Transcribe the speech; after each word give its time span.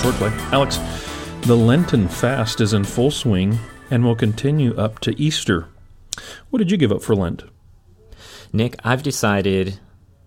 Swordplay. 0.00 0.30
Alex, 0.50 0.78
the 1.46 1.54
Lenten 1.54 2.08
fast 2.08 2.62
is 2.62 2.72
in 2.72 2.84
full 2.84 3.10
swing 3.10 3.58
and 3.90 4.02
will 4.02 4.16
continue 4.16 4.74
up 4.76 4.98
to 5.00 5.20
Easter. 5.20 5.68
What 6.48 6.58
did 6.58 6.70
you 6.70 6.78
give 6.78 6.90
up 6.90 7.02
for 7.02 7.14
Lent? 7.14 7.42
Nick, 8.50 8.76
I've 8.82 9.02
decided 9.02 9.78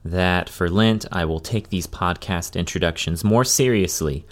that 0.05 0.47
for 0.47 0.69
Lent, 0.69 1.07
I 1.11 1.25
will 1.25 1.39
take 1.39 1.69
these 1.69 1.87
podcast 1.87 2.55
introductions 2.55 3.23
more 3.23 3.43
seriously, 3.43 4.27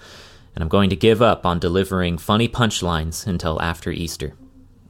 and 0.53 0.61
I'm 0.61 0.69
going 0.69 0.91
to 0.91 0.95
give 0.95 1.23
up 1.23 1.43
on 1.43 1.57
delivering 1.57 2.19
funny 2.19 2.47
punchlines 2.47 3.25
until 3.25 3.59
after 3.63 3.89
Easter. 3.89 4.35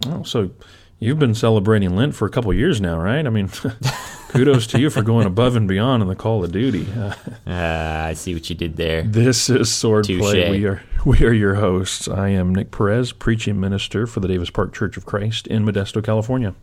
Oh, 0.05 0.23
so 0.23 0.51
you've 1.01 1.19
been 1.19 1.35
celebrating 1.35 1.95
Lent 1.95 2.15
for 2.15 2.25
a 2.25 2.29
couple 2.29 2.53
years 2.53 2.79
now, 2.79 2.97
right? 2.97 3.25
I 3.25 3.29
mean, 3.29 3.49
kudos 4.29 4.67
to 4.67 4.79
you 4.79 4.89
for 4.89 5.01
going 5.01 5.27
above 5.27 5.57
and 5.57 5.67
beyond 5.67 6.01
in 6.01 6.07
the 6.07 6.15
call 6.15 6.43
of 6.43 6.53
duty. 6.53 6.87
Uh, 6.95 7.13
uh, 7.45 8.05
I 8.07 8.13
see 8.13 8.33
what 8.33 8.49
you 8.49 8.55
did 8.55 8.77
there. 8.77 9.01
This 9.01 9.49
is 9.49 9.67
Swordplay. 9.67 10.51
We 10.51 10.65
are 10.65 10.81
we 11.05 11.25
are 11.25 11.33
your 11.33 11.55
hosts. 11.55 12.07
I 12.07 12.29
am 12.29 12.55
Nick 12.55 12.71
Perez, 12.71 13.11
preaching 13.11 13.59
minister 13.59 14.07
for 14.07 14.21
the 14.21 14.27
Davis 14.29 14.51
Park 14.51 14.73
Church 14.73 14.95
of 14.95 15.05
Christ 15.05 15.47
in 15.47 15.65
Modesto, 15.65 16.01
California. 16.01 16.55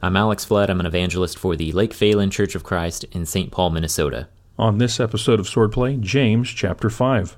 I'm 0.00 0.16
Alex 0.16 0.44
Flood. 0.44 0.70
I'm 0.70 0.80
an 0.80 0.86
evangelist 0.86 1.36
for 1.36 1.56
the 1.56 1.72
Lake 1.72 1.92
Phalen 1.92 2.30
Church 2.30 2.54
of 2.54 2.62
Christ 2.62 3.04
in 3.10 3.26
St. 3.26 3.50
Paul, 3.50 3.70
Minnesota. 3.70 4.28
On 4.56 4.78
this 4.78 5.00
episode 5.00 5.40
of 5.40 5.46
Swordplay, 5.46 6.00
James 6.00 6.48
chapter 6.48 6.88
5. 6.88 7.36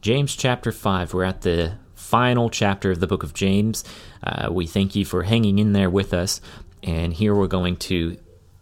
James 0.00 0.34
chapter 0.34 0.72
5. 0.72 1.14
We're 1.14 1.22
at 1.22 1.42
the 1.42 1.74
final 1.94 2.48
chapter 2.50 2.92
of 2.92 3.00
the 3.00 3.06
book 3.06 3.22
of 3.22 3.34
James. 3.34 3.84
Uh, 4.26 4.48
we 4.52 4.66
thank 4.66 4.96
you 4.96 5.04
for 5.04 5.22
hanging 5.22 5.58
in 5.58 5.72
there 5.72 5.90
with 5.90 6.12
us. 6.12 6.40
And 6.82 7.12
here 7.14 7.34
we're 7.34 7.46
going 7.46 7.76
to 7.76 8.16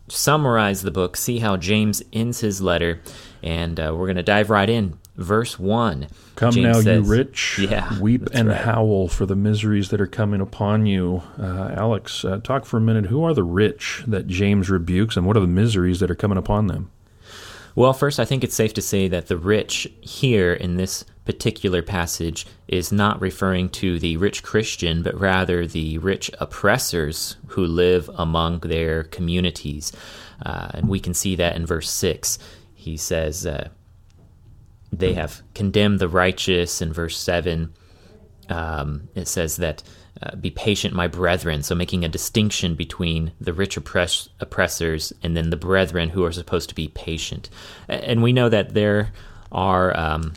summarize 0.09 0.83
the 0.83 0.91
book, 0.91 1.17
see 1.17 1.39
how 1.39 1.57
James 1.57 2.03
ends 2.13 2.41
his 2.41 2.61
letter, 2.61 3.01
and 3.43 3.81
uh, 3.81 3.95
we're 3.97 4.07
going 4.07 4.17
to 4.17 4.23
dive 4.23 4.51
right 4.51 4.69
in. 4.69 4.99
Verse 5.17 5.59
1. 5.59 6.09
Come 6.35 6.51
James 6.53 6.65
now, 6.67 6.81
says, 6.83 7.07
you 7.07 7.13
rich, 7.13 7.59
Yeah, 7.61 8.01
weep 8.01 8.29
and 8.35 8.49
right. 8.49 8.61
howl 8.61 9.07
for 9.09 9.27
the 9.27 9.37
miseries 9.37 9.91
that 9.91 10.01
are 10.01 10.09
coming 10.09 10.41
upon 10.41 10.87
you. 10.87 11.23
Uh, 11.39 11.73
Alex, 11.77 12.25
uh, 12.25 12.41
talk 12.43 12.65
for 12.65 12.79
a 12.79 12.81
minute. 12.81 13.07
Who 13.07 13.23
are 13.23 13.33
the 13.33 13.45
rich 13.45 14.03
that 14.09 14.27
James 14.27 14.69
rebukes, 14.69 15.17
and 15.17 15.25
what 15.25 15.37
are 15.37 15.41
the 15.41 15.47
miseries 15.47 16.01
that 16.01 16.11
are 16.11 16.17
coming 16.17 16.37
upon 16.39 16.67
them? 16.67 16.91
Well, 17.77 17.93
first, 17.93 18.19
I 18.21 18.25
think 18.25 18.43
it's 18.45 18.55
safe 18.57 18.75
to 18.75 18.83
say 18.83 19.07
that 19.09 19.29
the 19.29 19.37
rich 19.37 19.89
here 20.01 20.53
in 20.53 20.77
this 20.77 21.05
particular 21.25 21.83
passage 21.83 22.47
is 22.69 22.93
not 22.93 23.21
referring 23.21 23.69
to 23.71 23.99
the 23.99 24.17
rich 24.17 24.43
Christian, 24.43 25.03
but 25.03 25.19
rather 25.19 25.67
the 25.67 25.99
rich 25.99 26.31
oppressors 26.39 27.37
who 27.49 27.65
live 27.65 28.11
among 28.15 28.61
their 28.61 29.05
communities. 29.05 29.93
Uh, 30.45 30.69
and 30.75 30.89
we 30.89 31.01
can 31.01 31.15
see 31.15 31.37
that 31.37 31.57
in 31.57 31.67
verse 31.67 31.91
6. 31.91 32.39
He 32.75 32.97
says, 32.97 33.47
uh, 33.47 33.69
They 34.93 35.15
have 35.15 35.43
condemned 35.55 35.99
the 35.99 36.09
righteous. 36.09 36.83
In 36.83 36.93
verse 36.93 37.17
7, 37.17 37.73
um, 38.51 39.09
it 39.15 39.27
says 39.27 39.57
that 39.57 39.83
uh, 40.23 40.37
be 40.37 40.51
patient, 40.51 40.95
my 40.95 41.09
brethren. 41.09 41.63
So 41.63 41.75
making 41.75 42.05
a 42.05 42.09
distinction 42.09 42.75
between 42.75 43.33
the 43.41 43.53
rich 43.53 43.77
oppress- 43.77 44.29
oppressors 44.41 45.13
and 45.23 45.37
then 45.37 45.51
the 45.51 45.57
brethren 45.57 46.11
who 46.11 46.25
are 46.25 46.33
supposed 46.33 46.69
to 46.69 46.75
be 46.75 46.89
patient. 46.89 47.51
And 47.89 48.23
we 48.23 48.33
know 48.33 48.49
that 48.49 48.75
there 48.75 49.13
are 49.51 49.97
um, 49.97 50.35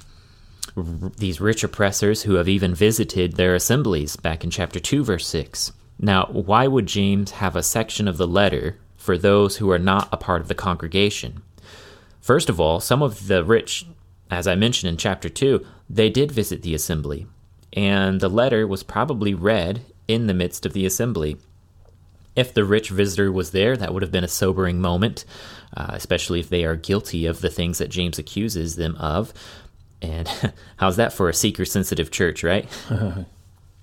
these 0.78 1.42
rich 1.42 1.64
oppressors 1.64 2.24
who 2.24 2.36
have 2.36 2.48
even 2.48 2.76
visited 2.76 3.34
their 3.34 3.56
assemblies 3.56 4.16
back 4.16 4.44
in 4.44 4.52
chapter 4.52 4.80
2, 4.80 5.04
verse 5.04 5.28
6. 5.28 5.72
Now, 6.00 6.26
why 6.32 6.68
would 6.68 6.86
James 6.86 7.32
have 7.32 7.56
a 7.56 7.64
section 7.64 8.08
of 8.08 8.18
the 8.18 8.28
letter 8.28 8.78
for 8.96 9.18
those 9.18 9.58
who 9.58 9.72
are 9.72 9.80
not 9.80 10.10
a 10.12 10.18
part 10.18 10.42
of 10.42 10.48
the 10.48 10.56
congregation? 10.56 11.42
First 12.22 12.50
of 12.50 12.60
all, 12.60 12.80
some 12.80 13.02
of 13.02 13.28
the 13.28 13.44
rich, 13.44 13.88
as 14.30 14.48
I 14.48 14.56
mentioned 14.56 14.90
in 14.90 14.98
chapter 14.98 15.30
2, 15.30 15.66
they 15.90 16.10
did 16.10 16.32
visit 16.32 16.62
the 16.62 16.76
assembly, 16.76 17.26
and 17.74 18.20
the 18.20 18.30
letter 18.30 18.68
was 18.68 18.84
probably 18.84 19.34
read 19.34 19.82
in 20.08 20.28
the 20.28 20.34
midst 20.34 20.66
of 20.66 20.74
the 20.74 20.86
assembly. 20.86 21.38
If 22.36 22.54
the 22.54 22.66
rich 22.66 22.90
visitor 22.90 23.32
was 23.32 23.52
there, 23.52 23.76
that 23.76 23.94
would 23.94 24.04
have 24.04 24.12
been 24.12 24.24
a 24.24 24.28
sobering 24.28 24.80
moment, 24.80 25.26
uh, 25.76 25.88
especially 25.90 26.40
if 26.40 26.50
they 26.50 26.66
are 26.66 26.76
guilty 26.76 27.26
of 27.26 27.42
the 27.42 27.50
things 27.50 27.80
that 27.80 27.90
James 27.90 28.20
accuses 28.20 28.76
them 28.76 28.96
of. 28.98 29.34
And 30.02 30.28
how's 30.78 30.98
that 30.98 31.14
for 31.14 31.30
a 31.30 31.34
seeker 31.34 31.66
sensitive 31.66 32.12
church, 32.12 32.44
right? 32.44 32.68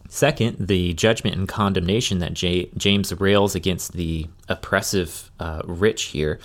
Second, 0.09 0.69
the 0.69 0.93
judgment 0.95 1.37
and 1.37 1.49
condemnation 1.49 2.19
that 2.21 2.35
J- 2.35 2.71
James 2.77 3.13
rails 3.19 3.55
against 3.55 3.95
the 3.95 4.29
oppressive 4.49 5.31
uh, 5.41 5.63
rich 5.65 6.05
here 6.05 6.39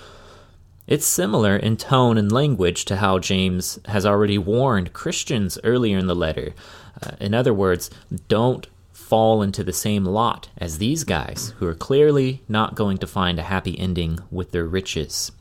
it's 0.90 1.06
similar 1.06 1.56
in 1.56 1.78
tone 1.78 2.18
and 2.18 2.31
language 2.31 2.84
to 2.85 2.96
how 2.96 3.19
James 3.19 3.78
has 3.85 4.07
already 4.07 4.40
warned 4.40 4.91
Christians 4.91 5.59
earlier 5.63 6.00
in 6.00 6.07
the 6.07 6.16
letter. 6.16 6.56
Uh, 7.00 7.12
in 7.19 7.36
other 7.36 7.53
words, 7.53 7.91
don't 8.28 8.66
fall 8.91 9.44
into 9.44 9.63
the 9.63 9.72
same 9.72 10.03
lot 10.03 10.50
as 10.57 10.80
these 10.80 11.03
guys 11.03 11.53
who 11.57 11.68
are 11.68 11.75
clearly 11.75 12.41
not 12.50 12.74
going 12.74 12.97
to 12.97 13.06
find 13.06 13.38
a 13.38 13.44
happy 13.44 13.78
ending 13.78 14.18
with 14.31 14.50
their 14.50 14.66
riches. 14.66 15.31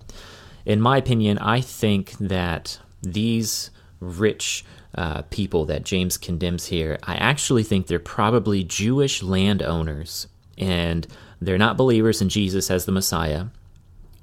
In 0.66 0.82
my 0.82 0.98
opinion, 0.98 1.38
I 1.38 1.62
think 1.62 2.12
that 2.18 2.78
these 3.00 3.70
rich 4.00 4.64
uh, 4.94 5.22
people 5.22 5.64
that 5.66 5.84
James 5.84 6.16
condemns 6.16 6.66
here, 6.66 6.98
I 7.02 7.14
actually 7.16 7.62
think 7.62 7.86
they're 7.86 7.98
probably 7.98 8.64
Jewish 8.64 9.22
landowners. 9.22 10.26
And 10.56 11.06
they're 11.40 11.58
not 11.58 11.76
believers 11.76 12.20
in 12.20 12.28
Jesus 12.28 12.70
as 12.70 12.84
the 12.84 12.92
Messiah. 12.92 13.46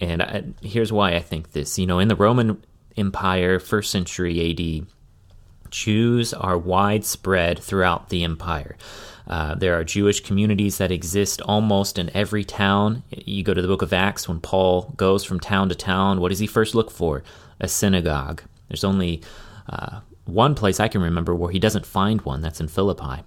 And 0.01 0.21
I, 0.21 0.43
here's 0.61 0.91
why 0.91 1.15
I 1.15 1.21
think 1.21 1.51
this. 1.51 1.79
You 1.79 1.87
know, 1.87 1.99
in 1.99 2.07
the 2.07 2.15
Roman 2.15 2.61
Empire, 2.97 3.59
first 3.59 3.91
century 3.91 4.51
AD, 4.51 4.87
Jews 5.71 6.33
are 6.33 6.57
widespread 6.57 7.59
throughout 7.59 8.09
the 8.09 8.23
empire. 8.23 8.75
Uh, 9.27 9.55
there 9.55 9.77
are 9.77 9.83
Jewish 9.83 10.19
communities 10.19 10.77
that 10.77 10.91
exist 10.91 11.41
almost 11.41 11.97
in 11.97 12.15
every 12.15 12.43
town. 12.43 13.03
You 13.09 13.43
go 13.43 13.53
to 13.53 13.61
the 13.61 13.67
book 13.67 13.81
of 13.81 13.93
Acts 13.93 14.27
when 14.27 14.39
Paul 14.39 14.93
goes 14.97 15.23
from 15.23 15.39
town 15.39 15.69
to 15.69 15.75
town. 15.75 16.21
What 16.21 16.29
does 16.29 16.39
he 16.39 16.47
first 16.47 16.75
look 16.75 16.91
for? 16.91 17.23
A 17.59 17.67
synagogue. 17.67 18.43
There's 18.67 18.83
only 18.83 19.21
uh, 19.67 20.01
one 20.25 20.55
place 20.55 20.79
I 20.79 20.87
can 20.87 21.01
remember 21.01 21.35
where 21.35 21.51
he 21.51 21.59
doesn't 21.59 21.85
find 21.85 22.21
one. 22.21 22.41
That's 22.41 22.59
in 22.59 22.67
Philippi. 22.67 23.23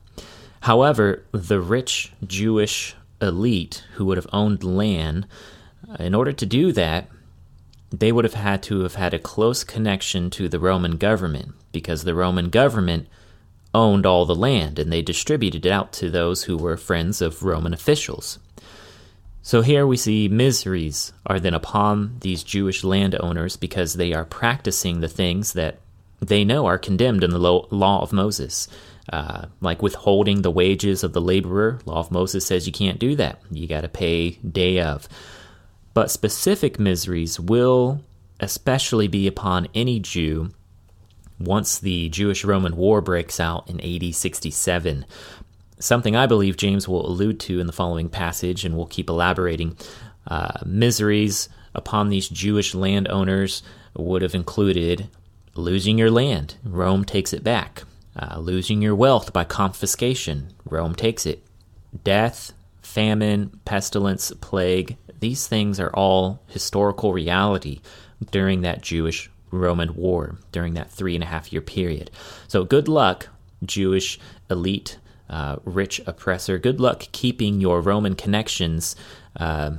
However, 0.60 1.24
the 1.32 1.60
rich 1.60 2.12
Jewish 2.26 2.94
elite 3.22 3.84
who 3.94 4.04
would 4.06 4.16
have 4.16 4.26
owned 4.32 4.64
land, 4.64 5.26
in 5.98 6.14
order 6.14 6.32
to 6.32 6.46
do 6.46 6.72
that, 6.72 7.08
they 7.90 8.12
would 8.12 8.24
have 8.24 8.34
had 8.34 8.62
to 8.64 8.80
have 8.80 8.96
had 8.96 9.14
a 9.14 9.18
close 9.18 9.64
connection 9.64 10.30
to 10.30 10.48
the 10.48 10.58
Roman 10.58 10.96
government 10.96 11.54
because 11.72 12.04
the 12.04 12.14
Roman 12.14 12.50
government 12.50 13.08
owned 13.74 14.04
all 14.04 14.26
the 14.26 14.34
land 14.34 14.78
and 14.78 14.92
they 14.92 15.02
distributed 15.02 15.64
it 15.64 15.70
out 15.70 15.92
to 15.92 16.10
those 16.10 16.44
who 16.44 16.56
were 16.56 16.76
friends 16.76 17.22
of 17.22 17.42
Roman 17.42 17.72
officials. 17.72 18.38
So 19.42 19.62
here 19.62 19.86
we 19.86 19.96
see 19.96 20.28
miseries 20.28 21.12
are 21.24 21.40
then 21.40 21.54
upon 21.54 22.16
these 22.20 22.42
Jewish 22.42 22.84
landowners 22.84 23.56
because 23.56 23.94
they 23.94 24.12
are 24.12 24.24
practicing 24.24 25.00
the 25.00 25.08
things 25.08 25.54
that 25.54 25.78
they 26.20 26.44
know 26.44 26.66
are 26.66 26.78
condemned 26.78 27.24
in 27.24 27.30
the 27.30 27.38
law 27.38 28.02
of 28.02 28.12
Moses. 28.12 28.68
Uh, 29.10 29.46
like 29.62 29.80
withholding 29.80 30.42
the 30.42 30.50
wages 30.50 31.02
of 31.02 31.14
the 31.14 31.20
laborer, 31.20 31.78
law 31.86 31.98
of 31.98 32.10
Moses 32.10 32.44
says 32.44 32.66
you 32.66 32.72
can't 32.72 32.98
do 32.98 33.16
that. 33.16 33.40
You 33.50 33.66
got 33.66 33.80
to 33.80 33.88
pay 33.88 34.32
day 34.32 34.80
of. 34.80 35.08
But 35.94 36.10
specific 36.10 36.78
miseries 36.78 37.40
will 37.40 38.02
especially 38.40 39.08
be 39.08 39.26
upon 39.26 39.68
any 39.74 39.98
Jew 39.98 40.50
once 41.40 41.78
the 41.78 42.08
Jewish 42.08 42.44
Roman 42.44 42.76
War 42.76 43.00
breaks 43.00 43.40
out 43.40 43.68
in 43.68 43.80
AD 43.80 44.14
67. 44.14 45.06
Something 45.78 46.16
I 46.16 46.26
believe 46.26 46.56
James 46.56 46.88
will 46.88 47.06
allude 47.06 47.40
to 47.40 47.60
in 47.60 47.66
the 47.66 47.72
following 47.72 48.08
passage, 48.08 48.64
and 48.64 48.76
we'll 48.76 48.86
keep 48.86 49.08
elaborating. 49.08 49.76
Uh, 50.26 50.58
miseries 50.66 51.48
upon 51.74 52.08
these 52.08 52.28
Jewish 52.28 52.74
landowners 52.74 53.62
would 53.96 54.22
have 54.22 54.34
included 54.34 55.08
losing 55.58 55.98
your 55.98 56.10
land, 56.10 56.56
Rome 56.64 57.04
takes 57.04 57.32
it 57.32 57.44
back, 57.44 57.82
uh, 58.16 58.38
losing 58.38 58.80
your 58.82 58.94
wealth 58.94 59.32
by 59.32 59.44
confiscation, 59.44 60.52
Rome 60.64 60.94
takes 60.94 61.26
it, 61.26 61.44
death, 62.04 62.52
famine, 62.82 63.60
pestilence, 63.64 64.32
plague, 64.40 64.96
these 65.20 65.46
things 65.46 65.80
are 65.80 65.90
all 65.94 66.40
historical 66.46 67.12
reality 67.12 67.80
during 68.30 68.62
that 68.62 68.82
Jewish 68.82 69.30
Roman 69.50 69.94
war, 69.94 70.36
during 70.52 70.74
that 70.74 70.90
three 70.90 71.14
and 71.14 71.24
a 71.24 71.26
half 71.26 71.52
year 71.52 71.62
period. 71.62 72.10
So, 72.46 72.64
good 72.64 72.88
luck, 72.88 73.28
Jewish 73.64 74.18
elite, 74.50 74.98
uh, 75.28 75.56
rich 75.64 76.00
oppressor. 76.06 76.58
Good 76.58 76.80
luck 76.80 77.04
keeping 77.12 77.60
your 77.60 77.80
Roman 77.80 78.14
connections 78.14 78.94
uh, 79.36 79.72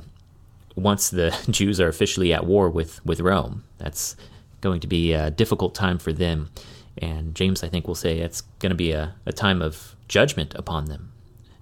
once 0.76 1.10
the 1.10 1.36
Jews 1.50 1.80
are 1.80 1.88
officially 1.88 2.34
at 2.34 2.46
war 2.46 2.70
with, 2.70 3.04
with 3.06 3.22
Rome. 3.22 3.64
That's 3.78 4.16
going 4.62 4.82
to 4.82 4.88
be 4.88 5.14
a 5.14 5.32
difficult 5.32 5.76
time 5.76 6.00
for 6.00 6.14
them. 6.14 6.50
And 6.98 7.34
James, 7.36 7.64
I 7.64 7.70
think, 7.70 7.88
will 7.88 7.96
say 7.96 8.20
it's 8.20 8.42
going 8.60 8.72
to 8.72 8.76
be 8.76 8.92
a, 8.92 9.16
a 9.26 9.32
time 9.32 9.62
of 9.62 9.96
judgment 10.08 10.54
upon 10.56 10.86
them. 10.86 11.12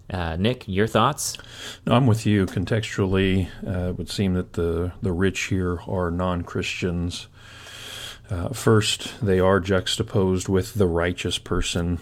Uh, 0.10 0.38
Nick, 0.38 0.68
your 0.68 0.88
thoughts? 0.88 1.38
No, 1.86 1.94
I'm 1.94 2.08
with 2.08 2.26
you. 2.26 2.46
Contextually, 2.46 3.50
uh, 3.66 3.90
it 3.90 3.98
would 3.98 4.10
seem 4.10 4.34
that 4.36 4.54
the, 4.54 4.94
the 5.02 5.12
rich 5.12 5.42
here 5.44 5.80
are 5.88 6.10
non 6.10 6.44
Christians. 6.44 7.28
Uh, 8.30 8.50
first, 8.50 9.14
they 9.22 9.40
are 9.40 9.60
juxtaposed 9.60 10.50
with 10.50 10.74
the 10.76 10.88
righteous 10.88 11.38
person 11.38 12.00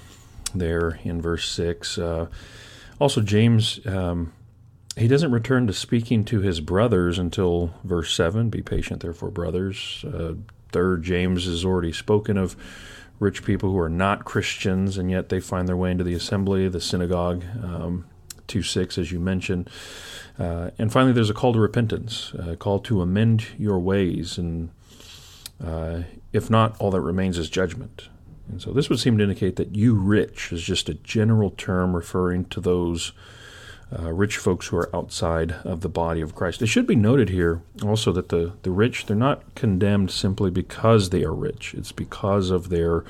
there 0.53 0.99
in 1.03 1.21
verse 1.21 1.49
6. 1.51 1.97
Uh, 1.97 2.27
also, 2.99 3.21
James, 3.21 3.79
um, 3.85 4.33
he 4.95 5.07
doesn't 5.07 5.31
return 5.31 5.67
to 5.67 5.73
speaking 5.73 6.23
to 6.25 6.39
his 6.39 6.61
brothers 6.61 7.19
until 7.19 7.73
verse 7.83 8.13
7. 8.13 8.49
Be 8.49 8.61
patient, 8.61 9.01
therefore, 9.01 9.29
brothers. 9.29 10.05
Third, 10.75 11.03
James 11.03 11.45
has 11.45 11.63
already 11.63 11.93
spoken 11.93 12.37
of 12.37 12.57
rich 13.17 13.45
people 13.45 13.71
who 13.71 13.79
are 13.79 13.89
not 13.89 14.25
Christians, 14.25 14.97
and 14.97 15.09
yet 15.09 15.29
they 15.29 15.39
find 15.39 15.69
their 15.69 15.77
way 15.77 15.89
into 15.89 16.03
the 16.03 16.13
assembly, 16.13 16.67
the 16.67 16.81
synagogue. 16.81 17.45
Um, 17.63 18.03
2 18.47 18.61
6, 18.61 18.97
as 18.97 19.09
you 19.09 19.21
mentioned. 19.21 19.69
Uh, 20.37 20.71
and 20.77 20.91
finally, 20.91 21.13
there's 21.13 21.29
a 21.29 21.33
call 21.33 21.53
to 21.53 21.59
repentance, 21.59 22.33
a 22.37 22.57
call 22.57 22.79
to 22.79 23.01
amend 23.01 23.47
your 23.57 23.79
ways. 23.79 24.37
And 24.37 24.69
uh, 25.63 26.01
if 26.33 26.49
not, 26.49 26.75
all 26.81 26.91
that 26.91 26.99
remains 26.99 27.37
is 27.37 27.49
judgment. 27.49 28.09
And 28.49 28.61
so 28.61 28.73
this 28.73 28.89
would 28.89 28.99
seem 28.99 29.17
to 29.19 29.23
indicate 29.23 29.55
that 29.55 29.77
you 29.77 29.95
rich 29.95 30.51
is 30.51 30.61
just 30.61 30.89
a 30.89 30.95
general 30.95 31.51
term 31.51 31.95
referring 31.95 32.45
to 32.49 32.59
those 32.59 33.13
uh, 33.97 34.11
rich 34.11 34.37
folks 34.37 34.67
who 34.67 34.77
are 34.77 34.95
outside 34.95 35.53
of 35.63 35.81
the 35.81 35.89
body 35.89 36.21
of 36.21 36.35
Christ. 36.35 36.61
It 36.61 36.67
should 36.67 36.87
be 36.87 36.95
noted 36.95 37.29
here 37.29 37.61
also 37.83 38.11
that 38.13 38.29
the, 38.29 38.53
the 38.63 38.71
rich, 38.71 39.05
they're 39.05 39.15
not 39.15 39.55
condemned 39.55 40.11
simply 40.11 40.49
because 40.49 41.09
they 41.09 41.23
are 41.23 41.33
rich, 41.33 41.73
it's 41.77 41.91
because 41.91 42.49
of 42.49 42.69
their 42.69 43.03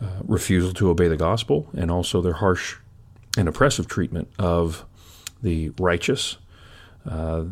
uh, 0.00 0.20
refusal 0.24 0.72
to 0.74 0.90
obey 0.90 1.08
the 1.08 1.16
gospel 1.16 1.68
and 1.76 1.90
also 1.90 2.20
their 2.20 2.34
harsh 2.34 2.76
and 3.36 3.48
oppressive 3.48 3.88
treatment 3.88 4.28
of 4.38 4.84
the 5.42 5.70
righteous. 5.78 6.36
Uh, 7.08 7.44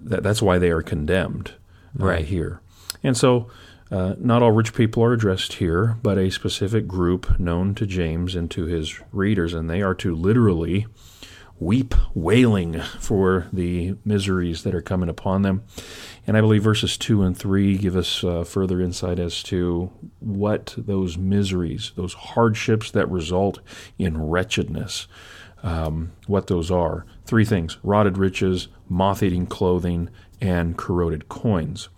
that, 0.00 0.22
that's 0.22 0.42
why 0.42 0.58
they 0.58 0.70
are 0.70 0.82
condemned 0.82 1.52
uh, 2.00 2.04
right 2.04 2.24
here. 2.24 2.60
And 3.02 3.16
so, 3.16 3.50
uh, 3.90 4.14
not 4.18 4.42
all 4.42 4.50
rich 4.50 4.74
people 4.74 5.04
are 5.04 5.12
addressed 5.12 5.54
here, 5.54 5.98
but 6.02 6.18
a 6.18 6.30
specific 6.30 6.88
group 6.88 7.38
known 7.38 7.74
to 7.76 7.86
James 7.86 8.34
and 8.34 8.50
to 8.50 8.64
his 8.64 8.98
readers, 9.12 9.52
and 9.52 9.68
they 9.68 9.82
are 9.82 9.94
to 9.96 10.14
literally 10.14 10.86
weep 11.60 11.94
wailing 12.14 12.80
for 12.98 13.46
the 13.52 13.94
miseries 14.04 14.64
that 14.64 14.74
are 14.74 14.82
coming 14.82 15.08
upon 15.08 15.42
them. 15.42 15.62
And 16.26 16.36
I 16.36 16.40
believe 16.40 16.62
verses 16.62 16.98
2 16.98 17.22
and 17.22 17.36
3 17.36 17.78
give 17.78 17.96
us 17.96 18.24
uh, 18.24 18.44
further 18.44 18.80
insight 18.80 19.18
as 19.18 19.42
to 19.44 19.90
what 20.20 20.74
those 20.76 21.16
miseries, 21.16 21.92
those 21.96 22.14
hardships 22.14 22.90
that 22.90 23.10
result 23.10 23.60
in 23.98 24.20
wretchedness, 24.20 25.06
um, 25.62 26.12
what 26.26 26.48
those 26.48 26.70
are. 26.70 27.06
Three 27.24 27.44
things 27.44 27.78
rotted 27.82 28.18
riches, 28.18 28.68
moth 28.88 29.22
eating 29.22 29.46
clothing, 29.46 30.10
and 30.40 30.76
corroded 30.76 31.28
coins. 31.28 31.88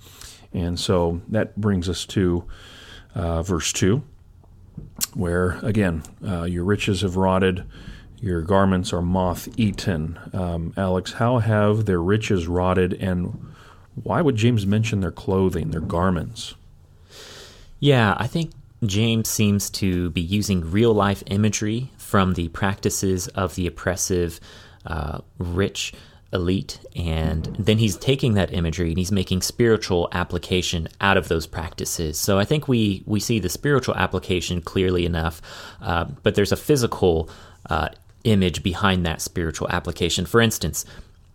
And 0.53 0.79
so 0.79 1.23
that 1.29 1.57
brings 1.57 1.89
us 1.89 2.05
to 2.07 2.45
uh, 3.15 3.43
verse 3.43 3.73
2, 3.73 4.03
where 5.15 5.59
again, 5.63 6.03
uh, 6.27 6.45
your 6.45 6.65
riches 6.65 7.01
have 7.01 7.17
rotted 7.17 7.65
your 8.21 8.43
garments 8.43 8.93
are 8.93 9.03
moth 9.03 9.49
eaten. 9.57 10.19
Um, 10.33 10.73
Alex, 10.77 11.15
how 11.15 11.39
have 11.39 11.87
their 11.87 12.01
riches 12.01 12.47
rotted, 12.47 12.95
and 12.95 13.53
why 14.03 14.21
would 14.21 14.37
James 14.37 14.67
mention 14.67 15.01
their 15.01 15.11
clothing, 15.11 15.71
their 15.71 15.81
garments? 15.81 16.55
Yeah, 17.79 18.17
I 18.19 18.27
think 18.27 18.53
James 18.85 19.29
seems 19.29 19.71
to 19.71 20.11
be 20.11 20.21
using 20.21 20.71
real 20.71 20.93
life 20.93 21.23
imagery 21.27 21.91
from 21.97 22.35
the 22.35 22.49
practices 22.49 23.29
of 23.29 23.55
the 23.55 23.67
oppressive, 23.67 24.41
uh, 24.87 25.21
rich 25.39 25.93
elite, 26.33 26.81
and 26.95 27.45
then 27.59 27.79
he's 27.79 27.97
taking 27.97 28.35
that 28.35 28.53
imagery 28.53 28.91
and 28.91 28.99
he's 28.99 29.13
making 29.13 29.43
spiritual 29.43 30.09
application 30.13 30.89
out 31.01 31.17
of 31.17 31.29
those 31.29 31.47
practices. 31.47 32.19
So 32.19 32.39
I 32.39 32.45
think 32.45 32.69
we 32.69 33.03
we 33.07 33.21
see 33.21 33.39
the 33.39 33.49
spiritual 33.49 33.95
application 33.95 34.61
clearly 34.61 35.07
enough, 35.07 35.41
uh, 35.81 36.07
but 36.23 36.35
there's 36.35 36.53
a 36.53 36.57
physical 36.57 37.31
uh, 37.71 37.89
image 38.27 38.63
behind 38.63 39.07
that 39.07 39.23
spiritual 39.23 39.69
application. 39.71 40.27
For 40.27 40.41
instance, 40.41 40.85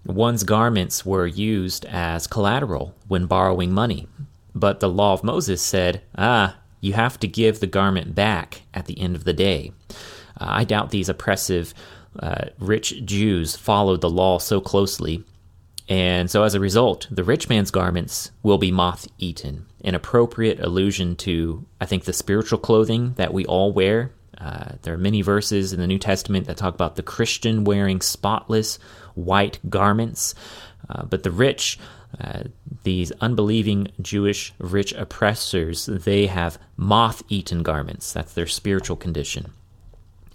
one's 0.06 0.44
garments 0.44 1.06
were 1.06 1.28
used 1.28 1.86
as 1.86 2.28
collateral 2.28 2.96
when 3.08 3.26
borrowing 3.26 3.72
money, 3.72 4.08
but 4.54 4.80
the 4.80 4.90
law 4.90 5.14
of 5.14 5.24
Moses 5.24 5.62
said, 5.62 6.02
ah, 6.18 6.58
you 6.82 6.94
have 6.94 7.20
to 7.20 7.28
give 7.28 7.60
the 7.60 7.68
garment 7.68 8.16
back 8.16 8.64
at 8.74 8.86
the 8.86 9.00
end 9.00 9.16
of 9.16 9.24
the 9.24 9.34
day. 9.34 9.72
Uh, 10.40 10.48
I 10.50 10.64
doubt 10.64 10.90
these 10.90 11.10
oppressive, 11.10 11.74
uh, 12.20 12.46
rich 12.60 13.06
Jews 13.06 13.56
followed 13.56 14.02
the 14.02 14.10
law 14.10 14.40
so 14.40 14.60
closely. 14.60 15.24
And 15.88 16.30
so, 16.32 16.44
as 16.44 16.56
a 16.56 16.60
result, 16.60 17.08
the 17.12 17.24
rich 17.24 17.50
man's 17.50 17.72
garments 17.72 18.32
will 18.44 18.58
be 18.58 18.72
moth 18.72 19.08
eaten, 19.18 19.66
an 19.84 19.94
appropriate 19.94 20.60
allusion 20.60 21.16
to, 21.18 21.66
I 21.82 21.86
think, 21.86 22.06
the 22.06 22.14
spiritual 22.14 22.60
clothing 22.60 23.14
that 23.16 23.34
we 23.34 23.46
all 23.46 23.74
wear 23.74 24.12
uh, 24.42 24.74
there 24.82 24.94
are 24.94 24.98
many 24.98 25.22
verses 25.22 25.72
in 25.72 25.80
the 25.80 25.88
New 25.88 26.00
Testament 26.00 26.48
that 26.48 26.58
talk 26.58 26.74
about 26.74 26.96
the 26.96 27.04
Christian 27.04 27.64
wearing 27.64 28.02
spotless 28.02 28.80
white 29.14 29.60
garments, 29.70 30.34
uh, 30.90 31.06
but 31.06 31.24
the 31.24 31.32
rich, 31.32 31.78
uh, 32.20 32.44
these 32.84 33.12
unbelieving 33.22 33.90
Jewish 34.02 34.54
rich 34.58 34.94
oppressors, 34.94 35.86
they 35.86 36.26
have 36.26 36.58
moth 36.76 37.22
eaten 37.30 37.62
garments. 37.62 38.14
That's 38.14 38.34
their 38.34 38.48
spiritual 38.48 38.96
condition. 38.96 39.54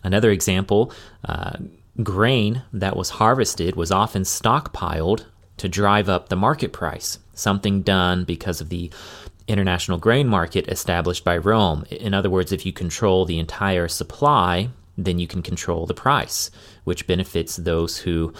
Another 0.05 0.31
example 0.31 0.93
uh, 1.25 1.57
grain 2.03 2.63
that 2.73 2.97
was 2.97 3.11
harvested 3.11 3.75
was 3.75 3.91
often 3.91 4.23
stockpiled 4.23 5.25
to 5.57 5.69
drive 5.69 6.09
up 6.09 6.29
the 6.29 6.37
market 6.37 6.73
price, 6.73 7.19
something 7.35 7.83
done 7.83 8.25
because 8.25 8.61
of 8.61 8.69
the 8.69 8.91
international 9.49 9.99
grain 9.99 10.27
market 10.27 10.69
established 10.69 11.25
by 11.25 11.37
Rome. 11.37 11.85
In 11.91 12.15
other 12.15 12.31
words, 12.31 12.53
if 12.53 12.67
you 12.67 12.73
control 12.73 13.25
the 13.25 13.39
entire 13.39 13.89
supply, 13.89 14.71
then 14.99 15.19
you 15.19 15.27
can 15.27 15.43
control 15.43 15.87
the 15.87 15.95
price, 15.95 16.51
which 16.85 17.07
benefits 17.07 17.57
those 17.57 17.99
who 17.99 18.33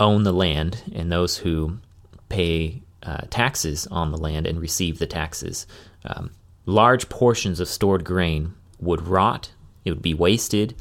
own 0.00 0.22
the 0.22 0.32
land 0.32 0.82
and 0.94 1.10
those 1.10 1.36
who 1.38 1.78
pay 2.28 2.82
uh, 3.02 3.22
taxes 3.30 3.86
on 3.88 4.10
the 4.10 4.18
land 4.18 4.46
and 4.46 4.60
receive 4.60 4.98
the 4.98 5.06
taxes. 5.06 5.66
Um, 6.04 6.30
large 6.66 7.08
portions 7.08 7.60
of 7.60 7.68
stored 7.68 8.04
grain 8.04 8.54
would 8.80 9.06
rot, 9.06 9.50
it 9.84 9.90
would 9.90 10.02
be 10.02 10.14
wasted, 10.14 10.74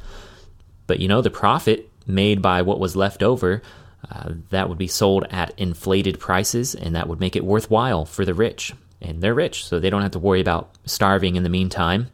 but 0.86 1.00
you 1.00 1.08
know, 1.08 1.22
the 1.22 1.30
profit 1.30 1.90
made 2.06 2.42
by 2.42 2.62
what 2.62 2.80
was 2.80 2.96
left 2.96 3.24
over. 3.24 3.62
Uh, 4.10 4.34
that 4.52 4.70
would 4.70 4.78
be 4.78 4.88
sold 4.88 5.26
at 5.32 5.54
inflated 5.58 6.20
prices, 6.20 6.76
and 6.76 6.96
that 6.96 7.10
would 7.10 7.20
make 7.20 7.36
it 7.36 7.44
worthwhile 7.44 8.06
for 8.06 8.24
the 8.24 8.34
rich 8.34 8.74
and 9.02 9.22
they're 9.22 9.34
rich, 9.34 9.66
so 9.66 9.80
they 9.80 9.90
don't 9.90 10.02
have 10.02 10.12
to 10.12 10.20
worry 10.20 10.42
about 10.42 10.72
starving 10.86 11.36
in 11.36 11.44
the 11.44 11.50
meantime. 11.50 12.08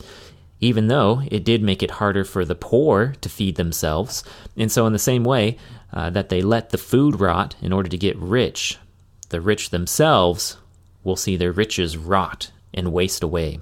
Even 0.60 0.88
though 0.88 1.22
it 1.30 1.44
did 1.44 1.62
make 1.62 1.84
it 1.84 1.92
harder 1.92 2.24
for 2.24 2.46
the 2.46 2.56
poor 2.56 3.16
to 3.22 3.30
feed 3.30 3.56
themselves. 3.56 4.24
And 4.56 4.72
so, 4.72 4.86
in 4.86 4.94
the 4.94 5.00
same 5.00 5.24
way 5.24 5.58
uh, 5.92 6.10
that 6.12 6.30
they 6.30 6.42
let 6.42 6.70
the 6.70 6.78
food 6.78 7.20
rot 7.20 7.56
in 7.62 7.74
order 7.74 7.90
to 7.90 7.98
get 7.98 8.18
rich, 8.18 8.78
the 9.30 9.42
rich 9.42 9.72
themselves 9.72 10.58
will 11.04 11.16
see 11.16 11.36
their 11.36 11.52
riches 11.52 11.98
rot 11.98 12.52
and 12.74 12.94
waste 12.94 13.24
away. 13.24 13.60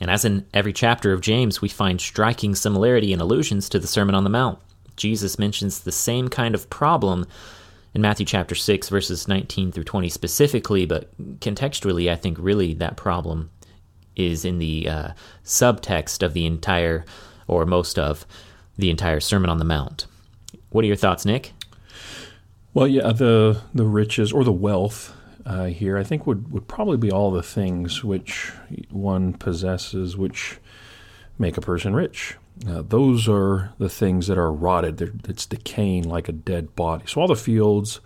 And 0.00 0.10
as 0.10 0.24
in 0.24 0.46
every 0.54 0.72
chapter 0.72 1.12
of 1.12 1.20
James, 1.20 1.60
we 1.60 1.68
find 1.68 2.00
striking 2.00 2.54
similarity 2.54 3.12
and 3.12 3.20
allusions 3.20 3.68
to 3.68 3.78
the 3.78 3.86
Sermon 3.86 4.14
on 4.14 4.24
the 4.24 4.30
Mount. 4.30 4.58
Jesus 4.96 5.38
mentions 5.38 5.80
the 5.80 5.92
same 5.92 6.28
kind 6.28 6.54
of 6.54 6.70
problem 6.70 7.26
in 7.98 8.02
Matthew 8.02 8.24
chapter 8.24 8.54
6, 8.54 8.88
verses 8.90 9.26
19 9.26 9.72
through 9.72 9.82
20 9.82 10.08
specifically, 10.08 10.86
but 10.86 11.10
contextually, 11.40 12.08
I 12.08 12.14
think 12.14 12.38
really 12.38 12.72
that 12.74 12.96
problem 12.96 13.50
is 14.14 14.44
in 14.44 14.58
the 14.58 14.88
uh, 14.88 15.08
subtext 15.44 16.22
of 16.22 16.32
the 16.32 16.46
entire, 16.46 17.04
or 17.48 17.66
most 17.66 17.98
of, 17.98 18.24
the 18.76 18.88
entire 18.88 19.18
Sermon 19.18 19.50
on 19.50 19.58
the 19.58 19.64
Mount. 19.64 20.06
What 20.70 20.84
are 20.84 20.86
your 20.86 20.94
thoughts, 20.94 21.24
Nick? 21.24 21.54
Well, 22.72 22.86
yeah, 22.86 23.10
the 23.10 23.62
the 23.74 23.84
riches 23.84 24.30
or 24.32 24.44
the 24.44 24.52
wealth 24.52 25.12
uh, 25.44 25.64
here, 25.64 25.98
I 25.98 26.04
think 26.04 26.24
would 26.24 26.52
would 26.52 26.68
probably 26.68 26.98
be 26.98 27.10
all 27.10 27.32
the 27.32 27.42
things 27.42 28.04
which 28.04 28.52
one 28.90 29.32
possesses, 29.32 30.16
which 30.16 30.58
make 31.36 31.56
a 31.56 31.60
person 31.60 31.96
rich. 31.96 32.36
Uh, 32.66 32.82
those 32.82 33.28
are 33.28 33.72
the 33.78 33.88
things 33.88 34.26
that 34.26 34.38
are 34.38 34.52
rotted. 34.52 34.96
They're, 34.96 35.12
it's 35.28 35.46
decaying 35.46 36.08
like 36.08 36.28
a 36.28 36.32
dead 36.32 36.74
body. 36.74 37.04
So 37.06 37.20
all 37.20 37.28
the 37.28 37.36
fields, 37.36 38.00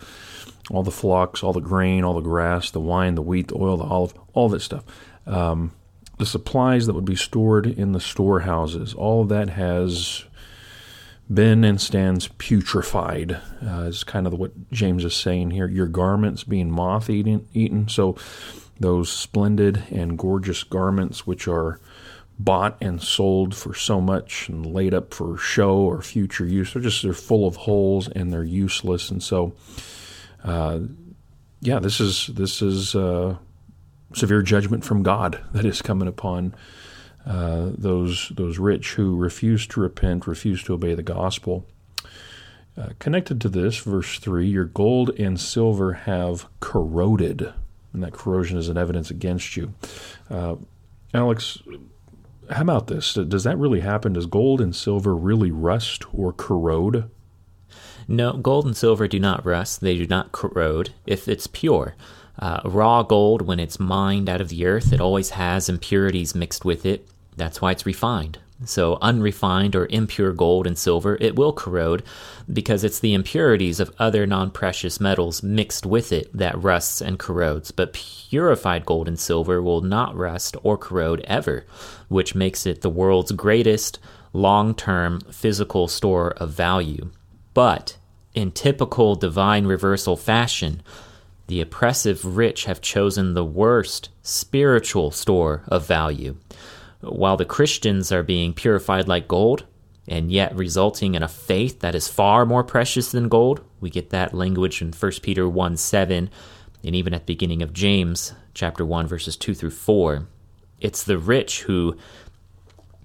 all 0.70 0.82
the 0.82 0.90
flocks, 0.90 1.42
all 1.42 1.52
the 1.52 1.60
grain, 1.60 2.04
all 2.04 2.14
the 2.14 2.20
grass, 2.20 2.70
the 2.70 2.80
wine, 2.80 3.14
the 3.14 3.22
wheat, 3.22 3.48
the 3.48 3.56
oil, 3.56 3.76
the 3.76 3.84
olive, 3.84 4.14
all 4.32 4.48
that 4.50 4.60
stuff. 4.60 4.84
Um, 5.26 5.72
the 6.18 6.26
supplies 6.26 6.86
that 6.86 6.94
would 6.94 7.04
be 7.04 7.16
stored 7.16 7.66
in 7.66 7.92
the 7.92 8.00
storehouses, 8.00 8.94
all 8.94 9.22
of 9.22 9.28
that 9.30 9.50
has 9.50 10.24
been 11.32 11.64
and 11.64 11.80
stands 11.80 12.28
putrefied, 12.28 13.40
uh, 13.66 13.84
is 13.84 14.04
kind 14.04 14.26
of 14.26 14.34
what 14.34 14.70
James 14.70 15.04
is 15.04 15.14
saying 15.14 15.50
here. 15.50 15.66
Your 15.66 15.88
garments 15.88 16.44
being 16.44 16.70
moth 16.70 17.08
eaten, 17.08 17.48
eaten. 17.54 17.88
So 17.88 18.16
those 18.78 19.10
splendid 19.10 19.84
and 19.90 20.18
gorgeous 20.18 20.62
garments, 20.62 21.26
which 21.26 21.48
are 21.48 21.80
bought 22.38 22.76
and 22.80 23.02
sold 23.02 23.54
for 23.54 23.74
so 23.74 24.00
much 24.00 24.48
and 24.48 24.66
laid 24.66 24.94
up 24.94 25.14
for 25.14 25.36
show 25.36 25.76
or 25.76 26.02
future 26.02 26.46
use. 26.46 26.72
They're 26.72 26.82
just 26.82 27.02
they're 27.02 27.12
full 27.12 27.46
of 27.46 27.56
holes 27.56 28.08
and 28.08 28.32
they're 28.32 28.44
useless. 28.44 29.10
And 29.10 29.22
so, 29.22 29.54
uh, 30.44 30.80
yeah, 31.60 31.78
this 31.78 32.00
is 32.00 32.28
this 32.28 32.62
is 32.62 32.94
uh, 32.94 33.36
severe 34.14 34.42
judgment 34.42 34.84
from 34.84 35.02
God 35.02 35.40
that 35.52 35.64
is 35.64 35.82
coming 35.82 36.08
upon 36.08 36.54
uh, 37.26 37.70
those 37.76 38.32
those 38.34 38.58
rich 38.58 38.94
who 38.94 39.16
refuse 39.16 39.66
to 39.68 39.80
repent, 39.80 40.26
refuse 40.26 40.62
to 40.64 40.74
obey 40.74 40.94
the 40.94 41.02
gospel. 41.02 41.66
Uh, 42.74 42.88
connected 42.98 43.38
to 43.38 43.50
this, 43.50 43.78
verse 43.78 44.18
3 44.18 44.48
Your 44.48 44.64
gold 44.64 45.10
and 45.18 45.38
silver 45.38 45.92
have 45.92 46.46
corroded, 46.60 47.52
and 47.92 48.02
that 48.02 48.14
corrosion 48.14 48.56
is 48.56 48.70
an 48.70 48.78
evidence 48.78 49.10
against 49.10 49.56
you. 49.58 49.74
Uh, 50.30 50.56
Alex, 51.12 51.58
how 52.50 52.62
about 52.62 52.86
this? 52.88 53.14
Does 53.14 53.44
that 53.44 53.58
really 53.58 53.80
happen? 53.80 54.14
Does 54.14 54.26
gold 54.26 54.60
and 54.60 54.74
silver 54.74 55.14
really 55.14 55.50
rust 55.50 56.04
or 56.12 56.32
corrode? 56.32 57.10
No, 58.08 58.32
gold 58.34 58.66
and 58.66 58.76
silver 58.76 59.06
do 59.08 59.18
not 59.18 59.46
rust, 59.46 59.80
they 59.80 59.96
do 59.96 60.06
not 60.06 60.32
corrode 60.32 60.90
if 61.06 61.28
it's 61.28 61.46
pure. 61.46 61.94
Uh, 62.38 62.60
raw 62.64 63.02
gold, 63.02 63.42
when 63.42 63.60
it's 63.60 63.78
mined 63.78 64.28
out 64.28 64.40
of 64.40 64.48
the 64.48 64.66
earth, 64.66 64.92
it 64.92 65.00
always 65.00 65.30
has 65.30 65.68
impurities 65.68 66.34
mixed 66.34 66.64
with 66.64 66.84
it. 66.84 67.06
That's 67.36 67.60
why 67.60 67.72
it's 67.72 67.86
refined. 67.86 68.38
So, 68.64 68.98
unrefined 69.00 69.74
or 69.74 69.86
impure 69.90 70.32
gold 70.32 70.66
and 70.66 70.78
silver, 70.78 71.16
it 71.20 71.36
will 71.36 71.52
corrode 71.52 72.02
because 72.52 72.84
it's 72.84 73.00
the 73.00 73.14
impurities 73.14 73.80
of 73.80 73.94
other 73.98 74.26
non 74.26 74.50
precious 74.50 75.00
metals 75.00 75.42
mixed 75.42 75.84
with 75.86 76.12
it 76.12 76.30
that 76.36 76.62
rusts 76.62 77.00
and 77.00 77.18
corrodes. 77.18 77.70
But 77.70 77.92
purified 77.92 78.86
gold 78.86 79.08
and 79.08 79.18
silver 79.18 79.60
will 79.62 79.80
not 79.80 80.16
rust 80.16 80.56
or 80.62 80.76
corrode 80.78 81.20
ever, 81.20 81.66
which 82.08 82.34
makes 82.34 82.66
it 82.66 82.82
the 82.82 82.90
world's 82.90 83.32
greatest 83.32 83.98
long 84.32 84.74
term 84.74 85.20
physical 85.30 85.88
store 85.88 86.30
of 86.32 86.50
value. 86.50 87.10
But 87.54 87.96
in 88.34 88.50
typical 88.50 89.14
divine 89.14 89.66
reversal 89.66 90.16
fashion, 90.16 90.82
the 91.48 91.60
oppressive 91.60 92.36
rich 92.36 92.64
have 92.64 92.80
chosen 92.80 93.34
the 93.34 93.44
worst 93.44 94.08
spiritual 94.22 95.10
store 95.10 95.62
of 95.68 95.86
value 95.86 96.36
while 97.02 97.36
the 97.36 97.44
Christians 97.44 98.10
are 98.10 98.22
being 98.22 98.54
purified 98.54 99.08
like 99.08 99.28
gold, 99.28 99.64
and 100.08 100.32
yet 100.32 100.54
resulting 100.56 101.14
in 101.14 101.22
a 101.22 101.28
faith 101.28 101.80
that 101.80 101.94
is 101.94 102.08
far 102.08 102.44
more 102.44 102.64
precious 102.64 103.12
than 103.12 103.28
gold. 103.28 103.60
We 103.80 103.90
get 103.90 104.10
that 104.10 104.34
language 104.34 104.80
in 104.80 104.92
1 104.92 105.12
Peter 105.22 105.48
1 105.48 105.76
7, 105.76 106.30
and 106.84 106.96
even 106.96 107.14
at 107.14 107.26
the 107.26 107.32
beginning 107.34 107.62
of 107.62 107.72
James 107.72 108.34
chapter 108.54 108.84
1, 108.84 109.06
verses 109.06 109.36
2 109.36 109.54
through 109.54 109.70
4. 109.70 110.26
It's 110.80 111.04
the 111.04 111.18
rich 111.18 111.62
who 111.62 111.96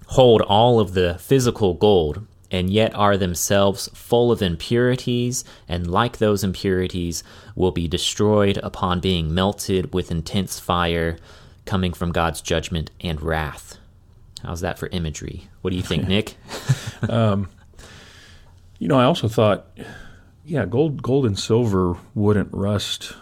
hold 0.06 0.42
all 0.42 0.80
of 0.80 0.94
the 0.94 1.16
physical 1.18 1.74
gold 1.74 2.26
and 2.50 2.70
yet 2.70 2.94
are 2.94 3.16
themselves 3.16 3.88
full 3.92 4.32
of 4.32 4.42
impurities, 4.42 5.44
and 5.68 5.90
like 5.90 6.18
those 6.18 6.42
impurities, 6.42 7.22
will 7.54 7.72
be 7.72 7.88
destroyed 7.88 8.58
upon 8.62 9.00
being 9.00 9.34
melted 9.34 9.92
with 9.92 10.10
intense 10.10 10.58
fire 10.58 11.18
coming 11.66 11.92
from 11.92 12.12
God's 12.12 12.40
judgment 12.40 12.90
and 13.00 13.20
wrath. 13.20 13.77
How's 14.42 14.60
that 14.60 14.78
for 14.78 14.88
imagery? 14.88 15.48
What 15.62 15.70
do 15.70 15.76
you 15.76 15.82
think, 15.82 16.08
Nick? 16.08 16.36
um, 17.08 17.48
you 18.78 18.88
know, 18.88 18.98
I 18.98 19.04
also 19.04 19.28
thought, 19.28 19.66
yeah, 20.44 20.64
gold, 20.64 21.02
gold 21.02 21.26
and 21.26 21.38
silver 21.38 21.96
wouldn't 22.14 22.48
rust, 22.52 23.14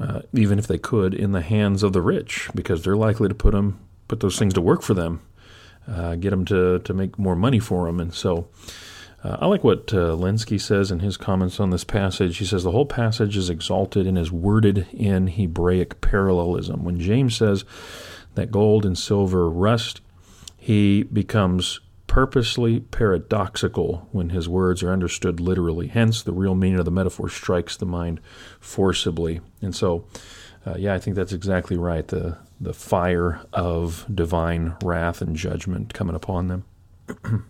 uh, 0.00 0.22
even 0.32 0.58
if 0.58 0.66
they 0.66 0.78
could, 0.78 1.14
in 1.14 1.32
the 1.32 1.42
hands 1.42 1.82
of 1.82 1.92
the 1.92 2.00
rich, 2.00 2.48
because 2.54 2.82
they're 2.82 2.96
likely 2.96 3.28
to 3.28 3.34
put 3.34 3.52
them, 3.52 3.80
put 4.08 4.20
those 4.20 4.38
things 4.38 4.54
to 4.54 4.60
work 4.60 4.82
for 4.82 4.94
them, 4.94 5.20
uh, 5.88 6.14
get 6.14 6.30
them 6.30 6.44
to 6.46 6.78
to 6.78 6.94
make 6.94 7.18
more 7.18 7.36
money 7.36 7.58
for 7.58 7.86
them, 7.86 8.00
and 8.00 8.14
so. 8.14 8.48
Uh, 9.22 9.38
I 9.40 9.46
like 9.46 9.64
what 9.64 9.90
uh, 9.94 10.14
Lenski 10.14 10.60
says 10.60 10.90
in 10.90 11.00
his 11.00 11.16
comments 11.16 11.58
on 11.58 11.70
this 11.70 11.82
passage. 11.82 12.36
He 12.36 12.44
says 12.44 12.62
the 12.62 12.72
whole 12.72 12.84
passage 12.84 13.38
is 13.38 13.48
exalted 13.48 14.06
and 14.06 14.18
is 14.18 14.30
worded 14.30 14.86
in 14.92 15.28
Hebraic 15.28 16.02
parallelism. 16.02 16.84
When 16.84 17.00
James 17.00 17.34
says 17.34 17.64
that 18.34 18.50
gold 18.50 18.84
and 18.84 18.98
silver 18.98 19.48
rust, 19.48 20.02
he 20.64 21.02
becomes 21.02 21.78
purposely 22.06 22.80
paradoxical 22.80 24.08
when 24.12 24.30
his 24.30 24.48
words 24.48 24.82
are 24.82 24.90
understood 24.90 25.38
literally. 25.38 25.88
Hence, 25.88 26.22
the 26.22 26.32
real 26.32 26.54
meaning 26.54 26.78
of 26.78 26.86
the 26.86 26.90
metaphor 26.90 27.28
strikes 27.28 27.76
the 27.76 27.84
mind 27.84 28.18
forcibly. 28.60 29.42
And 29.60 29.76
so, 29.76 30.06
uh, 30.64 30.76
yeah, 30.78 30.94
I 30.94 30.98
think 30.98 31.16
that's 31.16 31.34
exactly 31.34 31.76
right. 31.76 32.08
The 32.08 32.38
the 32.58 32.72
fire 32.72 33.42
of 33.52 34.06
divine 34.12 34.74
wrath 34.82 35.20
and 35.20 35.36
judgment 35.36 35.92
coming 35.92 36.16
upon 36.16 36.48
them. 36.48 36.64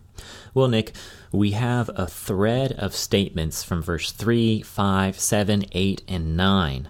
well, 0.54 0.66
Nick, 0.66 0.92
we 1.30 1.52
have 1.52 1.88
a 1.94 2.08
thread 2.08 2.72
of 2.72 2.96
statements 2.96 3.62
from 3.62 3.80
verse 3.80 4.10
3, 4.10 4.62
5, 4.62 5.20
7, 5.20 5.66
8, 5.70 6.02
and 6.08 6.36
9. 6.36 6.88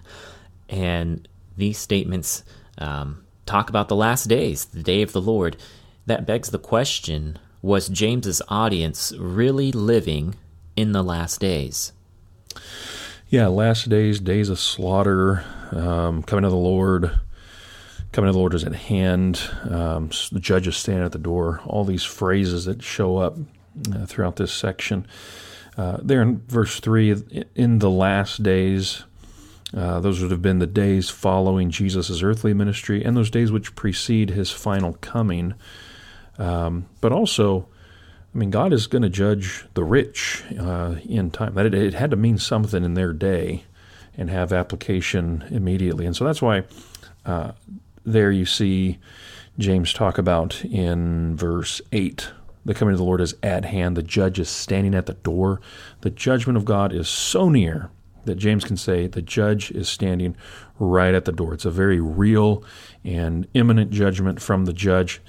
And 0.69 1.27
these 1.55 1.77
statements 1.77 2.43
um, 2.79 3.25
talk 3.45 3.69
about 3.69 3.89
the 3.89 3.95
last 3.95 4.25
days, 4.25 4.65
the 4.65 4.81
day 4.81 5.03
of 5.03 5.11
the 5.11 5.21
Lord. 5.21 5.57
That 6.05 6.25
begs 6.25 6.49
the 6.49 6.59
question 6.59 7.39
was 7.61 7.89
James's 7.89 8.41
audience 8.47 9.11
really 9.17 9.71
living 9.71 10.35
in 10.75 10.91
the 10.91 11.03
last 11.03 11.39
days? 11.39 11.93
Yeah, 13.29 13.47
last 13.47 13.89
days, 13.89 14.19
days 14.19 14.49
of 14.49 14.59
slaughter, 14.59 15.43
um, 15.71 16.21
coming 16.21 16.43
to 16.43 16.49
the 16.49 16.55
Lord, 16.55 17.19
coming 18.11 18.29
to 18.29 18.33
the 18.33 18.37
Lord 18.37 18.53
is 18.53 18.63
at 18.63 18.75
hand, 18.75 19.41
um, 19.67 20.09
the 20.31 20.39
judge 20.39 20.67
is 20.67 20.77
standing 20.77 21.05
at 21.05 21.11
the 21.11 21.17
door, 21.17 21.59
all 21.65 21.83
these 21.83 22.03
phrases 22.03 22.65
that 22.65 22.83
show 22.83 23.17
up 23.17 23.35
uh, 23.91 24.05
throughout 24.05 24.35
this 24.35 24.53
section. 24.53 25.07
Uh, 25.75 25.97
there 26.01 26.21
in 26.21 26.41
verse 26.47 26.79
3, 26.79 27.45
in 27.55 27.79
the 27.79 27.89
last 27.89 28.43
days, 28.43 29.03
uh, 29.75 29.99
those 29.99 30.21
would 30.21 30.31
have 30.31 30.41
been 30.41 30.59
the 30.59 30.67
days 30.67 31.09
following 31.09 31.69
Jesus' 31.69 32.21
earthly 32.21 32.53
ministry 32.53 33.03
and 33.03 33.17
those 33.17 33.29
days 33.31 33.51
which 33.51 33.75
precede 33.75 34.29
his 34.29 34.51
final 34.51 34.93
coming. 35.01 35.55
Um, 36.37 36.87
but 37.01 37.11
also, 37.11 37.67
I 38.33 38.37
mean, 38.37 38.49
God 38.49 38.73
is 38.73 38.87
going 38.87 39.01
to 39.01 39.09
judge 39.09 39.65
the 39.73 39.83
rich 39.83 40.43
uh, 40.59 40.95
in 41.05 41.31
time. 41.31 41.53
That 41.55 41.65
it, 41.65 41.73
it, 41.73 41.93
had 41.93 42.11
to 42.11 42.17
mean 42.17 42.37
something 42.37 42.83
in 42.83 42.93
their 42.93 43.13
day 43.13 43.63
and 44.17 44.29
have 44.29 44.51
application 44.51 45.45
immediately. 45.49 46.05
And 46.05 46.15
so 46.15 46.25
that's 46.25 46.41
why 46.41 46.63
uh, 47.25 47.51
there 48.05 48.31
you 48.31 48.45
see 48.45 48.99
James 49.57 49.93
talk 49.93 50.17
about 50.17 50.63
in 50.65 51.35
verse 51.35 51.81
8 51.91 52.31
the 52.65 52.73
coming 52.73 52.93
of 52.93 52.97
the 52.97 53.05
Lord 53.05 53.21
is 53.21 53.35
at 53.43 53.63
hand. 53.63 53.95
The 53.95 54.03
judge 54.03 54.39
is 54.39 54.49
standing 54.49 54.95
at 54.95 55.05
the 55.05 55.13
door. 55.13 55.61
The 56.01 56.09
judgment 56.09 56.57
of 56.57 56.65
God 56.65 56.91
is 56.91 57.07
so 57.07 57.47
near 57.47 57.91
that 58.25 58.35
James 58.35 58.63
can 58.65 58.75
say 58.75 59.05
the 59.05 59.21
judge 59.21 59.69
is 59.69 59.87
standing 59.87 60.35
right 60.79 61.13
at 61.13 61.25
the 61.25 61.31
door. 61.31 61.53
It's 61.53 61.65
a 61.65 61.71
very 61.71 61.99
real 61.99 62.63
and 63.03 63.47
imminent 63.53 63.91
judgment 63.91 64.41
from 64.41 64.65
the 64.65 64.73
judge 64.73 65.21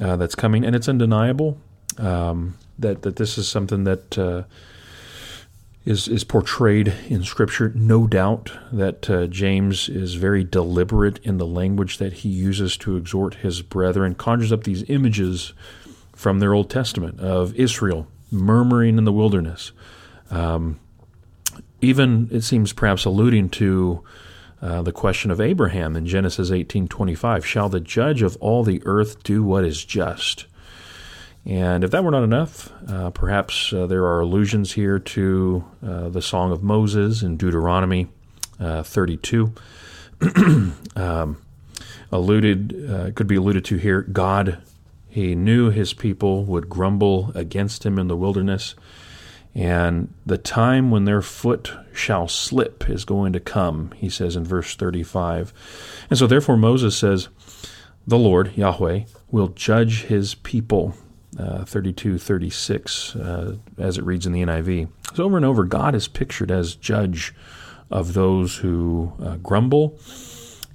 uh, 0.00 0.16
that's 0.16 0.34
coming, 0.34 0.64
and 0.64 0.76
it's 0.76 0.88
undeniable 0.88 1.58
um, 1.98 2.56
that 2.78 3.02
that 3.02 3.16
this 3.16 3.38
is 3.38 3.48
something 3.48 3.84
that 3.84 4.18
uh, 4.18 4.42
is 5.84 6.08
is 6.08 6.24
portrayed 6.24 6.92
in 7.08 7.22
Scripture. 7.22 7.72
No 7.74 8.06
doubt 8.06 8.52
that 8.72 9.08
uh, 9.08 9.26
James 9.26 9.88
is 9.88 10.14
very 10.14 10.44
deliberate 10.44 11.18
in 11.22 11.38
the 11.38 11.46
language 11.46 11.98
that 11.98 12.14
he 12.14 12.28
uses 12.28 12.76
to 12.78 12.96
exhort 12.96 13.36
his 13.36 13.62
brethren, 13.62 14.14
conjures 14.14 14.52
up 14.52 14.64
these 14.64 14.84
images 14.88 15.52
from 16.14 16.40
their 16.40 16.54
Old 16.54 16.70
Testament 16.70 17.20
of 17.20 17.54
Israel 17.54 18.06
murmuring 18.30 18.98
in 18.98 19.04
the 19.04 19.12
wilderness. 19.12 19.72
Um, 20.30 20.80
even 21.80 22.28
it 22.32 22.42
seems 22.42 22.72
perhaps 22.72 23.04
alluding 23.04 23.50
to 23.50 24.02
uh, 24.62 24.82
the 24.82 24.92
question 24.92 25.30
of 25.30 25.40
Abraham 25.40 25.96
in 25.96 26.06
Genesis 26.06 26.50
18:25, 26.50 27.44
"Shall 27.44 27.68
the 27.68 27.80
judge 27.80 28.22
of 28.22 28.36
all 28.40 28.64
the 28.64 28.82
earth 28.84 29.22
do 29.22 29.42
what 29.42 29.64
is 29.64 29.84
just?" 29.84 30.46
And 31.44 31.84
if 31.84 31.90
that 31.92 32.02
were 32.02 32.10
not 32.10 32.24
enough, 32.24 32.72
uh, 32.88 33.10
perhaps 33.10 33.72
uh, 33.72 33.86
there 33.86 34.04
are 34.04 34.20
allusions 34.20 34.72
here 34.72 34.98
to 34.98 35.64
uh, 35.86 36.08
the 36.08 36.22
Song 36.22 36.50
of 36.50 36.62
Moses 36.62 37.22
in 37.22 37.36
Deuteronomy 37.36 38.08
uh, 38.58 38.82
32. 38.82 39.52
um, 40.96 41.36
alluded 42.10 43.14
could 43.14 43.26
be 43.26 43.36
alluded 43.36 43.64
to 43.66 43.76
here. 43.76 44.02
God, 44.02 44.58
He 45.08 45.34
knew 45.34 45.70
His 45.70 45.92
people 45.92 46.44
would 46.44 46.68
grumble 46.68 47.30
against 47.34 47.84
Him 47.84 47.98
in 47.98 48.08
the 48.08 48.16
wilderness 48.16 48.74
and 49.56 50.12
the 50.26 50.36
time 50.36 50.90
when 50.90 51.06
their 51.06 51.22
foot 51.22 51.72
shall 51.94 52.28
slip 52.28 52.90
is 52.90 53.06
going 53.06 53.32
to 53.32 53.40
come, 53.40 53.90
he 53.96 54.10
says 54.10 54.36
in 54.36 54.44
verse 54.44 54.76
35. 54.76 55.54
And 56.10 56.18
so, 56.18 56.26
therefore, 56.26 56.58
Moses 56.58 56.94
says, 56.94 57.28
The 58.06 58.18
Lord, 58.18 58.54
Yahweh, 58.54 59.04
will 59.30 59.48
judge 59.48 60.02
his 60.04 60.34
people. 60.34 60.94
Uh, 61.38 61.66
32 61.66 62.16
36, 62.16 63.14
uh, 63.16 63.56
as 63.76 63.98
it 63.98 64.04
reads 64.04 64.24
in 64.24 64.32
the 64.32 64.40
NIV. 64.40 64.88
So, 65.14 65.24
over 65.24 65.36
and 65.36 65.44
over, 65.44 65.64
God 65.64 65.94
is 65.94 66.08
pictured 66.08 66.50
as 66.50 66.74
judge 66.74 67.34
of 67.90 68.14
those 68.14 68.56
who 68.56 69.12
uh, 69.22 69.36
grumble. 69.36 69.98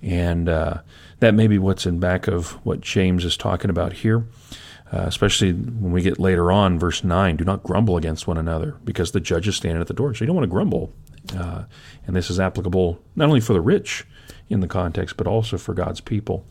And 0.03 0.47
uh, 0.47 0.81
that 1.19 1.33
may 1.33 1.47
be 1.47 1.57
what's 1.57 1.87
in 1.87 1.99
back 1.99 2.27
of 2.27 2.51
what 2.63 2.81
James 2.81 3.25
is 3.25 3.37
talking 3.37 3.71
about 3.71 3.93
here 3.93 4.25
uh, 4.91 5.05
especially 5.07 5.53
when 5.53 5.91
we 5.91 6.01
get 6.01 6.19
later 6.19 6.51
on, 6.51 6.77
verse 6.79 7.03
9 7.03 7.37
do 7.37 7.43
not 7.43 7.63
grumble 7.63 7.97
against 7.97 8.27
one 8.27 8.37
another 8.37 8.75
because 8.83 9.11
the 9.11 9.19
judge 9.19 9.47
is 9.47 9.55
standing 9.55 9.81
at 9.81 9.87
the 9.87 9.93
door. 9.93 10.13
So 10.13 10.23
you 10.23 10.27
don't 10.27 10.35
want 10.35 10.45
to 10.45 10.51
grumble 10.51 10.93
Uh, 11.37 11.63
and 12.07 12.15
this 12.15 12.29
is 12.29 12.39
applicable 12.39 12.99
not 13.15 13.27
only 13.29 13.41
for 13.41 13.53
the 13.53 13.61
rich 13.61 14.05
in 14.49 14.59
the 14.59 14.67
context, 14.67 15.17
but 15.17 15.27
also 15.27 15.57
for 15.57 15.73
God's 15.73 16.01
people. 16.01 16.45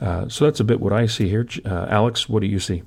Uh, 0.00 0.28
so 0.28 0.44
that's 0.44 0.60
a 0.60 0.64
bit 0.64 0.80
what 0.80 0.92
I 0.92 1.06
see 1.06 1.28
here. 1.28 1.46
Uh, 1.64 1.86
Alex, 1.88 2.28
what 2.28 2.40
do 2.40 2.46
you 2.46 2.60
see? 2.60 2.82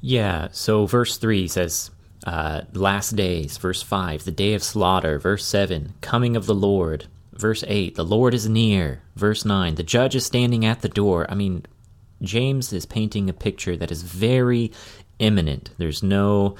Yeah, 0.00 0.48
so 0.50 0.86
verse 0.86 1.18
3 1.18 1.46
says, 1.48 1.90
uh, 2.26 2.62
last 2.72 3.16
days. 3.16 3.58
Verse 3.58 3.82
5, 3.82 4.24
the 4.24 4.32
day 4.32 4.54
of 4.54 4.62
slaughter. 4.62 5.18
Verse 5.18 5.44
7, 5.46 5.94
coming 6.00 6.36
of 6.36 6.46
the 6.46 6.54
Lord. 6.54 7.06
Verse 7.32 7.64
8, 7.66 7.94
the 7.94 8.04
Lord 8.04 8.32
is 8.32 8.48
near. 8.48 9.02
Verse 9.14 9.44
9, 9.44 9.74
the 9.74 9.82
judge 9.82 10.14
is 10.16 10.24
standing 10.24 10.64
at 10.64 10.80
the 10.80 10.88
door. 10.88 11.26
I 11.30 11.34
mean, 11.34 11.66
James 12.22 12.72
is 12.72 12.86
painting 12.86 13.28
a 13.28 13.34
picture 13.34 13.76
that 13.76 13.90
is 13.90 14.02
very 14.02 14.72
imminent. 15.18 15.70
There's 15.78 16.02
no 16.02 16.56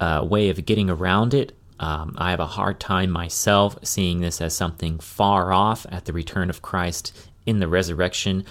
uh, 0.00 0.26
way 0.28 0.48
of 0.48 0.66
getting 0.66 0.90
around 0.90 1.34
it. 1.34 1.56
Um, 1.78 2.14
I 2.18 2.30
have 2.30 2.40
a 2.40 2.46
hard 2.46 2.80
time 2.80 3.10
myself 3.10 3.78
seeing 3.82 4.20
this 4.20 4.40
as 4.40 4.56
something 4.56 4.98
far 4.98 5.52
off 5.52 5.86
at 5.90 6.06
the 6.06 6.12
return 6.12 6.48
of 6.48 6.62
Christ 6.62 7.12
in 7.44 7.60
the 7.60 7.68
resurrection. 7.68 8.44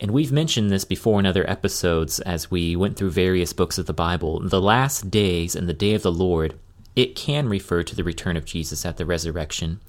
And 0.00 0.10
we've 0.10 0.32
mentioned 0.32 0.70
this 0.70 0.84
before 0.84 1.20
in 1.20 1.26
other 1.26 1.48
episodes 1.48 2.20
as 2.20 2.50
we 2.50 2.76
went 2.76 2.96
through 2.96 3.10
various 3.10 3.52
books 3.52 3.78
of 3.78 3.86
the 3.86 3.92
Bible. 3.92 4.40
The 4.40 4.60
last 4.60 5.10
days 5.10 5.54
and 5.54 5.68
the 5.68 5.72
day 5.72 5.94
of 5.94 6.02
the 6.02 6.12
Lord, 6.12 6.58
it 6.96 7.14
can 7.14 7.48
refer 7.48 7.82
to 7.84 7.96
the 7.96 8.04
return 8.04 8.36
of 8.36 8.44
Jesus 8.44 8.84
at 8.84 8.96
the 8.96 9.06
resurrection. 9.06 9.80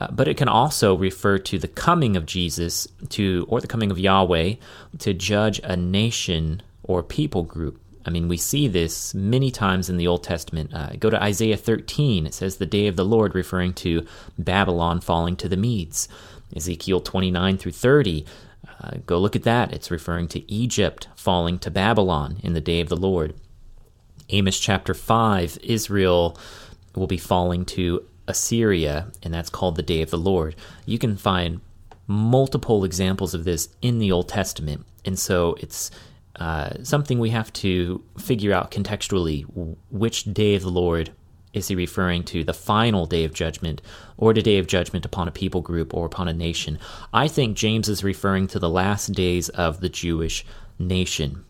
Uh, 0.00 0.08
but 0.10 0.26
it 0.26 0.36
can 0.36 0.48
also 0.48 0.96
refer 0.96 1.38
to 1.38 1.58
the 1.58 1.68
coming 1.68 2.16
of 2.16 2.24
Jesus 2.24 2.88
to 3.10 3.46
or 3.48 3.60
the 3.60 3.66
coming 3.66 3.90
of 3.90 3.98
Yahweh 3.98 4.54
to 4.98 5.14
judge 5.14 5.60
a 5.62 5.76
nation 5.76 6.62
or 6.82 7.02
people 7.02 7.42
group. 7.42 7.78
I 8.06 8.10
mean, 8.10 8.26
we 8.26 8.38
see 8.38 8.66
this 8.66 9.14
many 9.14 9.50
times 9.50 9.90
in 9.90 9.98
the 9.98 10.06
Old 10.06 10.24
Testament. 10.24 10.72
Uh, 10.72 10.94
go 10.98 11.10
to 11.10 11.22
Isaiah 11.22 11.58
13. 11.58 12.26
It 12.26 12.32
says 12.32 12.56
the 12.56 12.64
day 12.64 12.86
of 12.86 12.96
the 12.96 13.04
Lord, 13.04 13.34
referring 13.34 13.74
to 13.74 14.06
Babylon 14.38 15.00
falling 15.00 15.36
to 15.36 15.48
the 15.48 15.56
Medes. 15.58 16.08
Ezekiel 16.56 17.00
29 17.00 17.58
through 17.58 17.72
30. 17.72 18.24
Uh, 18.82 18.90
go 19.06 19.18
look 19.18 19.36
at 19.36 19.42
that. 19.42 19.72
It's 19.72 19.90
referring 19.90 20.28
to 20.28 20.50
Egypt 20.50 21.08
falling 21.14 21.58
to 21.58 21.70
Babylon 21.70 22.38
in 22.42 22.54
the 22.54 22.60
day 22.60 22.80
of 22.80 22.88
the 22.88 22.96
Lord. 22.96 23.34
Amos 24.30 24.58
chapter 24.58 24.94
5, 24.94 25.58
Israel 25.62 26.38
will 26.94 27.06
be 27.06 27.18
falling 27.18 27.64
to 27.66 28.04
Assyria, 28.30 29.12
and 29.22 29.34
that's 29.34 29.50
called 29.50 29.76
the 29.76 29.82
day 29.82 30.02
of 30.02 30.10
the 30.10 30.18
Lord. 30.18 30.56
You 30.86 30.98
can 30.98 31.16
find 31.16 31.60
multiple 32.06 32.84
examples 32.84 33.34
of 33.34 33.44
this 33.44 33.68
in 33.82 33.98
the 33.98 34.10
Old 34.10 34.28
Testament, 34.28 34.86
and 35.04 35.18
so 35.18 35.56
it's 35.60 35.90
uh, 36.36 36.70
something 36.82 37.18
we 37.18 37.30
have 37.30 37.52
to 37.52 38.02
figure 38.18 38.52
out 38.52 38.70
contextually 38.70 39.44
which 39.90 40.24
day 40.24 40.54
of 40.54 40.62
the 40.62 40.70
Lord 40.70 41.12
is 41.52 41.68
he 41.68 41.74
referring 41.74 42.22
to 42.24 42.44
the 42.44 42.54
final 42.54 43.06
day 43.06 43.24
of 43.24 43.34
judgment 43.34 43.82
or 44.16 44.32
the 44.32 44.42
day 44.42 44.58
of 44.58 44.66
judgment 44.66 45.04
upon 45.04 45.28
a 45.28 45.32
people 45.32 45.60
group 45.60 45.92
or 45.92 46.06
upon 46.06 46.28
a 46.28 46.32
nation? 46.32 46.78
I 47.12 47.28
think 47.28 47.56
James 47.56 47.88
is 47.88 48.04
referring 48.04 48.46
to 48.48 48.58
the 48.58 48.70
last 48.70 49.08
days 49.12 49.48
of 49.50 49.80
the 49.80 49.88
Jewish 49.88 50.44
nation, 50.78 51.44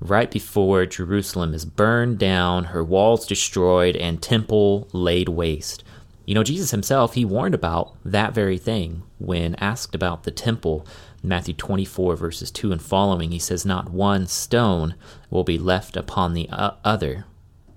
right 0.00 0.30
before 0.30 0.86
Jerusalem 0.86 1.54
is 1.54 1.64
burned 1.64 2.18
down, 2.18 2.64
her 2.64 2.84
walls 2.84 3.26
destroyed, 3.26 3.96
and 3.96 4.20
temple 4.20 4.88
laid 4.92 5.28
waste. 5.28 5.84
You 6.26 6.34
know, 6.34 6.42
Jesus 6.42 6.70
himself, 6.70 7.14
he 7.14 7.24
warned 7.24 7.54
about 7.54 7.96
that 8.04 8.32
very 8.32 8.56
thing 8.56 9.02
when 9.18 9.54
asked 9.56 9.94
about 9.94 10.22
the 10.24 10.30
temple. 10.30 10.86
Matthew 11.22 11.54
24, 11.54 12.16
verses 12.16 12.50
2 12.50 12.72
and 12.72 12.80
following, 12.80 13.30
he 13.30 13.38
says, 13.38 13.66
Not 13.66 13.90
one 13.90 14.26
stone 14.26 14.94
will 15.30 15.44
be 15.44 15.58
left 15.58 15.96
upon 15.96 16.32
the 16.32 16.48
other. 16.50 17.26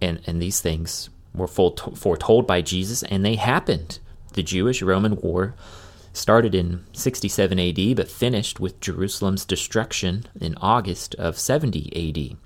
And, 0.01 0.21
and 0.25 0.41
these 0.41 0.61
things 0.61 1.09
were 1.33 1.47
foretold 1.47 2.47
by 2.47 2.61
Jesus, 2.61 3.03
and 3.03 3.25
they 3.25 3.35
happened. 3.35 3.99
The 4.33 4.43
Jewish 4.43 4.81
Roman 4.81 5.15
War 5.17 5.55
started 6.13 6.55
in 6.55 6.83
67 6.93 7.59
AD, 7.59 7.95
but 7.95 8.09
finished 8.09 8.59
with 8.59 8.79
Jerusalem's 8.79 9.45
destruction 9.45 10.25
in 10.39 10.55
August 10.61 11.15
of 11.15 11.37
70 11.37 11.91
AD. 11.95 12.37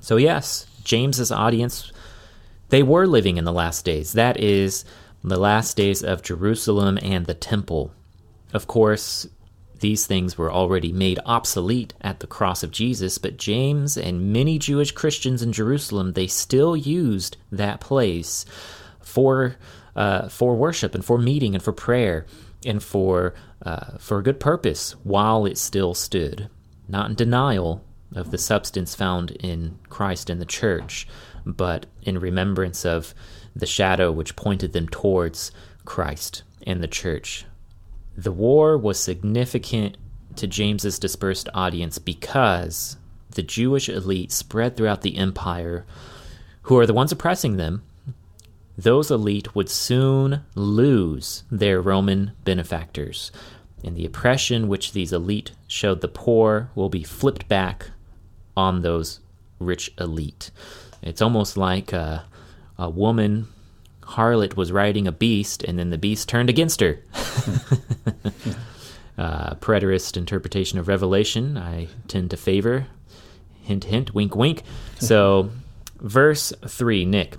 So, 0.00 0.16
yes, 0.16 0.66
James's 0.84 1.32
audience, 1.32 1.92
they 2.68 2.82
were 2.82 3.06
living 3.06 3.36
in 3.36 3.44
the 3.44 3.52
last 3.52 3.84
days. 3.84 4.12
That 4.12 4.38
is, 4.38 4.84
the 5.22 5.38
last 5.38 5.76
days 5.76 6.02
of 6.02 6.22
Jerusalem 6.22 6.98
and 7.02 7.26
the 7.26 7.34
temple. 7.34 7.92
Of 8.52 8.66
course, 8.66 9.26
these 9.80 10.06
things 10.06 10.36
were 10.36 10.52
already 10.52 10.92
made 10.92 11.20
obsolete 11.24 11.94
at 12.00 12.20
the 12.20 12.26
cross 12.26 12.62
of 12.62 12.70
Jesus, 12.70 13.18
but 13.18 13.36
James 13.36 13.96
and 13.96 14.32
many 14.32 14.58
Jewish 14.58 14.92
Christians 14.92 15.42
in 15.42 15.52
Jerusalem, 15.52 16.12
they 16.12 16.26
still 16.26 16.76
used 16.76 17.36
that 17.52 17.80
place 17.80 18.44
for 19.00 19.56
uh, 19.94 20.28
for 20.28 20.54
worship 20.54 20.94
and 20.94 21.04
for 21.04 21.18
meeting 21.18 21.54
and 21.54 21.62
for 21.62 21.72
prayer 21.72 22.24
and 22.64 22.82
for 22.82 23.34
uh, 23.62 23.98
for 23.98 24.18
a 24.18 24.22
good 24.22 24.38
purpose 24.38 24.92
while 25.02 25.44
it 25.46 25.58
still 25.58 25.94
stood, 25.94 26.48
not 26.88 27.10
in 27.10 27.16
denial 27.16 27.84
of 28.14 28.30
the 28.30 28.38
substance 28.38 28.94
found 28.94 29.32
in 29.32 29.78
Christ 29.88 30.30
and 30.30 30.40
the 30.40 30.46
church, 30.46 31.06
but 31.44 31.86
in 32.02 32.18
remembrance 32.18 32.84
of 32.84 33.14
the 33.58 33.66
shadow 33.66 34.10
which 34.10 34.36
pointed 34.36 34.72
them 34.72 34.88
towards 34.88 35.52
Christ 35.84 36.42
and 36.66 36.82
the 36.82 36.88
church. 36.88 37.44
The 38.16 38.32
war 38.32 38.78
was 38.78 38.98
significant 38.98 39.96
to 40.36 40.46
James's 40.46 40.98
dispersed 40.98 41.48
audience 41.54 41.98
because 41.98 42.96
the 43.30 43.42
Jewish 43.42 43.88
elite 43.88 44.32
spread 44.32 44.76
throughout 44.76 45.02
the 45.02 45.16
empire, 45.16 45.84
who 46.62 46.78
are 46.78 46.86
the 46.86 46.94
ones 46.94 47.12
oppressing 47.12 47.56
them, 47.56 47.82
those 48.76 49.10
elite 49.10 49.54
would 49.54 49.68
soon 49.68 50.42
lose 50.54 51.42
their 51.50 51.80
Roman 51.80 52.32
benefactors. 52.44 53.32
And 53.82 53.96
the 53.96 54.06
oppression 54.06 54.68
which 54.68 54.92
these 54.92 55.12
elite 55.12 55.52
showed 55.66 56.00
the 56.00 56.08
poor 56.08 56.70
will 56.74 56.88
be 56.88 57.02
flipped 57.02 57.48
back 57.48 57.90
on 58.56 58.82
those 58.82 59.20
rich 59.58 59.92
elite. 59.98 60.50
It's 61.02 61.22
almost 61.22 61.56
like 61.56 61.92
a, 61.92 62.24
a 62.78 62.88
woman 62.88 63.48
harlot 64.08 64.56
was 64.56 64.72
riding 64.72 65.06
a 65.06 65.12
beast, 65.12 65.62
and 65.64 65.78
then 65.78 65.90
the 65.90 65.98
beast 65.98 66.28
turned 66.28 66.48
against 66.48 66.80
her. 66.80 67.00
uh, 69.18 69.54
preterist 69.56 70.16
interpretation 70.16 70.78
of 70.78 70.88
Revelation, 70.88 71.58
I 71.58 71.88
tend 72.08 72.30
to 72.30 72.36
favor. 72.36 72.86
Hint, 73.62 73.84
hint, 73.84 74.14
wink, 74.14 74.34
wink. 74.34 74.62
So, 74.98 75.50
verse 76.00 76.52
3, 76.66 77.04
Nick. 77.04 77.36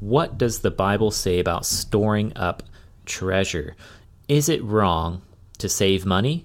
What 0.00 0.36
does 0.36 0.60
the 0.60 0.70
Bible 0.70 1.10
say 1.10 1.38
about 1.38 1.64
storing 1.64 2.36
up 2.36 2.62
treasure? 3.06 3.76
Is 4.28 4.48
it 4.48 4.62
wrong 4.62 5.22
to 5.58 5.68
save 5.68 6.04
money? 6.04 6.44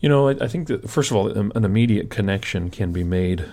You 0.00 0.08
know, 0.08 0.28
I, 0.28 0.32
I 0.32 0.48
think 0.48 0.68
that, 0.68 0.90
first 0.90 1.10
of 1.10 1.16
all, 1.16 1.28
an 1.28 1.64
immediate 1.64 2.10
connection 2.10 2.70
can 2.70 2.92
be 2.92 3.04
made 3.04 3.46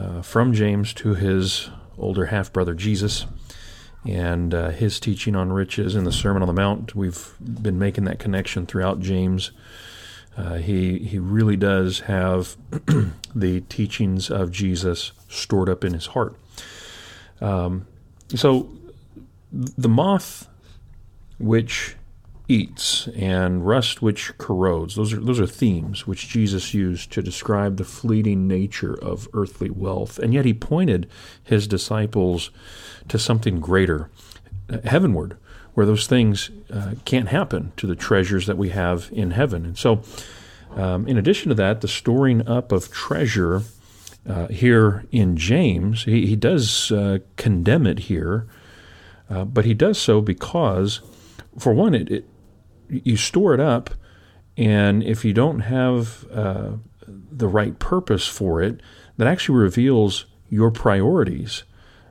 uh, 0.00 0.22
from 0.22 0.52
James 0.52 0.94
to 0.94 1.14
his 1.14 1.68
older 1.98 2.26
half 2.26 2.52
brother 2.52 2.74
Jesus 2.74 3.26
and 4.06 4.54
uh, 4.54 4.70
his 4.70 4.98
teaching 4.98 5.36
on 5.36 5.52
riches 5.52 5.94
in 5.94 6.04
the 6.04 6.12
Sermon 6.12 6.42
on 6.42 6.48
the 6.48 6.54
Mount. 6.54 6.94
We've 6.94 7.34
been 7.40 7.78
making 7.78 8.04
that 8.04 8.18
connection 8.18 8.64
throughout 8.64 9.00
James. 9.00 9.50
Uh, 10.36 10.54
he 10.54 10.98
he 11.00 11.18
really 11.18 11.56
does 11.56 12.00
have 12.00 12.56
the 13.34 13.60
teachings 13.62 14.30
of 14.30 14.50
Jesus 14.50 15.12
stored 15.28 15.68
up 15.68 15.84
in 15.84 15.92
his 15.92 16.06
heart. 16.06 16.34
Um, 17.40 17.86
so 18.34 18.70
the 19.52 19.88
moth, 19.88 20.48
which 21.38 21.96
eats 22.50 23.08
and 23.16 23.66
rust 23.66 24.02
which 24.02 24.36
corrodes. 24.36 24.96
Those 24.96 25.12
are 25.12 25.20
those 25.20 25.38
are 25.38 25.46
themes 25.46 26.06
which 26.06 26.28
Jesus 26.28 26.74
used 26.74 27.12
to 27.12 27.22
describe 27.22 27.76
the 27.76 27.84
fleeting 27.84 28.48
nature 28.48 28.94
of 28.94 29.28
earthly 29.32 29.70
wealth. 29.70 30.18
And 30.18 30.34
yet 30.34 30.44
he 30.44 30.52
pointed 30.52 31.08
his 31.42 31.68
disciples 31.68 32.50
to 33.08 33.18
something 33.18 33.60
greater, 33.60 34.10
heavenward, 34.84 35.36
where 35.74 35.86
those 35.86 36.08
things 36.08 36.50
uh, 36.72 36.94
can't 37.04 37.28
happen 37.28 37.72
to 37.76 37.86
the 37.86 37.94
treasures 37.94 38.46
that 38.46 38.58
we 38.58 38.70
have 38.70 39.08
in 39.12 39.30
heaven. 39.30 39.64
And 39.64 39.78
so, 39.78 40.02
um, 40.74 41.06
in 41.06 41.16
addition 41.16 41.50
to 41.50 41.54
that, 41.54 41.80
the 41.80 41.88
storing 41.88 42.46
up 42.48 42.72
of 42.72 42.90
treasure 42.90 43.62
uh, 44.28 44.48
here 44.48 45.04
in 45.12 45.36
James, 45.36 46.04
he, 46.04 46.26
he 46.26 46.36
does 46.36 46.90
uh, 46.90 47.18
condemn 47.36 47.86
it 47.86 48.00
here, 48.00 48.46
uh, 49.28 49.44
but 49.44 49.64
he 49.64 49.74
does 49.74 49.98
so 49.98 50.20
because, 50.20 51.00
for 51.58 51.72
one, 51.72 51.94
it, 51.94 52.10
it 52.10 52.24
you 52.90 53.16
store 53.16 53.54
it 53.54 53.60
up, 53.60 53.90
and 54.56 55.02
if 55.02 55.24
you 55.24 55.32
don't 55.32 55.60
have 55.60 56.26
uh, 56.32 56.72
the 57.06 57.48
right 57.48 57.78
purpose 57.78 58.26
for 58.26 58.62
it, 58.62 58.80
that 59.16 59.26
actually 59.26 59.58
reveals 59.58 60.26
your 60.48 60.70
priorities. 60.70 61.64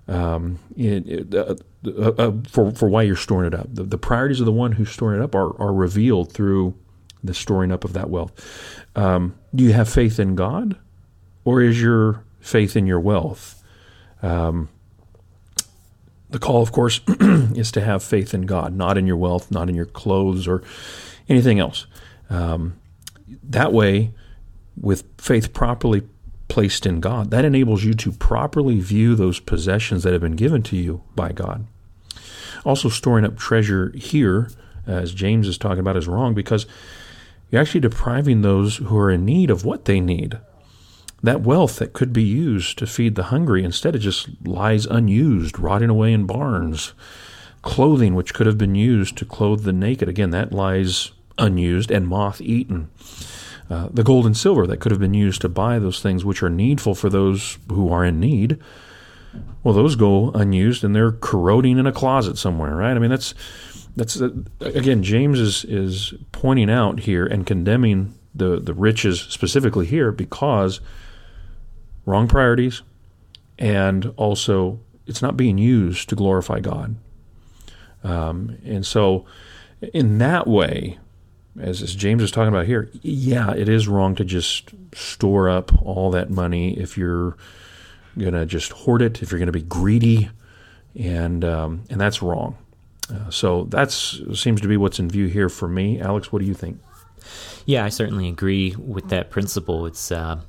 Um, 0.08 0.60
it, 0.76 1.08
it, 1.08 1.36
uh, 1.36 1.56
uh, 1.86 2.12
uh, 2.18 2.32
for 2.48 2.72
for 2.72 2.90
why 2.90 3.04
you're 3.04 3.16
storing 3.16 3.48
it 3.48 3.54
up. 3.54 3.68
The, 3.74 3.84
the, 3.84 3.98
priorities 3.98 4.40
of 4.40 4.46
the 4.46 4.52
one 4.52 4.74
who's 4.74 4.90
storing 4.90 5.22
it 5.22 5.24
up 5.24 5.36
are, 5.36 5.60
are 5.62 5.74
revealed 5.74 6.34
through 6.34 6.76
the 7.24 7.34
storing 7.34 7.72
up 7.72 7.84
of 7.84 7.94
that 7.94 8.10
wealth. 8.10 8.34
Um, 8.96 9.36
do 9.54 9.64
you 9.64 9.74
have 9.74 9.88
faith 9.88 10.20
in 10.20 10.36
God, 10.36 10.78
or 11.46 11.62
is 11.62 11.82
your 11.82 12.26
faith 12.40 12.76
in 12.76 12.86
your 12.86 13.00
wealth? 13.00 13.64
Um, 14.22 14.70
The 16.30 16.40
call, 16.40 16.62
of 16.62 16.72
course, 16.72 17.02
is 17.08 17.72
to 17.72 17.82
have 17.82 18.04
faith 18.04 18.34
in 18.34 18.44
God, 18.44 18.76
not 18.76 18.98
in 18.98 19.08
your 19.08 19.18
wealth, 19.18 19.50
not 19.50 19.70
in 19.70 19.76
your 19.76 19.86
clothes 19.86 20.48
or 20.48 20.62
anything 21.28 21.60
else. 21.60 21.88
Um, 22.30 22.80
that 23.44 23.74
way, 23.74 24.14
with 24.80 25.04
faith 25.18 25.54
properly 25.54 26.04
placed 26.48 26.86
in 26.86 27.00
God, 27.00 27.32
that 27.32 27.46
enables 27.46 27.84
you 27.84 27.94
to 27.96 28.12
properly 28.12 28.80
view 28.80 29.16
those 29.16 29.40
possessions 29.40 30.04
that 30.04 30.14
have 30.14 30.22
been 30.22 30.36
given 30.36 30.62
to 30.64 30.76
you 30.76 31.02
by 31.16 31.32
God. 31.32 31.66
Also, 32.66 32.90
storing 32.90 33.26
up 33.26 33.38
treasure 33.38 33.92
here, 33.96 34.50
as 34.86 35.14
James 35.14 35.48
is 35.48 35.58
talking 35.58 35.80
about, 35.80 35.98
is 35.98 36.08
wrong 36.08 36.34
because 36.34 36.66
you're 37.50 37.62
actually 37.62 37.82
depriving 37.82 38.42
those 38.42 38.78
who 38.78 38.98
are 38.98 39.12
in 39.12 39.26
need 39.26 39.50
of 39.50 39.66
what 39.66 39.86
they 39.86 40.00
need. 40.00 40.40
That 41.22 41.42
wealth 41.42 41.78
that 41.78 41.94
could 41.94 42.14
be 42.14 42.24
used 42.24 42.78
to 42.78 42.88
feed 42.88 43.16
the 43.16 43.24
hungry 43.24 43.64
instead 43.64 43.96
it 43.96 44.00
just 44.00 44.30
lies 44.46 44.86
unused, 44.86 45.60
rotting 45.60 45.90
away 45.90 46.14
in 46.14 46.26
barns. 46.26 46.94
Clothing 47.62 48.16
which 48.16 48.34
could 48.34 48.48
have 48.48 48.58
been 48.58 48.76
used 48.76 49.18
to 49.18 49.26
clothe 49.26 49.64
the 49.64 49.74
naked, 49.74 50.08
again, 50.08 50.30
that 50.30 50.54
lies 50.54 51.12
unused 51.38 51.92
and 51.92 52.08
moth 52.08 52.40
eaten. 52.40 52.90
Uh, 53.70 53.90
the 53.94 54.04
gold 54.04 54.26
and 54.26 54.36
silver 54.36 54.66
that 54.66 54.80
could 54.80 54.92
have 54.92 55.00
been 55.00 55.14
used 55.14 55.42
to 55.42 55.50
buy 55.50 55.78
those 55.78 56.02
things 56.02 56.26
which 56.26 56.42
are 56.42 56.50
needful 56.50 56.96
for 56.96 57.10
those 57.10 57.60
who 57.70 57.92
are 57.92 58.04
in 58.04 58.20
need, 58.20 58.58
well, 59.64 59.74
those 59.74 59.96
go 59.96 60.32
unused 60.32 60.84
and 60.84 60.96
they're 60.96 61.12
corroding 61.12 61.78
in 61.78 61.86
a 61.86 61.92
closet 61.92 62.38
somewhere, 62.38 62.76
right? 62.76 62.96
I 62.96 63.00
mean, 63.00 63.10
that's 63.10 63.36
that's 63.96 64.22
uh, 64.22 64.32
again, 64.62 65.04
James 65.04 65.40
is 65.40 65.66
is 65.66 66.14
pointing 66.32 66.70
out 66.70 67.02
here 67.02 67.26
and 67.26 67.46
condemning 67.46 68.16
the 68.34 68.60
the 68.60 68.74
riches 68.74 69.22
specifically 69.22 69.86
here 69.86 70.12
because 70.12 70.80
wrong 72.10 72.28
priorities, 72.28 72.82
and 73.58 74.14
also 74.18 74.80
it's 75.06 75.22
not 75.22 75.38
being 75.38 75.58
used 75.58 76.10
to 76.10 76.16
glorify 76.16 76.60
God. 76.60 76.96
Um, 78.04 78.58
and 78.64 78.86
so, 78.86 79.26
in 79.94 80.18
that 80.20 80.48
way, 80.48 81.00
as, 81.60 81.82
as 81.82 81.96
James 81.96 82.24
is 82.24 82.32
talking 82.32 82.50
about 82.50 82.66
here, 82.66 82.90
yeah, 83.02 83.54
it 83.54 83.68
is 83.68 83.88
wrong 83.88 84.16
to 84.16 84.24
just 84.24 84.72
store 84.94 85.50
up 85.50 85.72
all 85.84 86.12
that 86.12 86.30
money 86.30 86.78
if 86.78 86.98
you're 86.98 87.36
going 88.18 88.34
to 88.34 88.46
just 88.46 88.72
hoard 88.72 89.02
it, 89.02 89.22
if 89.22 89.32
you're 89.32 89.40
going 89.40 89.48
to 89.48 89.52
be 89.52 89.62
greedy, 89.62 90.30
and 90.96 91.44
um, 91.44 91.84
and 91.90 92.00
that's 92.00 92.22
wrong. 92.22 92.58
Uh, 93.14 93.30
so 93.30 93.64
that 93.66 93.92
seems 93.92 94.62
to 94.62 94.68
be 94.68 94.78
what's 94.78 95.00
in 95.00 95.10
view 95.10 95.28
here 95.28 95.50
for 95.50 95.68
me. 95.68 96.00
Alex, 96.00 96.32
what 96.32 96.40
do 96.40 96.46
you 96.46 96.54
think? 96.54 96.80
Yeah, 97.66 97.84
I 97.84 97.90
certainly 97.90 98.30
agree 98.30 98.76
with 98.78 99.10
that 99.10 99.30
principle. 99.30 99.86
It's 99.86 100.12
uh, 100.12 100.40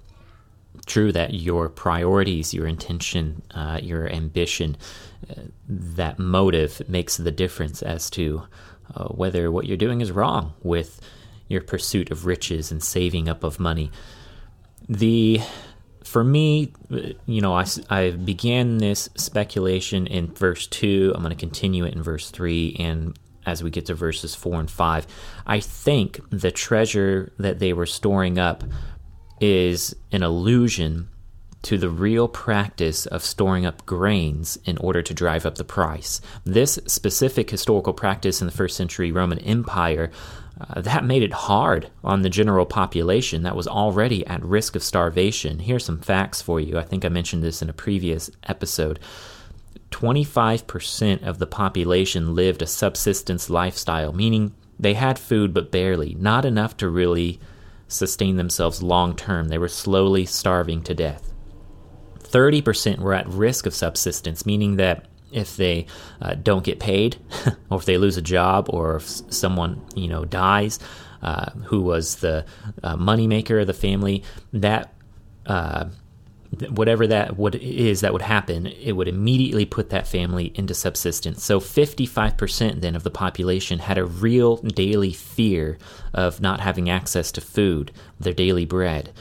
true 0.91 1.13
that 1.13 1.33
your 1.33 1.69
priorities, 1.69 2.53
your 2.53 2.67
intention, 2.67 3.43
uh, 3.53 3.79
your 3.81 4.09
ambition, 4.13 4.77
uh, 5.31 5.35
that 5.69 6.19
motive 6.19 6.83
makes 6.89 7.17
the 7.17 7.31
difference 7.31 7.81
as 7.81 8.11
to 8.11 8.43
uh, 8.95 9.05
whether 9.05 9.51
what 9.51 9.67
you're 9.67 9.77
doing 9.77 10.01
is 10.01 10.11
wrong 10.11 10.53
with 10.63 11.01
your 11.49 11.61
pursuit 11.61 12.11
of 12.11 12.27
riches 12.27 12.73
and 12.73 12.83
saving 12.83 13.29
up 13.29 13.45
of 13.45 13.61
money. 13.61 13.91
The 14.89 15.41
for 16.03 16.25
me, 16.25 16.73
you 17.27 17.41
know, 17.41 17.55
I, 17.55 17.67
I 17.89 18.11
began 18.11 18.79
this 18.79 19.09
speculation 19.17 20.09
in 20.09 20.35
verse 20.35 20.67
2. 20.67 21.13
I'm 21.15 21.23
going 21.23 21.31
to 21.31 21.39
continue 21.39 21.85
it 21.85 21.95
in 21.95 22.03
verse 22.03 22.31
3 22.31 22.77
and 22.81 23.17
as 23.47 23.63
we 23.63 23.71
get 23.71 23.87
to 23.87 23.95
verses 23.95 24.35
4 24.35 24.61
and 24.61 24.71
5. 24.71 25.07
I 25.47 25.61
think 25.61 26.21
the 26.31 26.51
treasure 26.51 27.33
that 27.39 27.59
they 27.59 27.73
were 27.73 27.87
storing 27.87 28.39
up 28.39 28.65
is 29.41 29.95
an 30.13 30.23
allusion 30.23 31.09
to 31.63 31.77
the 31.77 31.91
real 31.91 32.27
practice 32.27 33.07
of 33.07 33.23
storing 33.23 33.67
up 33.67 33.85
grains 33.85 34.59
in 34.65 34.79
order 34.79 35.03
to 35.03 35.13
drive 35.13 35.45
up 35.45 35.57
the 35.57 35.65
price. 35.65 36.21
This 36.45 36.79
specific 36.87 37.51
historical 37.51 37.93
practice 37.93 38.41
in 38.41 38.47
the 38.47 38.53
first 38.53 38.77
century 38.77 39.13
Roman 39.13 39.39
Empire 39.41 40.11
uh, 40.61 40.81
that 40.81 41.05
made 41.05 41.23
it 41.23 41.33
hard 41.33 41.91
on 42.05 42.23
the 42.23 42.29
general 42.29 42.67
population 42.67 43.43
that 43.43 43.57
was 43.57 43.67
already 43.67 44.27
at 44.27 44.45
risk 44.45 44.77
of 44.77 44.83
starvation. 44.83 45.59
Here's 45.59 45.85
some 45.85 46.01
facts 46.01 46.43
for 46.43 46.61
you. 46.61 46.79
I 46.79 46.83
think 46.83 47.05
I 47.05 47.09
mentioned 47.09 47.43
this 47.43 47.63
in 47.63 47.71
a 47.71 47.75
previous 47.75 48.31
episode. 48.45 48.99
25% 49.91 51.27
of 51.27 51.39
the 51.39 51.47
population 51.47 52.35
lived 52.35 52.63
a 52.63 52.67
subsistence 52.67 53.51
lifestyle, 53.51 54.13
meaning 54.13 54.55
they 54.79 54.95
had 54.95 55.19
food 55.19 55.53
but 55.53 55.71
barely, 55.73 56.15
not 56.19 56.45
enough 56.45 56.77
to 56.79 56.89
really 56.89 57.41
sustain 57.91 58.37
themselves 58.37 58.83
long 58.83 59.15
term. 59.15 59.49
They 59.49 59.59
were 59.59 59.69
slowly 59.69 60.25
starving 60.27 60.83
to 60.85 60.95
death. 60.95 61.33
30% 62.21 62.99
were 62.99 63.15
at 63.15 63.27
risk 63.29 63.67
of 63.67 63.75
subsistence, 63.75 64.47
meaning 64.47 64.77
that 64.77 65.07
if 65.33 65.57
they 65.57 65.87
uh, 66.23 66.35
don't 66.35 66.65
get 66.65 66.81
paid, 66.81 67.17
or 67.71 67.79
if 67.79 67.85
they 67.85 67.99
lose 67.99 68.17
a 68.17 68.23
job, 68.23 68.69
or 68.71 68.97
if 68.97 69.05
someone 69.33 69.81
you 69.95 70.09
know 70.09 70.25
dies, 70.25 70.79
uh, 71.23 71.51
who 71.65 71.83
was 71.83 72.17
the 72.17 72.45
uh, 72.83 72.97
moneymaker 72.97 73.61
of 73.61 73.67
the 73.67 73.75
family, 73.75 74.23
that 74.53 74.93
uh, 75.47 75.87
whatever 76.69 77.07
that 77.07 77.37
would 77.37 77.55
is 77.55 78.01
that 78.01 78.13
would 78.13 78.23
happen, 78.23 78.67
it 78.67 78.93
would 78.93 79.09
immediately 79.09 79.65
put 79.65 79.91
that 79.91 80.09
family 80.09 80.53
into 80.57 80.75
subsistence. 80.75 81.45
So 81.45 81.61
55% 81.61 82.81
then 82.81 82.97
of 82.97 83.05
the 83.05 83.11
population 83.11 83.79
had 83.79 83.99
a 83.99 84.05
real 84.05 84.57
daily 84.57 85.13
fear 85.13 85.79
of 86.13 86.41
not 86.41 86.61
having 86.61 86.91
access 86.91 87.31
to 87.33 87.41
food, 87.41 87.93
their 88.19 88.33
daily 88.33 88.65
bread. 88.65 89.13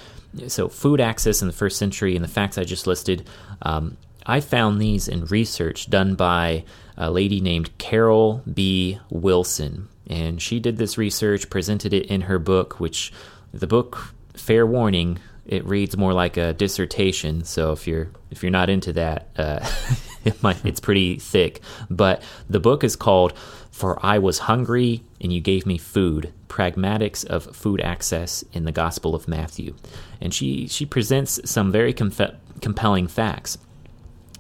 So 0.47 0.67
food 0.67 0.99
access 0.99 1.41
in 1.41 1.47
the 1.47 1.53
first 1.53 1.77
century 1.77 2.15
and 2.15 2.23
the 2.23 2.29
facts 2.29 2.57
I 2.57 2.63
just 2.63 2.87
listed 2.87 3.27
um, 3.61 3.97
I 4.25 4.41
found 4.41 4.79
these 4.79 5.07
in 5.07 5.25
research 5.25 5.89
done 5.89 6.15
by 6.15 6.63
a 6.97 7.09
lady 7.09 7.41
named 7.41 7.77
Carol 7.77 8.43
B. 8.51 8.99
Wilson. 9.09 9.87
And 10.05 10.41
she 10.41 10.59
did 10.59 10.77
this 10.77 10.97
research, 10.97 11.49
presented 11.49 11.93
it 11.93 12.05
in 12.07 12.21
her 12.21 12.37
book, 12.37 12.79
which 12.79 13.11
the 13.53 13.67
book, 13.67 14.13
fair 14.35 14.65
warning, 14.67 15.17
it 15.49 15.65
reads 15.65 15.97
more 15.97 16.13
like 16.13 16.37
a 16.37 16.53
dissertation. 16.53 17.43
So 17.43 17.71
if 17.71 17.87
you're 17.87 18.09
if 18.29 18.43
you're 18.43 18.51
not 18.51 18.69
into 18.69 18.93
that, 18.93 19.29
uh, 19.35 19.67
it 20.23 20.41
might, 20.43 20.63
it's 20.63 20.79
pretty 20.79 21.17
thick. 21.17 21.61
But 21.89 22.21
the 22.47 22.59
book 22.59 22.83
is 22.83 22.95
called 22.95 23.33
"For 23.71 23.97
I 24.05 24.19
Was 24.19 24.39
Hungry 24.39 25.03
and 25.19 25.33
You 25.33 25.41
Gave 25.41 25.65
Me 25.65 25.79
Food: 25.79 26.31
Pragmatics 26.47 27.25
of 27.25 27.55
Food 27.55 27.81
Access 27.81 28.43
in 28.53 28.65
the 28.65 28.71
Gospel 28.71 29.15
of 29.15 29.27
Matthew," 29.27 29.75
and 30.21 30.33
she 30.33 30.67
she 30.67 30.85
presents 30.85 31.39
some 31.49 31.71
very 31.71 31.93
com- 31.93 32.13
compelling 32.61 33.07
facts. 33.07 33.57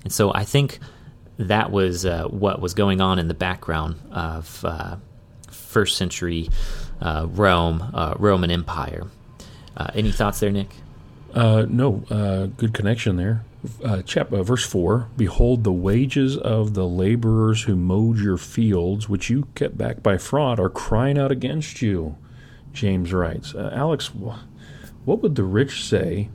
And 0.03 0.13
so 0.13 0.31
I 0.33 0.43
think 0.43 0.77
that 1.37 1.71
was 1.71 2.05
uh, 2.05 2.25
what 2.25 2.61
was 2.61 2.75
going 2.75 3.01
on 3.01 3.17
in 3.17 3.27
the 3.27 3.33
background 3.33 3.95
of 4.11 4.63
uh, 4.63 4.97
first 5.49 5.97
century 5.97 6.49
uh, 7.01 7.25
Rome, 7.31 7.89
uh, 7.95 8.13
Roman 8.19 8.51
Empire. 8.51 9.07
Uh, 9.75 9.87
any 9.95 10.11
thoughts 10.11 10.39
there, 10.39 10.51
Nick? 10.51 10.69
Uh, 11.33 11.65
no, 11.69 12.51
good 12.57 12.73
connection 12.73 13.15
there. 13.17 13.43
chap, 14.05 14.29
verse 14.29 14.65
4 14.65 15.09
Behold, 15.17 15.63
the 15.63 15.71
wages 15.71 16.37
of 16.37 16.73
the 16.73 16.87
laborers 16.87 17.63
who 17.63 17.75
mowed 17.75 18.17
your 18.17 18.37
fields, 18.37 19.07
which 19.07 19.29
you 19.29 19.47
kept 19.55 19.77
back 19.77 20.01
by 20.01 20.17
fraud, 20.17 20.59
are 20.59 20.69
crying 20.69 21.17
out 21.17 21.31
against 21.31 21.81
you. 21.81 22.17
James 22.73 23.13
writes. 23.13 23.53
Alex, 23.55 24.13
what 24.13 25.21
would 25.21 25.35
the 25.35 25.43
rich 25.43 25.83
say 25.83 26.29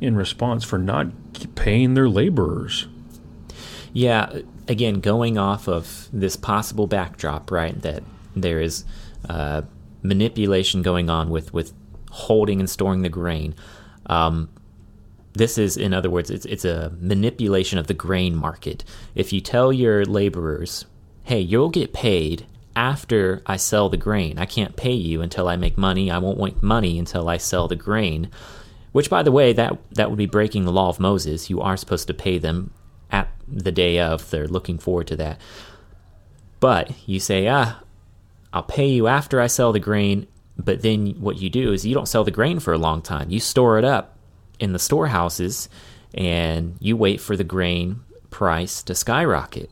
in 0.00 0.16
response 0.16 0.64
for 0.64 0.78
not 0.78 1.08
paying 1.54 1.94
their 1.94 2.08
laborers. 2.08 2.86
Yeah, 3.92 4.40
again, 4.68 5.00
going 5.00 5.38
off 5.38 5.68
of 5.68 6.08
this 6.12 6.36
possible 6.36 6.86
backdrop, 6.86 7.50
right, 7.50 7.80
that 7.82 8.02
there 8.36 8.60
is 8.60 8.84
uh, 9.28 9.62
manipulation 10.02 10.82
going 10.82 11.10
on 11.10 11.30
with, 11.30 11.52
with 11.52 11.72
holding 12.10 12.60
and 12.60 12.70
storing 12.70 13.02
the 13.02 13.08
grain. 13.08 13.54
Um, 14.08 14.48
this 15.34 15.58
is, 15.58 15.76
in 15.76 15.94
other 15.94 16.10
words, 16.10 16.30
it's, 16.30 16.46
it's 16.46 16.64
a 16.64 16.92
manipulation 17.00 17.78
of 17.78 17.86
the 17.86 17.94
grain 17.94 18.34
market. 18.34 18.84
If 19.14 19.32
you 19.32 19.40
tell 19.40 19.72
your 19.72 20.04
laborers, 20.04 20.86
hey, 21.24 21.40
you'll 21.40 21.70
get 21.70 21.92
paid 21.92 22.46
after 22.74 23.42
I 23.46 23.56
sell 23.56 23.88
the 23.88 23.96
grain, 23.96 24.38
I 24.38 24.46
can't 24.46 24.76
pay 24.76 24.92
you 24.92 25.20
until 25.20 25.48
I 25.48 25.56
make 25.56 25.76
money, 25.76 26.10
I 26.10 26.18
won't 26.18 26.38
make 26.38 26.62
money 26.62 26.98
until 26.98 27.28
I 27.28 27.36
sell 27.36 27.68
the 27.68 27.76
grain 27.76 28.30
which, 28.92 29.10
by 29.10 29.22
the 29.22 29.32
way, 29.32 29.52
that 29.52 29.78
that 29.92 30.10
would 30.10 30.16
be 30.16 30.26
breaking 30.26 30.64
the 30.64 30.72
law 30.72 30.88
of 30.88 31.00
Moses. 31.00 31.50
You 31.50 31.60
are 31.60 31.76
supposed 31.76 32.06
to 32.08 32.14
pay 32.14 32.38
them 32.38 32.72
at 33.10 33.28
the 33.46 33.72
day 33.72 34.00
of. 34.00 34.30
They're 34.30 34.48
looking 34.48 34.78
forward 34.78 35.06
to 35.08 35.16
that. 35.16 35.40
But 36.60 36.90
you 37.06 37.20
say, 37.20 37.46
ah, 37.48 37.80
I'll 38.52 38.62
pay 38.62 38.88
you 38.88 39.06
after 39.06 39.40
I 39.40 39.46
sell 39.46 39.72
the 39.72 39.80
grain. 39.80 40.26
But 40.58 40.82
then 40.82 41.14
what 41.20 41.38
you 41.38 41.48
do 41.50 41.72
is 41.72 41.86
you 41.86 41.94
don't 41.94 42.08
sell 42.08 42.24
the 42.24 42.30
grain 42.30 42.58
for 42.58 42.72
a 42.72 42.78
long 42.78 43.00
time. 43.00 43.30
You 43.30 43.40
store 43.40 43.78
it 43.78 43.84
up 43.84 44.16
in 44.58 44.72
the 44.72 44.78
storehouses 44.78 45.68
and 46.14 46.76
you 46.80 46.96
wait 46.96 47.20
for 47.20 47.36
the 47.36 47.44
grain 47.44 48.00
price 48.30 48.82
to 48.84 48.94
skyrocket. 48.94 49.70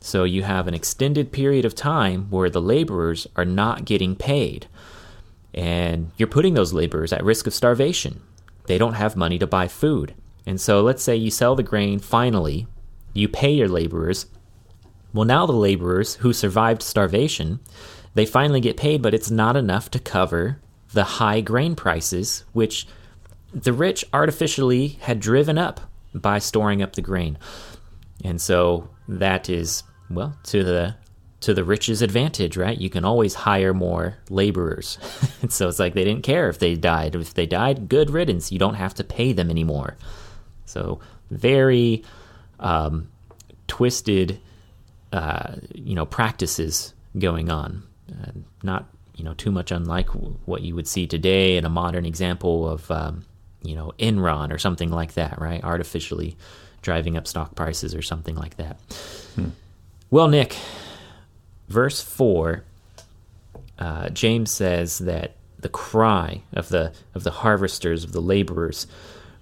So 0.00 0.24
you 0.24 0.42
have 0.42 0.68
an 0.68 0.74
extended 0.74 1.32
period 1.32 1.64
of 1.64 1.74
time 1.74 2.26
where 2.30 2.50
the 2.50 2.60
laborers 2.60 3.26
are 3.36 3.44
not 3.44 3.84
getting 3.84 4.14
paid. 4.14 4.66
And 5.54 6.12
you're 6.16 6.28
putting 6.28 6.54
those 6.54 6.72
laborers 6.72 7.12
at 7.12 7.24
risk 7.24 7.46
of 7.46 7.54
starvation 7.54 8.20
they 8.68 8.78
don't 8.78 8.94
have 8.94 9.16
money 9.16 9.38
to 9.38 9.46
buy 9.46 9.66
food. 9.66 10.14
And 10.46 10.60
so 10.60 10.82
let's 10.82 11.02
say 11.02 11.16
you 11.16 11.30
sell 11.30 11.56
the 11.56 11.62
grain 11.62 11.98
finally, 11.98 12.68
you 13.14 13.26
pay 13.26 13.50
your 13.50 13.68
laborers, 13.68 14.26
Well, 15.14 15.24
now 15.24 15.46
the 15.46 15.52
laborers 15.52 16.16
who 16.16 16.34
survived 16.34 16.82
starvation, 16.82 17.60
they 18.14 18.26
finally 18.26 18.60
get 18.60 18.76
paid, 18.76 19.02
but 19.02 19.14
it's 19.14 19.30
not 19.30 19.56
enough 19.56 19.90
to 19.90 19.98
cover 19.98 20.60
the 20.92 21.04
high 21.04 21.40
grain 21.40 21.76
prices, 21.76 22.44
which 22.52 22.86
the 23.52 23.72
rich 23.72 24.04
artificially 24.12 24.98
had 25.00 25.20
driven 25.20 25.58
up 25.58 25.80
by 26.14 26.38
storing 26.38 26.82
up 26.82 26.94
the 26.94 27.02
grain. 27.02 27.38
And 28.24 28.40
so 28.40 28.90
that 29.06 29.48
is, 29.48 29.82
well, 30.10 30.36
to 30.44 30.64
the 30.64 30.96
to 31.40 31.54
the 31.54 31.62
rich's 31.62 32.02
advantage, 32.02 32.56
right? 32.56 32.76
You 32.76 32.90
can 32.90 33.04
always 33.04 33.34
hire 33.34 33.72
more 33.72 34.16
laborers. 34.28 34.98
so 35.48 35.68
it's 35.68 35.78
like 35.78 35.94
they 35.94 36.02
didn't 36.02 36.24
care 36.24 36.48
if 36.48 36.58
they 36.58 36.74
died. 36.74 37.14
If 37.14 37.34
they 37.34 37.46
died, 37.46 37.88
good 37.88 38.10
riddance. 38.10 38.50
You 38.50 38.58
don't 38.58 38.74
have 38.74 38.94
to 38.94 39.04
pay 39.04 39.32
them 39.32 39.48
anymore. 39.48 39.96
So 40.64 40.98
very 41.30 42.02
um, 42.58 43.08
twisted, 43.68 44.40
uh, 45.12 45.54
you 45.72 45.94
know, 45.94 46.06
practices 46.06 46.92
going 47.16 47.50
on. 47.50 47.84
Uh, 48.10 48.30
not 48.62 48.86
you 49.14 49.24
know 49.24 49.34
too 49.34 49.50
much 49.50 49.70
unlike 49.70 50.08
what 50.46 50.62
you 50.62 50.74
would 50.74 50.86
see 50.86 51.06
today 51.06 51.56
in 51.56 51.64
a 51.64 51.68
modern 51.68 52.06
example 52.06 52.68
of 52.68 52.90
um, 52.90 53.24
you 53.62 53.74
know 53.74 53.92
Enron 53.98 54.52
or 54.52 54.58
something 54.58 54.90
like 54.90 55.14
that, 55.14 55.40
right? 55.40 55.62
Artificially 55.62 56.36
driving 56.82 57.16
up 57.16 57.26
stock 57.26 57.54
prices 57.54 57.94
or 57.94 58.02
something 58.02 58.36
like 58.36 58.56
that. 58.56 58.78
Hmm. 59.34 59.48
Well, 60.10 60.28
Nick, 60.28 60.56
verse 61.68 62.00
four, 62.00 62.64
uh, 63.78 64.08
James 64.10 64.50
says 64.50 64.98
that 64.98 65.34
the 65.58 65.68
cry 65.68 66.42
of 66.52 66.68
the 66.68 66.92
of 67.14 67.24
the 67.24 67.30
harvesters 67.30 68.04
of 68.04 68.12
the 68.12 68.22
laborers 68.22 68.86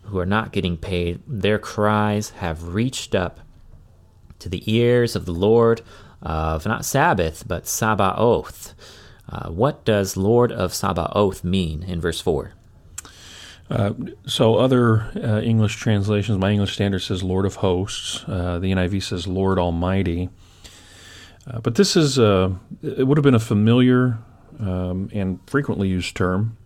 who 0.05 0.19
are 0.19 0.27
not 0.27 0.53
getting 0.53 0.77
paid, 0.77 1.21
their 1.27 1.59
cries 1.59 2.31
have 2.31 2.75
reached 2.75 3.15
up 3.15 3.41
to 4.39 4.49
the 4.49 4.63
ears 4.73 5.17
of 5.17 5.27
the 5.27 5.33
Lord 5.33 5.83
of 6.23 6.67
not 6.67 6.85
Sabbath 6.85 7.47
but 7.47 7.67
Sabaoth. 7.67 8.75
Uh, 9.29 9.51
what 9.51 9.85
does 9.85 10.17
Lord 10.17 10.53
of 10.53 10.73
Sabaoth 10.73 11.43
mean 11.43 11.83
in 11.83 12.01
verse 12.01 12.21
four? 12.21 12.53
Uh, 13.69 13.93
so 14.27 14.57
other 14.57 15.11
uh, 15.17 15.41
English 15.41 15.77
translations, 15.77 16.39
my 16.39 16.53
English 16.53 16.75
Standard 16.75 17.01
says 17.01 17.23
Lord 17.23 17.45
of 17.45 17.57
Hosts. 17.57 18.25
Uh, 18.29 18.59
the 18.59 18.73
NIV 18.73 19.03
says 19.03 19.27
Lord 19.27 19.59
Almighty. 19.59 20.29
Uh, 21.47 21.61
but 21.61 21.75
this 21.75 21.97
is 21.97 22.19
uh, 22.19 22.53
it 22.83 23.07
would 23.07 23.19
have 23.19 23.25
been 23.25 23.35
a 23.35 23.41
familiar 23.41 24.19
um, 24.61 25.11
and 25.13 25.41
frequently 25.47 25.89
used 25.89 26.17
term 26.17 26.57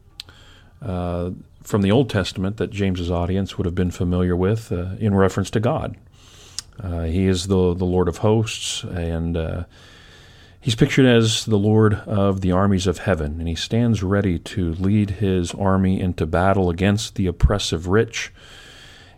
from 1.62 1.82
the 1.82 1.90
Old 1.90 2.08
Testament 2.08 2.56
that 2.56 2.70
James's 2.70 3.10
audience 3.10 3.56
would 3.56 3.66
have 3.66 3.74
been 3.74 3.90
familiar 3.90 4.34
with 4.34 4.72
in 4.72 5.14
reference 5.14 5.50
to 5.50 5.60
God. 5.60 5.96
He 7.04 7.26
is 7.26 7.46
the 7.46 7.74
the 7.74 7.84
Lord 7.84 8.08
of 8.08 8.18
Hosts 8.18 8.84
and 8.84 9.66
He's 10.62 10.74
pictured 10.74 11.06
as 11.06 11.46
the 11.46 11.56
Lord 11.56 11.94
of 11.94 12.42
the 12.42 12.52
armies 12.52 12.86
of 12.86 12.98
heaven, 12.98 13.38
and 13.38 13.48
he 13.48 13.54
stands 13.54 14.02
ready 14.02 14.38
to 14.40 14.74
lead 14.74 15.10
his 15.12 15.54
army 15.54 15.98
into 15.98 16.26
battle 16.26 16.68
against 16.68 17.14
the 17.14 17.26
oppressive 17.26 17.86
rich. 17.86 18.30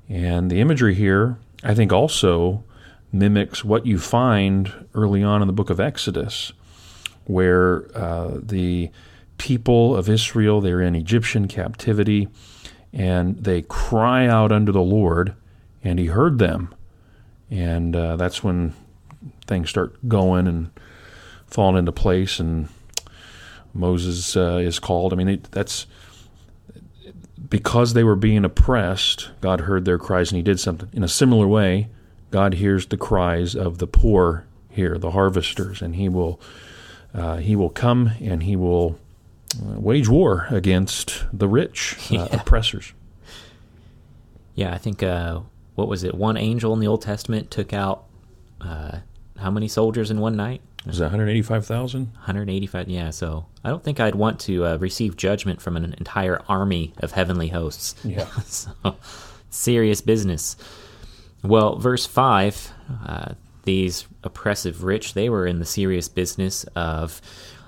And 0.09 0.53
the 0.53 0.61
imagery 0.61 0.95
here, 0.95 1.39
I 1.65 1.75
think, 1.75 1.93
also 1.93 2.63
mimics 3.11 3.65
what 3.65 3.87
you 3.87 3.99
find 3.99 4.87
early 4.95 5.25
on 5.25 5.43
in 5.43 5.49
the 5.49 5.53
book 5.53 5.69
of 5.69 5.81
Exodus, 5.81 6.53
where 7.25 7.91
uh, 7.97 8.39
the 8.41 8.91
people 9.37 9.97
of 9.97 10.09
Israel, 10.09 10.61
they're 10.61 10.81
in 10.81 10.95
Egyptian 10.95 11.49
captivity, 11.49 12.29
and 12.93 13.43
they 13.43 13.63
cry 13.63 14.29
out 14.29 14.53
unto 14.53 14.71
the 14.71 14.81
Lord, 14.81 15.35
and 15.83 15.99
he 15.99 16.07
heard 16.07 16.39
them. 16.39 16.73
And 17.53 17.95
uh, 17.95 18.17
that's 18.17 18.43
when 18.43 18.73
things 19.47 19.69
start 19.69 20.09
going 20.09 20.47
and 20.47 20.71
falling 21.47 21.77
into 21.77 21.93
place, 21.93 22.41
and 22.41 22.71
Moses 23.75 24.35
uh, 24.39 24.59
is 24.63 24.79
called. 24.79 25.13
I 25.13 25.17
mean, 25.17 25.29
it, 25.29 25.45
that's 25.53 25.87
because 27.51 27.93
they 27.93 28.05
were 28.05 28.17
being 28.17 28.47
oppressed. 28.47 29.29
God 29.43 29.61
heard 29.61 29.85
their 29.85 29.99
cries, 29.99 30.31
and 30.31 30.39
He 30.39 30.43
did 30.43 30.61
something. 30.61 30.89
In 30.95 31.05
a 31.05 31.09
similar 31.09 31.47
way, 31.47 31.89
God 32.31 32.55
hears 32.55 32.87
the 32.87 32.97
cries 32.97 33.55
of 33.55 33.77
the 33.77 33.87
poor 33.87 34.47
here, 34.71 34.97
the 34.97 35.11
harvesters, 35.11 35.83
and 35.83 35.97
He 35.97 36.09
will 36.09 36.41
uh, 37.13 37.37
He 37.37 37.55
will 37.55 37.69
come 37.69 38.13
and 38.19 38.45
He 38.45 38.57
will 38.57 38.99
uh, 39.61 39.79
wage 39.79 40.09
war 40.09 40.47
against 40.49 41.27
the 41.35 41.49
rich 41.49 41.99
uh, 42.11 42.15
yeah. 42.15 42.41
oppressors. 42.41 42.95
Yeah, 44.55 44.73
I 44.73 44.79
think 44.79 45.03
uh, 45.03 45.41
what 45.75 45.89
was 45.89 46.05
it? 46.05 46.15
One 46.15 46.37
angel 46.37 46.73
in 46.73 46.81
the 46.81 46.87
Old 46.87 47.03
Testament 47.03 47.51
took 47.51 47.73
out 47.73 48.05
uh, 48.61 48.99
how 49.39 49.51
many 49.51 49.69
soldiers 49.69 50.11
in 50.11 50.21
one 50.21 50.37
night? 50.37 50.61
Was 50.87 50.99
that 50.99 51.07
185,000? 51.07 52.07
185, 52.13 52.89
yeah. 52.89 53.11
So 53.11 53.47
I 53.65 53.71
don't 53.71 53.85
think 53.85 54.01
I'd 54.01 54.15
want 54.15 54.41
to 54.41 54.67
uh, 54.67 54.77
receive 54.79 55.17
judgment 55.17 55.61
from 55.61 55.77
an 55.77 55.95
entire 55.99 56.43
army 56.49 56.93
of 56.99 57.13
heavenly 57.13 57.49
hosts. 57.49 57.95
Yeah. 58.05 58.27
so, 58.45 58.73
serious 59.51 60.01
business. 60.01 60.57
Well, 61.43 61.77
verse 61.77 62.07
5 62.07 62.73
uh, 63.07 63.35
these 63.65 64.07
oppressive 64.25 64.83
rich, 64.85 65.15
they 65.15 65.29
were 65.29 65.47
in 65.47 65.59
the 65.59 65.65
serious 65.65 66.09
business 66.09 66.65
of 66.75 67.21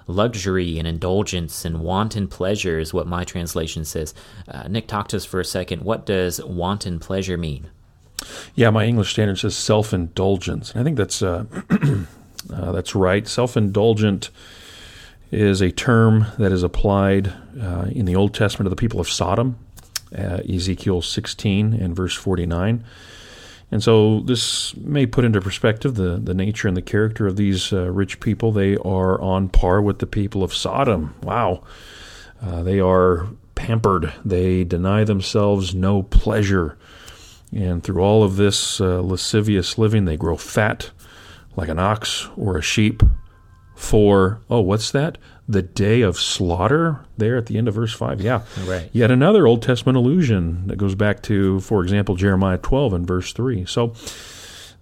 luxury 0.06 0.78
and 0.78 0.86
indulgence 0.86 1.64
and 1.64 1.80
wanton 1.80 2.28
pleasure, 2.28 2.78
is 2.78 2.92
what 2.92 3.06
my 3.06 3.24
translation 3.24 3.84
says. 3.84 4.12
Uh, 4.48 4.68
Nick, 4.68 4.86
talk 4.86 5.08
to 5.08 5.16
us 5.16 5.24
for 5.24 5.40
a 5.40 5.44
second. 5.44 5.82
What 5.82 6.04
does 6.04 6.42
wanton 6.44 6.98
pleasure 6.98 7.38
mean? 7.38 7.70
Yeah, 8.54 8.70
my 8.70 8.84
English 8.84 9.12
standard 9.12 9.38
says 9.38 9.56
self 9.56 9.92
indulgence. 9.92 10.74
I 10.76 10.82
think 10.82 10.96
that's. 10.96 11.22
Uh, 11.22 11.44
Uh, 12.52 12.72
that's 12.72 12.94
right. 12.94 13.26
Self 13.26 13.56
indulgent 13.56 14.30
is 15.30 15.60
a 15.60 15.70
term 15.70 16.26
that 16.38 16.52
is 16.52 16.62
applied 16.62 17.32
uh, 17.60 17.86
in 17.90 18.04
the 18.04 18.14
Old 18.14 18.34
Testament 18.34 18.66
to 18.66 18.70
the 18.70 18.76
people 18.76 19.00
of 19.00 19.08
Sodom, 19.08 19.58
uh, 20.16 20.40
Ezekiel 20.48 21.02
16 21.02 21.72
and 21.72 21.96
verse 21.96 22.14
49. 22.14 22.84
And 23.70 23.82
so 23.82 24.20
this 24.20 24.76
may 24.76 25.06
put 25.06 25.24
into 25.24 25.40
perspective 25.40 25.96
the, 25.96 26.20
the 26.22 26.34
nature 26.34 26.68
and 26.68 26.76
the 26.76 26.82
character 26.82 27.26
of 27.26 27.36
these 27.36 27.72
uh, 27.72 27.90
rich 27.90 28.20
people. 28.20 28.52
They 28.52 28.76
are 28.76 29.20
on 29.20 29.48
par 29.48 29.82
with 29.82 29.98
the 29.98 30.06
people 30.06 30.44
of 30.44 30.54
Sodom. 30.54 31.14
Wow. 31.22 31.64
Uh, 32.40 32.62
they 32.62 32.78
are 32.78 33.26
pampered, 33.54 34.12
they 34.24 34.62
deny 34.62 35.04
themselves 35.04 35.74
no 35.74 36.02
pleasure. 36.02 36.76
And 37.52 37.82
through 37.82 38.02
all 38.02 38.22
of 38.22 38.36
this 38.36 38.80
uh, 38.80 39.00
lascivious 39.00 39.78
living, 39.78 40.04
they 40.04 40.16
grow 40.16 40.36
fat 40.36 40.90
like 41.56 41.68
an 41.68 41.78
ox 41.78 42.28
or 42.36 42.56
a 42.56 42.62
sheep 42.62 43.02
for, 43.74 44.40
oh, 44.48 44.60
what's 44.60 44.90
that? 44.92 45.18
The 45.48 45.62
day 45.62 46.00
of 46.00 46.18
slaughter 46.18 47.04
there 47.16 47.36
at 47.36 47.46
the 47.46 47.58
end 47.58 47.68
of 47.68 47.74
verse 47.74 47.92
5. 47.92 48.20
Yeah. 48.20 48.42
Right. 48.64 48.88
Yet 48.92 49.10
another 49.10 49.46
Old 49.46 49.62
Testament 49.62 49.96
allusion 49.96 50.66
that 50.68 50.76
goes 50.76 50.94
back 50.94 51.22
to, 51.24 51.60
for 51.60 51.82
example, 51.82 52.16
Jeremiah 52.16 52.58
12 52.58 52.92
and 52.92 53.06
verse 53.06 53.32
3. 53.32 53.66
So 53.66 53.94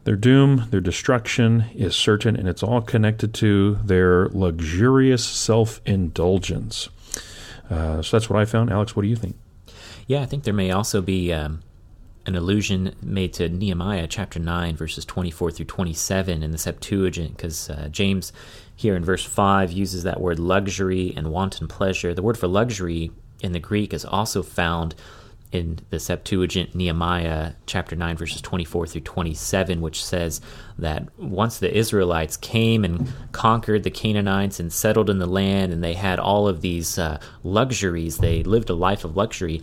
their 0.05 0.17
doom, 0.17 0.69
their 0.71 0.81
destruction 0.81 1.67
is 1.75 1.95
certain, 1.97 2.37
and 2.37 2.49
it's 2.49 2.63
all 2.63 2.81
connected 2.81 3.33
to 3.35 3.79
their 3.85 4.29
luxurious 4.29 5.25
self 5.25 5.81
indulgence. 5.87 6.89
Uh, 7.71 8.03
so 8.03 8.17
that's 8.17 8.29
what 8.29 8.41
I 8.41 8.45
found. 8.45 8.71
Alex, 8.71 8.95
what 8.95 9.03
do 9.03 9.09
you 9.09 9.17
think? 9.17 9.37
Yeah, 10.07 10.21
I 10.23 10.27
think 10.27 10.45
there 10.45 10.55
may 10.55 10.71
also 10.71 11.01
be 11.01 11.33
um, 11.33 11.63
an 12.27 12.37
allusion 12.37 12.95
made 13.03 13.33
to 13.35 13.49
Nehemiah 13.49 14.07
chapter 14.07 14.39
9, 14.39 14.77
verses 14.77 15.05
24 15.05 15.51
through 15.51 15.67
27 15.67 16.43
in 16.43 16.51
the 16.51 16.59
Septuagint, 16.59 17.37
because 17.37 17.69
uh, 17.69 17.89
James 17.91 18.33
here 18.75 18.95
in 18.95 19.05
verse 19.05 19.25
5 19.25 19.73
uses 19.73 20.05
that 20.05 20.21
word 20.21 20.39
luxury 20.39 21.13
and 21.17 21.31
wanton 21.31 21.69
pleasure. 21.69 22.15
The 22.15 22.23
word 22.23 22.39
for 22.39 22.49
luxury 22.49 23.11
in 23.41 23.53
the 23.53 23.59
Greek 23.59 23.93
is 23.93 24.05
also 24.05 24.43
found 24.43 24.95
in 25.53 25.79
the 25.91 26.01
Septuagint 26.01 26.75
Nehemiah 26.75 27.53
chapter 27.67 27.95
9, 27.95 28.17
verses 28.17 28.41
24 28.41 28.87
through 28.87 29.03
27, 29.03 29.83
which 29.83 30.03
says 30.03 30.41
that 30.79 31.07
once 31.19 31.59
the 31.59 31.77
Israelites 31.77 32.39
came 32.39 32.85
and 32.85 33.13
conquered 33.33 33.83
the 33.83 33.91
Canaanites 33.91 34.59
and 34.59 34.73
settled 34.73 35.11
in 35.11 35.19
the 35.19 35.27
land, 35.27 35.73
and 35.73 35.85
they 35.85 35.93
had 35.93 36.19
all 36.19 36.49
of 36.49 36.63
these 36.63 36.99
uh, 36.99 37.21
luxuries, 37.43 38.19
they 38.19 38.43
lived 38.43 38.71
a 38.71 38.75
life 38.75 39.05
of 39.05 39.17
luxury 39.17 39.61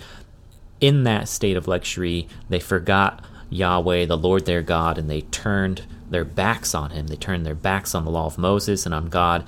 in 0.79 1.03
that 1.03 1.27
state 1.27 1.57
of 1.57 1.67
luxury, 1.67 2.27
they 2.49 2.59
forgot 2.59 3.23
Yahweh, 3.49 4.05
the 4.05 4.17
Lord 4.17 4.45
their 4.45 4.61
God, 4.61 4.97
and 4.97 5.09
they 5.09 5.21
turned 5.21 5.83
their 6.09 6.25
backs 6.25 6.73
on 6.73 6.91
him. 6.91 7.07
They 7.07 7.15
turned 7.15 7.45
their 7.45 7.55
backs 7.55 7.93
on 7.93 8.05
the 8.05 8.11
law 8.11 8.25
of 8.25 8.37
Moses 8.37 8.85
and 8.85 8.93
on 8.95 9.09
God. 9.09 9.45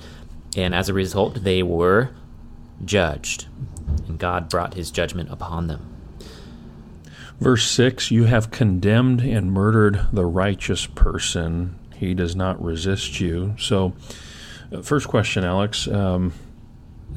And 0.56 0.74
as 0.74 0.88
a 0.88 0.94
result, 0.94 1.42
they 1.42 1.62
were 1.62 2.10
judged. 2.84 3.46
And 4.06 4.18
God 4.18 4.48
brought 4.48 4.74
his 4.74 4.90
judgment 4.90 5.30
upon 5.30 5.66
them. 5.66 5.88
Verse 7.40 7.68
6 7.70 8.10
You 8.10 8.24
have 8.24 8.50
condemned 8.50 9.20
and 9.20 9.52
murdered 9.52 10.06
the 10.12 10.26
righteous 10.26 10.86
person. 10.86 11.78
He 11.96 12.14
does 12.14 12.36
not 12.36 12.62
resist 12.62 13.20
you. 13.20 13.54
So, 13.58 13.94
uh, 14.72 14.82
first 14.82 15.08
question, 15.08 15.44
Alex. 15.44 15.88
Um, 15.88 16.32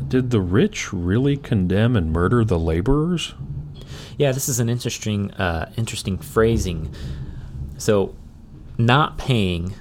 did 0.07 0.31
the 0.31 0.41
rich 0.41 0.91
really 0.91 1.37
condemn 1.37 1.95
and 1.95 2.11
murder 2.11 2.43
the 2.43 2.59
laborers? 2.59 3.33
Yeah, 4.17 4.31
this 4.31 4.47
is 4.47 4.59
an 4.59 4.69
interesting, 4.69 5.31
uh, 5.31 5.71
interesting 5.77 6.17
phrasing. 6.17 6.93
So, 7.77 8.15
not 8.77 9.17
paying 9.17 9.73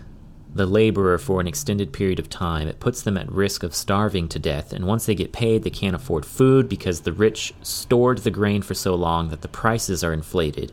the 0.55 0.66
laborer 0.66 1.18
for 1.18 1.40
an 1.40 1.49
extended 1.49 1.92
period 1.92 2.20
of 2.20 2.31
time. 2.31 2.68
It 2.68 2.79
puts 2.79 3.03
them 3.03 3.16
at 3.16 3.31
risk 3.31 3.64
of 3.64 3.75
starving 3.75 4.29
to 4.29 4.38
death, 4.38 4.73
and 4.73 4.87
once 4.87 5.07
they 5.07 5.14
get 5.14 5.33
paid, 5.33 5.64
they 5.64 5.70
can't 5.70 5.97
afford 5.97 6.25
food 6.25 6.68
because 6.68 7.01
the 7.01 7.12
rich 7.12 7.53
stored 7.62 8.18
the 8.18 8.31
grain 8.31 8.62
for 8.62 8.75
so 8.75 8.94
long 8.94 9.31
that 9.31 9.42
the 9.42 9.49
prices 9.49 10.05
are 10.05 10.12
inflated. 10.12 10.73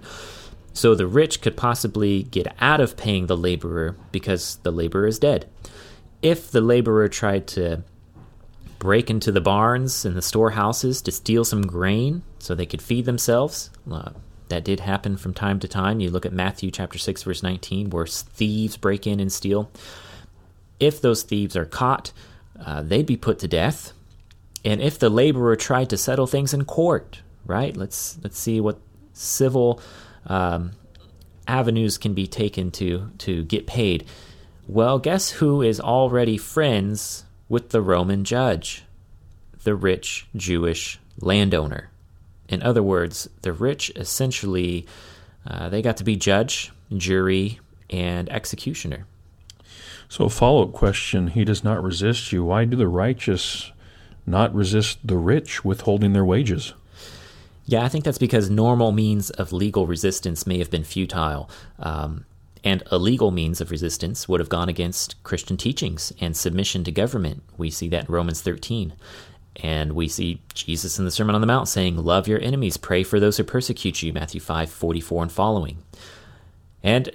So 0.74 0.96
the 0.96 1.08
rich 1.08 1.42
could 1.42 1.58
possibly 1.58 2.24
get 2.24 2.54
out 2.60 2.80
of 2.80 2.96
paying 2.96 3.26
the 3.26 3.36
laborer 3.36 3.96
because 4.12 4.58
the 4.58 4.72
laborer 4.72 5.08
is 5.08 5.20
dead. 5.20 5.50
If 6.22 6.52
the 6.52 6.62
laborer 6.62 7.08
tried 7.10 7.48
to 7.48 7.84
break 8.82 9.12
into 9.12 9.32
the 9.32 9.40
barns 9.40 10.06
and 10.06 10.16
the 10.16 10.22
storehouses 10.24 11.04
to 11.04 11.12
steal 11.12 11.46
some 11.46 11.62
grain 11.62 12.24
so 12.40 12.56
they 12.56 12.66
could 12.66 12.82
feed 12.82 13.06
themselves, 13.06 13.70
uh, 13.92 14.10
that 14.50 14.66
did 14.66 14.80
happen 14.80 15.16
from 15.16 15.36
time 15.36 15.60
to 15.60 15.68
time. 15.68 16.00
You 16.00 16.10
look 16.10 16.26
at 16.26 16.34
Matthew 16.34 16.72
chapter 16.72 16.98
6 16.98 17.22
verse 17.24 17.44
19 17.44 17.92
where 17.92 18.08
thieves 18.08 18.78
break 18.78 19.06
in 19.06 19.20
and 19.20 19.32
steal. 19.32 19.70
If 20.80 21.00
those 21.00 21.22
thieves 21.22 21.56
are 21.56 21.66
caught, 21.66 22.12
uh, 22.60 22.82
they'd 22.82 23.06
be 23.06 23.16
put 23.16 23.38
to 23.40 23.48
death. 23.48 23.94
And 24.66 24.82
if 24.82 24.98
the 24.98 25.10
laborer 25.12 25.56
tried 25.56 25.92
to 25.92 25.98
settle 25.98 26.26
things 26.26 26.52
in 26.52 26.66
court, 26.66 27.22
right? 27.46 27.78
Let's 27.78 28.18
let's 28.24 28.40
see 28.40 28.60
what 28.60 28.80
civil 29.14 29.80
um, 30.26 30.72
avenues 31.48 32.00
can 32.00 32.16
be 32.16 32.26
taken 32.26 32.72
to 32.72 33.12
to 33.20 33.44
get 33.44 33.68
paid. 33.68 34.06
Well, 34.68 34.98
guess 34.98 35.30
who 35.30 35.62
is 35.62 35.80
already 35.80 36.38
friends 36.38 37.26
with 37.52 37.72
the 37.72 37.82
Roman 37.82 38.24
judge? 38.24 38.84
The 39.66 39.76
rich 39.76 40.26
Jewish 40.34 41.00
landowner. 41.20 41.90
In 42.48 42.64
other 42.64 42.82
words, 42.82 43.30
the 43.42 43.52
rich 43.52 43.92
essentially 43.98 44.88
uh, 45.46 45.68
they 45.70 45.82
got 45.82 45.98
to 45.98 46.04
be 46.04 46.16
judge, 46.16 46.72
jury, 46.96 47.60
and 47.90 48.30
executioner. 48.30 49.06
So, 50.08 50.26
a 50.26 50.30
follow 50.30 50.64
up 50.64 50.72
question 50.72 51.28
He 51.28 51.44
does 51.44 51.64
not 51.64 51.84
resist 51.84 52.32
you. 52.32 52.46
Why 52.46 52.64
do 52.64 52.78
the 52.78 52.88
righteous 52.88 53.72
not 54.26 54.54
resist 54.56 55.06
the 55.06 55.18
rich 55.18 55.66
withholding 55.66 56.14
their 56.14 56.26
wages? 56.26 56.74
Yeah, 57.66 57.84
I 57.84 57.90
think 57.90 58.06
that's 58.06 58.18
because 58.18 58.50
normal 58.50 58.94
means 58.94 59.30
of 59.30 59.52
legal 59.52 59.88
resistance 59.88 60.48
may 60.48 60.58
have 60.60 60.72
been 60.72 60.84
futile. 60.84 61.50
Um, 61.80 62.26
and 62.64 62.84
illegal 62.92 63.32
means 63.32 63.60
of 63.60 63.72
resistance 63.72 64.28
would 64.28 64.40
have 64.40 64.50
gone 64.50 64.70
against 64.70 65.22
Christian 65.24 65.58
teachings 65.58 66.14
and 66.20 66.38
submission 66.38 66.84
to 66.84 66.92
government. 66.92 67.44
We 67.58 67.72
see 67.72 67.90
that 67.90 68.08
in 68.08 68.14
Romans 68.14 68.42
13. 68.42 68.94
And 69.58 69.94
we 69.94 70.08
see 70.08 70.42
Jesus 70.54 70.98
in 70.98 71.06
the 71.06 71.12
Sermon 71.12 71.36
on 71.36 71.42
the 71.42 71.48
Mount 71.48 71.68
saying, 71.68 71.98
Love 71.98 72.28
your 72.28 72.42
enemies, 72.42 72.78
pray 72.78 73.04
for 73.04 73.20
those 73.20 73.38
who 73.38 73.44
persecute 73.44 74.02
you, 74.02 74.14
Matthew 74.14 74.40
5 74.40 74.70
44 74.70 75.24
and 75.24 75.32
following. 75.32 75.78
And 76.84 77.10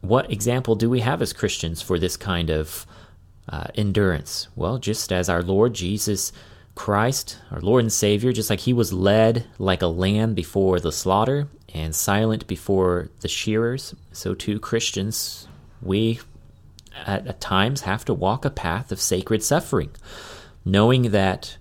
what 0.00 0.30
example 0.30 0.74
do 0.74 0.88
we 0.88 1.00
have 1.00 1.22
as 1.22 1.32
Christians 1.32 1.82
for 1.82 1.98
this 1.98 2.16
kind 2.16 2.50
of 2.50 2.86
uh, 3.48 3.66
endurance? 3.74 4.48
Well, 4.54 4.78
just 4.78 5.12
as 5.12 5.28
our 5.28 5.42
Lord 5.42 5.74
Jesus 5.74 6.32
Christ, 6.74 7.38
our 7.50 7.60
Lord 7.60 7.84
and 7.84 7.92
Savior, 7.92 8.32
just 8.32 8.50
like 8.50 8.60
he 8.60 8.72
was 8.72 8.92
led 8.92 9.46
like 9.58 9.82
a 9.82 9.86
lamb 9.86 10.34
before 10.34 10.80
the 10.80 10.92
slaughter 10.92 11.48
and 11.72 11.94
silent 11.94 12.46
before 12.46 13.08
the 13.20 13.28
shearers, 13.28 13.94
so 14.12 14.34
too 14.34 14.58
Christians, 14.58 15.48
we 15.80 16.20
at, 17.06 17.26
at 17.26 17.40
times 17.40 17.82
have 17.82 18.04
to 18.04 18.14
walk 18.14 18.44
a 18.44 18.50
path 18.50 18.92
of 18.92 19.00
sacred 19.00 19.42
suffering, 19.42 19.90
knowing 20.64 21.10
that 21.10 21.56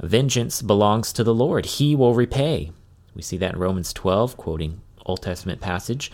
vengeance 0.00 0.62
belongs 0.62 1.12
to 1.14 1.24
the 1.24 1.34
Lord. 1.34 1.66
He 1.66 1.96
will 1.96 2.14
repay. 2.14 2.70
We 3.14 3.22
see 3.22 3.38
that 3.38 3.54
in 3.54 3.58
Romans 3.60 3.92
12, 3.92 4.36
quoting 4.36 4.80
Old 5.06 5.22
Testament 5.22 5.60
passage. 5.60 6.12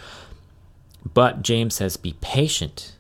But 1.13 1.43
James 1.43 1.75
says, 1.75 1.97
Be 1.97 2.15
patient, 2.21 2.95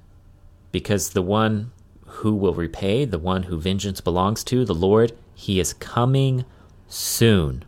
because 0.73 1.11
the 1.11 1.23
one 1.23 1.71
who 2.07 2.35
will 2.35 2.55
repay, 2.55 3.05
the 3.05 3.19
one 3.19 3.45
who 3.45 3.61
vengeance 3.61 4.01
belongs 4.01 4.43
to, 4.45 4.65
the 4.65 4.75
Lord, 4.75 5.13
he 5.35 5.61
is 5.61 5.73
coming 5.73 6.45
soon, 6.89 7.65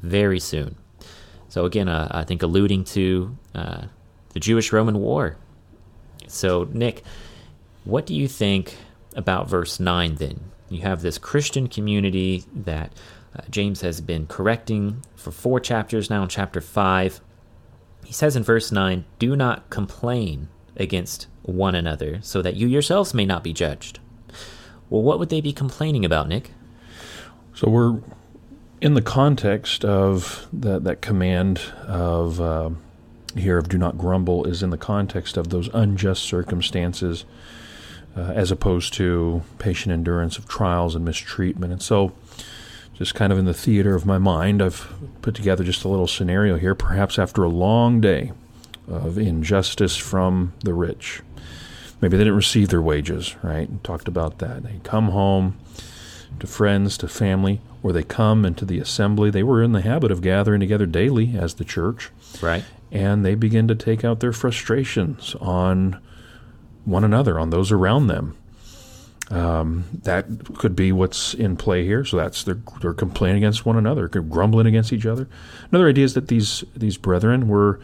very 0.00 0.38
soon. 0.38 0.76
So, 1.52 1.66
again, 1.66 1.86
uh, 1.86 2.08
I 2.10 2.24
think 2.24 2.42
alluding 2.42 2.84
to 2.84 3.36
uh, 3.54 3.82
the 4.30 4.40
Jewish 4.40 4.72
Roman 4.72 4.98
War. 4.98 5.36
So, 6.26 6.66
Nick, 6.72 7.02
what 7.84 8.06
do 8.06 8.14
you 8.14 8.26
think 8.26 8.78
about 9.14 9.50
verse 9.50 9.78
9 9.78 10.14
then? 10.14 10.50
You 10.70 10.80
have 10.80 11.02
this 11.02 11.18
Christian 11.18 11.68
community 11.68 12.44
that 12.54 12.94
uh, 13.36 13.42
James 13.50 13.82
has 13.82 14.00
been 14.00 14.26
correcting 14.28 15.04
for 15.14 15.30
four 15.30 15.60
chapters 15.60 16.08
now 16.08 16.22
in 16.22 16.30
chapter 16.30 16.62
5. 16.62 17.20
He 18.02 18.14
says 18.14 18.34
in 18.34 18.42
verse 18.42 18.72
9, 18.72 19.04
Do 19.18 19.36
not 19.36 19.68
complain 19.68 20.48
against 20.76 21.26
one 21.42 21.74
another, 21.74 22.20
so 22.22 22.40
that 22.40 22.56
you 22.56 22.66
yourselves 22.66 23.12
may 23.12 23.26
not 23.26 23.44
be 23.44 23.52
judged. 23.52 23.98
Well, 24.88 25.02
what 25.02 25.18
would 25.18 25.28
they 25.28 25.42
be 25.42 25.52
complaining 25.52 26.06
about, 26.06 26.28
Nick? 26.28 26.52
So 27.52 27.68
we're 27.68 28.00
in 28.82 28.94
the 28.94 29.00
context 29.02 29.84
of 29.84 30.48
that 30.52 30.82
that 30.82 31.00
command 31.00 31.60
of 31.86 32.40
uh, 32.40 32.70
here 33.36 33.56
of 33.56 33.68
do 33.68 33.78
not 33.78 33.96
grumble 33.96 34.44
is 34.44 34.60
in 34.60 34.70
the 34.70 34.76
context 34.76 35.36
of 35.36 35.50
those 35.50 35.68
unjust 35.72 36.24
circumstances, 36.24 37.24
uh, 38.16 38.32
as 38.34 38.50
opposed 38.50 38.92
to 38.94 39.42
patient 39.58 39.92
endurance 39.92 40.36
of 40.36 40.48
trials 40.48 40.96
and 40.96 41.04
mistreatment. 41.04 41.72
And 41.72 41.80
so, 41.80 42.12
just 42.94 43.14
kind 43.14 43.32
of 43.32 43.38
in 43.38 43.44
the 43.44 43.54
theater 43.54 43.94
of 43.94 44.04
my 44.04 44.18
mind, 44.18 44.60
I've 44.60 44.92
put 45.22 45.36
together 45.36 45.62
just 45.62 45.84
a 45.84 45.88
little 45.88 46.08
scenario 46.08 46.58
here. 46.58 46.74
Perhaps 46.74 47.20
after 47.20 47.44
a 47.44 47.48
long 47.48 48.00
day 48.00 48.32
of 48.88 49.16
injustice 49.16 49.96
from 49.96 50.54
the 50.64 50.74
rich, 50.74 51.22
maybe 52.00 52.16
they 52.16 52.24
didn't 52.24 52.36
receive 52.36 52.70
their 52.70 52.82
wages. 52.82 53.36
Right? 53.44 53.68
And 53.68 53.82
talked 53.84 54.08
about 54.08 54.38
that. 54.38 54.64
They 54.64 54.80
come 54.82 55.10
home 55.10 55.56
to 56.40 56.46
friends, 56.46 56.98
to 56.98 57.08
family, 57.08 57.60
or 57.82 57.92
they 57.92 58.02
come 58.02 58.44
into 58.44 58.64
the 58.64 58.78
assembly. 58.78 59.30
They 59.30 59.42
were 59.42 59.62
in 59.62 59.72
the 59.72 59.82
habit 59.82 60.10
of 60.10 60.22
gathering 60.22 60.60
together 60.60 60.86
daily 60.86 61.36
as 61.36 61.54
the 61.54 61.64
church. 61.64 62.10
Right. 62.40 62.64
And 62.90 63.24
they 63.24 63.34
begin 63.34 63.68
to 63.68 63.74
take 63.74 64.04
out 64.04 64.20
their 64.20 64.32
frustrations 64.32 65.34
on 65.40 66.00
one 66.84 67.04
another, 67.04 67.38
on 67.38 67.50
those 67.50 67.72
around 67.72 68.06
them. 68.08 68.36
Um, 69.30 69.84
that 70.02 70.26
could 70.58 70.76
be 70.76 70.92
what's 70.92 71.32
in 71.32 71.56
play 71.56 71.84
here. 71.84 72.04
So 72.04 72.18
that's 72.18 72.44
they're, 72.44 72.60
they're 72.80 72.92
complaining 72.92 73.38
against 73.38 73.64
one 73.64 73.78
another, 73.78 74.08
grumbling 74.08 74.66
against 74.66 74.92
each 74.92 75.06
other. 75.06 75.26
Another 75.70 75.88
idea 75.88 76.04
is 76.04 76.14
that 76.14 76.28
these 76.28 76.64
these 76.76 76.98
brethren 76.98 77.48
were 77.48 77.80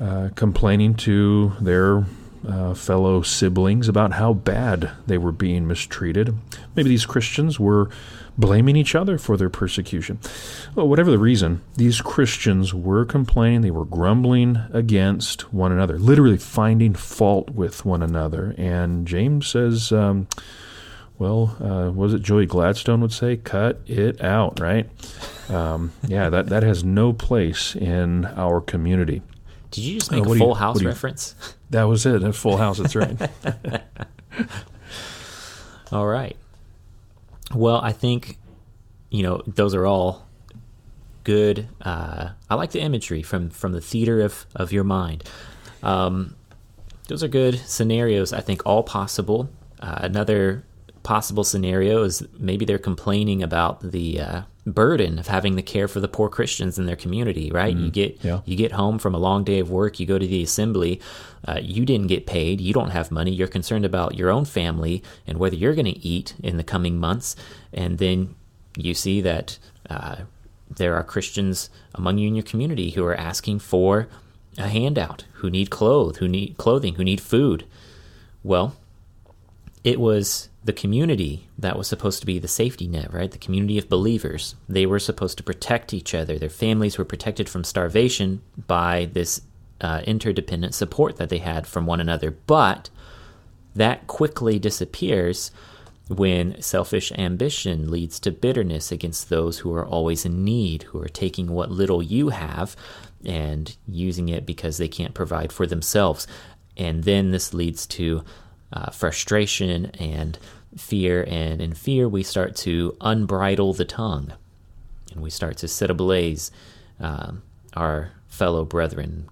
uh, 0.00 0.30
complaining 0.34 0.94
to 0.94 1.52
their 1.60 2.06
uh, 2.46 2.74
fellow 2.74 3.22
siblings 3.22 3.88
about 3.88 4.12
how 4.12 4.32
bad 4.32 4.90
they 5.06 5.18
were 5.18 5.32
being 5.32 5.66
mistreated. 5.66 6.34
Maybe 6.74 6.88
these 6.88 7.06
Christians 7.06 7.60
were 7.60 7.88
blaming 8.38 8.76
each 8.76 8.94
other 8.94 9.18
for 9.18 9.36
their 9.36 9.48
persecution. 9.48 10.18
Well, 10.74 10.88
whatever 10.88 11.10
the 11.10 11.18
reason, 11.18 11.62
these 11.76 12.00
Christians 12.00 12.74
were 12.74 13.04
complaining, 13.04 13.62
they 13.62 13.70
were 13.70 13.84
grumbling 13.84 14.58
against 14.72 15.52
one 15.52 15.72
another, 15.72 15.98
literally 15.98 16.36
finding 16.36 16.94
fault 16.94 17.50
with 17.50 17.84
one 17.84 18.02
another. 18.02 18.54
And 18.58 19.06
James 19.06 19.46
says, 19.46 19.90
um, 19.92 20.28
well, 21.18 21.56
uh, 21.62 21.90
was 21.92 22.12
it 22.12 22.22
Joey 22.22 22.46
Gladstone 22.46 23.00
would 23.00 23.12
say, 23.12 23.38
cut 23.38 23.80
it 23.86 24.22
out, 24.22 24.60
right? 24.60 24.86
Um, 25.48 25.92
yeah, 26.06 26.28
that, 26.28 26.48
that 26.48 26.62
has 26.62 26.84
no 26.84 27.12
place 27.12 27.74
in 27.74 28.26
our 28.36 28.60
community. 28.60 29.22
Did 29.70 29.84
you 29.84 29.98
just 29.98 30.10
make 30.10 30.26
uh, 30.26 30.32
a 30.32 30.36
Full 30.36 30.48
you, 30.48 30.54
House 30.54 30.80
you, 30.80 30.88
reference? 30.88 31.34
That 31.70 31.84
was 31.84 32.06
it. 32.06 32.22
A 32.22 32.32
Full 32.32 32.58
House. 32.58 32.78
That's 32.78 32.94
right. 32.94 33.20
all 35.92 36.06
right. 36.06 36.36
Well, 37.52 37.80
I 37.80 37.90
think 37.90 38.38
you 39.10 39.24
know 39.24 39.42
those 39.48 39.74
are 39.74 39.84
all 39.84 40.28
good. 41.24 41.66
Uh, 41.82 42.28
I 42.48 42.54
like 42.54 42.70
the 42.70 42.80
imagery 42.80 43.22
from 43.22 43.50
from 43.50 43.72
the 43.72 43.80
theater 43.80 44.20
of 44.20 44.46
of 44.54 44.72
your 44.72 44.84
mind. 44.84 45.24
Um, 45.82 46.36
those 47.08 47.24
are 47.24 47.28
good 47.28 47.58
scenarios. 47.58 48.32
I 48.32 48.40
think 48.40 48.64
all 48.64 48.84
possible. 48.84 49.48
Uh, 49.80 49.98
another 50.02 50.64
possible 51.02 51.44
scenario 51.44 52.04
is 52.04 52.26
maybe 52.38 52.64
they're 52.64 52.78
complaining 52.78 53.42
about 53.42 53.80
the 53.92 54.20
uh, 54.20 54.42
burden 54.66 55.18
of 55.18 55.28
having 55.28 55.54
to 55.56 55.62
care 55.62 55.86
for 55.86 56.00
the 56.00 56.08
poor 56.08 56.28
Christians 56.28 56.78
in 56.78 56.86
their 56.86 56.96
community, 56.96 57.50
right? 57.50 57.74
Mm, 57.74 57.84
you 57.84 57.90
get 57.90 58.24
yeah. 58.24 58.40
you 58.44 58.56
get 58.56 58.72
home 58.72 58.98
from 58.98 59.14
a 59.14 59.18
long 59.18 59.44
day 59.44 59.60
of 59.60 59.70
work, 59.70 60.00
you 60.00 60.06
go 60.06 60.18
to 60.18 60.26
the 60.26 60.42
assembly, 60.42 61.00
uh, 61.46 61.60
you 61.62 61.86
didn't 61.86 62.08
get 62.08 62.26
paid, 62.26 62.60
you 62.60 62.74
don't 62.74 62.90
have 62.90 63.10
money, 63.10 63.30
you're 63.30 63.48
concerned 63.48 63.84
about 63.84 64.16
your 64.16 64.30
own 64.30 64.44
family 64.44 65.02
and 65.26 65.38
whether 65.38 65.56
you're 65.56 65.74
going 65.74 65.86
to 65.86 66.06
eat 66.06 66.34
in 66.42 66.56
the 66.56 66.64
coming 66.64 66.98
months, 66.98 67.36
and 67.72 67.98
then 67.98 68.34
you 68.76 68.92
see 68.92 69.20
that 69.20 69.58
uh, 69.88 70.16
there 70.68 70.94
are 70.96 71.04
Christians 71.04 71.70
among 71.94 72.18
you 72.18 72.28
in 72.28 72.34
your 72.34 72.42
community 72.42 72.90
who 72.90 73.04
are 73.04 73.14
asking 73.14 73.60
for 73.60 74.08
a 74.58 74.68
handout, 74.68 75.24
who 75.34 75.50
need 75.50 75.70
clothes, 75.70 76.16
who 76.16 76.26
need 76.26 76.56
clothing, 76.56 76.94
who 76.94 77.04
need 77.04 77.20
food. 77.20 77.64
Well, 78.42 78.76
it 79.84 80.00
was 80.00 80.48
the 80.66 80.72
community 80.72 81.48
that 81.56 81.78
was 81.78 81.86
supposed 81.86 82.18
to 82.18 82.26
be 82.26 82.40
the 82.40 82.48
safety 82.48 82.88
net, 82.88 83.12
right? 83.12 83.30
The 83.30 83.38
community 83.38 83.78
of 83.78 83.88
believers. 83.88 84.56
They 84.68 84.84
were 84.84 84.98
supposed 84.98 85.38
to 85.38 85.44
protect 85.44 85.94
each 85.94 86.12
other. 86.12 86.38
Their 86.38 86.48
families 86.48 86.98
were 86.98 87.04
protected 87.04 87.48
from 87.48 87.62
starvation 87.62 88.42
by 88.66 89.08
this 89.12 89.42
uh, 89.80 90.02
interdependent 90.06 90.74
support 90.74 91.18
that 91.18 91.28
they 91.28 91.38
had 91.38 91.68
from 91.68 91.86
one 91.86 92.00
another. 92.00 92.32
But 92.32 92.90
that 93.76 94.08
quickly 94.08 94.58
disappears 94.58 95.52
when 96.08 96.60
selfish 96.60 97.12
ambition 97.12 97.88
leads 97.88 98.18
to 98.20 98.32
bitterness 98.32 98.90
against 98.90 99.28
those 99.28 99.60
who 99.60 99.72
are 99.72 99.86
always 99.86 100.24
in 100.24 100.44
need, 100.44 100.82
who 100.84 101.00
are 101.00 101.08
taking 101.08 101.52
what 101.52 101.70
little 101.70 102.02
you 102.02 102.30
have 102.30 102.74
and 103.24 103.76
using 103.86 104.28
it 104.28 104.44
because 104.44 104.78
they 104.78 104.88
can't 104.88 105.14
provide 105.14 105.52
for 105.52 105.66
themselves. 105.66 106.26
And 106.76 107.04
then 107.04 107.30
this 107.30 107.54
leads 107.54 107.86
to 107.88 108.24
uh, 108.72 108.90
frustration 108.90 109.86
and 109.98 110.38
fear. 110.76 111.24
And 111.28 111.60
in 111.60 111.74
fear, 111.74 112.08
we 112.08 112.22
start 112.22 112.56
to 112.56 112.96
unbridle 113.00 113.76
the 113.76 113.84
tongue 113.84 114.32
and 115.16 115.22
we 115.22 115.30
start 115.30 115.56
to 115.58 115.68
set 115.68 115.90
ablaze 115.90 116.50
um, 117.00 117.42
our 117.74 118.12
fellow 118.28 118.64
brethren, 118.64 119.28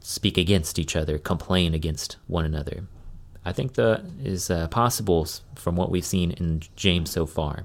speak 0.00 0.36
against 0.36 0.78
each 0.78 0.96
other, 0.96 1.18
complain 1.18 1.72
against 1.72 2.16
one 2.26 2.44
another. 2.44 2.84
I 3.44 3.52
think 3.52 3.74
that 3.74 4.04
is 4.22 4.50
uh, 4.50 4.68
possible 4.68 5.26
from 5.54 5.76
what 5.76 5.90
we've 5.90 6.04
seen 6.04 6.32
in 6.32 6.62
James 6.76 7.10
so 7.10 7.26
far. 7.26 7.64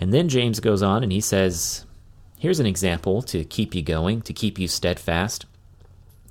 And 0.00 0.12
then 0.12 0.28
James 0.28 0.60
goes 0.60 0.82
on 0.82 1.02
and 1.02 1.12
he 1.12 1.20
says, 1.20 1.84
Here's 2.38 2.58
an 2.58 2.66
example 2.66 3.20
to 3.22 3.44
keep 3.44 3.74
you 3.74 3.82
going, 3.82 4.22
to 4.22 4.32
keep 4.32 4.58
you 4.58 4.66
steadfast. 4.66 5.44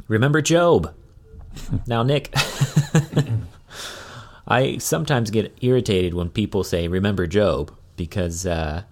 Remember 0.07 0.41
Job. 0.41 0.93
now, 1.87 2.01
Nick, 2.01 2.33
I 4.49 4.77
sometimes 4.77 5.29
get 5.29 5.55
irritated 5.61 6.13
when 6.13 6.29
people 6.29 6.63
say, 6.63 6.87
Remember 6.87 7.27
Job, 7.27 7.75
because, 7.95 8.45
uh, 8.45 8.83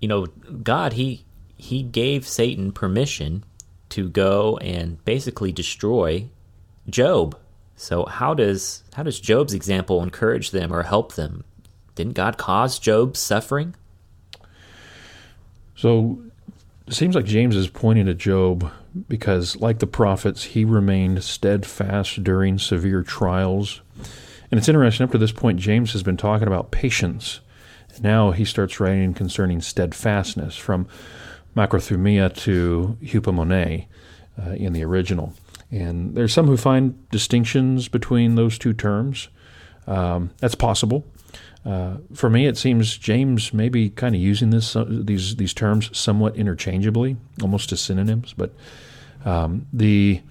you 0.00 0.08
know, 0.08 0.26
God, 0.62 0.94
he, 0.94 1.24
he 1.56 1.82
gave 1.82 2.26
Satan 2.26 2.72
permission 2.72 3.44
to 3.90 4.08
go 4.08 4.56
and 4.58 5.04
basically 5.04 5.52
destroy 5.52 6.28
Job 6.88 7.36
so 7.80 8.04
how 8.04 8.34
does 8.34 8.84
how 8.92 9.02
does 9.04 9.18
Job's 9.18 9.54
example 9.54 10.02
encourage 10.02 10.50
them 10.50 10.70
or 10.70 10.82
help 10.82 11.14
them? 11.14 11.44
Didn't 11.94 12.12
God 12.12 12.36
cause 12.36 12.78
Job's 12.78 13.18
suffering? 13.18 13.74
So 15.74 16.22
it 16.86 16.92
seems 16.92 17.14
like 17.14 17.24
James 17.24 17.56
is 17.56 17.68
pointing 17.68 18.04
to 18.04 18.12
Job 18.12 18.70
because, 19.08 19.56
like 19.56 19.78
the 19.78 19.86
prophets, 19.86 20.44
he 20.44 20.62
remained 20.62 21.24
steadfast 21.24 22.22
during 22.22 22.58
severe 22.58 23.02
trials. 23.02 23.80
And 24.50 24.58
it's 24.58 24.68
interesting, 24.68 25.04
up 25.04 25.12
to 25.12 25.18
this 25.18 25.32
point, 25.32 25.60
James 25.60 25.92
has 25.92 26.02
been 26.02 26.16
talking 26.16 26.48
about 26.48 26.70
patience. 26.70 27.40
Now 28.00 28.30
he 28.30 28.44
starts 28.44 28.80
writing 28.80 29.14
concerning 29.14 29.60
steadfastness 29.60 30.56
from 30.56 30.88
macrothumia 31.56 32.34
to 32.34 32.96
hupomone 33.02 33.86
uh, 34.38 34.50
in 34.52 34.72
the 34.72 34.84
original. 34.84 35.34
And 35.70 36.14
there's 36.14 36.32
some 36.32 36.46
who 36.46 36.56
find 36.56 37.08
distinctions 37.10 37.88
between 37.88 38.34
those 38.34 38.58
two 38.58 38.72
terms. 38.72 39.28
Um, 39.86 40.30
that's 40.38 40.54
possible. 40.54 41.04
Uh, 41.64 41.98
for 42.14 42.30
me, 42.30 42.46
it 42.46 42.56
seems 42.56 42.96
James 42.96 43.52
may 43.52 43.68
be 43.68 43.90
kind 43.90 44.14
of 44.14 44.20
using 44.20 44.50
this 44.50 44.74
uh, 44.74 44.84
these 44.88 45.36
these 45.36 45.52
terms 45.52 45.96
somewhat 45.96 46.36
interchangeably, 46.36 47.16
almost 47.42 47.70
as 47.70 47.80
synonyms. 47.80 48.32
But 48.32 48.52
um, 49.24 49.66
the 49.72 50.22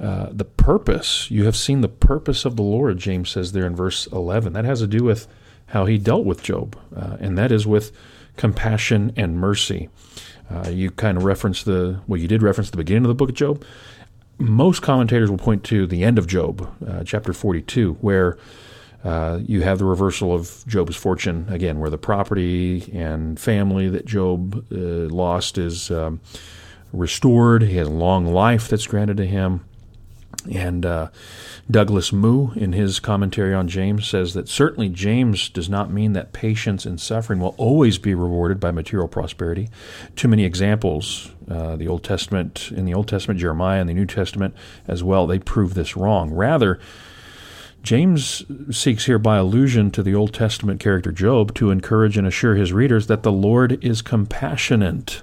uh, 0.00 0.28
the 0.30 0.44
purpose 0.44 1.30
you 1.30 1.44
have 1.44 1.56
seen 1.56 1.80
the 1.80 1.88
purpose 1.88 2.44
of 2.44 2.56
the 2.56 2.62
Lord, 2.62 2.98
James 2.98 3.30
says 3.30 3.52
there 3.52 3.66
in 3.66 3.76
verse 3.76 4.06
eleven. 4.08 4.52
That 4.52 4.64
has 4.64 4.80
to 4.80 4.86
do 4.86 5.04
with 5.04 5.26
how 5.66 5.86
he 5.86 5.98
dealt 5.98 6.24
with 6.24 6.42
Job, 6.42 6.78
uh, 6.94 7.16
and 7.20 7.38
that 7.38 7.52
is 7.52 7.66
with 7.66 7.92
compassion 8.36 9.12
and 9.16 9.38
mercy. 9.38 9.88
Uh, 10.50 10.68
you 10.68 10.90
kind 10.90 11.16
of 11.16 11.24
reference 11.24 11.62
the 11.62 12.00
well, 12.06 12.20
you 12.20 12.28
did 12.28 12.42
reference 12.42 12.70
the 12.70 12.76
beginning 12.76 13.04
of 13.04 13.08
the 13.08 13.14
book 13.14 13.30
of 13.30 13.36
Job 13.36 13.64
most 14.38 14.82
commentators 14.82 15.30
will 15.30 15.38
point 15.38 15.64
to 15.64 15.86
the 15.86 16.04
end 16.04 16.18
of 16.18 16.26
Job, 16.26 16.68
uh, 16.86 17.04
chapter 17.04 17.32
42, 17.32 17.94
where 18.00 18.36
uh, 19.04 19.38
you 19.42 19.62
have 19.62 19.78
the 19.78 19.84
reversal 19.84 20.34
of 20.34 20.64
Job's 20.66 20.96
fortune 20.96 21.46
again, 21.50 21.78
where 21.78 21.90
the 21.90 21.98
property 21.98 22.90
and 22.92 23.38
family 23.38 23.88
that 23.88 24.06
Job 24.06 24.64
lost 24.70 25.58
is 25.58 25.90
um, 25.90 26.20
restored. 26.92 27.62
He 27.62 27.76
has 27.76 27.88
a 27.88 27.92
long 27.92 28.26
life 28.26 28.68
that's 28.68 28.86
granted 28.86 29.18
to 29.18 29.26
him. 29.26 29.64
And 30.52 30.84
uh, 30.84 31.08
Douglas 31.70 32.12
Moo, 32.12 32.52
in 32.52 32.72
his 32.72 33.00
commentary 33.00 33.54
on 33.54 33.68
James, 33.68 34.06
says 34.06 34.34
that 34.34 34.48
certainly 34.48 34.88
James 34.88 35.48
does 35.48 35.68
not 35.68 35.90
mean 35.90 36.12
that 36.12 36.32
patience 36.32 36.84
and 36.84 37.00
suffering 37.00 37.40
will 37.40 37.54
always 37.56 37.98
be 37.98 38.14
rewarded 38.14 38.60
by 38.60 38.70
material 38.70 39.08
prosperity. 39.08 39.70
Too 40.16 40.28
many 40.28 40.44
examples, 40.44 41.30
uh, 41.50 41.76
the 41.76 41.88
Old 41.88 42.04
Testament, 42.04 42.70
in 42.72 42.84
the 42.84 42.94
Old 42.94 43.08
Testament, 43.08 43.40
Jeremiah, 43.40 43.80
and 43.80 43.88
the 43.88 43.94
New 43.94 44.06
Testament 44.06 44.54
as 44.86 45.02
well, 45.02 45.26
they 45.26 45.38
prove 45.38 45.74
this 45.74 45.96
wrong. 45.96 46.30
Rather, 46.30 46.78
James 47.82 48.44
seeks 48.70 49.04
here 49.04 49.18
by 49.18 49.36
allusion 49.36 49.90
to 49.90 50.02
the 50.02 50.14
Old 50.14 50.32
Testament 50.32 50.80
character 50.80 51.12
Job 51.12 51.54
to 51.54 51.70
encourage 51.70 52.16
and 52.16 52.26
assure 52.26 52.54
his 52.54 52.72
readers 52.72 53.06
that 53.08 53.22
the 53.22 53.32
Lord 53.32 53.82
is 53.84 54.00
compassionate 54.00 55.22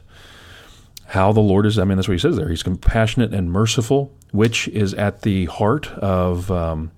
how 1.12 1.34
the 1.34 1.42
Lord 1.42 1.66
is. 1.66 1.78
I 1.78 1.84
mean, 1.84 1.98
that's 1.98 2.08
what 2.08 2.14
he 2.14 2.20
says 2.20 2.38
there. 2.38 2.50
He's 2.50 2.64
compassionate 2.64 3.34
and 3.34 3.52
merciful, 3.52 4.14
which 4.32 4.68
is 4.70 4.94
at 4.94 5.22
the 5.22 5.46
heart 5.46 5.90
of. 5.94 6.50
Um, 6.50 6.92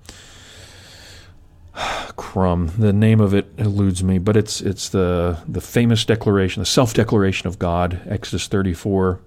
crumb. 2.15 2.71
The 2.77 2.93
name 2.93 3.19
of 3.19 3.33
it 3.33 3.47
eludes 3.57 4.03
me, 4.03 4.19
but 4.19 4.37
it's 4.37 4.61
it's 4.61 4.89
the 4.89 5.39
the 5.47 5.61
famous 5.61 6.05
declaration, 6.05 6.61
the 6.61 6.65
self 6.65 6.93
declaration 6.93 7.47
of 7.47 7.57
God, 7.57 8.01
Exodus 8.05 8.47
34, 8.47 9.19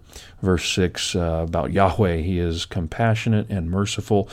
verse 0.42 0.72
6, 0.72 1.16
uh, 1.16 1.44
about 1.48 1.72
Yahweh. 1.72 2.18
He 2.18 2.38
is 2.38 2.64
compassionate 2.64 3.48
and 3.50 3.68
merciful, 3.68 4.28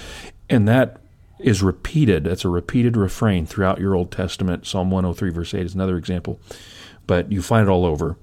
and 0.49 0.67
that 0.67 0.97
is 1.39 1.63
repeated. 1.63 2.25
That's 2.25 2.45
a 2.45 2.49
repeated 2.49 2.95
refrain 2.95 3.47
throughout 3.47 3.79
your 3.79 3.95
Old 3.95 4.11
Testament. 4.11 4.67
Psalm 4.67 4.91
103, 4.91 5.31
verse 5.31 5.53
8 5.55 5.65
is 5.65 5.73
another 5.73 5.97
example, 5.97 6.39
but 7.07 7.31
you 7.31 7.41
find 7.41 7.67
it 7.67 7.71
all 7.71 7.85
over. 7.85 8.17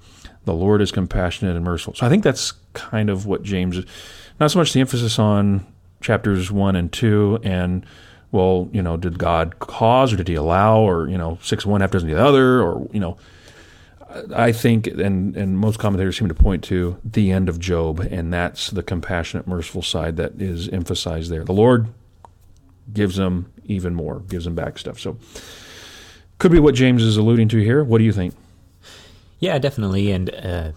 The 0.44 0.54
Lord 0.54 0.80
is 0.80 0.90
compassionate 0.90 1.56
and 1.56 1.64
merciful. 1.64 1.94
So 1.94 2.06
I 2.06 2.08
think 2.08 2.24
that's 2.24 2.52
kind 2.72 3.10
of 3.10 3.26
what 3.26 3.42
James, 3.42 3.84
not 4.38 4.50
so 4.50 4.58
much 4.58 4.72
the 4.72 4.80
emphasis 4.80 5.18
on 5.18 5.66
chapters 6.00 6.50
one 6.50 6.76
and 6.76 6.92
two, 6.92 7.38
and 7.42 7.84
well, 8.32 8.68
you 8.72 8.82
know, 8.82 8.96
did 8.96 9.18
God 9.18 9.58
cause 9.58 10.12
or 10.12 10.16
did 10.16 10.28
He 10.28 10.34
allow, 10.34 10.80
or 10.80 11.08
you 11.08 11.18
know, 11.18 11.38
six 11.42 11.66
one 11.66 11.80
half 11.80 11.90
dozen 11.90 12.08
the 12.08 12.20
other, 12.20 12.62
or 12.62 12.88
you 12.92 13.00
know, 13.00 13.18
I 14.34 14.52
think, 14.52 14.86
and 14.86 15.36
and 15.36 15.58
most 15.58 15.78
commentators 15.78 16.18
seem 16.18 16.28
to 16.28 16.34
point 16.34 16.64
to 16.64 16.96
the 17.04 17.30
end 17.30 17.48
of 17.48 17.58
Job, 17.58 18.00
and 18.00 18.32
that's 18.32 18.70
the 18.70 18.82
compassionate, 18.82 19.46
merciful 19.46 19.82
side 19.82 20.16
that 20.16 20.40
is 20.40 20.68
emphasized 20.68 21.30
there. 21.30 21.44
The 21.44 21.52
Lord 21.52 21.88
gives 22.92 23.16
them 23.16 23.52
even 23.64 23.94
more, 23.94 24.20
gives 24.20 24.44
them 24.44 24.54
back 24.54 24.78
stuff. 24.78 24.98
So, 24.98 25.16
could 26.38 26.50
be 26.50 26.58
what 26.58 26.74
James 26.74 27.02
is 27.02 27.16
alluding 27.16 27.48
to 27.48 27.58
here. 27.58 27.84
What 27.84 27.98
do 27.98 28.04
you 28.04 28.12
think? 28.12 28.34
Yeah, 29.40 29.58
definitely. 29.58 30.12
And, 30.12 30.32
uh, 30.34 30.72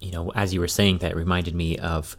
you 0.00 0.12
know, 0.12 0.30
as 0.30 0.54
you 0.54 0.60
were 0.60 0.68
saying, 0.68 0.98
that 0.98 1.16
reminded 1.16 1.54
me 1.54 1.76
of 1.78 2.16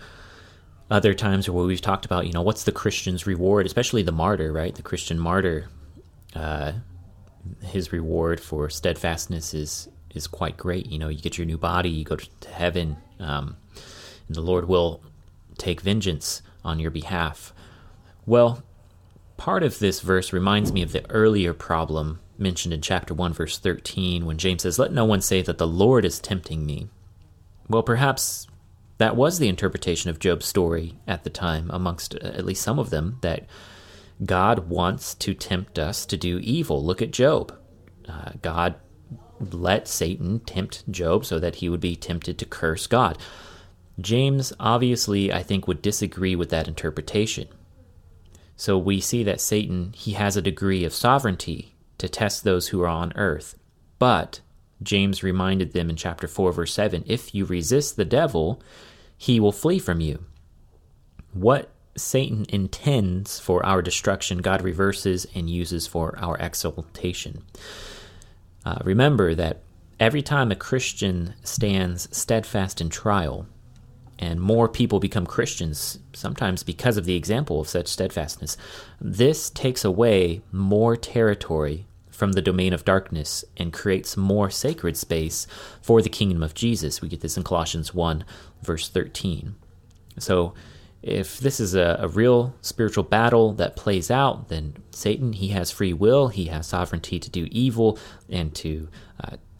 other 0.91 1.13
times 1.13 1.49
where 1.49 1.65
we've 1.65 1.81
talked 1.81 2.05
about, 2.05 2.27
you 2.27 2.33
know, 2.33 2.41
what's 2.41 2.65
the 2.65 2.71
Christian's 2.71 3.25
reward, 3.25 3.65
especially 3.65 4.03
the 4.03 4.11
martyr, 4.11 4.51
right? 4.51 4.75
The 4.75 4.83
Christian 4.83 5.17
martyr, 5.17 5.67
uh, 6.35 6.73
his 7.63 7.91
reward 7.91 8.39
for 8.39 8.69
steadfastness 8.69 9.53
is 9.53 9.89
is 10.13 10.27
quite 10.27 10.55
great. 10.55 10.85
You 10.85 10.97
know, 10.97 11.09
you 11.09 11.21
get 11.21 11.37
your 11.37 11.45
new 11.45 11.57
body, 11.57 11.89
you 11.89 12.05
go 12.05 12.15
to 12.15 12.49
heaven, 12.49 12.97
um, 13.19 13.57
and 14.27 14.35
the 14.35 14.41
Lord 14.41 14.67
will 14.67 15.01
take 15.57 15.81
vengeance 15.81 16.41
on 16.63 16.79
your 16.79 16.91
behalf. 16.91 17.53
Well, 18.25 18.63
part 19.37 19.61
of 19.61 19.79
this 19.79 19.99
verse 19.99 20.31
reminds 20.31 20.71
me 20.71 20.81
of 20.81 20.93
the 20.93 21.09
earlier 21.11 21.53
problem 21.53 22.19
mentioned 22.37 22.73
in 22.73 22.81
chapter 22.81 23.13
1, 23.13 23.33
verse 23.33 23.57
13, 23.57 24.25
when 24.25 24.37
James 24.37 24.63
says, 24.63 24.79
Let 24.79 24.91
no 24.91 25.05
one 25.05 25.21
say 25.21 25.41
that 25.41 25.57
the 25.57 25.67
Lord 25.67 26.05
is 26.05 26.19
tempting 26.19 26.65
me. 26.65 26.89
Well, 27.69 27.83
perhaps 27.83 28.47
that 28.97 29.15
was 29.15 29.39
the 29.39 29.49
interpretation 29.49 30.09
of 30.09 30.19
Job's 30.19 30.45
story 30.45 30.95
at 31.07 31.23
the 31.23 31.29
time, 31.29 31.69
amongst 31.71 32.15
uh, 32.15 32.19
at 32.27 32.45
least 32.45 32.63
some 32.63 32.79
of 32.79 32.89
them, 32.89 33.17
that 33.21 33.45
God 34.23 34.69
wants 34.69 35.13
to 35.15 35.33
tempt 35.33 35.77
us 35.77 36.05
to 36.05 36.17
do 36.17 36.39
evil. 36.39 36.83
Look 36.83 37.01
at 37.01 37.11
Job. 37.11 37.53
Uh, 38.07 38.31
God 38.41 38.75
let 39.39 39.87
Satan 39.87 40.39
tempt 40.39 40.89
Job 40.89 41.25
so 41.25 41.39
that 41.39 41.55
he 41.55 41.67
would 41.67 41.81
be 41.81 41.95
tempted 41.95 42.37
to 42.37 42.45
curse 42.45 42.87
God. 42.87 43.17
James 43.99 44.53
obviously, 44.59 45.31
I 45.31 45.43
think, 45.43 45.67
would 45.67 45.81
disagree 45.81 46.35
with 46.35 46.49
that 46.49 46.67
interpretation. 46.67 47.47
So 48.55 48.77
we 48.77 49.01
see 49.01 49.23
that 49.23 49.41
Satan, 49.41 49.91
he 49.93 50.13
has 50.13 50.37
a 50.37 50.41
degree 50.41 50.85
of 50.85 50.93
sovereignty 50.93 51.74
to 51.97 52.09
test 52.09 52.43
those 52.43 52.69
who 52.69 52.81
are 52.81 52.87
on 52.87 53.13
earth. 53.15 53.57
But 53.99 54.41
James 54.83 55.23
reminded 55.23 55.73
them 55.73 55.89
in 55.89 55.95
chapter 55.95 56.27
4, 56.27 56.51
verse 56.51 56.73
7 56.73 57.03
if 57.07 57.33
you 57.33 57.45
resist 57.45 57.95
the 57.95 58.05
devil, 58.05 58.61
he 59.17 59.39
will 59.39 59.51
flee 59.51 59.79
from 59.79 60.01
you. 60.01 60.25
What 61.33 61.69
Satan 61.97 62.45
intends 62.49 63.39
for 63.39 63.65
our 63.65 63.81
destruction, 63.81 64.39
God 64.39 64.61
reverses 64.61 65.25
and 65.33 65.49
uses 65.49 65.87
for 65.87 66.17
our 66.17 66.37
exaltation. 66.37 67.43
Uh, 68.65 68.79
remember 68.83 69.33
that 69.35 69.61
every 69.99 70.21
time 70.21 70.51
a 70.51 70.55
Christian 70.55 71.35
stands 71.43 72.15
steadfast 72.15 72.81
in 72.81 72.89
trial, 72.89 73.47
and 74.17 74.39
more 74.39 74.69
people 74.69 74.99
become 74.99 75.25
Christians, 75.25 75.99
sometimes 76.13 76.63
because 76.63 76.97
of 76.97 77.05
the 77.05 77.15
example 77.15 77.59
of 77.59 77.67
such 77.67 77.87
steadfastness, 77.87 78.57
this 78.99 79.49
takes 79.49 79.83
away 79.83 80.41
more 80.51 80.95
territory 80.95 81.85
from 82.09 82.31
the 82.31 82.41
domain 82.41 82.73
of 82.73 82.85
darkness 82.85 83.43
and 83.57 83.73
creates 83.73 84.15
more 84.15 84.49
sacred 84.49 84.95
space 84.95 85.47
for 85.81 86.01
the 86.01 86.09
kingdom 86.09 86.41
of 86.41 86.53
Jesus. 86.53 87.01
We 87.01 87.09
get 87.09 87.21
this 87.21 87.37
in 87.37 87.43
Colossians 87.43 87.93
1, 87.93 88.23
verse 88.63 88.87
13. 88.87 89.55
So, 90.17 90.53
if 91.01 91.37
this 91.37 91.59
is 91.59 91.75
a, 91.75 91.97
a, 91.99 92.07
real 92.07 92.55
spiritual 92.61 93.03
battle 93.03 93.53
that 93.53 93.75
plays 93.75 94.09
out, 94.09 94.47
then 94.47 94.77
Satan, 94.89 95.33
he 95.33 95.49
has 95.49 95.69
free 95.69 95.93
will, 95.93 96.29
he 96.29 96.45
has 96.45 96.65
sovereignty 96.65 97.19
to 97.19 97.29
do 97.29 97.47
evil 97.51 97.99
and 98.27 98.55
to 98.55 98.89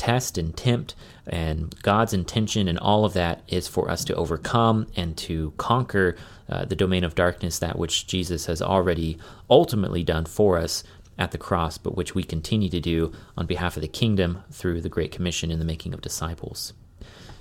test 0.05 0.37
and 0.37 0.55
tempt, 0.55 0.93
and 1.25 1.73
God's 1.81 2.13
intention 2.13 2.67
and 2.67 2.77
all 2.77 3.05
of 3.05 3.13
that 3.13 3.41
is 3.47 3.67
for 3.67 3.89
us 3.89 4.05
to 4.05 4.13
overcome 4.13 4.85
and 4.95 5.17
to 5.17 5.51
conquer 5.57 6.15
uh, 6.47 6.63
the 6.63 6.75
domain 6.75 7.03
of 7.03 7.15
darkness, 7.15 7.57
that 7.57 7.79
which 7.79 8.05
Jesus 8.05 8.45
has 8.45 8.61
already 8.61 9.17
ultimately 9.49 10.03
done 10.03 10.25
for 10.25 10.59
us 10.59 10.83
at 11.17 11.31
the 11.31 11.39
cross, 11.39 11.79
but 11.79 11.97
which 11.97 12.13
we 12.13 12.21
continue 12.21 12.69
to 12.69 12.79
do 12.79 13.11
on 13.35 13.47
behalf 13.47 13.77
of 13.77 13.81
the 13.81 13.87
kingdom 13.87 14.43
through 14.51 14.79
the 14.79 14.89
Great 14.89 15.11
Commission 15.11 15.49
and 15.49 15.59
the 15.59 15.65
making 15.65 15.91
of 15.91 16.01
disciples. 16.01 16.73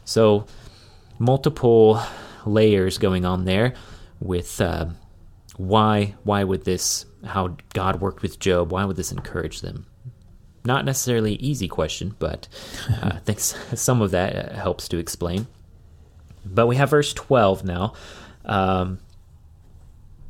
So, 0.07 0.47
multiple 1.19 2.01
layers 2.47 2.97
going 2.97 3.27
on 3.27 3.45
there 3.45 3.75
with 4.21 4.59
uh, 4.59 4.87
why 5.59 6.15
why 6.25 6.45
would 6.45 6.65
this 6.65 7.05
how 7.25 7.59
God 7.75 8.01
worked 8.01 8.23
with 8.23 8.39
Job? 8.39 8.73
Why 8.73 8.87
would 8.87 8.97
this 8.97 9.13
encourage 9.13 9.61
them? 9.61 9.85
Not 10.65 10.85
necessarily 10.85 11.35
easy 11.35 11.69
question, 11.69 12.17
but 12.19 12.49
uh, 12.89 13.11
I 13.15 13.19
think 13.19 13.41
some 13.41 14.01
of 14.01 14.13
that 14.13 14.35
uh, 14.35 14.55
helps 14.55 14.89
to 14.89 14.99
explain. 14.99 15.47
But 16.45 16.67
we 16.67 16.77
have 16.77 16.91
verse 16.91 17.13
twelve 17.13 17.65
now. 17.65 17.93
Um, 18.45 18.99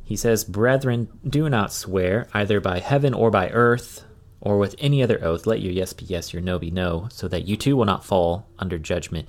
he 0.03 0.15
says, 0.15 0.43
Brethren, 0.43 1.07
do 1.27 1.49
not 1.49 1.73
swear, 1.73 2.27
either 2.33 2.59
by 2.59 2.79
heaven 2.79 3.13
or 3.13 3.31
by 3.31 3.49
earth, 3.49 4.03
or 4.39 4.57
with 4.57 4.75
any 4.77 5.01
other 5.01 5.23
oath. 5.23 5.47
Let 5.47 5.61
your 5.61 5.73
yes 5.73 5.93
be 5.93 6.05
yes, 6.05 6.33
your 6.33 6.41
no 6.41 6.59
be 6.59 6.69
no, 6.69 7.07
so 7.09 7.27
that 7.27 7.47
you 7.47 7.57
too 7.57 7.75
will 7.75 7.85
not 7.85 8.05
fall 8.05 8.47
under 8.59 8.77
judgment. 8.77 9.27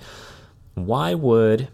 Why 0.75 1.13
would 1.13 1.69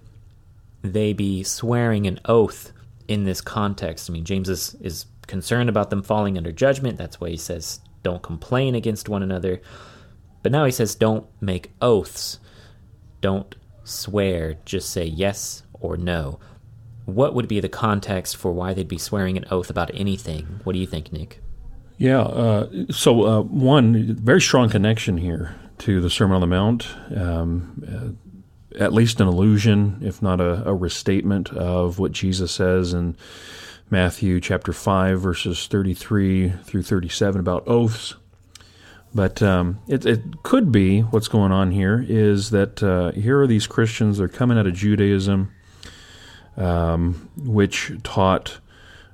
they 0.82 1.12
be 1.14 1.44
swearing 1.44 2.08
an 2.08 2.20
oath 2.26 2.72
in 3.08 3.26
this 3.26 3.42
context? 3.42 4.10
I 4.10 4.14
mean, 4.14 4.26
James 4.26 4.48
is, 4.48 4.76
is 4.80 5.06
concerned 5.28 5.70
about 5.70 5.90
them 5.90 6.04
falling 6.04 6.38
under 6.38 6.52
judgment. 6.52 6.98
That's 6.98 7.20
why 7.20 7.30
he 7.30 7.38
says, 7.38 7.82
don't 8.04 8.22
complain 8.22 8.76
against 8.76 9.10
one 9.10 9.24
another. 9.24 9.62
But 10.42 10.52
now 10.52 10.66
he 10.66 10.72
says, 10.72 10.96
don't 10.96 11.26
make 11.42 11.72
oaths. 11.82 12.40
Don't 13.22 13.56
swear. 13.84 14.58
Just 14.66 14.92
say 14.92 15.06
yes 15.06 15.64
or 15.74 15.98
no 15.98 16.40
what 17.06 17.34
would 17.34 17.48
be 17.48 17.60
the 17.60 17.70
context 17.70 18.36
for 18.38 18.52
why 18.52 18.74
they'd 18.74 18.88
be 18.88 18.98
swearing 18.98 19.38
an 19.38 19.46
oath 19.52 19.70
about 19.70 19.92
anything? 19.94 20.60
What 20.64 20.74
do 20.74 20.80
you 20.80 20.88
think, 20.88 21.12
Nick? 21.12 21.42
Yeah, 21.98 22.22
uh, 22.22 22.70
so 22.90 23.26
uh, 23.26 23.42
one 23.42 24.16
very 24.16 24.42
strong 24.42 24.70
connection 24.70 25.18
here 25.18 25.56
to 25.80 26.02
the 26.02 26.10
Sermon 26.10 26.36
on 26.36 26.42
the 26.42 26.48
Mount, 26.48 26.88
um, 27.16 28.18
uh, 28.78 28.84
at 28.84 28.94
least 28.94 29.20
an 29.22 29.28
allusion, 29.28 30.00
if 30.02 30.22
not 30.22 30.42
a, 30.42 30.68
a, 30.68 30.74
restatement 30.74 31.52
of 31.52 32.00
what 32.00 32.12
Jesus 32.12 32.52
says 32.52 32.94
in 32.94 33.16
Matthew 33.90 34.40
chapter 34.40 34.74
five, 34.74 35.22
verses 35.22 35.68
thirty-three 35.68 36.50
through 36.50 36.84
thirty-seven 36.84 37.40
about 37.40 37.68
oaths. 37.68 38.16
But 39.16 39.44
um, 39.44 39.80
it, 39.88 40.08
it, 40.08 40.42
could 40.42 40.72
be 40.72 41.02
what's 41.02 41.28
going 41.28 41.52
on 41.52 41.70
here 41.70 42.04
is 42.08 42.50
that 42.50 42.82
uh, 42.82 43.12
here 43.12 43.40
are 43.40 43.48
these 43.48 43.68
Christians; 43.68 44.18
they're 44.18 44.28
coming 44.28 44.58
out 44.58 44.66
of 44.66 44.74
Judaism 44.74 45.52
um, 46.58 47.30
which 47.38 47.92
taught 48.04 48.60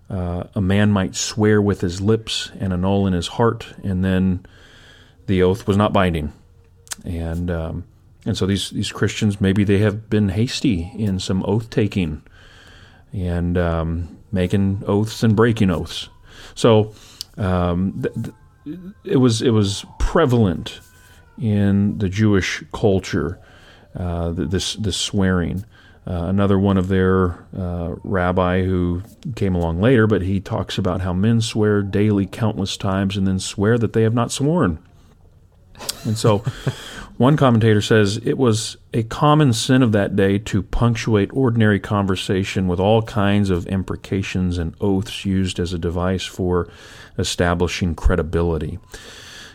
uh, 0.10 0.46
a 0.56 0.62
man 0.62 0.92
might 0.92 1.16
swear 1.16 1.62
with 1.62 1.82
his 1.82 2.02
lips 2.02 2.52
and 2.60 2.74
annul 2.74 3.08
in 3.08 3.14
his 3.14 3.28
heart, 3.28 3.74
and 3.84 4.04
then 4.04 4.46
the 5.28 5.44
oath 5.44 5.68
was 5.68 5.78
not 5.78 5.94
binding. 5.94 6.34
And 7.06 7.50
um, 7.50 7.86
and 8.26 8.38
so 8.38 8.46
these 8.46 8.72
these 8.72 8.92
Christians 8.92 9.40
maybe 9.40 9.64
they 9.64 9.80
have 9.80 10.10
been 10.10 10.30
hasty 10.30 10.92
in 10.98 11.20
some 11.20 11.44
oath 11.46 11.70
taking, 11.70 12.24
and 13.14 13.58
um, 13.58 14.19
making 14.32 14.84
oaths 14.86 15.24
and 15.24 15.36
breaking 15.36 15.72
oaths. 15.72 16.10
So 16.56 16.94
um, 17.38 18.02
th- 18.02 18.14
th- 18.16 18.36
it 19.04 19.18
was 19.18 19.42
it 19.42 19.52
was 19.52 19.86
prevalent 19.98 20.80
in 21.40 21.98
the 21.98 22.10
Jewish 22.10 22.64
culture 22.74 23.40
uh, 23.96 24.32
this 24.32 24.76
this 24.76 24.98
swearing. 24.98 25.66
Uh, 26.08 26.26
another 26.26 26.58
one 26.58 26.78
of 26.78 26.88
their 26.88 27.46
uh, 27.56 27.94
rabbi 28.04 28.64
who 28.64 29.04
came 29.36 29.54
along 29.54 29.80
later, 29.80 30.08
but 30.08 30.24
he 30.24 30.40
talks 30.40 30.78
about 30.78 31.02
how 31.02 31.14
men 31.14 31.40
swear 31.40 31.84
daily 31.84 32.26
countless 32.26 32.78
times 32.78 33.16
and 33.16 33.28
then 33.28 33.38
swear 33.38 33.78
that 33.78 33.94
they 33.94 34.02
have 34.02 34.14
not 34.14 34.32
sworn. 34.32 34.80
And 36.06 36.18
so 36.18 36.44
one 37.20 37.36
commentator 37.36 37.82
says 37.82 38.16
it 38.24 38.38
was 38.38 38.78
a 38.94 39.04
common 39.04 39.52
sin 39.52 39.84
of 39.84 39.92
that 39.92 40.16
day 40.16 40.38
to 40.40 40.64
punctuate 40.64 41.30
ordinary 41.34 41.78
conversation 41.78 42.66
with 42.66 42.80
all 42.80 43.02
kinds 43.02 43.50
of 43.50 43.68
imprecations 43.68 44.58
and 44.58 44.74
oaths 44.80 45.26
used 45.26 45.60
as 45.60 45.74
a 45.74 45.78
device 45.78 46.24
for 46.24 46.70
establishing 47.18 47.94
credibility. 47.94 48.80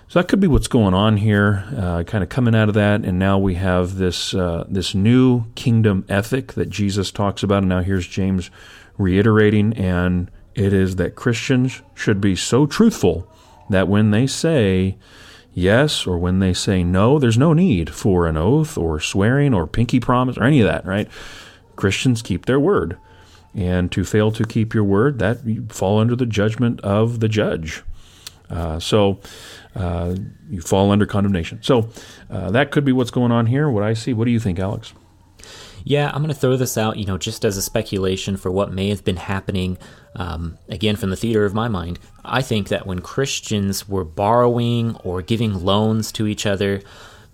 So 0.08 0.18
that 0.18 0.28
could 0.28 0.40
be 0.40 0.46
what's 0.46 0.68
going 0.68 0.92
on 0.92 1.16
here, 1.16 1.64
uh, 1.74 2.02
kind 2.02 2.22
of 2.22 2.28
coming 2.28 2.54
out 2.54 2.68
of 2.68 2.74
that, 2.74 3.02
and 3.02 3.18
now 3.18 3.38
we 3.38 3.54
have 3.54 3.94
this 3.94 4.34
uh, 4.34 4.66
this 4.68 4.94
new 4.94 5.46
kingdom 5.54 6.04
ethic 6.10 6.52
that 6.52 6.68
Jesus 6.68 7.10
talks 7.10 7.42
about, 7.42 7.62
and 7.62 7.70
now 7.70 7.80
here's 7.80 8.06
James 8.06 8.50
reiterating, 8.98 9.72
and 9.72 10.30
it 10.54 10.74
is 10.74 10.96
that 10.96 11.14
Christians 11.14 11.80
should 11.94 12.20
be 12.20 12.36
so 12.36 12.66
truthful 12.66 13.26
that 13.70 13.88
when 13.88 14.10
they 14.10 14.26
say 14.26 14.98
yes 15.54 16.06
or 16.06 16.18
when 16.18 16.40
they 16.40 16.52
say 16.52 16.84
no, 16.84 17.18
there's 17.18 17.38
no 17.38 17.52
need 17.52 17.94
for 17.94 18.26
an 18.26 18.36
oath 18.36 18.76
or 18.76 19.00
swearing 19.00 19.54
or 19.54 19.66
pinky 19.66 20.00
promise 20.00 20.36
or 20.36 20.44
any 20.44 20.60
of 20.60 20.66
that, 20.66 20.84
right? 20.84 21.08
Christians 21.76 22.22
keep 22.22 22.46
their 22.46 22.60
word, 22.60 22.98
and 23.54 23.90
to 23.92 24.04
fail 24.04 24.30
to 24.32 24.44
keep 24.44 24.74
your 24.74 24.84
word, 24.84 25.18
that 25.20 25.46
you 25.46 25.66
fall 25.68 25.98
under 25.98 26.16
the 26.16 26.26
judgment 26.26 26.80
of 26.80 27.20
the 27.20 27.28
judge. 27.28 27.82
Uh, 28.50 28.78
so 28.78 29.20
uh, 29.74 30.14
you 30.50 30.60
fall 30.60 30.90
under 30.90 31.06
condemnation. 31.06 31.58
So 31.62 31.88
uh, 32.30 32.50
that 32.50 32.70
could 32.70 32.84
be 32.84 32.92
what's 32.92 33.10
going 33.10 33.32
on 33.32 33.46
here. 33.46 33.70
What 33.70 33.82
I 33.82 33.94
see. 33.94 34.12
What 34.12 34.26
do 34.26 34.30
you 34.30 34.40
think, 34.40 34.58
Alex? 34.58 34.92
Yeah, 35.86 36.08
I'm 36.08 36.22
going 36.22 36.28
to 36.28 36.40
throw 36.40 36.56
this 36.56 36.78
out, 36.78 36.96
you 36.96 37.04
know, 37.04 37.18
just 37.18 37.44
as 37.44 37.58
a 37.58 37.62
speculation 37.62 38.38
for 38.38 38.50
what 38.50 38.72
may 38.72 38.88
have 38.88 39.04
been 39.04 39.18
happening. 39.18 39.76
Um, 40.16 40.56
again, 40.68 40.96
from 40.96 41.10
the 41.10 41.16
theater 41.16 41.44
of 41.44 41.52
my 41.52 41.68
mind, 41.68 41.98
I 42.24 42.40
think 42.40 42.68
that 42.68 42.86
when 42.86 43.00
Christians 43.00 43.86
were 43.86 44.04
borrowing 44.04 44.96
or 45.04 45.20
giving 45.20 45.62
loans 45.62 46.10
to 46.12 46.26
each 46.26 46.46
other, 46.46 46.80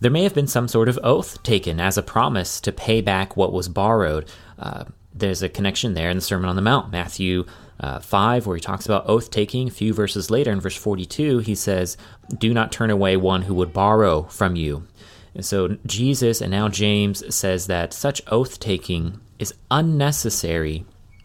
there 0.01 0.11
may 0.11 0.25
have 0.25 0.35
been 0.35 0.49
some 0.49 0.67
sort 0.67 0.89
of 0.89 0.99
oath 1.05 1.43
taken 1.45 1.79
as 1.79 1.97
a 1.97 2.03
promise 2.03 2.61
to 2.63 2.73
pay 2.73 3.01
back 3.01 3.37
what 3.37 3.53
was 3.53 3.69
borrowed. 3.69 4.29
Uh, 4.59 4.85
there's 5.15 5.43
a 5.43 5.49
connection 5.49 5.95
there 5.95 6.11
in 6.11 6.17
the 6.17 6.23
Sermon 6.23 6.51
on 6.51 6.57
the 6.57 6.63
Mount, 6.63 6.91
Matthew 6.91 7.45
uh, 7.79 8.01
5, 8.01 8.47
where 8.47 8.57
he 8.57 8.61
talks 8.61 8.85
about 8.85 9.09
oath 9.09 9.31
taking. 9.31 9.69
A 9.69 9.71
few 9.71 9.95
verses 9.95 10.31
later, 10.31 10.51
in 10.51 10.61
verse 10.61 10.77
42, 10.77 11.39
he 11.39 11.55
says, 11.55 11.97
Do 12.37 12.53
not 12.53 12.73
turn 12.73 12.91
away 12.91 13.17
one 13.17 13.43
who 13.43 13.55
would 13.55 13.73
borrow 13.73 14.25
from 14.25 14.57
you. 14.57 14.87
And 15.35 15.45
so 15.45 15.77
Jesus 15.87 16.41
and 16.41 16.51
now 16.51 16.69
James 16.69 17.35
says 17.35 17.67
that 17.67 17.93
such 17.93 18.23
oath 18.27 18.59
taking 18.59 19.21
is 19.39 19.55
unnecessary 19.71 20.85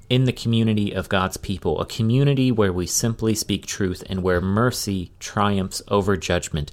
in 0.09 0.25
the 0.25 0.33
community 0.33 0.91
of 0.91 1.09
God's 1.09 1.37
people, 1.37 1.81
a 1.81 1.85
community 1.85 2.51
where 2.51 2.71
we 2.71 2.85
simply 2.85 3.33
speak 3.33 3.65
truth 3.65 4.03
and 4.07 4.21
where 4.21 4.39
mercy 4.39 5.11
triumphs 5.19 5.81
over 5.87 6.15
judgment. 6.15 6.71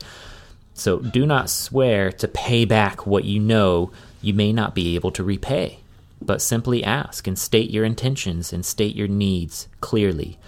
So 0.74 0.98
do 0.98 1.24
not 1.24 1.48
swear 1.48 2.12
to 2.12 2.28
pay 2.28 2.64
back 2.64 3.06
what 3.06 3.24
you 3.24 3.40
know 3.40 3.90
you 4.20 4.34
may 4.34 4.52
not 4.52 4.74
be 4.74 4.94
able 4.94 5.10
to 5.12 5.24
repay 5.24 5.78
but 6.26 6.42
simply 6.42 6.84
ask 6.84 7.26
and 7.26 7.38
state 7.38 7.70
your 7.70 7.84
intentions 7.84 8.52
and 8.52 8.64
state 8.64 8.94
your 8.94 9.08
needs 9.08 9.68
clearly. 9.80 10.38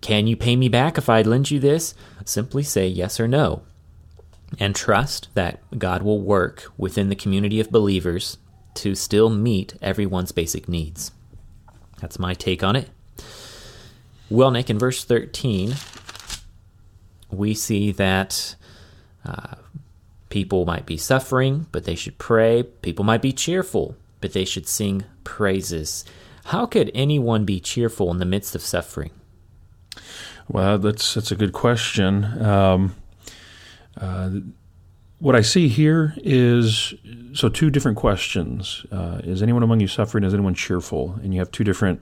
Can 0.00 0.26
you 0.26 0.36
pay 0.36 0.56
me 0.56 0.68
back 0.68 0.98
if 0.98 1.08
I 1.08 1.22
lend 1.22 1.50
you 1.50 1.60
this? 1.60 1.94
Simply 2.24 2.62
say 2.62 2.88
yes 2.88 3.20
or 3.20 3.28
no. 3.28 3.62
And 4.58 4.74
trust 4.74 5.28
that 5.34 5.60
God 5.78 6.02
will 6.02 6.20
work 6.20 6.70
within 6.76 7.08
the 7.08 7.16
community 7.16 7.60
of 7.60 7.70
believers 7.70 8.38
to 8.74 8.94
still 8.94 9.30
meet 9.30 9.74
everyone's 9.80 10.32
basic 10.32 10.68
needs. 10.68 11.12
That's 12.00 12.18
my 12.18 12.34
take 12.34 12.62
on 12.62 12.76
it. 12.76 12.90
Well, 14.30 14.50
Nick, 14.50 14.70
in 14.70 14.78
verse 14.78 15.04
13, 15.04 15.74
we 17.30 17.54
see 17.54 17.92
that 17.92 18.56
uh, 19.24 19.54
people 20.28 20.64
might 20.66 20.86
be 20.86 20.96
suffering, 20.96 21.66
but 21.72 21.84
they 21.84 21.94
should 21.94 22.18
pray. 22.18 22.62
People 22.62 23.04
might 23.04 23.22
be 23.22 23.32
cheerful, 23.32 23.96
but 24.20 24.32
they 24.32 24.44
should 24.44 24.66
sing 24.66 25.04
praises. 25.22 26.04
How 26.46 26.66
could 26.66 26.90
anyone 26.94 27.44
be 27.44 27.60
cheerful 27.60 28.10
in 28.10 28.18
the 28.18 28.24
midst 28.24 28.54
of 28.54 28.62
suffering? 28.62 29.10
Well, 30.48 30.78
that's 30.78 31.14
that's 31.14 31.32
a 31.32 31.36
good 31.36 31.52
question. 31.52 32.24
Um, 32.42 32.94
uh, 34.00 34.30
what 35.18 35.34
I 35.34 35.40
see 35.40 35.68
here 35.68 36.14
is 36.18 36.94
so 37.32 37.48
two 37.48 37.70
different 37.70 37.96
questions. 37.96 38.84
Uh, 38.90 39.20
is 39.24 39.42
anyone 39.42 39.62
among 39.62 39.80
you 39.80 39.88
suffering? 39.88 40.24
Is 40.24 40.34
anyone 40.34 40.54
cheerful? 40.54 41.18
And 41.22 41.32
you 41.32 41.40
have 41.40 41.50
two 41.50 41.64
different 41.64 42.00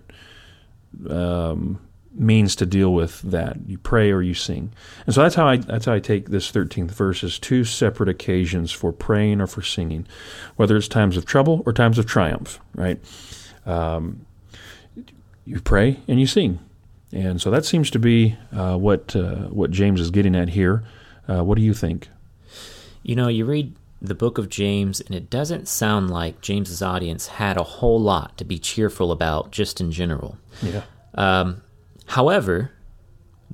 um, 1.08 1.78
means 2.14 2.56
to 2.56 2.66
deal 2.66 2.92
with 2.92 3.22
that. 3.22 3.58
You 3.66 3.78
pray 3.78 4.10
or 4.10 4.22
you 4.22 4.34
sing. 4.34 4.72
And 5.06 5.14
so 5.14 5.22
that's 5.22 5.34
how 5.34 5.46
I 5.46 5.56
that's 5.56 5.86
how 5.86 5.94
I 5.94 6.00
take 6.00 6.30
this 6.30 6.50
13th 6.50 6.90
verse 6.90 7.22
as 7.22 7.38
two 7.38 7.64
separate 7.64 8.08
occasions 8.08 8.72
for 8.72 8.92
praying 8.92 9.40
or 9.40 9.46
for 9.46 9.62
singing, 9.62 10.06
whether 10.56 10.76
it's 10.76 10.88
times 10.88 11.16
of 11.16 11.24
trouble 11.24 11.62
or 11.66 11.72
times 11.72 11.98
of 11.98 12.06
triumph, 12.06 12.60
right? 12.74 12.98
Um, 13.66 14.26
you 15.44 15.60
pray 15.60 15.98
and 16.08 16.20
you 16.20 16.26
sing. 16.26 16.58
And 17.12 17.40
so 17.40 17.50
that 17.50 17.64
seems 17.64 17.90
to 17.90 17.98
be 17.98 18.36
uh, 18.52 18.76
what 18.76 19.14
uh, 19.14 19.48
what 19.48 19.70
James 19.70 20.00
is 20.00 20.10
getting 20.10 20.34
at 20.34 20.50
here. 20.50 20.82
Uh, 21.28 21.44
what 21.44 21.56
do 21.56 21.62
you 21.62 21.74
think? 21.74 22.08
You 23.02 23.16
know, 23.16 23.28
you 23.28 23.44
read 23.44 23.74
the 24.00 24.14
book 24.14 24.38
of 24.38 24.48
James, 24.48 25.00
and 25.00 25.14
it 25.14 25.30
doesn't 25.30 25.68
sound 25.68 26.10
like 26.10 26.40
James's 26.40 26.82
audience 26.82 27.28
had 27.28 27.56
a 27.56 27.62
whole 27.62 28.00
lot 28.00 28.36
to 28.38 28.44
be 28.44 28.58
cheerful 28.58 29.12
about 29.12 29.52
just 29.52 29.80
in 29.80 29.92
general. 29.92 30.36
Yeah. 30.60 30.82
Um, 31.14 31.62
however, 32.06 32.72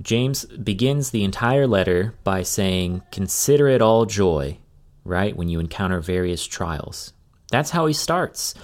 James 0.01 0.45
begins 0.47 1.11
the 1.11 1.25
entire 1.25 1.67
letter 1.67 2.15
by 2.25 2.43
saying, 2.43 3.03
Consider 3.13 3.69
it 3.69 3.83
all 3.83 4.07
joy, 4.07 4.59
right, 5.05 5.37
when 5.37 5.49
you 5.49 5.61
encounter 5.61 6.01
various 6.01 6.47
trials. 6.47 7.13
That's 7.51 7.71
how 7.71 7.87
he 7.87 7.95
starts. 7.95 8.55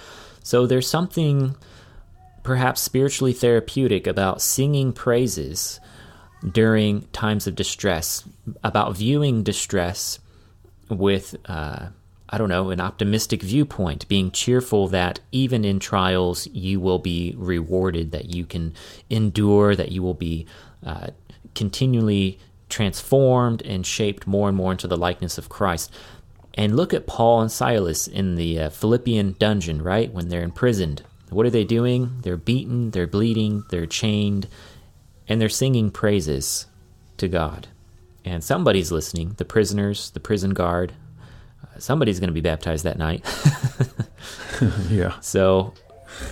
So 0.43 0.67
there's 0.67 0.89
something 0.89 1.57
perhaps 2.43 2.83
spiritually 2.83 3.33
therapeutic 3.33 4.07
about 4.07 4.43
singing 4.43 4.93
praises 4.93 5.81
during 6.51 7.03
times 7.13 7.47
of 7.47 7.55
distress, 7.55 8.25
about 8.63 8.97
viewing 8.97 9.43
distress 9.43 10.19
with, 10.89 11.37
uh, 11.47 11.87
I 12.29 12.39
don't 12.39 12.49
know, 12.49 12.71
an 12.71 12.81
optimistic 12.81 13.43
viewpoint, 13.43 14.09
being 14.09 14.31
cheerful 14.31 14.89
that 14.89 15.21
even 15.33 15.65
in 15.65 15.79
trials 15.79 16.47
you 16.49 16.81
will 16.81 16.99
be 16.99 17.35
rewarded, 17.37 18.13
that 18.13 18.35
you 18.35 18.45
can 18.45 18.75
endure, 19.09 19.75
that 19.75 19.93
you 19.93 20.03
will 20.03 20.15
be 20.15 20.47
uh, 20.85 21.09
continually 21.55 22.39
transformed 22.69 23.63
and 23.63 23.87
shaped 23.87 24.27
more 24.27 24.49
and 24.49 24.57
more 24.57 24.73
into 24.73 24.89
the 24.89 24.97
likeness 24.97 25.39
of 25.39 25.49
Christ. 25.49 25.93
And 26.55 26.77
look 26.77 26.95
at 26.95 27.07
Paul 27.07 27.41
and 27.41 27.51
Silas 27.51 28.07
in 28.07 28.37
the 28.37 28.61
uh, 28.61 28.71
Philippian 28.71 29.35
dungeon, 29.39 29.83
right? 29.83 30.13
When 30.13 30.29
they're 30.29 30.43
imprisoned. 30.43 31.03
What 31.31 31.47
are 31.47 31.51
they 31.51 31.65
doing? 31.65 32.19
They're 32.23 32.37
beaten, 32.37 32.91
they're 32.91 33.09
bleeding, 33.09 33.65
they're 33.71 33.87
chained, 33.87 34.47
and 35.29 35.41
they're 35.41 35.49
singing 35.49 35.91
praises 35.91 36.67
to 37.17 37.29
God 37.29 37.69
and 38.25 38.43
somebody's 38.43 38.91
listening 38.91 39.35
the 39.37 39.45
prisoners, 39.45 40.11
the 40.11 40.21
prison 40.21 40.51
guard. 40.51 40.93
Uh, 41.63 41.79
somebody's 41.79 42.21
going 42.21 42.29
to 42.29 42.35
be 42.35 42.41
baptized 42.41 42.85
that 42.85 42.99
night. 42.99 43.25
yeah. 44.89 45.19
So, 45.21 45.75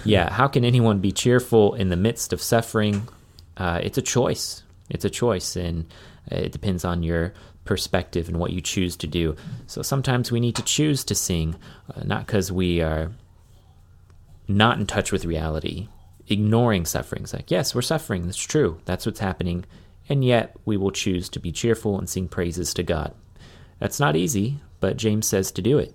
yeah, 0.05 0.33
how 0.33 0.49
can 0.49 0.65
anyone 0.65 1.01
be 1.01 1.13
cheerful 1.13 1.75
in 1.75 1.91
the 1.91 1.97
midst 1.97 2.33
of 2.33 2.41
suffering? 2.41 3.09
Uh, 3.57 3.81
it's 3.83 3.99
a 3.99 4.03
choice. 4.03 4.63
It's 4.89 5.05
a 5.05 5.11
choice, 5.11 5.57
and 5.57 5.87
it 6.29 6.53
depends 6.53 6.85
on 6.85 7.03
your 7.03 7.35
perspective 7.65 8.29
and 8.29 8.39
what 8.39 8.53
you 8.53 8.61
choose 8.61 8.97
to 8.97 9.07
do. 9.07 9.37
So 9.67 9.83
sometimes 9.83 10.33
we 10.33 10.41
need 10.41 10.57
to 10.57 10.63
choose 10.63 11.05
to 11.05 11.15
sing, 11.15 11.57
uh, 11.95 12.03
not 12.05 12.27
because 12.27 12.51
we 12.51 12.81
are 12.81 13.13
not 14.49 14.79
in 14.79 14.87
touch 14.87 15.13
with 15.13 15.25
reality, 15.25 15.89
ignoring 16.33 16.85
suffering. 16.85 17.27
sufferings. 17.27 17.35
Like, 17.35 17.51
yes, 17.51 17.75
we're 17.75 17.83
suffering. 17.83 18.27
That's 18.27 18.39
true. 18.39 18.81
That's 18.85 19.07
what's 19.07 19.21
happening 19.21 19.65
and 20.09 20.25
yet 20.25 20.55
we 20.65 20.77
will 20.77 20.91
choose 20.91 21.29
to 21.31 21.41
be 21.41 21.53
cheerful 21.53 21.99
and 21.99 22.09
sing 22.09 22.29
praises 22.29 22.75
to 22.75 22.83
God. 22.83 23.15
That's 23.79 24.01
not 24.01 24.17
easy, 24.17 24.61
but 24.81 24.97
James 24.97 25.27
says 25.27 25.51
to 25.53 25.63
do 25.63 25.79
it. 25.79 25.95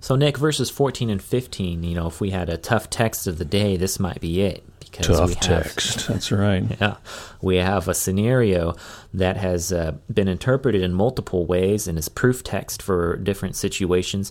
So, 0.00 0.16
Nick, 0.16 0.36
verses 0.36 0.68
14 0.68 1.08
and 1.08 1.22
15, 1.22 1.82
you 1.82 1.94
know, 1.94 2.06
if 2.06 2.20
we 2.20 2.30
had 2.30 2.50
a 2.50 2.58
tough 2.58 2.90
text 2.90 3.26
of 3.26 3.38
the 3.38 3.44
day, 3.44 3.76
this 3.76 3.98
might 3.98 4.20
be 4.20 4.42
it. 4.42 4.64
Because 4.80 5.06
tough 5.06 5.28
we 5.28 5.34
have, 5.34 5.42
text. 5.42 6.08
That's 6.08 6.30
right. 6.30 6.64
Yeah. 6.80 6.96
We 7.40 7.56
have 7.56 7.88
a 7.88 7.94
scenario 7.94 8.74
that 9.14 9.36
has 9.38 9.72
uh, 9.72 9.92
been 10.12 10.28
interpreted 10.28 10.82
in 10.82 10.92
multiple 10.92 11.46
ways 11.46 11.88
and 11.88 11.98
is 11.98 12.08
proof 12.08 12.42
text 12.42 12.82
for 12.82 13.16
different 13.16 13.56
situations. 13.56 14.30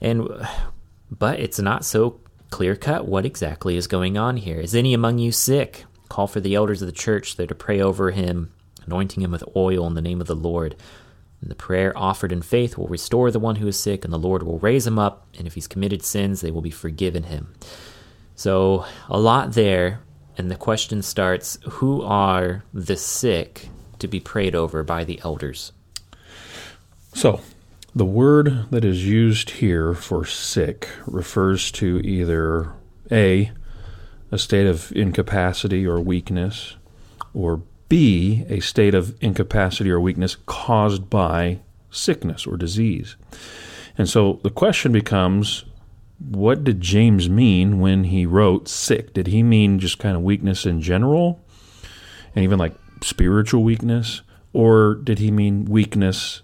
And, 0.00 0.28
but 1.10 1.40
it's 1.40 1.58
not 1.58 1.84
so 1.84 2.20
clear 2.50 2.76
cut 2.76 3.06
what 3.06 3.26
exactly 3.26 3.76
is 3.76 3.86
going 3.86 4.16
on 4.16 4.36
here. 4.36 4.60
Is 4.60 4.74
any 4.74 4.94
among 4.94 5.18
you 5.18 5.32
sick? 5.32 5.84
Call 6.08 6.26
for 6.26 6.40
the 6.40 6.54
elders 6.54 6.82
of 6.82 6.86
the 6.86 6.92
church 6.92 7.36
there 7.36 7.46
to 7.46 7.54
pray 7.54 7.80
over 7.80 8.10
him, 8.10 8.52
anointing 8.84 9.22
him 9.22 9.32
with 9.32 9.44
oil 9.56 9.86
in 9.86 9.94
the 9.94 10.02
name 10.02 10.20
of 10.20 10.26
the 10.26 10.36
Lord. 10.36 10.76
And 11.40 11.50
the 11.50 11.54
prayer 11.54 11.96
offered 11.96 12.32
in 12.32 12.42
faith 12.42 12.78
will 12.78 12.88
restore 12.88 13.30
the 13.30 13.38
one 13.38 13.56
who 13.56 13.66
is 13.66 13.78
sick, 13.78 14.04
and 14.04 14.12
the 14.12 14.18
Lord 14.18 14.42
will 14.42 14.58
raise 14.58 14.86
him 14.86 14.98
up. 14.98 15.26
And 15.36 15.46
if 15.46 15.54
he's 15.54 15.66
committed 15.66 16.02
sins, 16.02 16.40
they 16.40 16.50
will 16.50 16.62
be 16.62 16.70
forgiven 16.70 17.24
him. 17.24 17.54
So, 18.34 18.86
a 19.08 19.18
lot 19.18 19.52
there. 19.52 20.00
And 20.38 20.50
the 20.50 20.56
question 20.56 21.02
starts 21.02 21.58
Who 21.64 22.02
are 22.02 22.64
the 22.72 22.96
sick 22.96 23.68
to 23.98 24.08
be 24.08 24.20
prayed 24.20 24.54
over 24.54 24.82
by 24.82 25.04
the 25.04 25.20
elders? 25.24 25.72
So, 27.14 27.40
the 27.96 28.04
word 28.04 28.66
that 28.70 28.84
is 28.84 29.06
used 29.06 29.48
here 29.48 29.94
for 29.94 30.22
sick 30.22 30.86
refers 31.06 31.70
to 31.72 31.98
either 32.00 32.74
A, 33.10 33.50
a 34.30 34.36
state 34.36 34.66
of 34.66 34.92
incapacity 34.92 35.86
or 35.86 35.98
weakness, 35.98 36.76
or 37.32 37.62
B, 37.88 38.44
a 38.50 38.60
state 38.60 38.94
of 38.94 39.16
incapacity 39.22 39.90
or 39.90 39.98
weakness 39.98 40.36
caused 40.44 41.08
by 41.08 41.60
sickness 41.90 42.46
or 42.46 42.58
disease. 42.58 43.16
And 43.96 44.06
so 44.06 44.40
the 44.42 44.50
question 44.50 44.92
becomes 44.92 45.64
what 46.18 46.64
did 46.64 46.82
James 46.82 47.30
mean 47.30 47.80
when 47.80 48.04
he 48.04 48.26
wrote 48.26 48.68
sick? 48.68 49.14
Did 49.14 49.28
he 49.28 49.42
mean 49.42 49.78
just 49.78 49.98
kind 49.98 50.14
of 50.14 50.22
weakness 50.22 50.66
in 50.66 50.82
general 50.82 51.42
and 52.34 52.44
even 52.44 52.58
like 52.58 52.74
spiritual 53.02 53.64
weakness? 53.64 54.20
Or 54.52 54.96
did 54.96 55.18
he 55.18 55.30
mean 55.30 55.64
weakness 55.64 56.42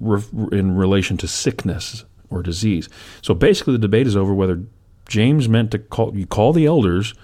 in 0.00 0.76
relation 0.76 1.16
to 1.18 1.28
sickness 1.28 2.04
or 2.30 2.42
disease? 2.42 2.88
So 3.22 3.34
basically, 3.34 3.72
the 3.74 3.78
debate 3.78 4.06
is 4.06 4.16
over 4.16 4.34
whether 4.34 4.62
James 5.08 5.48
meant 5.48 5.70
to 5.70 5.78
call 5.78 6.16
you 6.16 6.26
call 6.26 6.52
the 6.52 6.66
elders 6.66 7.14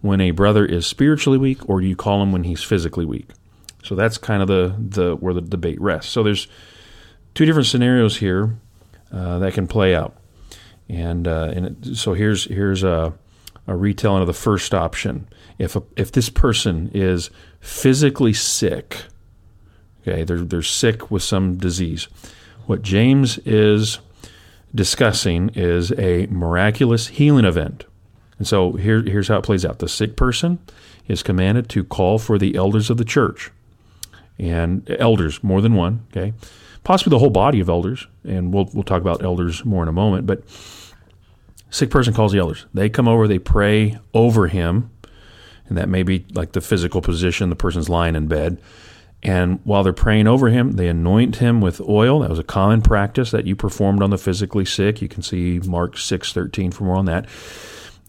when 0.00 0.20
a 0.20 0.30
brother 0.30 0.64
is 0.64 0.86
spiritually 0.86 1.38
weak, 1.38 1.68
or 1.68 1.80
do 1.80 1.86
you 1.86 1.96
call 1.96 2.22
him 2.22 2.32
when 2.32 2.44
he's 2.44 2.62
physically 2.62 3.04
weak? 3.04 3.28
So 3.82 3.94
that's 3.94 4.18
kind 4.18 4.42
of 4.42 4.48
the 4.48 4.74
the 4.78 5.16
where 5.16 5.34
the 5.34 5.40
debate 5.40 5.80
rests. 5.80 6.10
So 6.10 6.22
there's 6.22 6.48
two 7.34 7.44
different 7.44 7.66
scenarios 7.66 8.16
here 8.16 8.56
uh, 9.12 9.38
that 9.38 9.54
can 9.54 9.66
play 9.66 9.94
out, 9.94 10.16
and 10.88 11.28
uh, 11.28 11.52
and 11.54 11.66
it, 11.66 11.96
so 11.96 12.14
here's 12.14 12.44
here's 12.46 12.82
a, 12.82 13.12
a 13.66 13.76
retelling 13.76 14.22
of 14.22 14.26
the 14.26 14.32
first 14.32 14.74
option. 14.74 15.28
If 15.58 15.76
a, 15.76 15.82
if 15.96 16.12
this 16.12 16.28
person 16.28 16.90
is 16.94 17.30
physically 17.60 18.32
sick, 18.32 19.04
okay, 20.06 20.24
they're 20.24 20.44
they're 20.44 20.62
sick 20.62 21.10
with 21.10 21.22
some 21.22 21.56
disease. 21.56 22.08
What 22.66 22.82
James 22.82 23.38
is 23.38 23.98
discussing 24.74 25.50
is 25.54 25.92
a 25.98 26.26
miraculous 26.26 27.08
healing 27.08 27.44
event. 27.44 27.84
And 28.38 28.46
so 28.46 28.72
here, 28.72 29.02
here's 29.02 29.28
how 29.28 29.38
it 29.38 29.44
plays 29.44 29.64
out 29.64 29.78
the 29.78 29.88
sick 29.88 30.16
person 30.16 30.58
is 31.08 31.22
commanded 31.22 31.68
to 31.70 31.84
call 31.84 32.18
for 32.18 32.38
the 32.38 32.56
elders 32.56 32.90
of 32.90 32.96
the 32.96 33.04
church. 33.04 33.50
And 34.38 34.88
elders, 34.98 35.42
more 35.42 35.60
than 35.62 35.74
one, 35.74 36.04
okay? 36.10 36.34
Possibly 36.84 37.10
the 37.10 37.18
whole 37.18 37.30
body 37.30 37.60
of 37.60 37.68
elders. 37.68 38.06
And 38.24 38.52
we'll, 38.52 38.68
we'll 38.74 38.84
talk 38.84 39.00
about 39.00 39.22
elders 39.22 39.64
more 39.64 39.82
in 39.82 39.88
a 39.88 39.92
moment. 39.92 40.26
But 40.26 40.42
sick 41.70 41.90
person 41.90 42.12
calls 42.12 42.32
the 42.32 42.38
elders. 42.38 42.66
They 42.74 42.90
come 42.90 43.08
over, 43.08 43.26
they 43.26 43.38
pray 43.38 43.98
over 44.12 44.48
him. 44.48 44.90
And 45.68 45.78
that 45.78 45.88
may 45.88 46.02
be 46.02 46.26
like 46.34 46.52
the 46.52 46.60
physical 46.60 47.00
position, 47.00 47.48
the 47.48 47.56
person's 47.56 47.88
lying 47.88 48.14
in 48.14 48.26
bed. 48.26 48.60
And 49.26 49.58
while 49.64 49.82
they're 49.82 49.92
praying 49.92 50.28
over 50.28 50.50
him, 50.50 50.72
they 50.72 50.86
anoint 50.86 51.36
him 51.36 51.60
with 51.60 51.80
oil. 51.80 52.20
That 52.20 52.30
was 52.30 52.38
a 52.38 52.44
common 52.44 52.80
practice 52.80 53.32
that 53.32 53.44
you 53.44 53.56
performed 53.56 54.00
on 54.00 54.10
the 54.10 54.18
physically 54.18 54.64
sick. 54.64 55.02
You 55.02 55.08
can 55.08 55.20
see 55.20 55.58
Mark 55.66 55.96
6:13 55.96 56.70
for 56.70 56.84
more 56.84 56.94
on 56.94 57.06
that. 57.06 57.26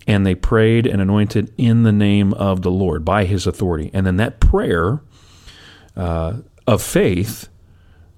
And 0.06 0.28
they 0.28 0.36
prayed 0.36 0.86
and 0.86 1.02
anointed 1.02 1.52
in 1.58 1.82
the 1.82 1.92
name 1.92 2.34
of 2.34 2.62
the 2.62 2.70
Lord 2.70 3.04
by 3.04 3.26
his 3.26 3.48
authority. 3.48 3.90
And 3.96 4.06
then 4.06 4.18
that 4.18 4.40
prayer 4.40 5.02
uh, 5.96 6.34
of 6.68 6.84
faith, 6.84 7.50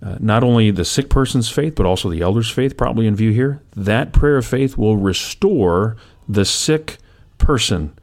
uh, 0.04 0.18
not 0.20 0.44
only 0.44 0.70
the 0.70 0.84
sick 0.84 1.10
person's 1.10 1.48
faith, 1.48 1.76
but 1.76 1.86
also 1.86 2.10
the 2.10 2.22
elder's 2.22 2.50
faith, 2.50 2.76
probably 2.76 3.08
in 3.08 3.16
view 3.16 3.32
here, 3.32 3.62
that 3.78 4.12
prayer 4.12 4.36
of 4.36 4.46
faith 4.46 4.78
will 4.78 4.98
restore 4.98 5.96
the 6.28 6.44
sick 6.44 6.98
person, 7.38 7.98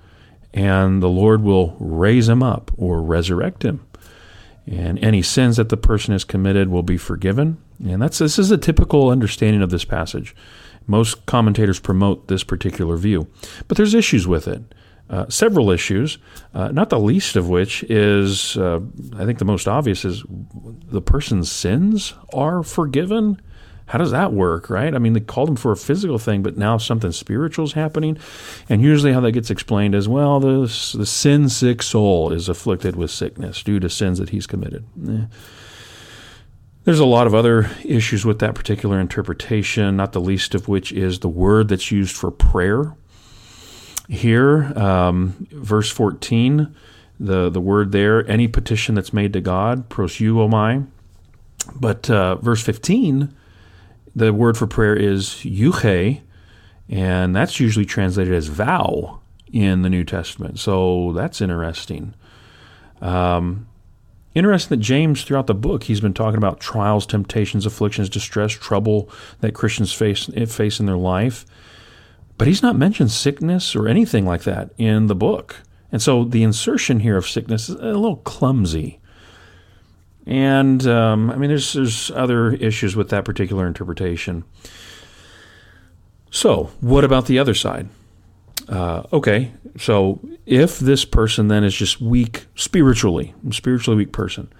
and 0.54 1.02
the 1.02 1.10
Lord 1.10 1.42
will 1.42 1.76
raise 1.78 2.30
him 2.30 2.42
up 2.42 2.70
or 2.78 3.02
resurrect 3.02 3.62
him 3.62 3.85
and 4.66 4.98
any 4.98 5.22
sins 5.22 5.56
that 5.56 5.68
the 5.68 5.76
person 5.76 6.12
has 6.12 6.24
committed 6.24 6.68
will 6.68 6.82
be 6.82 6.96
forgiven. 6.96 7.56
And 7.84 8.02
that's 8.02 8.18
this 8.18 8.38
is 8.38 8.50
a 8.50 8.58
typical 8.58 9.10
understanding 9.10 9.62
of 9.62 9.70
this 9.70 9.84
passage. 9.84 10.34
Most 10.86 11.26
commentators 11.26 11.80
promote 11.80 12.28
this 12.28 12.44
particular 12.44 12.96
view, 12.96 13.26
but 13.68 13.76
there's 13.76 13.94
issues 13.94 14.26
with 14.26 14.48
it. 14.48 14.62
uh, 15.08 15.28
several 15.28 15.70
issues, 15.70 16.18
uh, 16.54 16.68
not 16.68 16.90
the 16.90 16.98
least 16.98 17.36
of 17.36 17.48
which 17.48 17.84
is, 17.84 18.56
uh, 18.56 18.80
I 19.16 19.24
think 19.24 19.38
the 19.38 19.44
most 19.44 19.68
obvious 19.68 20.04
is 20.04 20.24
the 20.90 21.02
person's 21.02 21.50
sins 21.50 22.14
are 22.32 22.62
forgiven. 22.62 23.40
How 23.86 23.98
does 23.98 24.10
that 24.10 24.32
work, 24.32 24.68
right? 24.68 24.94
I 24.94 24.98
mean, 24.98 25.12
they 25.12 25.20
called 25.20 25.48
him 25.48 25.56
for 25.56 25.70
a 25.70 25.76
physical 25.76 26.18
thing, 26.18 26.42
but 26.42 26.56
now 26.56 26.76
something 26.76 27.12
spiritual 27.12 27.64
is 27.64 27.74
happening. 27.74 28.18
And 28.68 28.82
usually, 28.82 29.12
how 29.12 29.20
that 29.20 29.32
gets 29.32 29.48
explained 29.48 29.94
is, 29.94 30.08
well, 30.08 30.40
the, 30.40 30.62
the 30.94 31.06
sin 31.06 31.48
sick 31.48 31.82
soul 31.82 32.32
is 32.32 32.48
afflicted 32.48 32.96
with 32.96 33.12
sickness 33.12 33.62
due 33.62 33.78
to 33.78 33.88
sins 33.88 34.18
that 34.18 34.30
he's 34.30 34.46
committed. 34.46 34.84
Eh. 35.08 35.26
There's 36.82 37.00
a 37.00 37.04
lot 37.04 37.26
of 37.26 37.34
other 37.34 37.70
issues 37.84 38.24
with 38.24 38.38
that 38.40 38.54
particular 38.54 39.00
interpretation, 39.00 39.96
not 39.96 40.12
the 40.12 40.20
least 40.20 40.54
of 40.54 40.68
which 40.68 40.92
is 40.92 41.18
the 41.20 41.28
word 41.28 41.68
that's 41.68 41.90
used 41.90 42.16
for 42.16 42.30
prayer. 42.30 42.94
Here, 44.08 44.72
um, 44.78 45.48
verse 45.50 45.90
14, 45.90 46.74
the, 47.18 47.50
the 47.50 47.60
word 47.60 47.90
there, 47.90 48.28
any 48.30 48.46
petition 48.46 48.94
that's 48.94 49.12
made 49.12 49.32
to 49.32 49.40
God, 49.40 49.88
proseuchomai. 49.88 50.86
But 51.74 52.08
uh, 52.08 52.36
verse 52.36 52.62
15, 52.62 53.34
the 54.16 54.32
word 54.32 54.58
for 54.58 54.66
prayer 54.66 54.96
is 54.96 55.44
euche, 55.44 56.20
and 56.88 57.36
that's 57.36 57.60
usually 57.60 57.84
translated 57.84 58.34
as 58.34 58.48
vow 58.48 59.20
in 59.52 59.82
the 59.82 59.90
New 59.90 60.02
Testament. 60.02 60.58
So 60.58 61.12
that's 61.12 61.40
interesting. 61.40 62.14
Um, 63.00 63.68
Interesting 64.36 64.78
that 64.78 64.84
James, 64.84 65.24
throughout 65.24 65.46
the 65.46 65.54
book, 65.54 65.84
he's 65.84 66.02
been 66.02 66.12
talking 66.12 66.36
about 66.36 66.60
trials, 66.60 67.06
temptations, 67.06 67.64
afflictions, 67.64 68.10
distress, 68.10 68.52
trouble 68.52 69.08
that 69.40 69.54
Christians 69.54 69.94
face 69.94 70.28
face 70.48 70.78
in 70.78 70.84
their 70.84 70.98
life, 70.98 71.46
but 72.36 72.46
he's 72.46 72.62
not 72.62 72.76
mentioned 72.76 73.10
sickness 73.10 73.74
or 73.74 73.88
anything 73.88 74.26
like 74.26 74.42
that 74.42 74.72
in 74.76 75.06
the 75.06 75.14
book. 75.14 75.62
And 75.90 76.02
so 76.02 76.22
the 76.22 76.42
insertion 76.42 77.00
here 77.00 77.16
of 77.16 77.26
sickness 77.26 77.70
is 77.70 77.76
a 77.76 77.94
little 77.94 78.16
clumsy. 78.16 79.00
And 80.26 80.84
um, 80.86 81.30
I 81.30 81.36
mean, 81.36 81.48
there's 81.48 81.72
there's 81.72 82.10
other 82.10 82.52
issues 82.52 82.96
with 82.96 83.10
that 83.10 83.24
particular 83.24 83.66
interpretation. 83.66 84.44
So, 86.30 86.70
what 86.80 87.04
about 87.04 87.26
the 87.26 87.38
other 87.38 87.54
side? 87.54 87.88
Uh, 88.68 89.04
okay, 89.12 89.52
so 89.78 90.20
if 90.44 90.78
this 90.80 91.04
person 91.04 91.48
then 91.48 91.62
is 91.62 91.74
just 91.74 92.00
weak 92.00 92.46
spiritually, 92.56 93.32
spiritually 93.50 93.96
weak 93.96 94.12
person, 94.12 94.52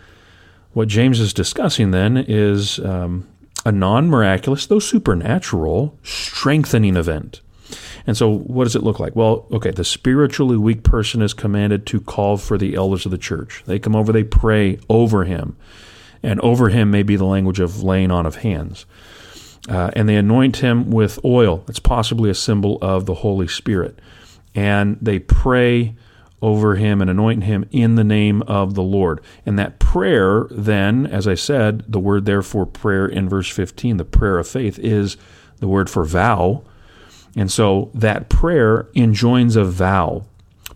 what 0.73 0.89
James 0.89 1.19
is 1.19 1.35
discussing 1.35 1.91
then 1.91 2.17
is 2.17 2.79
um, 2.79 3.27
a 3.65 3.73
non 3.73 4.09
miraculous, 4.09 4.67
though 4.67 4.79
supernatural, 4.79 5.99
strengthening 6.05 6.97
event. 6.97 7.41
And 8.07 8.17
so, 8.17 8.31
what 8.31 8.65
does 8.65 8.77
it 8.77 8.83
look 8.83 9.01
like? 9.01 9.17
Well, 9.17 9.47
okay, 9.51 9.73
the 9.73 9.85
spiritually 9.85 10.57
weak 10.57 10.83
person 10.83 11.23
is 11.23 11.35
commanded 11.35 11.87
to 11.87 12.01
call 12.01 12.37
for 12.37 12.57
the 12.57 12.75
elders 12.75 13.05
of 13.05 13.11
the 13.11 13.19
church. 13.19 13.63
They 13.67 13.79
come 13.79 13.97
over, 13.97 14.13
they 14.13 14.25
pray 14.25 14.79
over 14.89 15.25
him. 15.25 15.57
And 16.23 16.41
over 16.41 16.69
him 16.69 16.91
may 16.91 17.03
be 17.03 17.17
the 17.17 17.25
language 17.25 17.61
of 17.61 17.83
laying 17.83 18.11
on 18.11 18.27
of 18.27 18.37
hands. 18.37 18.87
Uh, 19.69 19.91
and 19.95 20.09
they 20.09 20.17
anoint 20.17 20.59
him 20.59 20.91
with 20.91 21.25
oil. 21.25 21.65
It's 21.69 21.79
possibly 21.79 22.31
a 22.31 22.35
symbol 22.35 22.79
of 22.81 23.07
the 23.07 23.15
Holy 23.15 23.49
Spirit. 23.49 23.99
And 24.55 24.99
they 25.01 25.19
pray 25.19 25.97
over 26.41 26.77
him 26.77 27.01
and 27.01 27.11
anoint 27.11 27.45
him 27.45 27.65
in 27.71 27.95
the 27.95 28.05
name 28.05 28.43
of 28.43 28.75
the 28.75 28.83
Lord. 28.83 29.21
And 29.45 29.59
that 29.59 29.79
prayer, 29.79 30.47
then, 30.51 31.07
as 31.07 31.27
I 31.27 31.35
said, 31.35 31.85
the 31.89 31.99
word 31.99 32.25
therefore 32.25 32.67
prayer 32.67 33.07
in 33.07 33.29
verse 33.29 33.49
15, 33.49 33.97
the 33.97 34.05
prayer 34.05 34.39
of 34.39 34.47
faith, 34.47 34.79
is 34.79 35.17
the 35.59 35.69
word 35.69 35.91
for 35.91 36.05
vow. 36.05 36.63
And 37.37 37.53
so 37.53 37.91
that 37.95 38.31
prayer 38.31 38.89
enjoins 38.95 39.55
a 39.55 39.65
vow, 39.65 40.25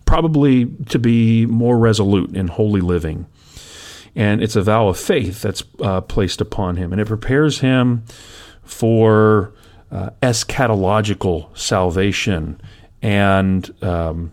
probably 0.05 0.67
to 0.89 0.99
be 0.99 1.47
more 1.47 1.77
resolute 1.77 2.35
in 2.35 2.47
holy 2.47 2.81
living. 2.81 3.25
And 4.15 4.43
it's 4.43 4.55
a 4.55 4.61
vow 4.61 4.87
of 4.87 4.99
faith 4.99 5.41
that's 5.41 5.63
uh, 5.81 6.01
placed 6.01 6.39
upon 6.39 6.75
him. 6.75 6.91
And 6.91 7.01
it 7.01 7.07
prepares 7.07 7.59
him 7.59 8.03
for 8.63 9.53
uh, 9.91 10.11
eschatological 10.21 11.57
salvation 11.57 12.61
and 13.01 13.83
um, 13.83 14.31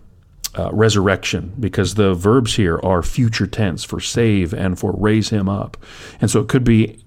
uh, 0.59 0.71
resurrection 0.73 1.55
because 1.59 1.95
the 1.95 2.15
verbs 2.15 2.57
here 2.57 2.79
are 2.83 3.03
future 3.03 3.47
tense 3.47 3.85
for 3.85 4.01
save 4.01 4.53
and 4.53 4.79
for 4.79 4.93
raise 4.93 5.31
him 5.31 5.49
up. 5.49 5.77
And 6.21 6.31
so 6.31 6.41
it 6.41 6.49
could 6.49 6.65
be 6.65 7.03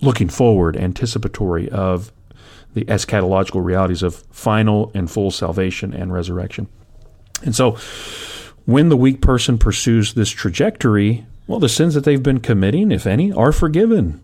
looking 0.00 0.28
forward, 0.28 0.76
anticipatory 0.76 1.68
of 1.70 2.12
the 2.74 2.84
eschatological 2.84 3.64
realities 3.64 4.02
of 4.02 4.16
final 4.30 4.90
and 4.94 5.10
full 5.10 5.30
salvation 5.30 5.94
and 5.94 6.12
resurrection. 6.12 6.68
And 7.42 7.54
so 7.54 7.78
when 8.64 8.88
the 8.88 8.96
weak 8.96 9.20
person 9.22 9.58
pursues 9.58 10.14
this 10.14 10.30
trajectory, 10.30 11.26
well, 11.46 11.58
the 11.58 11.68
sins 11.68 11.94
that 11.94 12.04
they've 12.04 12.22
been 12.22 12.40
committing, 12.40 12.92
if 12.92 13.06
any, 13.06 13.32
are 13.32 13.52
forgiven. 13.52 14.22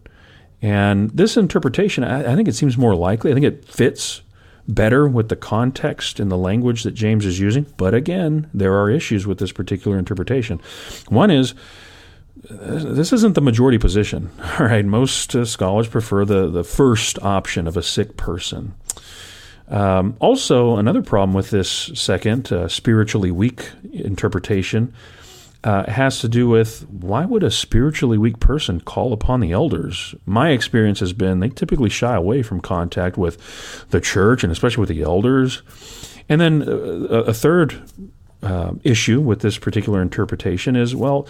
And 0.60 1.10
this 1.10 1.36
interpretation, 1.36 2.04
I, 2.04 2.32
I 2.32 2.36
think 2.36 2.48
it 2.48 2.54
seems 2.54 2.76
more 2.76 2.94
likely. 2.94 3.30
I 3.30 3.34
think 3.34 3.46
it 3.46 3.64
fits 3.64 4.22
better 4.66 5.06
with 5.06 5.28
the 5.28 5.36
context 5.36 6.20
and 6.20 6.30
the 6.30 6.38
language 6.38 6.82
that 6.84 6.92
James 6.92 7.26
is 7.26 7.38
using. 7.38 7.66
But 7.76 7.94
again, 7.94 8.48
there 8.54 8.74
are 8.74 8.90
issues 8.90 9.26
with 9.26 9.38
this 9.38 9.52
particular 9.52 9.98
interpretation. 9.98 10.60
One 11.08 11.30
is 11.30 11.54
this 12.36 13.12
isn't 13.12 13.34
the 13.34 13.40
majority 13.40 13.78
position. 13.78 14.30
All 14.58 14.66
right, 14.66 14.84
most 14.84 15.34
uh, 15.34 15.44
scholars 15.44 15.88
prefer 15.88 16.24
the, 16.24 16.48
the 16.50 16.64
first 16.64 17.18
option 17.22 17.66
of 17.66 17.76
a 17.76 17.82
sick 17.82 18.16
person. 18.16 18.74
Um, 19.68 20.16
also, 20.20 20.76
another 20.76 21.02
problem 21.02 21.32
with 21.32 21.50
this 21.50 21.70
second, 21.94 22.52
uh, 22.52 22.68
spiritually 22.68 23.30
weak 23.30 23.70
interpretation 23.92 24.92
uh, 25.64 25.90
has 25.90 26.20
to 26.20 26.28
do 26.28 26.46
with 26.46 26.86
why 26.90 27.24
would 27.24 27.42
a 27.42 27.50
spiritually 27.50 28.18
weak 28.18 28.38
person 28.38 28.80
call 28.80 29.14
upon 29.14 29.40
the 29.40 29.52
elders? 29.52 30.14
My 30.26 30.50
experience 30.50 31.00
has 31.00 31.14
been 31.14 31.40
they 31.40 31.48
typically 31.48 31.88
shy 31.88 32.14
away 32.14 32.42
from 32.42 32.60
contact 32.60 33.16
with 33.16 33.38
the 33.88 34.00
church 34.00 34.44
and 34.44 34.52
especially 34.52 34.82
with 34.82 34.90
the 34.90 35.02
elders. 35.02 35.62
And 36.28 36.40
then 36.40 36.62
uh, 36.62 37.24
a 37.24 37.32
third 37.32 37.82
uh, 38.42 38.72
issue 38.82 39.22
with 39.22 39.40
this 39.40 39.56
particular 39.56 40.02
interpretation 40.02 40.76
is 40.76 40.94
well, 40.94 41.26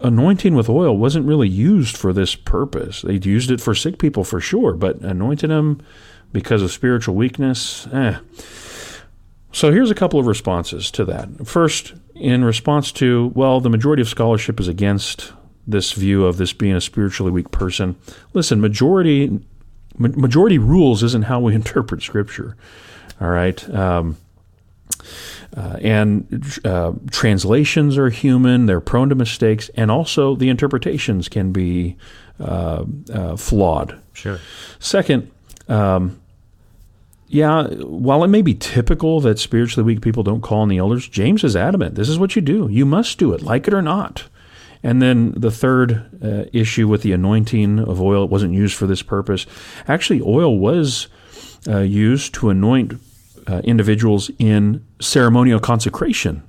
anointing 0.00 0.54
with 0.54 0.68
oil 0.68 0.96
wasn't 0.96 1.26
really 1.26 1.48
used 1.48 1.96
for 1.96 2.12
this 2.12 2.34
purpose. 2.34 3.02
They'd 3.02 3.26
used 3.26 3.50
it 3.50 3.60
for 3.60 3.74
sick 3.74 3.98
people 3.98 4.24
for 4.24 4.40
sure, 4.40 4.74
but 4.74 5.00
anointing 5.00 5.50
them 5.50 5.82
because 6.32 6.62
of 6.62 6.72
spiritual 6.72 7.14
weakness, 7.14 7.86
eh. 7.92 8.18
So 9.52 9.70
here's 9.70 9.90
a 9.90 9.94
couple 9.94 10.18
of 10.18 10.26
responses 10.26 10.90
to 10.92 11.04
that. 11.04 11.46
First, 11.46 11.94
in 12.16 12.44
response 12.44 12.90
to, 12.92 13.30
well, 13.34 13.60
the 13.60 13.70
majority 13.70 14.02
of 14.02 14.08
scholarship 14.08 14.58
is 14.58 14.66
against 14.66 15.32
this 15.66 15.92
view 15.92 16.24
of 16.26 16.36
this 16.36 16.52
being 16.52 16.74
a 16.74 16.80
spiritually 16.80 17.30
weak 17.30 17.50
person. 17.50 17.96
Listen, 18.32 18.60
majority 18.60 19.40
majority 19.96 20.58
rules 20.58 21.04
isn't 21.04 21.26
how 21.26 21.38
we 21.38 21.54
interpret 21.54 22.02
Scripture. 22.02 22.56
All 23.20 23.28
right. 23.28 23.68
Um, 23.72 24.16
uh, 25.56 25.78
and 25.80 26.60
uh, 26.64 26.92
translations 27.10 27.96
are 27.96 28.10
human; 28.10 28.66
they're 28.66 28.80
prone 28.80 29.08
to 29.08 29.14
mistakes, 29.14 29.70
and 29.76 29.90
also 29.90 30.34
the 30.34 30.48
interpretations 30.48 31.28
can 31.28 31.52
be 31.52 31.96
uh, 32.40 32.84
uh 33.12 33.36
flawed. 33.36 34.00
Sure. 34.12 34.38
Second, 34.78 35.30
um, 35.68 36.20
yeah, 37.28 37.66
while 37.68 38.22
it 38.22 38.28
may 38.28 38.42
be 38.42 38.54
typical 38.54 39.20
that 39.20 39.38
spiritually 39.38 39.84
weak 39.84 40.02
people 40.02 40.22
don't 40.22 40.40
call 40.40 40.60
on 40.60 40.68
the 40.68 40.78
elders, 40.78 41.08
James 41.08 41.42
is 41.42 41.56
adamant. 41.56 41.94
This 41.94 42.08
is 42.08 42.18
what 42.18 42.36
you 42.36 42.42
do. 42.42 42.68
You 42.70 42.84
must 42.84 43.18
do 43.18 43.32
it, 43.32 43.42
like 43.42 43.66
it 43.66 43.74
or 43.74 43.82
not. 43.82 44.24
And 44.84 45.00
then 45.00 45.32
the 45.32 45.50
third 45.50 46.04
uh, 46.22 46.44
issue 46.52 46.86
with 46.86 47.02
the 47.02 47.12
anointing 47.12 47.78
of 47.78 48.02
oil, 48.02 48.24
it 48.24 48.30
wasn't 48.30 48.52
used 48.52 48.76
for 48.76 48.86
this 48.86 49.02
purpose. 49.02 49.46
Actually, 49.88 50.20
oil 50.20 50.58
was 50.58 51.08
uh, 51.66 51.78
used 51.78 52.34
to 52.34 52.50
anoint 52.50 53.00
uh, 53.46 53.60
individuals 53.64 54.30
in 54.38 54.84
ceremonial 55.00 55.60
consecration. 55.60 56.42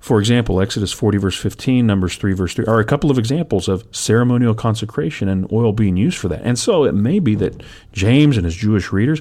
For 0.00 0.18
example, 0.18 0.62
Exodus 0.62 0.92
40, 0.92 1.18
verse 1.18 1.36
15, 1.36 1.86
Numbers 1.86 2.16
3, 2.16 2.32
verse 2.32 2.54
3 2.54 2.64
are 2.64 2.80
a 2.80 2.86
couple 2.86 3.10
of 3.10 3.18
examples 3.18 3.68
of 3.68 3.84
ceremonial 3.94 4.54
consecration 4.54 5.28
and 5.28 5.50
oil 5.52 5.72
being 5.72 5.98
used 5.98 6.16
for 6.16 6.28
that. 6.28 6.40
And 6.42 6.58
so 6.58 6.84
it 6.84 6.94
may 6.94 7.18
be 7.18 7.34
that 7.34 7.62
James 7.92 8.38
and 8.38 8.46
his 8.46 8.56
Jewish 8.56 8.92
readers 8.92 9.20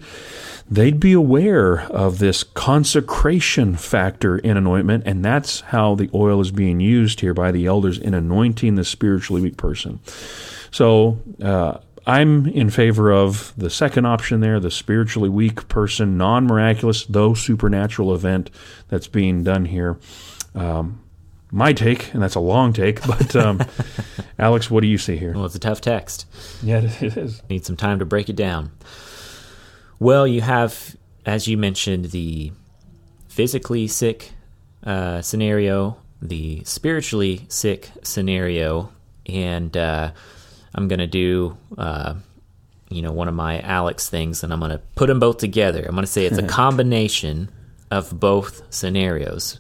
they'd 0.70 1.00
be 1.00 1.14
aware 1.14 1.82
of 1.92 2.20
this 2.20 2.44
consecration 2.44 3.76
factor 3.76 4.38
in 4.38 4.56
anointment, 4.56 5.04
and 5.06 5.26
that's 5.26 5.62
how 5.62 5.96
the 5.96 6.10
oil 6.14 6.42
is 6.42 6.52
being 6.52 6.80
used 6.80 7.22
here 7.22 7.34
by 7.34 7.52
the 7.52 7.66
elders 7.66 7.98
in 7.98 8.14
anointing 8.14 8.76
the 8.76 8.84
spiritually 8.84 9.42
weak 9.42 9.58
person. 9.58 10.00
So, 10.72 11.18
uh, 11.42 11.80
I'm 12.10 12.48
in 12.48 12.72
favor 12.72 13.12
of 13.12 13.54
the 13.56 13.70
second 13.70 14.06
option 14.06 14.40
there, 14.40 14.60
the 14.60 14.72
spiritually 14.72 15.30
weak 15.30 15.68
person, 15.68 16.18
non 16.18 16.48
miraculous, 16.48 17.06
though 17.06 17.36
supernatural 17.36 18.16
event 18.16 18.50
that's 18.88 19.08
being 19.08 19.44
done 19.44 19.66
here. 19.66 20.00
Um, 20.56 21.04
my 21.52 21.72
take, 21.72 22.12
and 22.16 22.24
that's 22.24 22.34
a 22.34 22.40
long 22.40 22.74
take, 22.74 23.06
but 23.06 23.36
um, 23.36 23.62
Alex, 24.40 24.72
what 24.72 24.82
do 24.82 24.88
you 24.88 24.98
see 24.98 25.18
here? 25.18 25.34
Well, 25.34 25.46
it's 25.46 25.54
a 25.54 25.60
tough 25.60 25.82
text. 25.82 26.26
Yeah, 26.64 26.80
it 26.80 27.16
is. 27.16 27.44
Need 27.48 27.66
some 27.66 27.78
time 27.78 28.00
to 28.00 28.06
break 28.06 28.28
it 28.28 28.36
down. 28.36 28.72
Well, 30.00 30.26
you 30.26 30.42
have, 30.42 30.96
as 31.28 31.48
you 31.48 31.60
mentioned, 31.60 32.06
the 32.06 32.52
physically 33.28 33.88
sick 33.88 34.32
uh, 34.84 35.22
scenario, 35.22 35.98
the 36.24 36.64
spiritually 36.64 37.46
sick 37.50 37.92
scenario, 38.02 38.92
and 39.28 39.78
uh, 39.78 40.12
I'm 40.74 40.88
going 40.88 41.00
to 41.00 41.08
do, 41.08 41.58
uh, 41.78 42.16
you 42.90 43.02
know, 43.02 43.12
one 43.12 43.28
of 43.28 43.34
my 43.34 43.60
Alex 43.62 44.10
things, 44.10 44.44
and 44.44 44.54
I'm 44.54 44.60
going 44.60 44.72
to 44.72 44.82
put 44.96 45.08
them 45.08 45.20
both 45.20 45.38
together. 45.38 45.84
I'm 45.86 45.96
going 45.96 46.06
to 46.06 46.12
say 46.12 46.26
it's 46.26 46.38
a 46.38 46.48
combination 46.48 47.50
of 47.92 48.20
both 48.20 48.62
scenarios. 48.74 49.58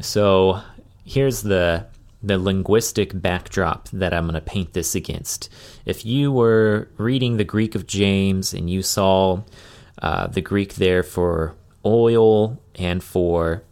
So 0.00 0.60
here's 1.04 1.42
the 1.42 1.86
the 2.22 2.38
linguistic 2.38 3.20
backdrop 3.20 3.88
that 3.88 4.14
I'm 4.14 4.24
going 4.24 4.34
to 4.34 4.40
paint 4.40 4.74
this 4.74 4.94
against. 4.94 5.48
If 5.84 6.06
you 6.06 6.30
were 6.30 6.88
reading 6.96 7.36
the 7.36 7.44
Greek 7.44 7.74
of 7.74 7.86
James 7.88 8.54
and 8.54 8.70
you 8.70 8.82
saw 8.82 9.42
uh, 10.00 10.28
the 10.28 10.40
Greek 10.40 10.74
there 10.74 11.02
for 11.02 11.56
oil 11.84 12.60
and 12.76 13.02
for 13.02 13.64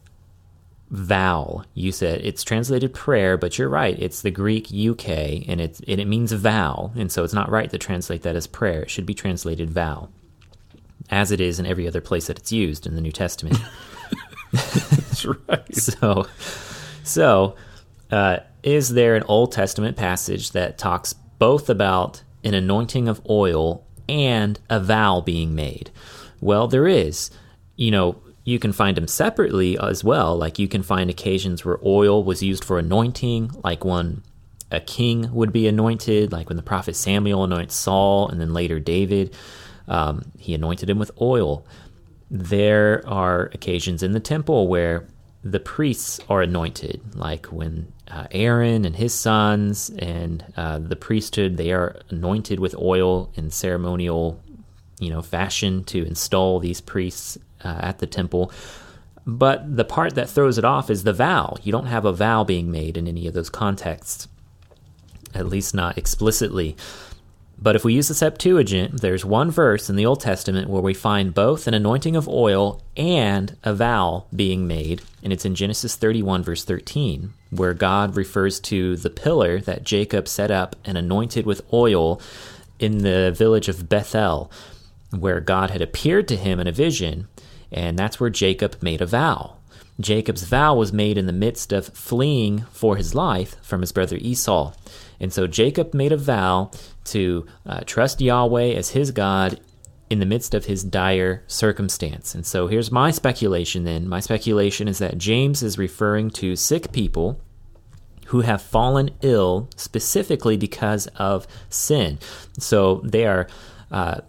vow, 0.91 1.63
you 1.75 1.93
said 1.93 2.21
it's 2.23 2.43
translated 2.43 2.93
prayer, 2.93 3.37
but 3.37 3.59
you're 3.59 3.69
right. 3.69 3.97
It's 3.99 4.23
the 4.23 4.31
Greek 4.31 4.71
euche 4.71 5.45
and, 5.49 5.61
it's, 5.61 5.81
and 5.87 6.01
it 6.01 6.07
means 6.07 6.33
vow. 6.33 6.93
And 6.97 7.11
so 7.11 7.23
it's 7.25 7.33
not 7.35 7.51
right 7.51 7.71
to 7.71 7.79
translate 7.79 8.23
that 8.23 8.37
as 8.37 8.47
prayer. 8.47 8.83
It 8.83 8.91
should 8.91 9.07
be 9.07 9.15
translated 9.15 9.71
vow, 9.71 10.09
as 11.09 11.31
it 11.31 11.41
is 11.41 11.61
in 11.61 11.67
every 11.67 11.87
other 11.87 12.01
place 12.01 12.27
that 12.27 12.39
it's 12.39 12.53
used 12.53 12.87
in 12.87 12.97
the 12.97 13.01
New 13.01 13.13
Testament. 13.13 13.59
That's 14.53 15.25
right. 15.25 15.75
so, 15.77 16.27
so 17.05 17.55
uh, 18.11 18.39
is 18.63 18.91
there 18.91 19.15
an 19.15 19.23
Old 19.25 19.53
Testament 19.53 19.97
passage 19.97 20.51
that 20.53 20.77
talks 20.77 21.13
both 21.13 21.71
about 21.71 22.23
an 22.43 22.55
anointing 22.55 23.07
of 23.07 23.21
oil 23.29 23.87
and 24.09 24.59
a 24.69 24.81
vow 24.81 25.21
being 25.21 25.55
made? 25.55 25.91
Well, 26.41 26.67
there 26.67 26.89
is. 26.89 27.31
You 27.77 27.93
know, 27.93 28.23
you 28.51 28.59
can 28.59 28.73
find 28.73 28.97
them 28.97 29.07
separately 29.07 29.79
as 29.79 30.03
well. 30.03 30.37
Like 30.37 30.59
you 30.59 30.67
can 30.67 30.83
find 30.83 31.09
occasions 31.09 31.65
where 31.65 31.79
oil 31.85 32.25
was 32.25 32.43
used 32.43 32.65
for 32.65 32.79
anointing, 32.79 33.53
like 33.63 33.85
when 33.85 34.23
a 34.71 34.81
king 34.81 35.33
would 35.33 35.53
be 35.53 35.69
anointed, 35.69 36.33
like 36.33 36.49
when 36.49 36.57
the 36.57 36.63
prophet 36.63 36.97
Samuel 36.97 37.45
anoints 37.45 37.77
Saul 37.77 38.29
and 38.29 38.41
then 38.41 38.53
later 38.53 38.81
David. 38.81 39.35
Um, 39.87 40.33
he 40.39 40.53
anointed 40.53 40.91
him 40.91 40.99
with 40.99 41.13
oil. 41.21 41.65
There 42.31 43.03
are 43.07 43.51
occasions 43.53 44.03
in 44.03 44.13
the 44.13 44.21
temple 44.21 44.69
where 44.69 45.07
the 45.43 45.61
priests 45.61 46.21
are 46.29 46.43
anointed, 46.43 47.01
like 47.15 47.47
when 47.47 47.93
uh, 48.09 48.27
Aaron 48.31 48.85
and 48.85 48.97
his 48.97 49.15
sons 49.15 49.91
and 49.91 50.45
uh, 50.57 50.79
the 50.79 50.97
priesthood 50.97 51.57
they 51.57 51.73
are 51.73 51.97
anointed 52.11 52.61
with 52.61 52.75
oil 52.77 53.31
in 53.35 53.51
ceremonial, 53.51 54.41
you 54.99 55.11
know, 55.11 55.23
fashion 55.23 55.83
to 55.85 56.05
install 56.05 56.59
these 56.61 56.81
priests 56.81 57.39
uh, 57.65 57.79
at 57.81 57.99
the 57.99 58.07
temple. 58.07 58.53
But 59.27 59.77
the 59.77 59.85
part 59.85 60.15
that 60.15 60.29
throws 60.29 60.59
it 60.59 60.65
off 60.65 60.91
is 60.91 61.05
the 61.05 61.13
vow. 61.13 61.57
You 61.63 61.73
don't 61.73 61.87
have 61.87 62.05
a 62.05 62.13
vow 62.13 62.45
being 62.45 62.71
made 62.71 62.97
in 62.97 63.07
any 63.07 63.27
of 63.27 63.35
those 63.35 63.51
contexts, 63.51 64.29
at 65.35 65.47
least 65.47 65.75
not 65.75 65.99
explicitly. 65.99 66.77
But 67.63 67.77
if 67.77 67.85
we 67.85 67.93
use 67.93 68.09
the 68.09 68.15
Septuagint, 68.15 69.03
there's 69.03 69.25
one 69.25 69.51
verse 69.51 69.91
in 69.91 69.97
the 69.97 70.07
Old 70.07 70.21
Testament 70.21 70.71
where 70.71 70.81
we 70.81 70.95
find 70.95 71.35
both 71.35 71.67
an 71.67 71.75
anointing 71.75 72.17
of 72.17 72.27
oil 72.27 72.83
and 72.97 73.55
a 73.63 73.75
vow 73.75 74.25
being 74.35 74.67
made, 74.67 75.03
and 75.23 75.31
it's 75.31 75.45
in 75.45 75.55
Genesis 75.55 75.95
31, 75.95 76.43
verse 76.43 76.65
13, 76.65 77.35
where 77.51 77.75
God 77.75 78.17
refers 78.17 78.61
to 78.61 78.97
the 78.97 79.11
pillar 79.11 79.61
that 79.61 79.85
Jacob 79.85 80.27
set 80.27 80.51
up 80.51 80.75
and 80.87 80.97
anointed 80.97 81.45
with 81.45 81.61
oil 81.71 82.19
in 82.79 82.99
the 82.99 83.31
village 83.37 83.69
of 83.69 83.91
Bethel, 83.91 84.51
where 85.11 85.41
God 85.41 85.71
had 85.71 85.83
appeared 85.83 86.29
to 86.29 86.37
him 86.37 86.61
in 86.61 86.67
a 86.67 86.73
vision, 86.73 87.29
and 87.73 87.99
that's 87.99 88.19
where 88.19 88.31
Jacob 88.31 88.77
made 88.83 89.01
a 89.01 89.07
vow. 89.07 89.57
Jacob's 90.01 90.45
vow 90.45 90.75
was 90.75 90.93
made 90.93 91.19
in 91.19 91.27
the 91.27 91.33
midst 91.33 91.73
of 91.73 91.89
fleeing 91.89 92.61
for 92.73 92.97
his 92.97 93.15
life 93.15 93.57
from 93.63 93.83
his 93.83 93.93
brother 93.93 94.17
Esau. 94.17 94.73
And 95.21 95.33
so 95.33 95.47
Jacob 95.47 95.93
made 95.93 96.13
a 96.13 96.17
vow 96.17 96.71
to 97.05 97.47
uh, 97.67 97.81
trust 97.85 98.21
Yahweh 98.21 98.73
as 98.73 98.91
his 98.91 99.11
God 99.11 99.61
in 100.09 100.19
the 100.19 100.27
midst 100.27 100.55
of 100.55 100.65
his 100.65 100.83
dire 100.83 101.45
circumstance. 101.47 102.35
And 102.35 102.45
so 102.45 102.67
here's 102.67 102.91
my 102.91 103.11
speculation 103.11 103.85
then. 103.85 104.09
My 104.09 104.21
speculation 104.21 104.89
is 104.89 104.99
that 104.99 105.19
James 105.19 105.63
is 105.63 105.79
referring 105.79 106.31
to 106.31 106.57
sick 106.57 106.93
people 106.93 107.41
who 108.27 108.41
have 108.41 108.63
fallen 108.63 109.11
ill 109.23 109.69
specifically 109.77 110.57
because 110.57 111.07
of 111.17 111.47
sin. 111.69 112.19
So 112.59 113.03
they 113.05 113.27
are 113.27 113.49
uh, 113.91 114.21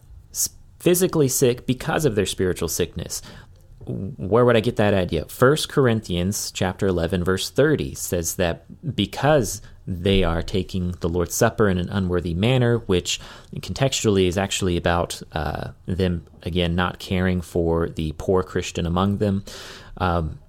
physically 0.82 1.28
sick 1.28 1.66
because 1.66 2.06
of 2.06 2.16
their 2.16 2.26
spiritual 2.26 2.68
sickness 2.68 3.22
where 3.86 4.46
would 4.46 4.56
I 4.56 4.60
get 4.60 4.76
that 4.78 4.94
idea? 4.94 5.26
First 5.26 5.70
Corinthians 5.70 6.52
chapter 6.52 6.88
11 6.88 7.24
verse 7.24 7.50
30 7.50 7.96
says 7.96 8.36
that 8.36 8.66
because 8.96 9.62
they 9.88 10.24
are 10.24 10.42
taking 10.42 10.92
the 11.00 11.10
Lord's 11.10 11.36
Supper 11.36 11.68
in 11.68 11.78
an 11.78 11.90
unworthy 11.90 12.34
manner, 12.34 12.78
which 12.80 13.20
contextually 13.56 14.28
is 14.28 14.38
actually 14.38 14.78
about 14.78 15.22
uh, 15.34 15.72
them 15.86 16.26
again 16.44 16.76
not 16.76 17.00
caring 17.00 17.42
for 17.42 17.90
the 17.90 18.14
poor 18.18 18.44
Christian 18.44 18.86
among 18.86 19.18
them. 19.18 19.44
Um, 19.98 20.40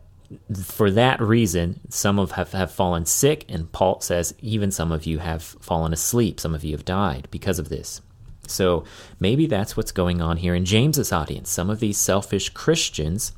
for 0.65 0.91
that 0.91 1.21
reason, 1.21 1.81
some 1.91 2.19
of 2.19 2.33
have, 2.33 2.53
have 2.53 2.71
fallen 2.71 3.05
sick, 3.05 3.45
and 3.49 3.71
Paul 3.71 4.01
says 4.01 4.35
even 4.41 4.71
some 4.71 4.91
of 4.91 5.05
you 5.05 5.19
have 5.19 5.43
fallen 5.43 5.93
asleep. 5.93 6.41
Some 6.41 6.55
of 6.55 6.65
you 6.65 6.73
have 6.73 6.85
died 6.85 7.29
because 7.31 7.59
of 7.59 7.69
this. 7.69 8.01
So 8.47 8.85
maybe 9.21 9.47
that's 9.47 9.77
what's 9.77 9.93
going 9.93 10.21
on 10.21 10.39
here 10.39 10.55
in 10.55 10.65
James's 10.65 11.13
audience. 11.13 11.51
Some 11.51 11.71
of 11.71 11.81
these 11.81 11.99
selfish 11.99 12.51
Christians, 12.51 13.33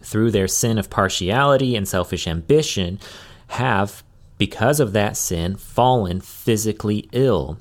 through 0.00 0.30
their 0.30 0.48
sin 0.48 0.78
of 0.78 0.90
partiality 0.90 1.76
and 1.76 1.86
selfish 1.88 2.26
ambition, 2.26 3.00
have, 3.48 4.02
because 4.38 4.80
of 4.80 4.92
that 4.92 5.16
sin, 5.16 5.56
fallen 5.56 6.20
physically 6.20 7.08
ill. 7.12 7.58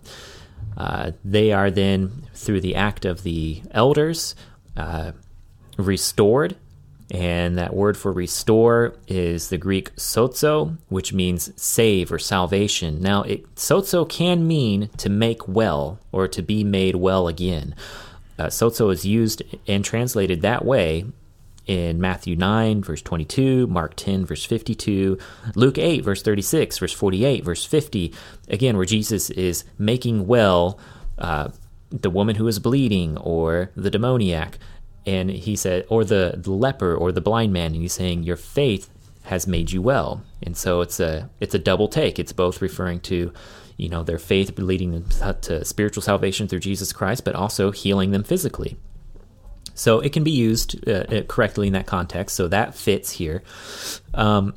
Uh, 0.77 1.11
they 1.23 1.51
are 1.51 1.71
then, 1.71 2.23
through 2.33 2.61
the 2.61 2.75
act 2.75 3.05
of 3.05 3.23
the 3.23 3.61
elders, 3.71 4.35
uh, 4.75 5.11
restored 5.77 6.55
and 7.13 7.59
that 7.59 7.75
word 7.75 7.95
for 7.95 8.11
restore 8.11 8.95
is 9.07 9.49
the 9.49 9.57
Greek 9.59 9.95
sozo, 9.95 10.77
which 10.89 11.13
means 11.13 11.53
save 11.61 12.11
or 12.11 12.17
salvation. 12.17 12.99
Now, 12.99 13.21
it, 13.21 13.55
sozo 13.55 14.09
can 14.09 14.47
mean 14.47 14.89
to 14.97 15.09
make 15.09 15.47
well 15.47 15.99
or 16.11 16.27
to 16.27 16.41
be 16.41 16.63
made 16.63 16.95
well 16.95 17.27
again. 17.27 17.75
Uh, 18.39 18.47
sozo 18.47 18.91
is 18.91 19.05
used 19.05 19.43
and 19.67 19.85
translated 19.85 20.41
that 20.41 20.65
way 20.65 21.05
in 21.67 22.01
Matthew 22.01 22.35
9, 22.35 22.81
verse 22.81 23.03
22, 23.03 23.67
Mark 23.67 23.93
10, 23.95 24.25
verse 24.25 24.43
52, 24.43 25.19
Luke 25.55 25.77
8, 25.77 26.03
verse 26.03 26.23
36, 26.23 26.79
verse 26.79 26.93
48, 26.93 27.45
verse 27.45 27.63
50, 27.63 28.11
again, 28.47 28.75
where 28.75 28.87
Jesus 28.87 29.29
is 29.29 29.65
making 29.77 30.25
well 30.25 30.79
uh, 31.19 31.49
the 31.91 32.09
woman 32.09 32.35
who 32.35 32.47
is 32.47 32.57
bleeding 32.57 33.17
or 33.17 33.69
the 33.75 33.91
demoniac 33.91 34.57
and 35.05 35.29
he 35.29 35.55
said, 35.55 35.85
or 35.89 36.03
the, 36.05 36.35
the 36.37 36.51
leper 36.51 36.95
or 36.95 37.11
the 37.11 37.21
blind 37.21 37.51
man, 37.51 37.73
and 37.73 37.81
he's 37.81 37.93
saying, 37.93 38.23
Your 38.23 38.37
faith 38.37 38.89
has 39.23 39.47
made 39.47 39.71
you 39.71 39.81
well. 39.81 40.23
And 40.41 40.55
so 40.55 40.81
it's 40.81 40.99
a 40.99 41.29
it's 41.39 41.55
a 41.55 41.59
double 41.59 41.87
take. 41.87 42.19
It's 42.19 42.33
both 42.33 42.61
referring 42.61 42.99
to, 43.01 43.33
you 43.77 43.89
know, 43.89 44.03
their 44.03 44.19
faith 44.19 44.57
leading 44.59 44.91
them 44.91 45.35
to 45.41 45.65
spiritual 45.65 46.03
salvation 46.03 46.47
through 46.47 46.59
Jesus 46.59 46.93
Christ, 46.93 47.23
but 47.25 47.35
also 47.35 47.71
healing 47.71 48.11
them 48.11 48.23
physically. 48.23 48.77
So 49.73 49.99
it 50.01 50.13
can 50.13 50.23
be 50.23 50.31
used 50.31 50.87
uh, 50.87 50.91
uh 50.91 51.21
correctly 51.23 51.67
in 51.67 51.73
that 51.73 51.87
context. 51.87 52.35
So 52.35 52.47
that 52.49 52.75
fits 52.75 53.11
here. 53.11 53.43
Um, 54.13 54.53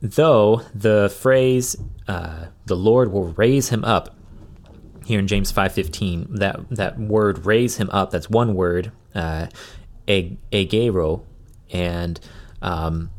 though 0.00 0.62
the 0.74 1.14
phrase 1.20 1.76
uh, 2.06 2.46
"the 2.66 2.76
Lord 2.76 3.12
will 3.12 3.32
raise 3.32 3.70
him 3.70 3.84
up" 3.84 4.14
here 5.06 5.18
in 5.18 5.26
James 5.26 5.52
5:15 5.52 6.38
that 6.38 6.68
that 6.70 6.98
word 6.98 7.46
raise 7.46 7.76
him 7.76 7.88
up 7.92 8.10
that's 8.10 8.28
one 8.28 8.54
word 8.54 8.92
uh, 9.16 9.46
egeiro 10.06 11.22
and 11.72 12.20
um, 12.62 13.10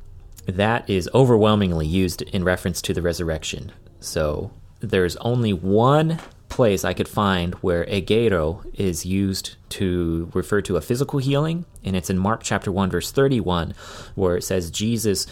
that 0.46 0.90
is 0.90 1.10
overwhelmingly 1.14 1.86
used 1.86 2.22
in 2.22 2.44
reference 2.44 2.82
to 2.82 2.94
the 2.94 3.02
resurrection 3.02 3.72
so 4.00 4.52
there's 4.80 5.16
only 5.18 5.52
one 5.52 6.20
place 6.50 6.86
I 6.86 6.94
could 6.94 7.10
find 7.10 7.56
where 7.56 7.86
egeiro 7.86 8.66
is 8.74 9.06
used 9.06 9.56
to 9.70 10.32
refer 10.34 10.62
to 10.62 10.78
a 10.78 10.82
physical 10.82 11.20
healing 11.20 11.66
and 11.84 11.96
it's 11.96 12.10
in 12.10 12.18
Mark 12.18 12.42
chapter 12.44 12.72
1 12.72 12.90
verse 12.90 13.12
31 13.12 13.74
where 14.16 14.38
it 14.38 14.44
says 14.44 14.72
Jesus 14.72 15.28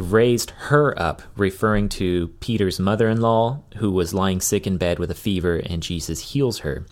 raised 0.00 0.50
her 0.50 0.98
up, 1.00 1.22
referring 1.36 1.88
to 1.88 2.28
Peter's 2.40 2.78
mother 2.78 3.08
in 3.08 3.20
law, 3.20 3.62
who 3.76 3.90
was 3.90 4.14
lying 4.14 4.40
sick 4.40 4.66
in 4.66 4.76
bed 4.76 4.98
with 4.98 5.10
a 5.10 5.14
fever, 5.14 5.56
and 5.56 5.82
Jesus 5.82 6.32
heals 6.32 6.60
her. 6.60 6.86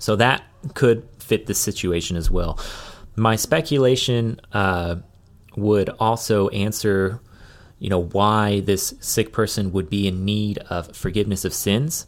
So 0.00 0.16
that 0.16 0.42
could 0.74 1.06
fit 1.18 1.46
this 1.46 1.58
situation 1.58 2.16
as 2.16 2.30
well. 2.30 2.58
My 3.16 3.36
speculation 3.36 4.40
uh, 4.52 4.96
would 5.56 5.90
also 6.00 6.48
answer, 6.48 7.20
you 7.78 7.90
know, 7.90 8.02
why 8.02 8.60
this 8.60 8.94
sick 9.00 9.32
person 9.32 9.72
would 9.72 9.88
be 9.88 10.08
in 10.08 10.24
need 10.24 10.58
of 10.70 10.96
forgiveness 10.96 11.44
of 11.44 11.54
sins. 11.54 12.06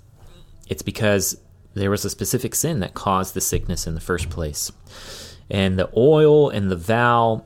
It's 0.68 0.82
because 0.82 1.38
there 1.74 1.90
was 1.90 2.04
a 2.04 2.10
specific 2.10 2.54
sin 2.54 2.80
that 2.80 2.94
caused 2.94 3.34
the 3.34 3.40
sickness 3.40 3.86
in 3.86 3.94
the 3.94 4.00
first 4.00 4.30
place. 4.30 4.72
And 5.50 5.78
the 5.78 5.90
oil 5.96 6.48
and 6.48 6.70
the 6.70 6.76
vow 6.76 7.44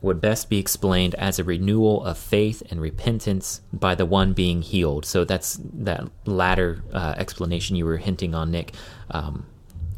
would 0.00 0.20
best 0.20 0.48
be 0.48 0.58
explained 0.58 1.14
as 1.16 1.38
a 1.38 1.44
renewal 1.44 2.04
of 2.04 2.16
faith 2.16 2.62
and 2.70 2.80
repentance 2.80 3.60
by 3.72 3.94
the 3.94 4.06
one 4.06 4.32
being 4.32 4.62
healed. 4.62 5.04
So 5.04 5.24
that's 5.24 5.60
that 5.74 6.08
latter 6.24 6.82
uh, 6.92 7.14
explanation 7.18 7.76
you 7.76 7.84
were 7.84 7.96
hinting 7.96 8.34
on, 8.34 8.50
Nick. 8.50 8.74
Um, 9.10 9.46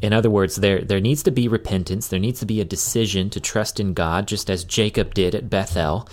in 0.01 0.13
other 0.13 0.29
words, 0.29 0.55
there 0.57 0.81
there 0.81 1.01
needs 1.01 1.23
to 1.23 1.31
be 1.31 1.47
repentance. 1.47 2.07
There 2.07 2.19
needs 2.19 2.39
to 2.39 2.45
be 2.45 2.61
a 2.61 2.65
decision 2.65 3.29
to 3.31 3.39
trust 3.39 3.79
in 3.79 3.93
God, 3.93 4.27
just 4.27 4.49
as 4.49 4.63
Jacob 4.63 5.13
did 5.13 5.35
at 5.35 5.49
Bethel. 5.49 6.07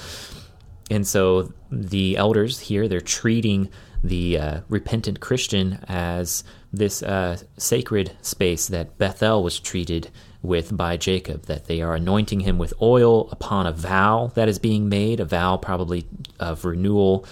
And 0.90 1.06
so 1.06 1.52
the 1.70 2.16
elders 2.16 2.60
here 2.60 2.86
they're 2.88 3.00
treating 3.00 3.70
the 4.04 4.38
uh, 4.38 4.60
repentant 4.68 5.20
Christian 5.20 5.84
as 5.88 6.44
this 6.72 7.02
uh, 7.02 7.38
sacred 7.56 8.12
space 8.22 8.68
that 8.68 8.98
Bethel 8.98 9.42
was 9.42 9.58
treated 9.58 10.10
with 10.42 10.76
by 10.76 10.96
Jacob, 10.96 11.46
that 11.46 11.66
they 11.66 11.82
are 11.82 11.94
anointing 11.94 12.40
him 12.40 12.58
with 12.58 12.72
oil 12.80 13.28
upon 13.30 13.66
a 13.66 13.72
vow 13.72 14.30
that 14.34 14.48
is 14.48 14.58
being 14.58 14.88
made, 14.88 15.18
a 15.18 15.24
vow 15.24 15.56
probably 15.56 16.06
of 16.38 16.64
renewal 16.64 17.26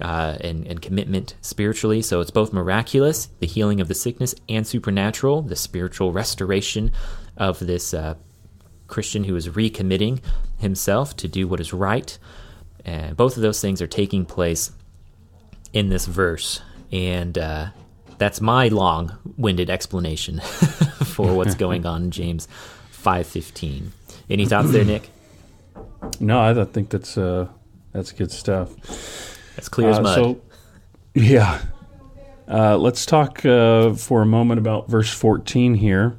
uh, 0.00 0.36
and, 0.40 0.66
and 0.66 0.80
commitment 0.80 1.34
spiritually. 1.40 2.02
So 2.02 2.20
it's 2.20 2.30
both 2.30 2.52
miraculous, 2.52 3.26
the 3.40 3.46
healing 3.46 3.80
of 3.80 3.88
the 3.88 3.94
sickness, 3.94 4.34
and 4.48 4.66
supernatural, 4.66 5.42
the 5.42 5.56
spiritual 5.56 6.12
restoration 6.12 6.92
of 7.36 7.58
this 7.58 7.94
uh, 7.94 8.14
Christian 8.86 9.24
who 9.24 9.36
is 9.36 9.48
recommitting 9.48 10.20
himself 10.58 11.16
to 11.16 11.28
do 11.28 11.46
what 11.48 11.60
is 11.60 11.72
right. 11.72 12.18
And 12.84 13.16
both 13.16 13.36
of 13.36 13.42
those 13.42 13.60
things 13.60 13.82
are 13.82 13.86
taking 13.86 14.24
place 14.24 14.72
in 15.72 15.88
this 15.88 16.06
verse. 16.06 16.62
And 16.90 17.36
uh, 17.36 17.68
that's 18.18 18.40
my 18.40 18.68
long-winded 18.68 19.68
explanation 19.68 20.40
for 21.04 21.34
what's 21.34 21.54
going 21.56 21.86
on 21.86 22.04
in 22.04 22.10
James 22.10 22.48
5:15. 22.92 23.88
Any 24.30 24.46
thoughts 24.46 24.70
there, 24.70 24.84
Nick? 24.84 25.10
No, 26.20 26.40
I 26.40 26.64
think 26.64 26.90
that's 26.90 27.16
uh, 27.18 27.48
that's 27.92 28.12
good 28.12 28.30
stuff. 28.30 29.37
That's 29.58 29.68
clear 29.68 29.90
as 29.90 29.98
Uh, 29.98 30.02
mud. 30.02 30.14
So, 30.14 30.40
yeah. 31.14 31.58
Uh, 32.48 32.78
let's 32.78 33.04
talk 33.04 33.44
uh, 33.44 33.92
for 33.94 34.22
a 34.22 34.26
moment 34.26 34.60
about 34.60 34.88
verse 34.88 35.12
14 35.12 35.74
here, 35.74 36.16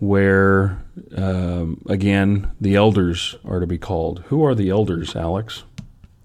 where, 0.00 0.82
um, 1.16 1.80
again, 1.88 2.50
the 2.60 2.74
elders 2.74 3.36
are 3.44 3.60
to 3.60 3.68
be 3.68 3.78
called. 3.78 4.24
Who 4.26 4.44
are 4.44 4.56
the 4.56 4.68
elders, 4.68 5.14
Alex? 5.14 5.62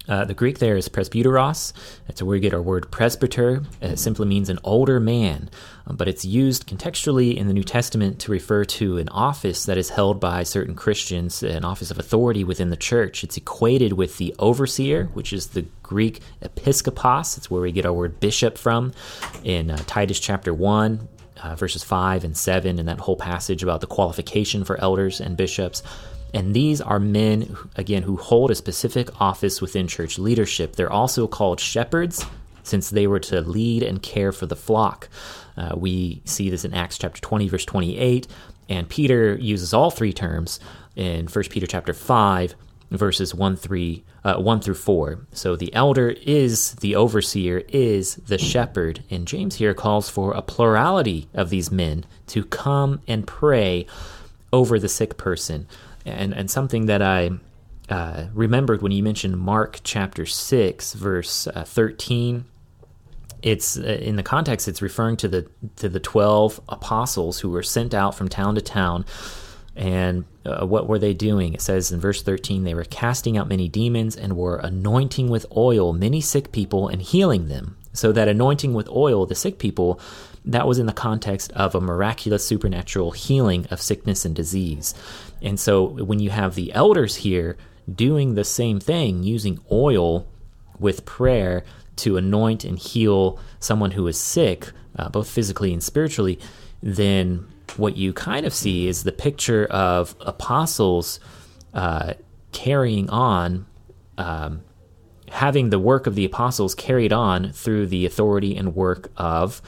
Uh, 0.10 0.26
the 0.26 0.34
Greek 0.34 0.58
there 0.58 0.76
is 0.76 0.90
presbyteros. 0.90 1.74
That's 2.08 2.24
where 2.24 2.32
we 2.32 2.40
get 2.40 2.56
our 2.56 2.62
word 2.62 2.90
presbyter. 2.90 3.62
It 3.80 4.00
simply 4.00 4.26
means 4.26 4.50
an 4.50 4.58
older 4.64 5.00
man, 5.00 5.48
but 5.92 6.08
it's 6.08 6.26
used 6.26 6.68
contextually 6.68 7.36
in 7.36 7.48
the 7.48 7.54
New 7.54 7.64
Testament 7.64 8.20
to 8.20 8.32
refer 8.32 8.66
to 8.66 8.98
an 8.98 9.10
office 9.10 9.66
that 9.66 9.78
is 9.78 9.92
held 9.92 10.20
by 10.20 10.44
certain 10.44 10.76
Christians, 10.76 11.44
an 11.44 11.64
office 11.64 11.92
of 11.92 12.00
authority 12.00 12.44
within 12.44 12.72
the 12.72 12.78
church. 12.78 13.24
It's 13.24 13.38
equated 13.38 13.94
with 13.94 14.18
the 14.18 14.34
overseer, 14.40 15.06
which 15.14 15.32
is 15.32 15.48
the 15.48 15.66
Greek 15.84 16.22
episkopos. 16.42 17.38
It's 17.38 17.52
where 17.52 17.62
we 17.62 17.72
get 17.72 17.86
our 17.86 17.94
word 17.94 18.20
bishop 18.20 18.58
from 18.58 18.94
in 19.44 19.70
uh, 19.70 19.78
Titus 19.86 20.20
chapter 20.20 20.54
1. 20.54 21.10
Uh, 21.44 21.54
verses 21.54 21.84
5 21.84 22.24
and 22.24 22.36
7, 22.36 22.80
and 22.80 22.88
that 22.88 22.98
whole 22.98 23.18
passage 23.18 23.62
about 23.62 23.82
the 23.82 23.88
qualification 23.88 24.64
for 24.64 24.80
elders 24.80 25.20
and 25.20 25.36
bishops. 25.36 25.84
And 26.34 26.54
these 26.54 26.80
are 26.80 26.98
men, 26.98 27.56
again, 27.76 28.04
who 28.04 28.16
hold 28.16 28.52
a 28.52 28.56
specific 28.56 29.22
office 29.22 29.62
within 29.62 29.88
church 29.88 30.18
leadership. 30.18 30.76
They're 30.76 30.92
also 30.92 31.28
called 31.28 31.60
shepherds, 31.60 32.26
since 32.64 32.90
they 32.90 33.06
were 33.06 33.20
to 33.20 33.42
lead 33.42 33.84
and 33.84 34.02
care 34.02 34.32
for 34.32 34.46
the 34.46 34.56
flock. 34.56 35.08
Uh, 35.58 35.76
we 35.76 36.22
see 36.26 36.50
this 36.50 36.66
in 36.66 36.74
Acts 36.74 36.98
chapter 36.98 37.22
20, 37.22 37.48
verse 37.50 37.66
28, 37.66 38.28
and 38.70 38.90
Peter 38.90 39.36
uses 39.36 39.74
all 39.74 39.92
three 39.92 40.14
terms 40.14 40.60
in 40.96 41.28
1 41.28 41.44
Peter 41.50 41.68
chapter 41.68 41.94
5, 41.94 42.56
verses 42.92 43.34
1, 43.34 43.56
3, 43.56 44.04
uh, 44.24 44.36
1 44.36 44.62
through 44.62 44.76
4. 44.76 45.28
So 45.32 45.56
the 45.56 45.74
elder 45.74 46.10
is 46.22 46.74
the 46.76 46.96
overseer, 46.96 47.64
is 47.70 48.16
the 48.16 48.38
shepherd. 48.38 49.04
And 49.10 49.28
James 49.28 49.56
here 49.56 49.74
calls 49.74 50.10
for 50.10 50.34
a 50.34 50.42
plurality 50.42 51.30
of 51.34 51.50
these 51.50 51.72
men 51.72 52.06
to 52.28 52.44
come 52.46 53.02
and 53.08 53.28
pray 53.28 53.86
over 54.52 54.80
the 54.80 54.90
sick 54.90 55.18
person 55.18 55.68
and 56.06 56.34
and 56.34 56.50
something 56.50 56.86
that 56.86 57.02
I 57.02 57.32
uh, 57.90 58.28
remembered 58.34 58.82
when 58.82 58.92
you 58.92 59.04
mentioned 59.04 59.38
Mark 59.38 59.80
chapter 59.84 60.26
six 60.26 60.94
verse 60.94 61.48
uh, 61.48 61.64
thirteen. 61.64 62.46
It's 63.46 63.78
uh, 63.78 64.00
in 64.10 64.16
the 64.16 64.24
context. 64.24 64.68
It's 64.68 64.82
referring 64.82 65.18
to 65.18 65.28
the 65.28 65.48
to 65.76 65.88
the 65.88 66.00
twelve 66.00 66.60
apostles 66.68 67.40
who 67.42 67.50
were 67.52 67.64
sent 67.64 67.94
out 67.94 68.16
from 68.16 68.28
town 68.28 68.56
to 68.56 68.62
town, 68.62 69.06
and 69.76 70.26
uh, 70.46 70.66
what 70.66 70.88
were 70.88 71.00
they 71.00 71.14
doing? 71.14 71.54
It 71.54 71.62
says 71.62 71.92
in 71.92 72.00
verse 72.02 72.24
thirteen 72.24 72.64
they 72.64 72.74
were 72.74 72.90
casting 73.04 73.38
out 73.38 73.48
many 73.48 73.68
demons 73.70 74.18
and 74.18 74.36
were 74.36 74.58
anointing 74.58 75.30
with 75.30 75.46
oil 75.56 75.94
many 75.94 76.22
sick 76.22 76.52
people 76.52 76.88
and 76.88 77.02
healing 77.02 77.48
them. 77.48 77.78
So 77.94 78.12
that 78.12 78.28
anointing 78.28 78.74
with 78.74 78.90
oil 78.90 79.26
the 79.26 79.36
sick 79.36 79.58
people 79.58 80.00
that 80.54 80.68
was 80.68 80.80
in 80.80 80.86
the 80.86 81.02
context 81.08 81.52
of 81.54 81.76
a 81.76 81.82
miraculous 81.82 82.48
supernatural 82.48 83.12
healing 83.12 83.68
of 83.72 83.82
sickness 83.82 84.26
and 84.26 84.36
disease. 84.36 84.94
And 85.42 85.60
so 85.60 86.04
when 86.04 86.20
you 86.20 86.32
have 86.32 86.56
the 86.56 86.74
elders 86.74 87.16
here 87.18 87.58
doing 87.88 88.36
the 88.36 88.44
same 88.44 88.80
thing, 88.80 89.24
using 89.24 89.60
oil 89.72 90.28
with 90.80 91.06
prayer 91.06 91.64
to 91.98 92.18
anoint 92.18 92.64
and 92.64 92.78
heal 92.78 93.40
someone 93.60 93.92
who 93.92 94.08
is 94.08 94.20
sick, 94.20 94.72
uh, 94.98 95.10
both 95.10 95.30
physically 95.30 95.74
and 95.74 95.84
spiritually, 95.84 96.40
then 96.82 97.48
what 97.78 97.98
you 97.98 98.14
kind 98.14 98.46
of 98.46 98.54
see 98.54 98.88
is 98.88 99.04
the 99.04 99.12
picture 99.12 99.66
of 99.66 100.16
apostles 100.22 101.20
uh, 101.74 102.14
carrying 102.52 103.10
on. 103.10 103.66
Um, 104.18 104.64
having 105.30 105.70
the 105.70 105.80
work 105.80 106.08
of 106.08 106.16
the 106.16 106.24
apostles 106.24 106.76
carried 106.76 107.12
on 107.12 107.52
through 107.52 107.88
the 107.88 108.06
authority 108.06 108.56
and 108.56 108.76
work 108.76 109.12
of 109.18 109.62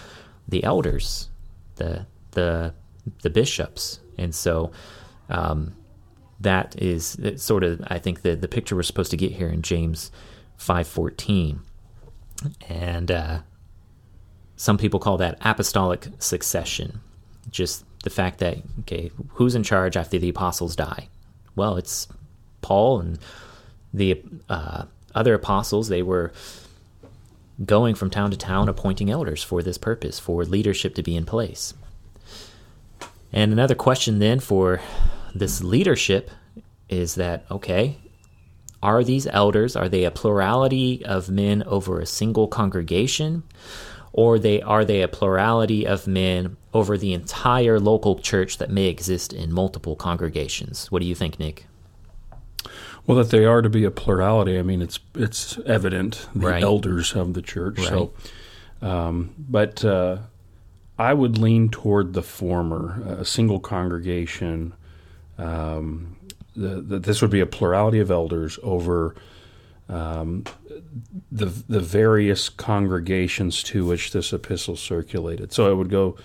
the 0.48 0.64
elders, 0.64 1.30
the 1.76 2.06
the 2.32 2.74
the 3.24 3.30
bishops, 3.30 4.00
and 4.18 4.34
so 4.34 4.72
um, 5.30 5.76
that 6.40 6.76
is 6.82 7.18
sort 7.36 7.64
of 7.64 7.82
I 7.88 8.00
think 8.00 8.22
the 8.22 8.36
the 8.36 8.48
picture 8.48 8.76
we're 8.76 8.84
supposed 8.84 9.12
to 9.12 9.18
get 9.18 9.34
here 9.34 9.50
in 9.50 9.62
James 9.62 10.12
five 10.56 10.88
fourteen, 10.88 11.62
and 12.70 13.12
uh, 13.12 13.40
some 14.56 14.78
people 14.78 15.00
call 15.00 15.18
that 15.18 15.38
apostolic 15.42 16.08
succession, 16.20 17.00
just 17.50 17.86
the 18.04 18.10
fact 18.10 18.40
that 18.40 18.58
okay, 18.82 19.12
who's 19.30 19.56
in 19.56 19.64
charge 19.64 19.98
after 19.98 20.18
the 20.20 20.30
apostles 20.30 20.76
die? 20.76 21.10
Well, 21.56 21.78
it's 21.78 22.08
Paul 22.62 23.00
and 23.00 23.20
the 23.94 24.22
uh, 24.50 24.86
other 25.16 25.34
apostles. 25.34 25.90
They 25.90 26.04
were 26.04 26.32
going 27.66 27.96
from 27.96 28.10
town 28.10 28.32
to 28.32 28.38
town 28.38 28.70
appointing 28.70 29.10
elders 29.10 29.44
for 29.44 29.64
this 29.64 29.78
purpose, 29.78 30.20
for 30.20 30.46
leadership 30.46 30.96
to 30.96 31.04
be 31.04 31.16
in 31.16 31.26
place. 31.26 31.74
And 33.34 33.52
another 33.52 33.76
question 33.76 34.20
then 34.20 34.40
for 34.40 34.82
this 35.34 35.64
leadership 35.64 36.32
is 36.90 37.16
that 37.16 37.46
okay, 37.52 37.98
are 38.84 39.04
these 39.04 39.28
elders 39.28 39.76
are 39.76 39.90
they 39.90 40.04
a 40.04 40.12
plurality 40.12 41.04
of 41.06 41.30
men 41.30 41.64
over 41.64 42.00
a 42.00 42.06
single 42.06 42.48
congregation 42.48 43.44
or 44.14 44.38
they 44.40 44.62
are 44.62 44.84
they 44.86 45.02
a 45.02 45.08
plurality 45.08 45.86
of 45.88 46.08
men 46.08 46.58
over 46.74 46.98
the 46.98 47.14
entire 47.14 47.80
local 47.80 48.18
church 48.20 48.58
that 48.58 48.70
may 48.70 48.86
exist 48.88 49.32
in 49.34 49.52
multiple 49.52 49.96
congregations? 49.96 50.92
What 50.92 51.02
do 51.02 51.08
you 51.08 51.16
think, 51.16 51.40
Nick? 51.40 51.66
Well, 53.06 53.18
that 53.20 53.30
they 53.30 53.46
are 53.46 53.62
to 53.62 53.70
be 53.70 53.86
a 53.86 53.92
plurality. 53.92 54.60
I 54.60 54.64
mean, 54.64 54.82
it's 54.82 55.00
it's 55.16 55.58
evident 55.66 56.28
the 56.36 56.48
Right. 56.48 56.64
elders 56.64 57.14
of 57.16 57.34
the 57.36 57.42
church. 57.42 57.80
So, 57.80 58.12
um, 58.82 59.34
but 59.38 59.86
uh, 59.86 60.18
I 61.00 61.14
would 61.14 61.38
lean 61.38 61.70
toward 61.70 62.14
the 62.14 62.22
former, 62.24 63.02
a 63.20 63.24
single 63.24 63.60
congregation. 63.62 64.74
Um, 65.38 66.17
the, 66.58 66.82
the, 66.82 67.00
this 67.00 67.22
would 67.22 67.32
be 67.32 67.40
a 67.40 67.46
plurality 67.46 68.00
of 68.00 68.12
elders 68.12 68.60
over 68.64 69.16
um, 69.90 70.44
the 71.32 71.46
the 71.46 71.80
various 71.80 72.50
congregations 72.50 73.64
to 73.64 73.86
which 73.86 74.12
this 74.12 74.34
epistle 74.34 74.76
circulated. 74.76 75.54
So 75.54 75.72
it 75.72 75.76
would 75.76 75.90
go 75.90 76.18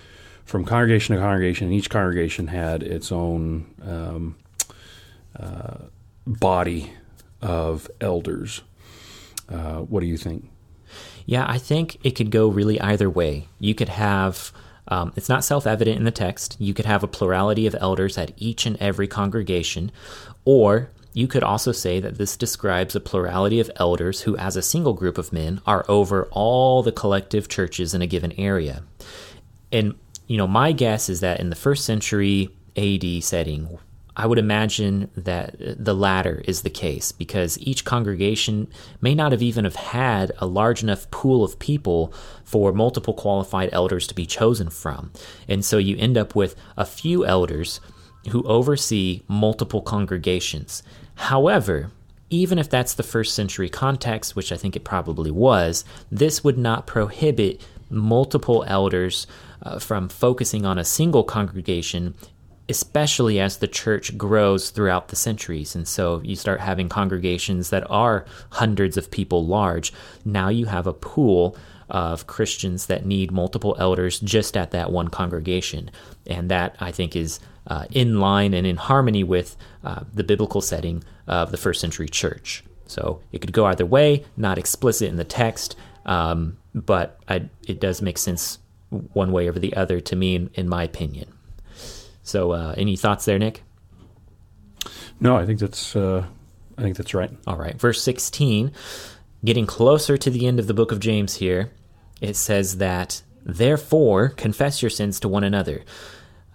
from 0.45 0.65
congregation 0.65 1.15
to 1.15 1.21
congregation, 1.21 1.67
and 1.67 1.75
each 1.75 1.89
congregation 1.89 2.47
had 2.47 2.83
its 2.83 3.11
own 3.11 3.73
um, 3.81 4.35
uh, 5.39 5.77
body 6.25 6.91
of 7.41 7.89
elders. 8.01 8.61
Uh, 9.47 9.79
what 9.81 10.01
do 10.01 10.07
you 10.07 10.17
think? 10.17 10.49
Yeah, 11.25 11.45
I 11.47 11.57
think 11.57 11.97
it 12.03 12.11
could 12.11 12.31
go 12.31 12.47
really 12.47 12.79
either 12.81 13.09
way. 13.09 13.47
You 13.59 13.73
could 13.73 13.89
have, 13.89 14.51
um, 14.87 15.13
it's 15.15 15.29
not 15.29 15.43
self 15.43 15.65
evident 15.65 15.97
in 15.97 16.03
the 16.03 16.11
text, 16.11 16.57
you 16.59 16.73
could 16.73 16.85
have 16.85 17.03
a 17.03 17.07
plurality 17.07 17.67
of 17.67 17.75
elders 17.79 18.17
at 18.17 18.31
each 18.37 18.65
and 18.65 18.77
every 18.81 19.07
congregation, 19.07 19.91
or 20.45 20.89
you 21.13 21.27
could 21.27 21.43
also 21.43 21.71
say 21.71 21.99
that 21.99 22.17
this 22.17 22.35
describes 22.35 22.95
a 22.95 22.99
plurality 22.99 23.59
of 23.59 23.71
elders 23.75 24.21
who, 24.21 24.35
as 24.37 24.55
a 24.55 24.61
single 24.61 24.93
group 24.93 25.17
of 25.17 25.31
men, 25.31 25.61
are 25.65 25.85
over 25.87 26.27
all 26.31 26.81
the 26.81 26.91
collective 26.91 27.47
churches 27.47 27.93
in 27.93 28.01
a 28.01 28.07
given 28.07 28.31
area. 28.33 28.83
And, 29.71 29.93
you 30.27 30.37
know, 30.37 30.47
my 30.47 30.71
guess 30.71 31.09
is 31.09 31.19
that 31.19 31.39
in 31.39 31.51
the 31.51 31.55
first 31.55 31.85
century 31.85 32.49
AD 32.75 33.23
setting, 33.23 33.77
I 34.15 34.27
would 34.27 34.37
imagine 34.37 35.09
that 35.15 35.55
the 35.59 35.95
latter 35.95 36.43
is 36.45 36.61
the 36.61 36.69
case 36.69 37.11
because 37.11 37.57
each 37.59 37.83
congregation 37.83 38.67
may 39.01 39.15
not 39.15 39.31
have 39.31 39.41
even 39.41 39.63
have 39.63 39.75
had 39.75 40.31
a 40.37 40.45
large 40.45 40.83
enough 40.83 41.09
pool 41.09 41.43
of 41.43 41.57
people 41.57 42.13
for 42.43 42.71
multiple 42.73 43.15
qualified 43.15 43.69
elders 43.71 44.05
to 44.07 44.15
be 44.15 44.27
chosen 44.27 44.69
from. 44.69 45.11
And 45.47 45.65
so 45.65 45.77
you 45.79 45.97
end 45.97 46.17
up 46.17 46.35
with 46.35 46.55
a 46.77 46.85
few 46.85 47.25
elders 47.25 47.79
who 48.29 48.43
oversee 48.43 49.23
multiple 49.27 49.81
congregations. 49.81 50.83
However, 51.15 51.91
even 52.29 52.57
if 52.57 52.69
that's 52.69 52.93
the 52.93 53.03
first 53.03 53.35
century 53.35 53.69
context, 53.69 54.35
which 54.35 54.51
I 54.51 54.57
think 54.57 54.75
it 54.75 54.83
probably 54.83 55.31
was, 55.31 55.85
this 56.11 56.43
would 56.43 56.57
not 56.57 56.87
prohibit 56.87 57.61
multiple 57.89 58.63
elders 58.67 59.27
uh, 59.61 59.79
from 59.79 60.09
focusing 60.09 60.65
on 60.65 60.77
a 60.77 60.85
single 60.85 61.23
congregation 61.23 62.15
especially 62.73 63.39
as 63.39 63.57
the 63.57 63.67
church 63.67 64.17
grows 64.17 64.71
throughout 64.71 65.09
the 65.09 65.15
centuries. 65.15 65.75
And 65.75 65.87
so 65.87 66.21
you 66.23 66.35
start 66.35 66.59
having 66.59 66.89
congregations 66.89 67.69
that 67.69 67.85
are 67.87 68.25
hundreds 68.49 68.97
of 68.97 69.11
people 69.11 69.45
large. 69.45 69.93
Now 70.25 70.49
you 70.49 70.65
have 70.65 70.87
a 70.87 70.99
pool 71.13 71.55
of 71.87 72.25
Christians 72.25 72.87
that 72.87 73.05
need 73.05 73.31
multiple 73.31 73.75
elders 73.77 74.19
just 74.19 74.57
at 74.57 74.71
that 74.71 74.91
one 74.91 75.09
congregation. 75.09 75.91
And 76.25 76.49
that, 76.49 76.75
I 76.79 76.91
think, 76.91 77.15
is 77.15 77.39
uh, 77.67 77.85
in 77.91 78.19
line 78.19 78.55
and 78.55 78.65
in 78.65 78.77
harmony 78.77 79.23
with 79.23 79.55
uh, 79.83 80.01
the 80.11 80.23
biblical 80.23 80.61
setting 80.61 81.03
of 81.27 81.51
the 81.51 81.57
first 81.57 81.79
century 81.79 82.09
church. 82.09 82.63
So 82.87 83.21
it 83.31 83.39
could 83.41 83.53
go 83.53 83.67
either 83.67 83.85
way, 83.85 84.25
not 84.35 84.57
explicit 84.57 85.09
in 85.09 85.17
the 85.17 85.23
text, 85.23 85.75
um, 86.07 86.57
but 86.73 87.19
I, 87.29 87.49
it 87.67 87.79
does 87.79 88.01
make 88.01 88.17
sense 88.17 88.57
one 88.89 89.31
way 89.31 89.47
or 89.47 89.53
the 89.53 89.75
other 89.75 90.01
to 90.01 90.15
me, 90.15 90.33
in, 90.33 90.49
in 90.55 90.67
my 90.67 90.83
opinion. 90.83 91.27
So, 92.23 92.51
uh, 92.51 92.73
any 92.77 92.95
thoughts 92.95 93.25
there, 93.25 93.37
Nick? 93.37 93.63
No, 95.19 95.35
I 95.35 95.45
think 95.45 95.59
that's 95.59 95.95
uh, 95.95 96.25
I 96.77 96.81
think 96.81 96.97
that's 96.97 97.13
right. 97.13 97.31
All 97.45 97.57
right, 97.57 97.79
verse 97.79 98.01
sixteen, 98.01 98.71
getting 99.43 99.65
closer 99.65 100.17
to 100.17 100.29
the 100.29 100.47
end 100.47 100.59
of 100.59 100.67
the 100.67 100.73
book 100.73 100.91
of 100.91 100.99
James 100.99 101.35
here, 101.35 101.71
it 102.21 102.35
says 102.35 102.77
that 102.77 103.21
therefore 103.43 104.29
confess 104.29 104.81
your 104.81 104.89
sins 104.89 105.19
to 105.19 105.27
one 105.27 105.43
another, 105.43 105.83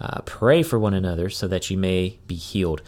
uh, 0.00 0.22
pray 0.22 0.62
for 0.62 0.78
one 0.78 0.94
another 0.94 1.28
so 1.28 1.46
that 1.48 1.70
you 1.70 1.78
may 1.78 2.18
be 2.26 2.34
healed. 2.34 2.82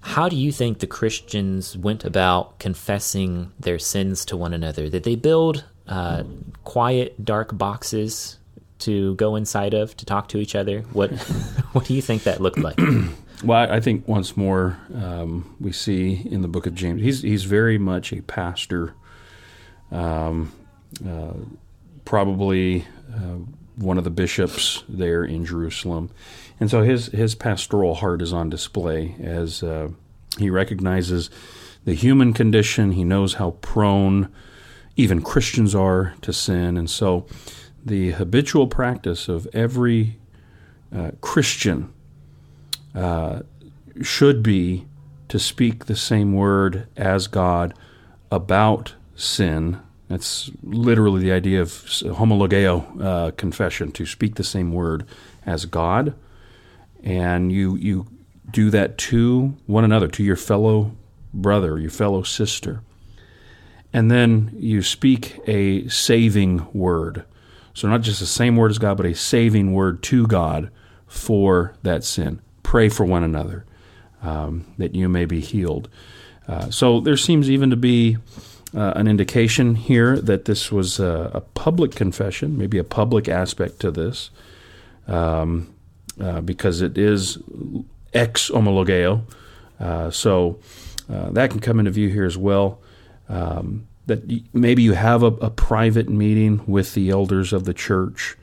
How 0.00 0.28
do 0.28 0.36
you 0.36 0.52
think 0.52 0.78
the 0.78 0.86
Christians 0.86 1.76
went 1.76 2.04
about 2.04 2.58
confessing 2.58 3.52
their 3.60 3.78
sins 3.78 4.24
to 4.26 4.36
one 4.36 4.54
another? 4.54 4.88
Did 4.88 5.02
they 5.02 5.16
build 5.16 5.64
uh, 5.86 6.24
quiet, 6.64 7.24
dark 7.24 7.56
boxes 7.58 8.38
to 8.80 9.14
go 9.16 9.36
inside 9.36 9.74
of 9.74 9.96
to 9.96 10.04
talk 10.04 10.28
to 10.28 10.38
each 10.38 10.54
other? 10.54 10.82
What 10.92 11.10
what 11.72 11.84
do 11.84 11.94
you 11.94 12.02
think 12.02 12.24
that 12.24 12.40
looked 12.40 12.58
like? 12.58 12.78
well, 13.44 13.70
I 13.70 13.80
think 13.80 14.06
once 14.08 14.36
more 14.36 14.78
um, 14.94 15.54
we 15.60 15.72
see 15.72 16.26
in 16.30 16.42
the 16.42 16.48
book 16.48 16.66
of 16.66 16.74
James, 16.74 17.02
he's 17.02 17.22
he's 17.22 17.44
very 17.44 17.78
much 17.78 18.12
a 18.12 18.22
pastor, 18.22 18.94
um, 19.90 20.52
uh, 21.06 21.34
probably 22.04 22.86
uh, 23.14 23.38
one 23.76 23.98
of 23.98 24.04
the 24.04 24.10
bishops 24.10 24.82
there 24.88 25.24
in 25.24 25.44
Jerusalem, 25.44 26.10
and 26.60 26.70
so 26.70 26.82
his 26.82 27.06
his 27.06 27.34
pastoral 27.34 27.94
heart 27.94 28.22
is 28.22 28.32
on 28.32 28.50
display 28.50 29.14
as 29.20 29.62
uh, 29.62 29.88
he 30.38 30.50
recognizes 30.50 31.30
the 31.84 31.94
human 31.94 32.32
condition. 32.32 32.92
He 32.92 33.04
knows 33.04 33.34
how 33.34 33.52
prone 33.60 34.32
even 34.96 35.22
Christians 35.22 35.74
are 35.74 36.14
to 36.22 36.32
sin, 36.32 36.76
and 36.76 36.90
so 36.90 37.26
the 37.88 38.12
habitual 38.12 38.66
practice 38.66 39.28
of 39.28 39.48
every 39.52 40.18
uh, 40.94 41.10
Christian 41.20 41.92
uh, 42.94 43.40
should 44.02 44.42
be 44.42 44.86
to 45.28 45.38
speak 45.38 45.86
the 45.86 45.96
same 45.96 46.32
word 46.32 46.86
as 46.96 47.26
God 47.26 47.74
about 48.30 48.94
sin. 49.14 49.80
That's 50.08 50.50
literally 50.62 51.20
the 51.20 51.32
idea 51.32 51.60
of 51.60 51.68
homologeo 51.68 53.02
uh, 53.02 53.30
confession, 53.32 53.92
to 53.92 54.06
speak 54.06 54.36
the 54.36 54.44
same 54.44 54.72
word 54.72 55.04
as 55.44 55.66
God. 55.66 56.14
And 57.02 57.52
you, 57.52 57.76
you 57.76 58.06
do 58.50 58.70
that 58.70 58.96
to 58.98 59.54
one 59.66 59.84
another, 59.84 60.08
to 60.08 60.22
your 60.22 60.36
fellow 60.36 60.92
brother, 61.34 61.78
your 61.78 61.90
fellow 61.90 62.22
sister. 62.22 62.80
And 63.92 64.10
then 64.10 64.50
you 64.58 64.82
speak 64.82 65.40
a 65.46 65.88
saving 65.88 66.66
word 66.72 67.24
so, 67.78 67.86
not 67.86 68.00
just 68.00 68.18
the 68.18 68.26
same 68.26 68.56
word 68.56 68.72
as 68.72 68.78
God, 68.78 68.96
but 68.96 69.06
a 69.06 69.14
saving 69.14 69.72
word 69.72 70.02
to 70.02 70.26
God 70.26 70.72
for 71.06 71.76
that 71.84 72.02
sin. 72.02 72.40
Pray 72.64 72.88
for 72.88 73.06
one 73.06 73.22
another 73.22 73.64
um, 74.20 74.66
that 74.78 74.96
you 74.96 75.08
may 75.08 75.26
be 75.26 75.38
healed. 75.38 75.88
Uh, 76.48 76.70
so, 76.70 76.98
there 76.98 77.16
seems 77.16 77.48
even 77.48 77.70
to 77.70 77.76
be 77.76 78.16
uh, 78.74 78.94
an 78.96 79.06
indication 79.06 79.76
here 79.76 80.18
that 80.18 80.46
this 80.46 80.72
was 80.72 80.98
a, 80.98 81.30
a, 81.32 81.40
public 81.40 81.94
confession, 81.94 82.58
maybe 82.58 82.78
a 82.78 82.84
public 82.84 83.28
aspect 83.28 83.78
to 83.78 83.92
this, 83.92 84.30
um, 85.06 85.72
uh, 86.20 86.40
because 86.40 86.82
it 86.82 86.98
is 86.98 87.38
exomologeo. 88.12 89.22
Uh, 89.78 90.10
so, 90.10 90.58
uh, 91.08 91.30
that 91.30 91.50
can 91.50 91.60
come 91.60 91.78
into 91.78 91.92
view 91.92 92.08
here 92.08 92.26
as 92.26 92.36
well. 92.36 92.80
Um, 93.28 93.86
that 94.08 94.24
maybe 94.52 94.82
you 94.82 94.94
have 94.94 95.22
a, 95.22 95.26
a, 95.26 95.50
private 95.50 96.08
meeting 96.08 96.62
with 96.66 96.94
the 96.94 97.10
elders 97.10 97.52
of 97.52 97.64
the 97.64 97.74
church, 97.74 98.36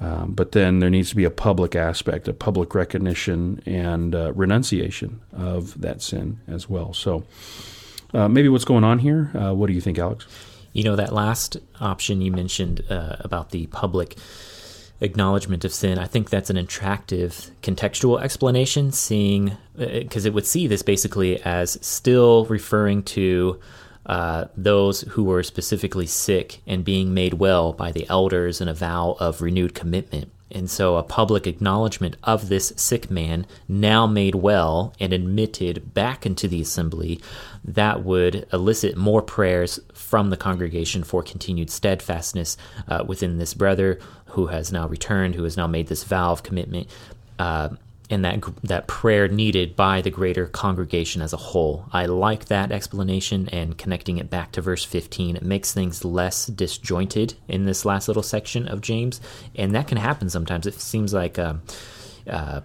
um, 0.00 0.32
but 0.32 0.52
then 0.52 0.80
there 0.80 0.90
needs 0.90 1.10
to 1.10 1.16
be 1.16 1.24
a 1.24 1.30
public 1.30 1.74
aspect, 1.74 2.28
a 2.28 2.32
public 2.32 2.74
recognition 2.74 3.62
and 3.64 4.14
uh, 4.14 4.32
renunciation 4.34 5.20
of 5.32 5.80
that 5.80 6.02
sin 6.02 6.40
as 6.46 6.68
well. 6.68 6.92
So, 6.92 7.24
uh, 8.12 8.28
maybe 8.28 8.48
what's 8.48 8.64
going 8.64 8.84
on 8.84 8.98
here? 8.98 9.30
Uh, 9.34 9.54
what 9.54 9.68
do 9.68 9.72
you 9.72 9.80
think, 9.80 9.98
Alex? 9.98 10.26
You 10.72 10.84
know, 10.84 10.96
that 10.96 11.12
last 11.12 11.56
option 11.80 12.20
you 12.20 12.32
mentioned 12.32 12.84
uh, 12.90 13.16
about 13.20 13.50
the 13.50 13.66
public 13.68 14.16
acknowledgement 15.00 15.64
of 15.64 15.72
sin, 15.72 15.98
I 15.98 16.06
think 16.06 16.28
that's 16.28 16.50
an 16.50 16.56
attractive 16.56 17.50
contextual 17.62 18.20
explanation, 18.20 18.90
seeing 18.90 19.56
because 19.76 20.26
uh, 20.26 20.28
it 20.28 20.34
would 20.34 20.46
see 20.46 20.66
this 20.66 20.82
basically 20.82 21.40
as 21.42 21.78
still 21.86 22.46
referring 22.46 23.04
to 23.04 23.60
uh, 24.08 24.46
those 24.56 25.02
who 25.02 25.24
were 25.24 25.42
specifically 25.42 26.06
sick 26.06 26.60
and 26.66 26.84
being 26.84 27.12
made 27.12 27.34
well 27.34 27.72
by 27.72 27.92
the 27.92 28.08
elders 28.08 28.60
in 28.60 28.68
a 28.68 28.74
vow 28.74 29.16
of 29.20 29.42
renewed 29.42 29.74
commitment. 29.74 30.30
And 30.50 30.70
so, 30.70 30.96
a 30.96 31.02
public 31.02 31.46
acknowledgement 31.46 32.16
of 32.24 32.48
this 32.48 32.72
sick 32.74 33.10
man, 33.10 33.46
now 33.68 34.06
made 34.06 34.34
well 34.34 34.94
and 34.98 35.12
admitted 35.12 35.92
back 35.92 36.24
into 36.24 36.48
the 36.48 36.62
assembly, 36.62 37.20
that 37.62 38.02
would 38.02 38.46
elicit 38.50 38.96
more 38.96 39.20
prayers 39.20 39.78
from 39.92 40.30
the 40.30 40.38
congregation 40.38 41.04
for 41.04 41.22
continued 41.22 41.68
steadfastness 41.68 42.56
uh, 42.88 43.04
within 43.06 43.36
this 43.36 43.52
brother 43.52 44.00
who 44.28 44.46
has 44.46 44.72
now 44.72 44.88
returned, 44.88 45.34
who 45.34 45.44
has 45.44 45.58
now 45.58 45.66
made 45.66 45.88
this 45.88 46.04
vow 46.04 46.32
of 46.32 46.42
commitment. 46.42 46.88
Uh, 47.38 47.68
and 48.10 48.24
that 48.24 48.42
that 48.62 48.86
prayer 48.86 49.28
needed 49.28 49.76
by 49.76 50.00
the 50.00 50.10
greater 50.10 50.46
congregation 50.46 51.20
as 51.20 51.32
a 51.32 51.38
whole. 51.38 51.86
I 51.92 52.06
like 52.06 52.46
that 52.46 52.72
explanation 52.72 53.48
and 53.50 53.76
connecting 53.76 54.18
it 54.18 54.30
back 54.30 54.52
to 54.52 54.62
verse 54.62 54.84
15. 54.84 55.36
It 55.36 55.42
makes 55.42 55.72
things 55.72 56.04
less 56.04 56.46
disjointed 56.46 57.34
in 57.48 57.66
this 57.66 57.84
last 57.84 58.08
little 58.08 58.22
section 58.22 58.66
of 58.66 58.80
James, 58.80 59.20
and 59.54 59.74
that 59.74 59.88
can 59.88 59.98
happen 59.98 60.30
sometimes. 60.30 60.66
It 60.66 60.80
seems 60.80 61.12
like 61.12 61.38
uh, 61.38 61.54
uh, 62.28 62.62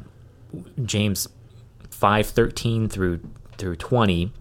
James 0.84 1.28
5:13 1.90 2.90
through 2.90 3.20
through 3.58 3.76
20 3.76 4.34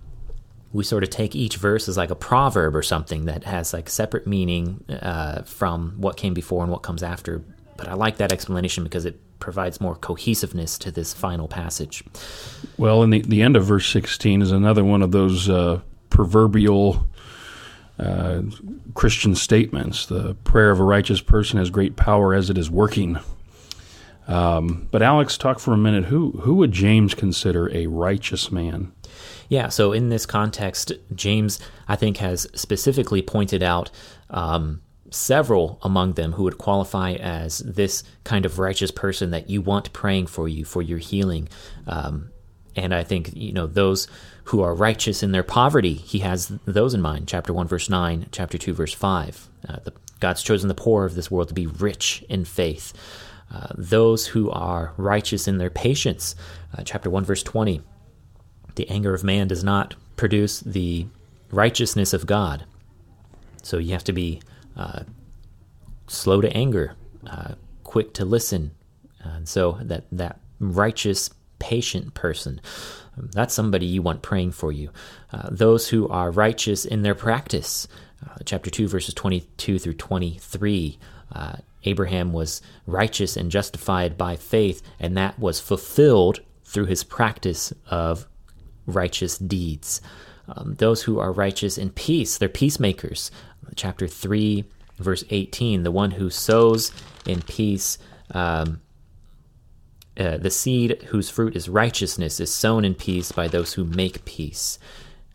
we 0.73 0.85
sort 0.85 1.03
of 1.03 1.11
take 1.11 1.37
each 1.37 1.57
verse 1.57 1.89
as 1.89 1.97
like 1.97 2.11
a 2.11 2.15
proverb 2.15 2.75
or 2.75 2.83
something 2.83 3.27
that 3.27 3.45
has 3.45 3.73
like 3.73 3.91
separate 3.91 4.27
meaning 4.27 4.83
uh, 4.89 5.43
from 5.43 5.93
what 5.99 6.17
came 6.17 6.33
before 6.33 6.63
and 6.63 6.73
what 6.73 6.83
comes 6.83 7.03
after. 7.03 7.43
But 7.77 7.89
I 7.89 7.95
like 7.95 8.17
that 8.17 8.33
explanation 8.33 8.83
because 8.85 9.05
it 9.05 9.21
provides 9.43 9.81
more 9.81 9.97
cohesiveness 9.97 10.79
to 10.79 10.93
this 10.93 11.13
final 11.13 11.49
passage. 11.49 12.05
Well, 12.79 13.03
and 13.03 13.13
the, 13.13 13.23
the 13.23 13.43
end 13.43 13.57
of 13.57 13.65
verse 13.65 13.91
16 13.91 14.41
is 14.41 14.53
another 14.53 14.85
one 14.85 15.03
of 15.03 15.11
those 15.11 15.51
uh, 15.51 15.81
proverbial 16.09 17.09
uh, 17.99 18.43
Christian 18.95 19.35
statements. 19.35 20.07
The 20.07 20.35
prayer 20.45 20.71
of 20.71 20.79
a 20.79 20.85
righteous 20.85 21.21
person 21.21 21.59
has 21.59 21.71
great 21.71 21.97
power 21.97 22.33
as 22.33 22.51
it 22.51 22.57
is 22.57 22.71
working. 22.71 23.19
Um, 24.29 24.87
but 24.93 25.03
Alex, 25.03 25.37
talk 25.37 25.59
for 25.59 25.75
a 25.75 25.77
minute. 25.77 26.05
Who 26.05 26.31
who 26.43 26.55
would 26.55 26.71
James 26.71 27.13
consider 27.13 27.69
a 27.75 27.89
righteous 27.89 28.53
man? 28.53 28.93
Yeah, 29.49 29.69
so 29.69 29.93
in 29.93 30.09
this 30.09 30.25
context, 30.25 30.93
James, 31.15 31.59
I 31.89 31.97
think, 31.97 32.19
has 32.19 32.47
specifically 32.55 33.21
pointed 33.21 33.63
out 33.63 33.91
um, 34.31 34.81
several 35.13 35.79
among 35.83 36.15
them 36.15 36.33
who 36.33 36.43
would 36.45 36.59
qualify 36.59 37.13
as 37.13 37.59
this 37.59 38.03
kind 38.25 38.45
of 38.45 38.59
righteous 38.59 38.91
person 38.91 39.31
that 39.31 39.51
you 39.51 39.61
want 39.63 39.93
praying 39.93 40.27
for 40.27 40.49
you 40.49 40.65
for 40.65 40.83
your 40.83 40.99
healing. 40.99 41.49
Um, 41.87 42.31
and 42.75 42.95
I 42.95 43.05
think, 43.05 43.35
you 43.35 43.53
know, 43.53 43.67
those 43.67 44.09
who 44.45 44.63
are 44.63 44.75
righteous 44.75 45.23
in 45.23 45.33
their 45.33 45.43
poverty, 45.43 45.95
he 45.95 46.21
has 46.21 46.49
those 46.65 46.95
in 46.95 47.01
mind. 47.03 47.29
Chapter 47.29 47.53
1, 47.53 47.69
verse 47.69 47.89
9, 47.91 48.27
chapter 48.33 48.59
2, 48.59 48.73
verse 48.75 48.95
5. 48.95 49.49
Uh, 49.69 49.77
the, 49.85 49.93
God's 50.21 50.43
chosen 50.43 50.69
the 50.69 50.75
poor 50.75 51.05
of 51.05 51.15
this 51.15 51.31
world 51.31 51.49
to 51.49 51.55
be 51.55 51.67
rich 51.67 52.25
in 52.29 52.45
faith. 52.45 52.93
uh, 53.53 53.69
those 53.77 54.27
who 54.29 54.51
are 54.51 54.93
righteous 54.97 55.47
in 55.47 55.59
their 55.59 55.71
patience. 55.71 56.35
Uh, 56.77 56.83
chapter 56.85 57.11
1, 57.11 57.25
verse 57.25 57.43
20. 57.43 57.83
The 58.77 58.89
anger 58.89 59.13
of 59.15 59.23
man 59.23 59.49
does 59.49 59.63
not 59.63 59.95
produce 60.17 60.61
the 60.61 61.07
righteousness 61.51 62.13
of 62.15 62.27
God. 62.27 62.65
So 63.63 63.77
you 63.77 63.93
have 63.93 64.05
to 64.05 64.13
be 64.13 64.41
uh, 64.77 65.03
slow 66.07 66.41
to 66.41 66.55
anger, 66.57 66.95
uh, 67.27 67.55
quick 67.85 68.13
to 68.15 68.25
listen. 68.25 68.73
And 69.21 69.49
so 69.49 69.79
that, 69.83 70.05
that 70.13 70.41
righteous, 70.59 71.31
patient 71.59 72.15
person, 72.15 72.61
that's 73.17 73.55
somebody 73.55 73.87
you 73.87 74.03
want 74.03 74.23
praying 74.23 74.53
for 74.53 74.73
you. 74.73 74.91
Uh, 75.33 75.49
those 75.51 75.89
who 75.89 76.09
are 76.09 76.31
righteous 76.31 76.85
in 76.85 77.03
their 77.03 77.15
practice, 77.15 77.87
uh, 78.25 78.37
chapter 78.45 78.71
2, 78.71 78.89
verses 78.89 79.15
22 79.15 79.79
through 79.79 79.95
23. 79.95 80.99
Uh, 81.33 81.57
Abraham 81.85 82.33
was 82.33 82.63
righteous 82.87 83.37
and 83.37 83.51
justified 83.51 84.17
by 84.17 84.37
faith, 84.37 84.83
and 84.99 85.17
that 85.17 85.39
was 85.39 85.61
fulfilled 85.61 86.41
through 86.65 86.87
his 86.87 87.05
practice 87.05 87.73
of 87.91 88.27
righteous 88.87 89.37
deeds. 89.39 90.01
Um, 90.55 90.75
those 90.79 91.03
who 91.03 91.19
are 91.19 91.33
righteous 91.33 91.79
in 91.79 91.91
peace, 91.91 92.39
they're 92.39 92.49
peacemakers. 92.49 93.31
Chapter 93.75 94.07
3, 94.07 94.65
verse 94.99 95.25
18 95.31 95.83
the 95.83 95.91
one 95.91 96.13
who 96.13 96.31
sows 96.31 96.93
in 97.27 97.43
peace. 97.43 97.99
Um, 98.33 98.81
uh, 100.19 100.37
the 100.37 100.51
seed 100.51 101.03
whose 101.09 101.31
fruit 101.31 101.57
is 101.57 101.69
righteousness 101.71 102.39
is 102.39 102.53
sown 102.53 102.85
in 102.85 102.95
peace 102.95 103.33
by 103.33 103.49
those 103.49 103.73
who 103.73 103.85
make 103.85 104.25
peace. 104.27 104.79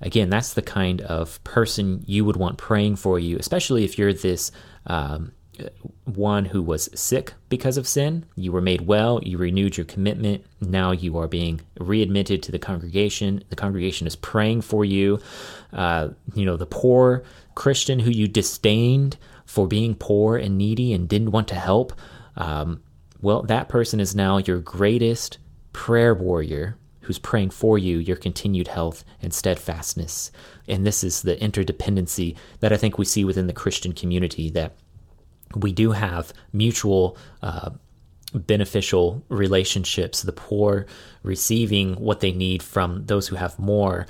Again, 0.02 0.30
that's 0.30 0.54
the 0.54 0.62
kind 0.62 1.02
of 1.02 1.44
person 1.44 2.04
you 2.06 2.24
would 2.26 2.36
want 2.36 2.60
praying 2.60 2.98
for 2.98 3.18
you, 3.18 3.38
especially 3.38 3.84
if 3.84 3.98
you're 3.98 4.14
this 4.14 4.52
um, 4.86 5.32
one 6.06 6.46
who 6.46 6.62
was 6.62 6.90
sick 6.94 7.34
because 7.50 7.78
of 7.78 7.88
sin. 7.88 8.26
You 8.36 8.52
were 8.52 8.62
made 8.62 8.82
well, 8.82 9.20
you 9.24 9.38
renewed 9.38 9.78
your 9.78 9.86
commitment. 9.86 10.46
Now 10.62 10.92
you 10.92 11.18
are 11.18 11.28
being 11.28 11.62
readmitted 11.80 12.44
to 12.44 12.52
the 12.52 12.60
congregation. 12.60 13.44
The 13.50 13.56
congregation 13.56 14.08
is 14.08 14.16
praying 14.16 14.62
for 14.62 14.86
you. 14.86 15.20
Uh, 15.74 16.10
you 16.34 16.46
know, 16.46 16.58
the 16.58 16.66
poor 16.66 17.24
Christian 17.56 18.00
who 18.00 18.12
you 18.12 18.28
disdained 18.28 19.18
for 19.46 19.68
being 19.68 19.96
poor 19.96 20.38
and 20.38 20.58
needy 20.58 20.94
and 20.94 21.08
didn't 21.08 21.32
want 21.32 21.48
to 21.50 21.56
help. 21.56 21.94
Um, 22.36 22.82
well, 23.22 23.42
that 23.44 23.70
person 23.70 24.00
is 24.00 24.16
now 24.16 24.38
your 24.38 24.60
greatest 24.60 25.40
prayer 25.74 26.14
warrior 26.14 26.78
who's 27.02 27.18
praying 27.20 27.50
for 27.50 27.78
you, 27.78 27.98
your 28.00 28.18
continued 28.18 28.68
health 28.68 29.06
and 29.22 29.34
steadfastness. 29.34 30.30
And 30.68 30.86
this 30.86 31.06
is 31.06 31.22
the 31.22 31.38
interdependency 31.38 32.36
that 32.60 32.74
I 32.74 32.78
think 32.78 32.98
we 32.98 33.06
see 33.06 33.24
within 33.24 33.48
the 33.48 33.54
Christian 33.54 33.94
community 33.94 34.50
that 34.52 34.76
we 35.56 35.72
do 35.72 35.92
have 35.92 36.34
mutual 36.54 37.18
uh, 37.42 37.72
beneficial 38.34 39.24
relationships, 39.30 40.22
the 40.22 40.32
poor 40.32 40.86
receiving 41.24 41.96
what 41.96 42.20
they 42.20 42.32
need 42.32 42.62
from 42.62 43.06
those 43.06 43.28
who 43.28 43.36
have 43.36 43.58
more, 43.58 44.06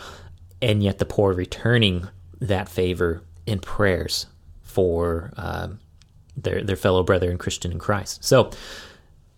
and 0.61 0.83
yet 0.83 0.97
the 0.97 1.05
poor 1.05 1.33
returning 1.33 2.07
that 2.39 2.69
favor 2.69 3.21
in 3.45 3.59
prayers 3.59 4.25
for 4.61 5.31
uh, 5.37 5.67
their, 6.35 6.63
their 6.63 6.75
fellow 6.75 7.03
brother 7.03 7.29
and 7.29 7.39
Christian 7.39 7.71
in 7.71 7.79
Christ. 7.79 8.23
So, 8.23 8.51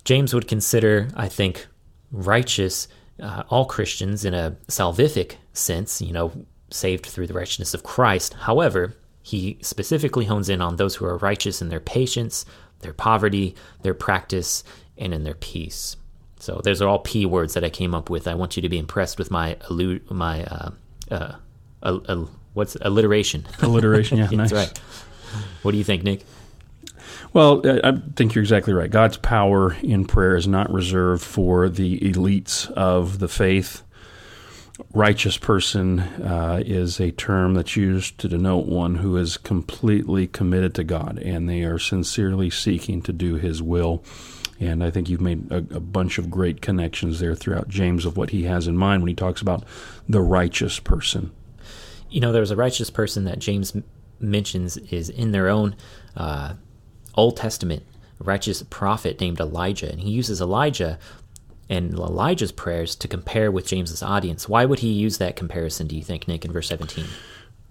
James 0.05 0.33
would 0.33 0.47
consider, 0.47 1.09
I 1.15 1.27
think, 1.27 1.67
righteous 2.11 2.87
uh, 3.21 3.43
all 3.49 3.65
Christians 3.65 4.25
in 4.25 4.33
a 4.33 4.55
salvific 4.67 5.35
sense, 5.53 6.01
you 6.01 6.13
know, 6.13 6.31
saved 6.71 7.05
through 7.05 7.27
the 7.27 7.33
righteousness 7.33 7.73
of 7.73 7.83
Christ. 7.83 8.33
However, 8.33 8.93
he 9.21 9.57
specifically 9.61 10.25
hones 10.25 10.49
in 10.49 10.61
on 10.61 10.75
those 10.77 10.95
who 10.95 11.05
are 11.05 11.17
righteous 11.17 11.61
in 11.61 11.69
their 11.69 11.79
patience, 11.79 12.45
their 12.79 12.93
poverty, 12.93 13.55
their 13.81 13.93
practice, 13.93 14.63
and 14.97 15.13
in 15.13 15.23
their 15.23 15.35
peace. 15.35 15.95
So 16.39 16.61
those 16.63 16.81
are 16.81 16.87
all 16.87 16.99
P 16.99 17.25
words 17.25 17.53
that 17.53 17.63
I 17.63 17.69
came 17.69 17.93
up 17.93 18.09
with. 18.09 18.27
I 18.27 18.33
want 18.33 18.55
you 18.55 18.61
to 18.61 18.69
be 18.69 18.77
impressed 18.77 19.19
with 19.19 19.29
my 19.29 19.55
allu- 19.69 20.09
my 20.09 20.43
uh, 20.45 20.71
uh, 21.11 21.35
uh, 21.83 21.99
uh, 22.07 22.25
what's 22.53 22.75
alliteration. 22.81 23.45
Alliteration, 23.61 24.17
yeah, 24.17 24.27
That's 24.27 24.51
nice. 24.51 24.53
right. 24.53 24.77
What 25.63 25.71
do 25.71 25.77
you 25.77 25.83
think, 25.83 26.03
Nick? 26.03 26.25
Well, 27.33 27.61
I 27.83 27.93
think 28.15 28.33
you're 28.33 28.41
exactly 28.43 28.73
right. 28.73 28.89
God's 28.89 29.17
power 29.17 29.73
in 29.83 30.05
prayer 30.05 30.35
is 30.35 30.47
not 30.47 30.71
reserved 30.71 31.23
for 31.23 31.69
the 31.69 31.99
elites 31.99 32.71
of 32.71 33.19
the 33.19 33.27
faith. 33.27 33.83
Righteous 34.93 35.37
person 35.37 35.99
uh, 35.99 36.63
is 36.65 36.99
a 36.99 37.11
term 37.11 37.53
that's 37.53 37.75
used 37.75 38.17
to 38.19 38.27
denote 38.27 38.65
one 38.65 38.95
who 38.95 39.17
is 39.17 39.37
completely 39.37 40.27
committed 40.27 40.73
to 40.75 40.83
God 40.83 41.19
and 41.19 41.49
they 41.49 41.63
are 41.63 41.77
sincerely 41.77 42.49
seeking 42.49 43.01
to 43.03 43.13
do 43.13 43.35
His 43.35 43.61
will. 43.61 44.03
And 44.59 44.83
I 44.83 44.91
think 44.91 45.09
you've 45.09 45.21
made 45.21 45.51
a, 45.51 45.57
a 45.57 45.79
bunch 45.79 46.17
of 46.17 46.29
great 46.29 46.61
connections 46.61 47.19
there 47.19 47.35
throughout 47.35 47.69
James 47.69 48.05
of 48.05 48.17
what 48.17 48.31
he 48.31 48.43
has 48.43 48.67
in 48.67 48.77
mind 48.77 49.01
when 49.01 49.07
he 49.07 49.15
talks 49.15 49.41
about 49.41 49.63
the 50.07 50.21
righteous 50.21 50.79
person. 50.79 51.31
You 52.09 52.19
know, 52.19 52.31
there's 52.31 52.51
a 52.51 52.57
righteous 52.57 52.89
person 52.89 53.23
that 53.25 53.39
James 53.39 53.73
mentions 54.19 54.75
is 54.75 55.09
in 55.09 55.31
their 55.31 55.47
own 55.47 55.75
uh, 56.17 56.55
Old 57.15 57.37
Testament 57.37 57.83
righteous 58.19 58.61
prophet 58.63 59.19
named 59.21 59.39
Elijah, 59.39 59.89
and 59.89 60.01
he 60.01 60.11
uses 60.11 60.41
Elijah 60.41 60.99
and 61.69 61.93
Elijah's 61.93 62.51
prayers 62.51 62.95
to 62.95 63.07
compare 63.07 63.51
with 63.51 63.67
James's 63.67 64.01
audience. 64.01 64.49
Why 64.49 64.65
would 64.65 64.79
he 64.79 64.89
use 64.89 65.19
that 65.19 65.35
comparison? 65.35 65.87
Do 65.87 65.95
you 65.95 66.03
think, 66.03 66.27
Nick, 66.27 66.43
in 66.43 66.51
verse 66.51 66.67
17? 66.67 67.05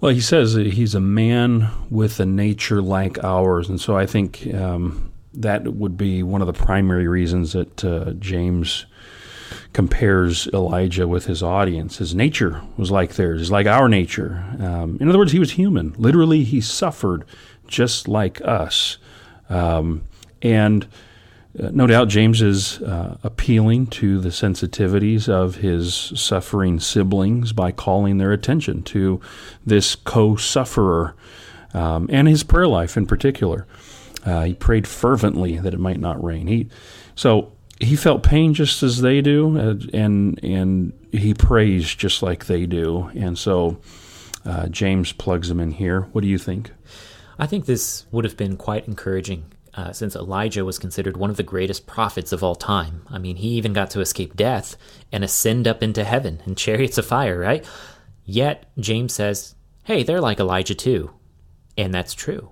Well, 0.01 0.15
he 0.15 0.21
says 0.21 0.55
he's 0.55 0.95
a 0.95 1.01
man 1.01 1.69
with 1.91 2.21
a 2.21 2.27
nature 2.27 2.81
like 2.81 3.23
ours, 3.25 3.69
and 3.69 3.81
so 3.81 3.97
I 3.97 4.07
think 4.07 4.47
um, 4.55 5.13
that 5.35 5.75
would 5.75 5.97
be 5.97 6.23
one 6.23 6.41
of 6.41 6.47
the 6.47 6.53
primary 6.53 7.09
reasons 7.09 7.53
that 7.55 7.85
uh, 7.85 8.13
James 8.13 8.87
compares 9.73 10.47
Elijah 10.49 11.09
with 11.09 11.27
his 11.27 11.43
audience. 11.43 11.99
His 11.99 12.15
nature 12.15 12.63
was 12.77 12.93
like 12.93 13.15
theirs, 13.15 13.41
it's 13.41 13.51
like 13.51 13.67
our 13.67 13.89
nature. 13.89 14.45
Um, 14.61 14.99
in 15.01 15.09
other 15.09 15.19
words, 15.19 15.33
he 15.33 15.41
was 15.41 15.53
human. 15.53 15.95
Literally, 15.99 16.45
he 16.45 16.61
suffered 16.61 17.25
just 17.67 18.07
like 18.07 18.41
us. 18.43 18.99
Um, 19.49 20.05
and 20.43 20.87
uh, 21.59 21.71
no 21.73 21.87
doubt 21.87 22.09
James 22.09 22.43
is 22.43 22.81
uh, 22.83 23.17
appealing 23.23 23.87
to 23.87 24.21
the 24.21 24.29
sensitivities 24.29 25.29
of 25.29 25.57
his 25.57 25.95
suffering 26.15 26.79
siblings 26.79 27.53
by 27.53 27.73
calling 27.73 28.19
their 28.19 28.33
attention 28.33 28.83
to 28.83 29.21
this 29.65 29.95
co 29.95 30.37
sufferer 30.37 31.15
um, 31.75 32.09
and 32.13 32.29
his 32.29 32.43
prayer 32.43 32.69
life 32.69 32.97
in 32.97 33.07
particular. 33.07 33.67
Uh, 34.25 34.45
he 34.45 34.55
prayed 34.55 34.87
fervently 34.87 35.59
that 35.59 35.75
it 35.75 35.81
might 35.81 36.01
not 36.01 36.23
rain. 36.23 36.47
He, 36.47 36.69
so 37.15 37.53
he 37.81 37.97
felt 37.97 38.23
pain 38.23 38.55
just 38.55 38.83
as 38.83 39.01
they 39.01 39.21
do, 39.21 39.59
uh, 39.59 39.75
and 39.95 40.43
and 40.43 40.93
he 41.13 41.33
prays 41.35 41.95
just 41.95 42.23
like 42.23 42.47
they 42.47 42.67
do. 42.67 43.11
And 43.15 43.39
so 43.39 43.81
uh, 44.45 44.69
James 44.69 45.13
plugs 45.13 45.51
him 45.51 45.61
in 45.61 45.73
here. 45.73 46.03
What 46.13 46.23
do 46.23 46.29
you 46.29 46.39
think? 46.39 46.73
I 47.39 47.47
think 47.47 47.67
this 47.67 48.05
would 48.11 48.25
have 48.25 48.37
been 48.37 48.57
quite 48.57 48.87
encouraging 48.89 49.45
uh, 49.79 49.93
since 49.93 50.17
Elijah 50.17 50.65
was 50.65 50.77
considered 50.77 51.17
one 51.17 51.31
of 51.31 51.37
the 51.37 51.43
greatest 51.45 51.87
prophets 51.87 52.33
of 52.33 52.43
all 52.43 52.57
time. 52.57 53.03
I 53.09 53.19
mean, 53.19 53.37
he 53.37 53.51
even 53.51 53.73
got 53.73 53.91
to 53.91 54.01
escape 54.01 54.35
death 54.35 54.77
and 55.13 55.23
ascend 55.23 55.69
up 55.69 55.85
into 55.85 56.03
heaven 56.03 56.43
in 56.47 56.55
chariots 56.57 56.99
of 56.99 57.07
fire, 57.07 57.39
right? 57.39 57.65
Yet, 58.25 58.69
James 58.81 59.15
says, 59.15 59.55
hey, 59.85 60.03
they're 60.03 60.21
like 60.21 60.41
Elijah 60.41 60.75
too. 60.75 61.13
And 61.77 61.95
that's 61.95 62.13
true. 62.13 62.51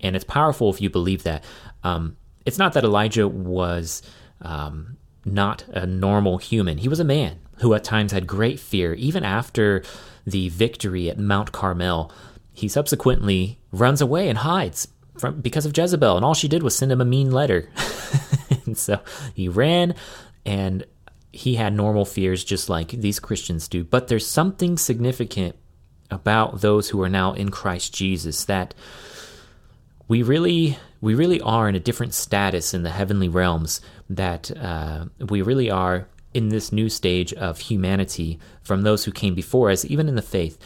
And 0.00 0.16
it's 0.16 0.24
powerful 0.24 0.68
if 0.68 0.80
you 0.80 0.90
believe 0.90 1.22
that. 1.22 1.44
Um, 1.84 2.16
it's 2.44 2.58
not 2.58 2.72
that 2.72 2.82
Elijah 2.82 3.28
was 3.28 4.02
um, 4.42 4.96
not 5.24 5.62
a 5.68 5.86
normal 5.86 6.38
human, 6.38 6.78
he 6.78 6.88
was 6.88 6.98
a 6.98 7.04
man 7.04 7.38
who 7.60 7.74
at 7.74 7.84
times 7.84 8.10
had 8.10 8.26
great 8.26 8.58
fear, 8.58 8.92
even 8.94 9.22
after 9.22 9.84
the 10.26 10.48
victory 10.48 11.08
at 11.08 11.16
Mount 11.16 11.52
Carmel 11.52 12.10
he 12.56 12.68
subsequently 12.68 13.58
runs 13.70 14.00
away 14.00 14.30
and 14.30 14.38
hides 14.38 14.88
from 15.18 15.40
because 15.40 15.66
of 15.66 15.76
Jezebel, 15.76 16.16
and 16.16 16.24
all 16.24 16.34
she 16.34 16.48
did 16.48 16.62
was 16.62 16.76
send 16.76 16.92
him 16.92 17.00
a 17.00 17.04
mean 17.04 17.30
letter. 17.30 17.68
and 18.66 18.76
so 18.76 19.00
he 19.34 19.48
ran, 19.48 19.94
and 20.44 20.84
he 21.32 21.56
had 21.56 21.74
normal 21.74 22.04
fears 22.04 22.44
just 22.44 22.68
like 22.68 22.88
these 22.88 23.20
Christians 23.20 23.68
do. 23.68 23.84
But 23.84 24.08
there's 24.08 24.26
something 24.26 24.78
significant 24.78 25.56
about 26.10 26.60
those 26.60 26.88
who 26.88 27.02
are 27.02 27.08
now 27.08 27.32
in 27.32 27.50
Christ 27.50 27.94
Jesus 27.94 28.44
that 28.44 28.74
we 30.08 30.22
really 30.22 30.78
we 31.00 31.14
really 31.14 31.40
are 31.40 31.68
in 31.68 31.74
a 31.74 31.80
different 31.80 32.14
status 32.14 32.72
in 32.74 32.82
the 32.82 32.90
heavenly 32.90 33.28
realms 33.28 33.80
that 34.08 34.50
uh, 34.56 35.06
we 35.28 35.42
really 35.42 35.70
are 35.70 36.08
in 36.32 36.48
this 36.48 36.72
new 36.72 36.88
stage 36.88 37.32
of 37.34 37.58
humanity 37.58 38.38
from 38.62 38.82
those 38.82 39.04
who 39.04 39.12
came 39.12 39.34
before 39.34 39.70
us 39.70 39.84
even 39.84 40.08
in 40.08 40.14
the 40.14 40.22
faith 40.22 40.58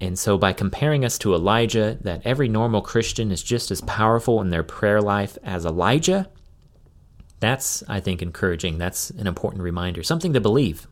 and 0.00 0.18
so, 0.18 0.38
by 0.38 0.52
comparing 0.52 1.04
us 1.04 1.18
to 1.18 1.34
Elijah, 1.34 1.98
that 2.02 2.22
every 2.24 2.48
normal 2.48 2.82
Christian 2.82 3.32
is 3.32 3.42
just 3.42 3.70
as 3.70 3.80
powerful 3.80 4.40
in 4.40 4.50
their 4.50 4.62
prayer 4.62 5.00
life 5.00 5.36
as 5.42 5.66
Elijah, 5.66 6.28
that's, 7.40 7.82
I 7.88 8.00
think, 8.00 8.22
encouraging. 8.22 8.78
That's 8.78 9.10
an 9.10 9.26
important 9.26 9.62
reminder, 9.62 10.02
something 10.02 10.32
to 10.34 10.40
believe. 10.40 10.86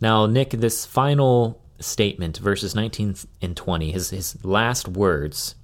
Now, 0.00 0.26
Nick, 0.26 0.50
this 0.50 0.86
final 0.86 1.60
statement, 1.80 2.38
verses 2.38 2.74
19 2.74 3.16
and 3.42 3.56
20, 3.56 3.90
his, 3.90 4.10
his 4.10 4.44
last 4.44 4.86
words, 4.86 5.56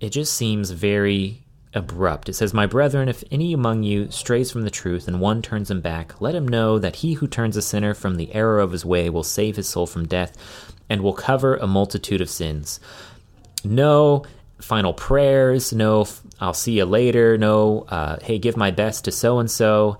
it 0.00 0.10
just 0.10 0.32
seems 0.34 0.70
very 0.70 1.46
abrupt. 1.74 2.30
It 2.30 2.34
says, 2.34 2.54
My 2.54 2.66
brethren, 2.66 3.08
if 3.08 3.22
any 3.30 3.52
among 3.52 3.82
you 3.82 4.10
strays 4.10 4.50
from 4.50 4.62
the 4.62 4.70
truth 4.70 5.08
and 5.08 5.20
one 5.20 5.42
turns 5.42 5.70
him 5.70 5.82
back, 5.82 6.20
let 6.20 6.34
him 6.34 6.48
know 6.48 6.78
that 6.78 6.96
he 6.96 7.14
who 7.14 7.26
turns 7.26 7.56
a 7.56 7.62
sinner 7.62 7.92
from 7.92 8.16
the 8.16 8.32
error 8.34 8.60
of 8.60 8.72
his 8.72 8.84
way 8.84 9.10
will 9.10 9.22
save 9.22 9.56
his 9.56 9.68
soul 9.68 9.86
from 9.86 10.06
death 10.06 10.65
and 10.88 11.02
will 11.02 11.12
cover 11.12 11.56
a 11.56 11.66
multitude 11.66 12.20
of 12.20 12.30
sins. 12.30 12.80
No 13.64 14.24
final 14.60 14.94
prayers, 14.94 15.72
no, 15.72 16.06
I'll 16.40 16.54
see 16.54 16.78
you 16.78 16.84
later, 16.84 17.36
no, 17.36 17.86
uh, 17.88 18.18
hey, 18.22 18.38
give 18.38 18.56
my 18.56 18.70
best 18.70 19.04
to 19.04 19.12
so 19.12 19.38
and 19.38 19.50
so. 19.50 19.98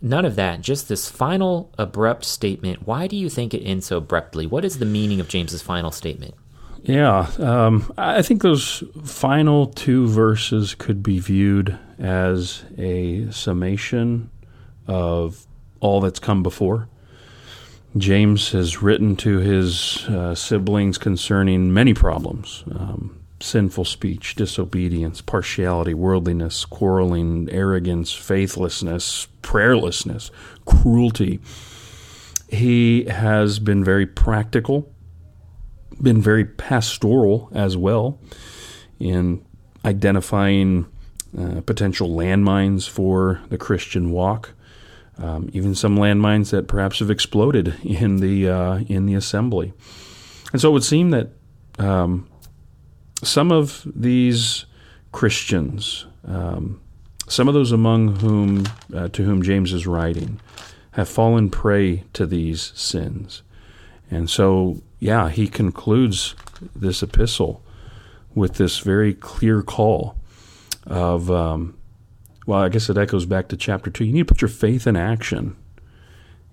None 0.00 0.24
of 0.24 0.36
that, 0.36 0.60
just 0.60 0.88
this 0.88 1.08
final 1.08 1.72
abrupt 1.76 2.24
statement. 2.24 2.86
Why 2.86 3.08
do 3.08 3.16
you 3.16 3.28
think 3.28 3.52
it 3.52 3.64
ends 3.64 3.86
so 3.86 3.96
abruptly? 3.96 4.46
What 4.46 4.64
is 4.64 4.78
the 4.78 4.86
meaning 4.86 5.18
of 5.18 5.28
James's 5.28 5.62
final 5.62 5.90
statement? 5.90 6.34
Yeah, 6.82 7.28
um, 7.38 7.92
I 7.98 8.22
think 8.22 8.42
those 8.42 8.84
final 9.04 9.66
two 9.66 10.06
verses 10.06 10.76
could 10.76 11.02
be 11.02 11.18
viewed 11.18 11.76
as 11.98 12.64
a 12.78 13.28
summation 13.32 14.30
of 14.86 15.44
all 15.80 16.00
that's 16.00 16.20
come 16.20 16.44
before. 16.44 16.88
James 17.96 18.52
has 18.52 18.82
written 18.82 19.16
to 19.16 19.38
his 19.38 20.06
uh, 20.08 20.34
siblings 20.34 20.98
concerning 20.98 21.72
many 21.72 21.94
problems 21.94 22.64
um, 22.72 23.18
sinful 23.40 23.84
speech, 23.84 24.34
disobedience, 24.34 25.20
partiality, 25.20 25.94
worldliness, 25.94 26.64
quarreling, 26.64 27.48
arrogance, 27.50 28.12
faithlessness, 28.12 29.28
prayerlessness, 29.42 30.30
cruelty. 30.66 31.40
He 32.48 33.04
has 33.04 33.58
been 33.60 33.84
very 33.84 34.06
practical 34.06 34.92
been 36.00 36.22
very 36.22 36.44
pastoral 36.44 37.50
as 37.52 37.76
well 37.76 38.20
in 38.98 39.44
identifying 39.84 40.86
uh, 41.38 41.60
potential 41.62 42.10
landmines 42.10 42.88
for 42.88 43.40
the 43.48 43.58
Christian 43.58 44.10
walk. 44.10 44.54
Um, 45.20 45.50
even 45.52 45.74
some 45.74 45.96
landmines 45.96 46.50
that 46.50 46.68
perhaps 46.68 47.00
have 47.00 47.10
exploded 47.10 47.74
in 47.82 48.18
the 48.18 48.48
uh, 48.48 48.78
in 48.88 49.06
the 49.06 49.14
assembly, 49.14 49.72
and 50.52 50.60
so 50.60 50.70
it 50.70 50.72
would 50.72 50.84
seem 50.84 51.10
that 51.10 51.30
um, 51.78 52.28
some 53.22 53.50
of 53.50 53.84
these 53.84 54.66
Christians, 55.10 56.06
um, 56.24 56.80
some 57.26 57.48
of 57.48 57.54
those 57.54 57.72
among 57.72 58.20
whom 58.20 58.64
uh, 58.94 59.08
to 59.08 59.24
whom 59.24 59.42
James 59.42 59.72
is 59.72 59.88
writing, 59.88 60.40
have 60.92 61.08
fallen 61.08 61.50
prey 61.50 62.04
to 62.12 62.24
these 62.24 62.72
sins, 62.76 63.42
and 64.10 64.30
so 64.30 64.80
yeah, 65.00 65.28
he 65.28 65.46
concludes 65.46 66.34
this 66.74 67.02
epistle 67.02 67.62
with 68.34 68.54
this 68.54 68.78
very 68.78 69.14
clear 69.14 69.62
call 69.62 70.16
of, 70.86 71.30
um, 71.30 71.77
well, 72.48 72.60
I 72.60 72.70
guess 72.70 72.88
it 72.88 72.96
echoes 72.96 73.26
back 73.26 73.48
to 73.48 73.58
chapter 73.58 73.90
two. 73.90 74.06
You 74.06 74.12
need 74.14 74.20
to 74.20 74.24
put 74.24 74.40
your 74.40 74.48
faith 74.48 74.86
in 74.86 74.96
action, 74.96 75.54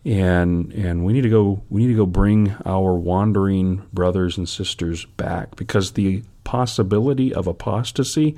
and 0.04 0.74
and 0.74 1.06
we 1.06 1.14
need 1.14 1.22
to 1.22 1.30
go. 1.30 1.64
We 1.70 1.84
need 1.84 1.94
to 1.94 1.96
go 1.96 2.06
bring 2.06 2.54
our 2.66 2.96
wandering 2.96 3.82
brothers 3.94 4.38
and 4.38 4.48
sisters 4.48 5.06
back 5.06 5.56
because 5.56 5.94
the 5.94 6.22
possibility 6.44 7.34
of 7.34 7.48
apostasy 7.48 8.36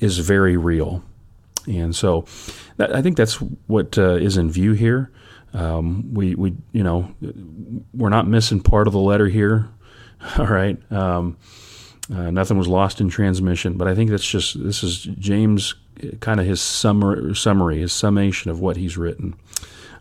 is 0.00 0.18
very 0.18 0.56
real, 0.56 1.04
and 1.68 1.94
so 1.94 2.24
that, 2.76 2.92
I 2.92 3.02
think 3.02 3.16
that's 3.16 3.36
what 3.68 3.96
uh, 3.96 4.14
is 4.14 4.36
in 4.36 4.50
view 4.50 4.72
here. 4.72 5.12
Um, 5.54 6.12
we 6.12 6.34
we 6.34 6.56
you 6.72 6.82
know 6.82 7.14
we're 7.94 8.08
not 8.08 8.26
missing 8.26 8.60
part 8.60 8.88
of 8.88 8.92
the 8.92 8.98
letter 8.98 9.28
here. 9.28 9.68
All 10.38 10.46
right. 10.46 10.76
Um, 10.90 11.36
uh, 12.12 12.32
nothing 12.32 12.58
was 12.58 12.66
lost 12.66 13.00
in 13.00 13.08
transmission, 13.08 13.74
but 13.74 13.86
I 13.86 13.94
think 13.94 14.10
that's 14.10 14.28
just 14.28 14.60
this 14.60 14.82
is 14.82 15.04
James 15.04 15.76
kind 16.20 16.40
of 16.40 16.46
his 16.46 16.60
summary, 16.60 17.34
summary, 17.34 17.78
his 17.78 17.92
summation 17.92 18.50
of 18.50 18.60
what 18.60 18.76
he's 18.76 18.96
written. 18.96 19.34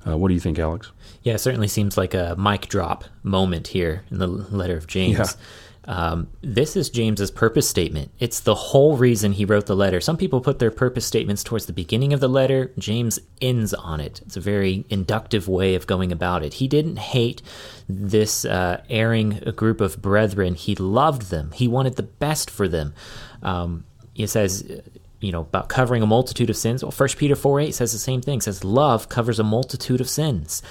Uh, 0.08 0.18
what 0.18 0.30
do 0.30 0.34
you 0.34 0.40
think, 0.40 0.60
Alex? 0.60 0.92
Yeah, 1.24 1.34
it 1.34 1.40
certainly 1.40 1.68
seems 1.68 1.98
like 1.98 2.14
a 2.14 2.36
mic 2.38 2.68
drop 2.68 3.04
moment 3.24 3.68
here 3.68 4.04
in 4.10 4.20
the 4.20 4.28
letter 4.28 4.78
of 4.78 4.88
James. 4.88 5.18
Yeah. 5.18 5.26
Um, 5.86 6.28
this 6.42 6.76
is 6.76 6.92
James's 6.92 7.32
purpose 7.32 7.68
statement. 7.68 8.12
It's 8.20 8.42
the 8.42 8.54
whole 8.54 8.96
reason 8.96 9.32
he 9.32 9.44
wrote 9.44 9.66
the 9.66 9.76
letter. 9.76 10.00
Some 10.00 10.18
people 10.18 10.40
put 10.40 10.60
their 10.60 10.70
purpose 10.70 11.06
statements 11.06 11.44
towards 11.44 11.66
the 11.66 11.74
beginning 11.74 12.14
of 12.14 12.20
the 12.20 12.28
letter. 12.28 12.72
James 12.78 13.20
ends 13.42 13.74
on 13.74 14.00
it. 14.00 14.22
It's 14.24 14.38
a 14.38 14.42
very 14.42 14.86
inductive 14.90 15.48
way 15.48 15.74
of 15.74 15.88
going 15.88 16.12
about 16.12 16.44
it. 16.44 16.56
He 16.56 16.68
didn't 16.68 17.00
hate 17.00 17.42
this 17.88 18.46
uh, 18.46 18.84
erring 18.88 19.40
group 19.56 19.82
of 19.82 20.00
brethren. 20.00 20.54
He 20.54 20.76
loved 20.76 21.32
them. 21.32 21.52
He 21.54 21.68
wanted 21.68 21.96
the 21.96 22.04
best 22.04 22.52
for 22.52 22.68
them. 22.68 22.94
Um, 23.42 23.84
he 24.14 24.28
says, 24.28 24.82
you 25.22 25.32
know, 25.32 25.42
about 25.42 25.70
covering 25.70 26.02
a 26.02 26.08
multitude 26.08 26.50
of 26.50 26.58
sins. 26.58 26.84
Well, 26.84 26.92
First 26.92 27.18
Peter 27.18 27.36
four 27.36 27.60
eight 27.60 27.76
says 27.76 27.92
the 27.92 28.00
same 28.00 28.22
thing. 28.22 28.42
Says 28.42 28.64
love 28.64 29.10
covers 29.10 29.40
a 29.40 29.44
multitude 29.44 30.02
of 30.02 30.10
sins. 30.10 30.62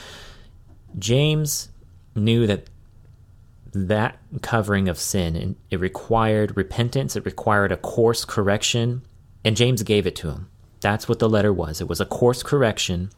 James 0.99 1.69
knew 2.15 2.47
that 2.47 2.69
that 3.73 4.19
covering 4.43 4.89
of 4.89 4.99
sin 4.99 5.37
and 5.37 5.57
it 5.71 5.79
required 5.79 6.57
repentance 6.57 7.17
it 7.17 7.25
required 7.25 7.71
a 7.71 7.77
course 7.77 8.25
correction 8.25 9.03
and 9.45 9.57
james 9.57 9.83
gave 9.83 10.07
it 10.07 10.17
to 10.17 10.31
him 10.31 10.49
that's 10.81 11.07
what 11.09 11.19
the 11.19 11.29
letter 11.29 11.53
was 11.53 11.81
it 11.81 11.89
was 11.89 12.01
a 12.01 12.07
course 12.07 12.43
correction 12.43 13.11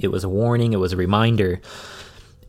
it 0.00 0.08
was 0.08 0.24
a 0.24 0.28
warning 0.28 0.72
it 0.72 0.80
was 0.80 0.92
a 0.92 0.96
reminder 0.96 1.60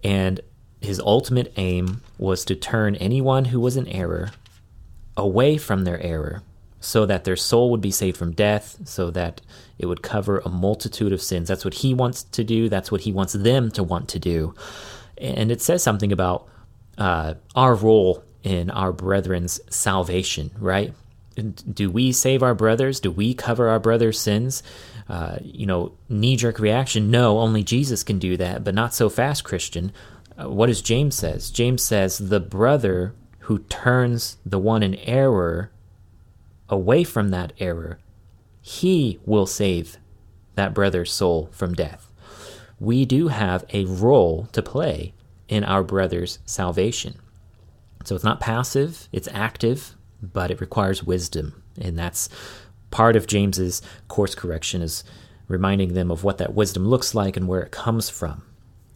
and 0.04 0.42
his 0.82 1.00
ultimate 1.00 1.54
aim 1.58 2.02
was 2.18 2.44
to 2.44 2.56
turn 2.56 2.96
anyone 2.96 3.46
who 3.46 3.60
was 3.60 3.78
in 3.78 3.88
error 3.88 4.32
away 5.16 5.58
from 5.58 5.84
their 5.84 6.02
error 6.02 6.42
so 6.86 7.06
that 7.06 7.24
their 7.24 7.36
soul 7.36 7.72
would 7.72 7.82
be 7.82 7.92
saved 7.92 8.18
from 8.18 8.32
death 8.32 8.78
so 8.86 9.10
that 9.12 9.42
it 9.78 9.86
would 9.88 10.02
cover 10.02 10.40
a 10.40 10.50
multitude 10.50 11.12
of 11.12 11.22
sins 11.22 11.48
that's 11.48 11.66
what 11.66 11.76
he 11.76 11.94
wants 11.94 12.24
to 12.24 12.44
do 12.44 12.70
that's 12.70 12.92
what 12.92 13.02
he 13.02 13.12
wants 13.12 13.34
them 13.34 13.72
to 13.72 13.84
want 13.84 14.08
to 14.08 14.20
do 14.20 14.54
and 15.18 15.52
it 15.52 15.62
says 15.62 15.82
something 15.82 16.12
about 16.12 16.48
uh, 16.98 17.36
our 17.56 17.76
role 17.76 18.24
in 18.44 18.70
our 18.70 18.92
brethren's 18.92 19.60
salvation, 19.74 20.52
right? 20.60 20.94
Do 21.74 21.90
we 21.90 22.12
save 22.12 22.44
our 22.44 22.56
brothers? 22.56 23.00
Do 23.00 23.12
we 23.12 23.34
cover 23.34 23.68
our 23.68 23.80
brothers' 23.80 24.20
sins? 24.20 24.64
Uh, 25.10 25.38
you 25.42 25.66
know, 25.66 25.94
knee 26.08 26.38
jerk 26.38 26.60
reaction 26.60 27.12
no, 27.12 27.40
only 27.40 27.64
Jesus 27.64 28.04
can 28.04 28.20
do 28.20 28.38
that, 28.38 28.64
but 28.64 28.74
not 28.74 28.94
so 28.94 29.10
fast, 29.10 29.44
Christian. 29.44 29.92
Uh, 30.40 30.50
what 30.50 30.68
does 30.68 30.82
James 30.82 31.16
says? 31.16 31.50
James 31.50 31.84
says 31.84 32.18
the 32.18 32.40
brother 32.40 33.14
who 33.40 33.60
turns 33.60 34.38
the 34.46 34.60
one 34.60 34.82
in 34.82 34.96
error 34.96 35.72
away 36.70 37.04
from 37.04 37.30
that 37.30 37.54
error, 37.60 38.00
he 38.62 39.20
will 39.26 39.46
save 39.46 39.98
that 40.56 40.74
brother's 40.74 41.12
soul 41.12 41.50
from 41.52 41.74
death. 41.74 42.12
We 42.80 43.06
do 43.06 43.28
have 43.28 43.64
a 43.72 43.86
role 43.86 44.48
to 44.52 44.62
play 44.62 45.14
in 45.48 45.64
our 45.64 45.84
brother's 45.84 46.40
salvation. 46.46 47.20
So 48.04 48.16
it's 48.16 48.24
not 48.24 48.40
passive, 48.40 49.08
it's 49.12 49.28
active, 49.32 49.96
but 50.22 50.52
it 50.52 50.62
requires 50.62 51.04
wisdom. 51.04 51.64
And 51.80 51.98
that's 51.98 52.30
part 52.92 53.16
of 53.16 53.28
James's 53.28 53.82
course 54.08 54.36
correction 54.36 54.82
is 54.82 55.04
reminding 55.48 55.94
them 55.94 56.12
of 56.12 56.24
what 56.24 56.38
that 56.40 56.54
wisdom 56.54 56.88
looks 56.88 57.14
like 57.14 57.38
and 57.38 57.48
where 57.48 57.62
it 57.62 57.72
comes 57.72 58.10
from. 58.10 58.44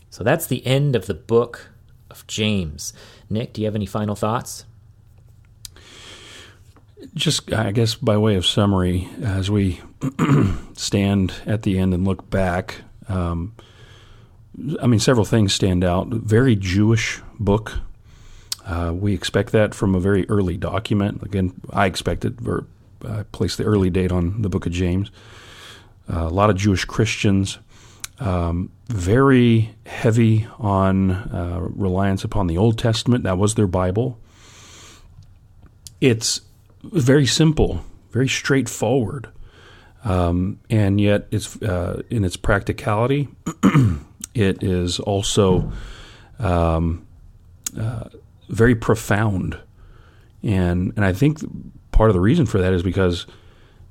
So 0.10 0.24
that's 0.24 0.48
the 0.48 0.66
end 0.66 0.96
of 0.96 1.06
the 1.06 1.14
book 1.14 1.70
of 2.10 2.26
James. 2.26 2.94
Nick, 3.30 3.54
do 3.54 3.62
you 3.62 3.68
have 3.68 3.76
any 3.76 3.86
final 3.86 4.16
thoughts? 4.16 4.66
Just, 7.14 7.52
I 7.54 7.72
guess, 7.72 7.96
by 7.96 8.18
way 8.18 8.36
of 8.36 8.46
summary, 8.46 9.10
as 9.22 9.50
we 9.50 9.82
stand 10.74 11.34
at 11.46 11.64
the 11.64 11.80
end 11.80 11.94
and 11.94 12.06
look 12.06 12.30
back, 12.30 12.76
um, 13.08 13.56
I 14.82 14.88
mean, 14.88 15.00
several 15.00 15.26
things 15.26 15.54
stand 15.54 15.84
out. 15.84 16.08
Very 16.08 16.56
Jewish 16.56 17.22
book. 17.40 17.80
Uh, 18.66 18.94
we 18.94 19.14
expect 19.14 19.52
that 19.54 19.74
from 19.74 19.96
a 19.96 20.00
very 20.00 20.30
early 20.30 20.58
document. 20.58 21.24
Again, 21.24 21.60
I 21.72 21.86
expect 21.86 22.26
it. 22.26 22.36
Or, 22.46 22.66
I 23.08 23.24
place 23.32 23.56
the 23.56 23.64
early 23.64 23.90
date 23.90 24.12
on 24.12 24.42
the 24.42 24.50
book 24.50 24.66
of 24.66 24.72
James. 24.72 25.10
Uh, 26.12 26.24
a 26.24 26.30
lot 26.30 26.50
of 26.50 26.58
Jewish 26.58 26.86
Christians. 26.86 27.60
Um, 28.20 28.72
very 28.88 29.76
heavy 29.86 30.48
on 30.58 31.12
uh, 31.12 31.60
reliance 31.62 32.24
upon 32.24 32.48
the 32.48 32.58
Old 32.58 32.78
Testament. 32.78 33.24
That 33.24 33.38
was 33.38 33.56
their 33.56 33.68
Bible. 33.68 34.20
It's 36.02 36.42
very 36.84 37.26
simple, 37.26 37.84
very 38.12 38.28
straightforward, 38.28 39.30
um, 40.04 40.60
and 40.70 41.00
yet 41.00 41.28
it's 41.32 41.62
uh, 41.62 42.02
in 42.10 42.24
its 42.24 42.38
practicality. 42.38 43.28
It 44.36 44.64
is 44.64 45.00
also 45.00 45.72
um, 46.38 47.06
uh, 47.78 48.06
very 48.48 48.76
profound, 48.76 49.58
and 50.44 50.94
and 50.96 51.04
I 51.04 51.14
think 51.14 51.40
part 51.92 52.10
of 52.10 52.14
the 52.14 52.22
reason 52.22 52.46
for 52.46 52.60
that 52.60 52.72
is 52.72 52.84
because, 52.84 53.26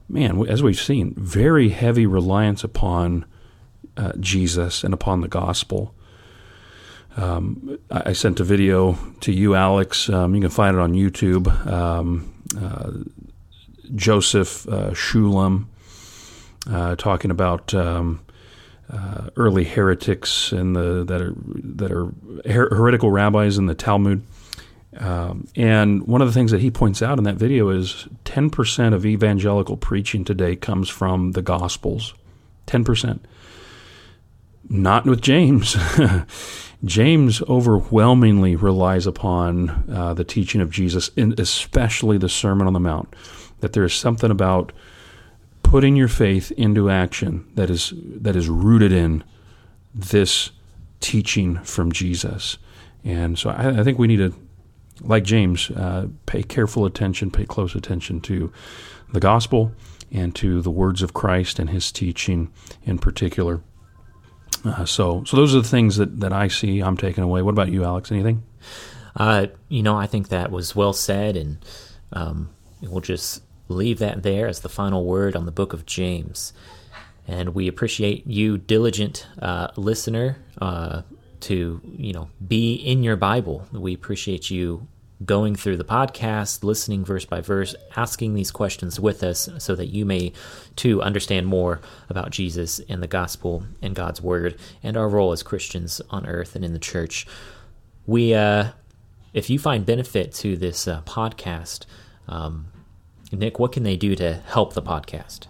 man, 0.09 0.47
as 0.49 0.63
we've 0.63 0.81
seen, 0.81 1.13
very 1.17 1.71
heavy 1.71 2.07
reliance 2.07 2.63
upon 2.65 3.27
uh, 3.97 4.13
Jesus 4.21 4.85
and 4.85 4.95
upon 4.95 5.21
the 5.21 5.29
gospel. 5.29 5.95
Um, 7.17 7.79
I, 7.91 8.13
sent 8.13 8.39
a 8.39 8.45
video 8.45 8.97
to 9.21 9.33
you, 9.33 9.55
Alex. 9.55 10.09
Um, 10.09 10.35
you 10.35 10.41
can 10.41 10.51
find 10.51 10.77
it 10.77 10.81
on 10.81 10.93
YouTube. 10.93 11.49
Um, 11.67 12.33
uh, 12.61 12.93
Joseph 13.95 14.69
uh, 14.69 14.91
Shulam, 14.91 15.67
uh, 16.71 16.95
talking 16.97 17.31
about 17.31 17.75
um, 17.75 18.21
uh, 18.93 19.31
early 19.37 19.65
heretics 19.65 20.53
and 20.53 20.77
the 20.77 21.05
that 21.05 21.21
are 21.21 21.35
that 21.37 21.91
are 21.91 22.13
her- 22.51 22.75
heretical 22.75 23.11
rabbis 23.11 23.59
in 23.59 23.67
the 23.67 23.75
Talmud. 23.75 24.23
Um, 24.97 25.47
and 25.55 26.07
one 26.07 26.23
of 26.23 26.29
the 26.29 26.35
things 26.35 26.51
that 26.51 26.61
he 26.61 26.71
points 26.71 27.03
out 27.03 27.19
in 27.19 27.25
that 27.25 27.37
video 27.37 27.69
is 27.69 28.09
10% 28.25 28.95
of 28.95 29.05
evangelical 29.05 29.77
preaching 29.77 30.25
today 30.25 30.57
comes 30.57 30.89
from 30.89 31.33
the 31.33 31.43
Gospels. 31.43 32.15
10%. 32.67 33.21
Not 34.69 35.07
with 35.07 35.21
James. 35.21 35.77
James 36.85 37.43
overwhelmingly 37.43 38.55
relies 38.55 39.07
upon 39.07 39.91
uh, 39.91 40.15
the 40.15 40.25
teaching 40.25 40.61
of 40.61 40.71
Jesus, 40.71 41.11
and 41.17 41.39
especially 41.41 42.19
the 42.19 42.29
Sermon 42.29 42.67
on 42.67 42.73
the 42.73 42.81
Mount. 42.81 43.15
That 43.61 43.73
there 43.73 43.85
is 43.85 43.95
something 43.95 44.31
about 44.31 44.73
putting 45.63 45.97
your 45.97 46.09
faith 46.09 46.53
into 46.53 46.89
action 46.89 47.51
that 47.55 47.69
is 47.71 47.93
that 47.97 48.37
is 48.37 48.49
rooted 48.49 48.93
in 48.93 49.25
this 49.95 50.51
teaching 51.01 51.59
from 51.65 51.91
Jesus. 51.91 52.59
And 53.05 53.39
so 53.39 53.51
I, 53.51 53.81
I 53.81 53.85
think 53.85 53.99
we 53.99 54.07
need 54.07 54.19
to, 54.19 54.35
like 55.01 55.25
James, 55.25 55.71
uh, 55.71 56.09
pay 56.27 56.43
careful 56.43 56.85
attention, 56.85 57.31
pay 57.31 57.45
close 57.45 57.75
attention 57.75 58.21
to 58.23 58.53
the 59.13 59.21
gospel 59.21 59.73
and 60.13 60.35
to 60.37 60.63
the 60.63 60.71
words 60.71 61.03
of 61.03 61.15
Christ 61.15 61.59
and 61.59 61.71
His 61.71 61.91
teaching 61.91 62.53
in 62.85 62.99
particular. 62.99 63.61
Uh, 64.65 64.85
so, 64.85 65.25
so 65.25 65.37
those 65.37 65.55
are 65.55 65.61
the 65.61 65.69
things 65.69 65.97
that, 65.97 66.21
that 66.21 66.33
I 66.33 66.49
see. 66.49 66.81
I'm 66.81 66.97
taking 66.97 67.25
away. 67.25 67.43
What 67.43 67.53
about 67.53 67.71
you, 67.71 67.85
Alex? 67.85 68.11
Anything? 68.11 68.43
Uh, 69.17 69.47
you 69.69 69.83
know, 69.83 69.97
I 69.97 70.07
think 70.07 70.29
that 70.29 70.51
was 70.51 70.77
well 70.77 70.93
said, 70.93 71.37
and 71.37 71.59
um, 72.13 72.51
we'll 72.83 73.01
just 73.01 73.43
leave 73.69 73.99
that 73.99 74.23
there 74.23 74.47
as 74.47 74.61
the 74.61 74.69
final 74.69 75.05
word 75.05 75.37
on 75.37 75.47
the 75.47 75.53
book 75.53 75.73
of 75.73 75.87
James. 75.87 76.53
And 77.27 77.55
we 77.55 77.69
appreciate 77.69 78.27
you, 78.27 78.57
diligent 78.57 79.27
uh, 79.41 79.69
listener, 79.77 80.39
uh, 80.61 81.03
to 81.41 81.81
you 81.85 82.13
know 82.13 82.31
be 82.47 82.75
in 82.75 83.03
your 83.03 83.17
Bible. 83.17 83.67
We 83.73 83.95
appreciate 83.95 84.51
you 84.51 84.89
going 85.25 85.55
through 85.55 85.77
the 85.77 85.85
podcast, 85.85 86.63
listening 86.63 87.05
verse 87.05 87.25
by 87.25 87.41
verse, 87.41 87.75
asking 87.97 88.35
these 88.35 88.51
questions 88.51 89.01
with 89.01 89.23
us 89.23 89.49
so 89.59 89.75
that 89.75 89.87
you 89.89 90.05
may 90.05 90.33
too 90.77 91.03
understand 91.03 91.47
more 91.47 91.81
about 92.09 92.31
Jesus 92.31 92.81
and 92.89 93.03
the 93.03 93.09
gospel 93.09 93.65
and 93.83 93.95
God's 93.95 94.23
word 94.23 94.57
and 94.83 94.97
our 94.97 95.09
role 95.09 95.33
as 95.33 95.43
Christians 95.43 96.01
on 96.11 96.27
earth 96.27 96.55
and 96.55 96.65
in 96.65 96.73
the 96.73 96.79
church. 96.79 97.27
We, 98.07 98.33
uh, 98.35 98.71
if 99.33 99.51
you 99.51 99.59
find 99.59 99.85
benefit 99.85 100.33
to 100.35 100.57
this 100.57 100.87
uh, 100.87 101.03
podcast, 101.03 101.85
um, 102.29 102.67
Nick, 103.33 103.59
what 103.59 103.73
can 103.73 103.83
they 103.83 103.97
do 103.97 104.15
to 104.17 104.35
help 104.47 104.75
the 104.75 104.83
podcast? 104.83 105.47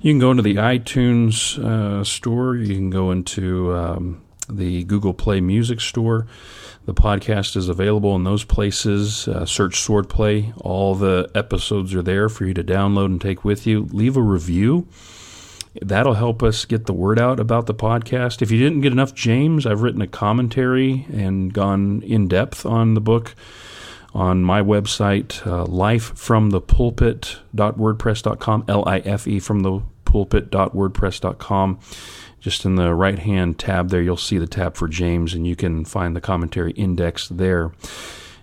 You 0.00 0.12
can 0.12 0.18
go 0.18 0.30
into 0.30 0.42
the 0.42 0.56
iTunes 0.56 1.58
uh, 1.62 2.02
store. 2.04 2.56
You 2.56 2.74
can 2.74 2.90
go 2.90 3.10
into 3.10 3.74
um, 3.74 4.22
the 4.48 4.84
Google 4.84 5.14
Play 5.14 5.40
Music 5.40 5.80
Store. 5.80 6.26
The 6.84 6.94
podcast 6.94 7.56
is 7.56 7.68
available 7.68 8.14
in 8.14 8.24
those 8.24 8.44
places. 8.44 9.26
Uh, 9.26 9.44
search 9.44 9.74
Swordplay. 9.74 10.52
All 10.60 10.94
the 10.94 11.28
episodes 11.34 11.94
are 11.94 12.02
there 12.02 12.28
for 12.28 12.46
you 12.46 12.54
to 12.54 12.64
download 12.64 13.06
and 13.06 13.20
take 13.20 13.44
with 13.44 13.66
you. 13.66 13.88
Leave 13.90 14.16
a 14.16 14.22
review. 14.22 14.86
That'll 15.82 16.14
help 16.14 16.42
us 16.42 16.64
get 16.64 16.86
the 16.86 16.92
word 16.92 17.18
out 17.18 17.40
about 17.40 17.66
the 17.66 17.74
podcast. 17.74 18.40
If 18.40 18.50
you 18.50 18.58
didn't 18.58 18.80
get 18.80 18.92
enough 18.92 19.14
James, 19.14 19.66
I've 19.66 19.82
written 19.82 20.00
a 20.00 20.06
commentary 20.06 21.06
and 21.12 21.52
gone 21.52 22.02
in 22.02 22.28
depth 22.28 22.64
on 22.64 22.94
the 22.94 23.00
book 23.00 23.34
on 24.14 24.42
my 24.42 24.62
website, 24.62 25.46
uh, 25.46 25.66
lifefromthepulpit.wordpress.com, 25.66 28.64
L 28.68 28.88
I 28.88 28.98
F 29.00 29.28
E 29.28 29.38
from 29.38 29.60
the 29.60 29.82
pulpit.wordpress.com. 30.06 31.78
Just 32.46 32.64
in 32.64 32.76
the 32.76 32.94
right 32.94 33.18
hand 33.18 33.58
tab 33.58 33.88
there, 33.88 34.00
you'll 34.00 34.16
see 34.16 34.38
the 34.38 34.46
tab 34.46 34.76
for 34.76 34.86
James, 34.86 35.34
and 35.34 35.44
you 35.44 35.56
can 35.56 35.84
find 35.84 36.14
the 36.14 36.20
commentary 36.20 36.70
index 36.74 37.28
there. 37.28 37.72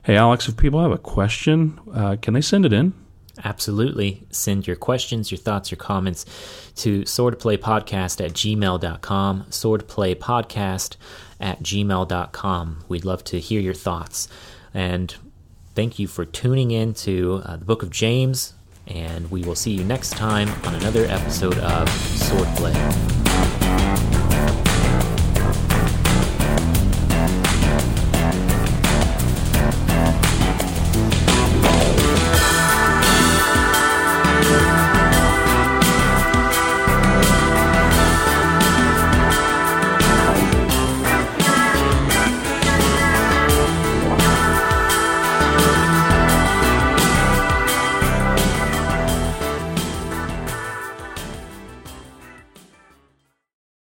Hey, 0.03 0.17
Alex, 0.17 0.49
if 0.49 0.57
people 0.57 0.81
have 0.81 0.91
a 0.91 0.97
question, 0.97 1.79
uh, 1.93 2.17
can 2.21 2.33
they 2.33 2.41
send 2.41 2.65
it 2.65 2.73
in? 2.73 2.91
Absolutely. 3.45 4.27
Send 4.29 4.67
your 4.67 4.75
questions, 4.75 5.31
your 5.31 5.37
thoughts, 5.37 5.71
your 5.71 5.77
comments 5.77 6.25
to 6.75 7.03
swordplaypodcast 7.03 8.25
at 8.25 8.33
gmail.com, 8.33 9.45
swordplaypodcast 9.49 10.97
at 11.39 11.63
gmail.com. 11.63 12.83
We'd 12.89 13.05
love 13.05 13.23
to 13.23 13.39
hear 13.39 13.61
your 13.61 13.73
thoughts. 13.73 14.27
And 14.73 15.15
thank 15.75 15.97
you 15.97 16.07
for 16.07 16.25
tuning 16.25 16.71
in 16.71 16.93
to 16.95 17.41
uh, 17.45 17.55
the 17.55 17.63
book 17.63 17.83
of 17.83 17.89
James, 17.89 18.53
and 18.87 19.29
we 19.31 19.43
will 19.43 19.55
see 19.55 19.71
you 19.71 19.83
next 19.83 20.11
time 20.11 20.49
on 20.65 20.75
another 20.75 21.05
episode 21.05 21.57
of 21.59 21.87
Swordplay. 21.89 22.73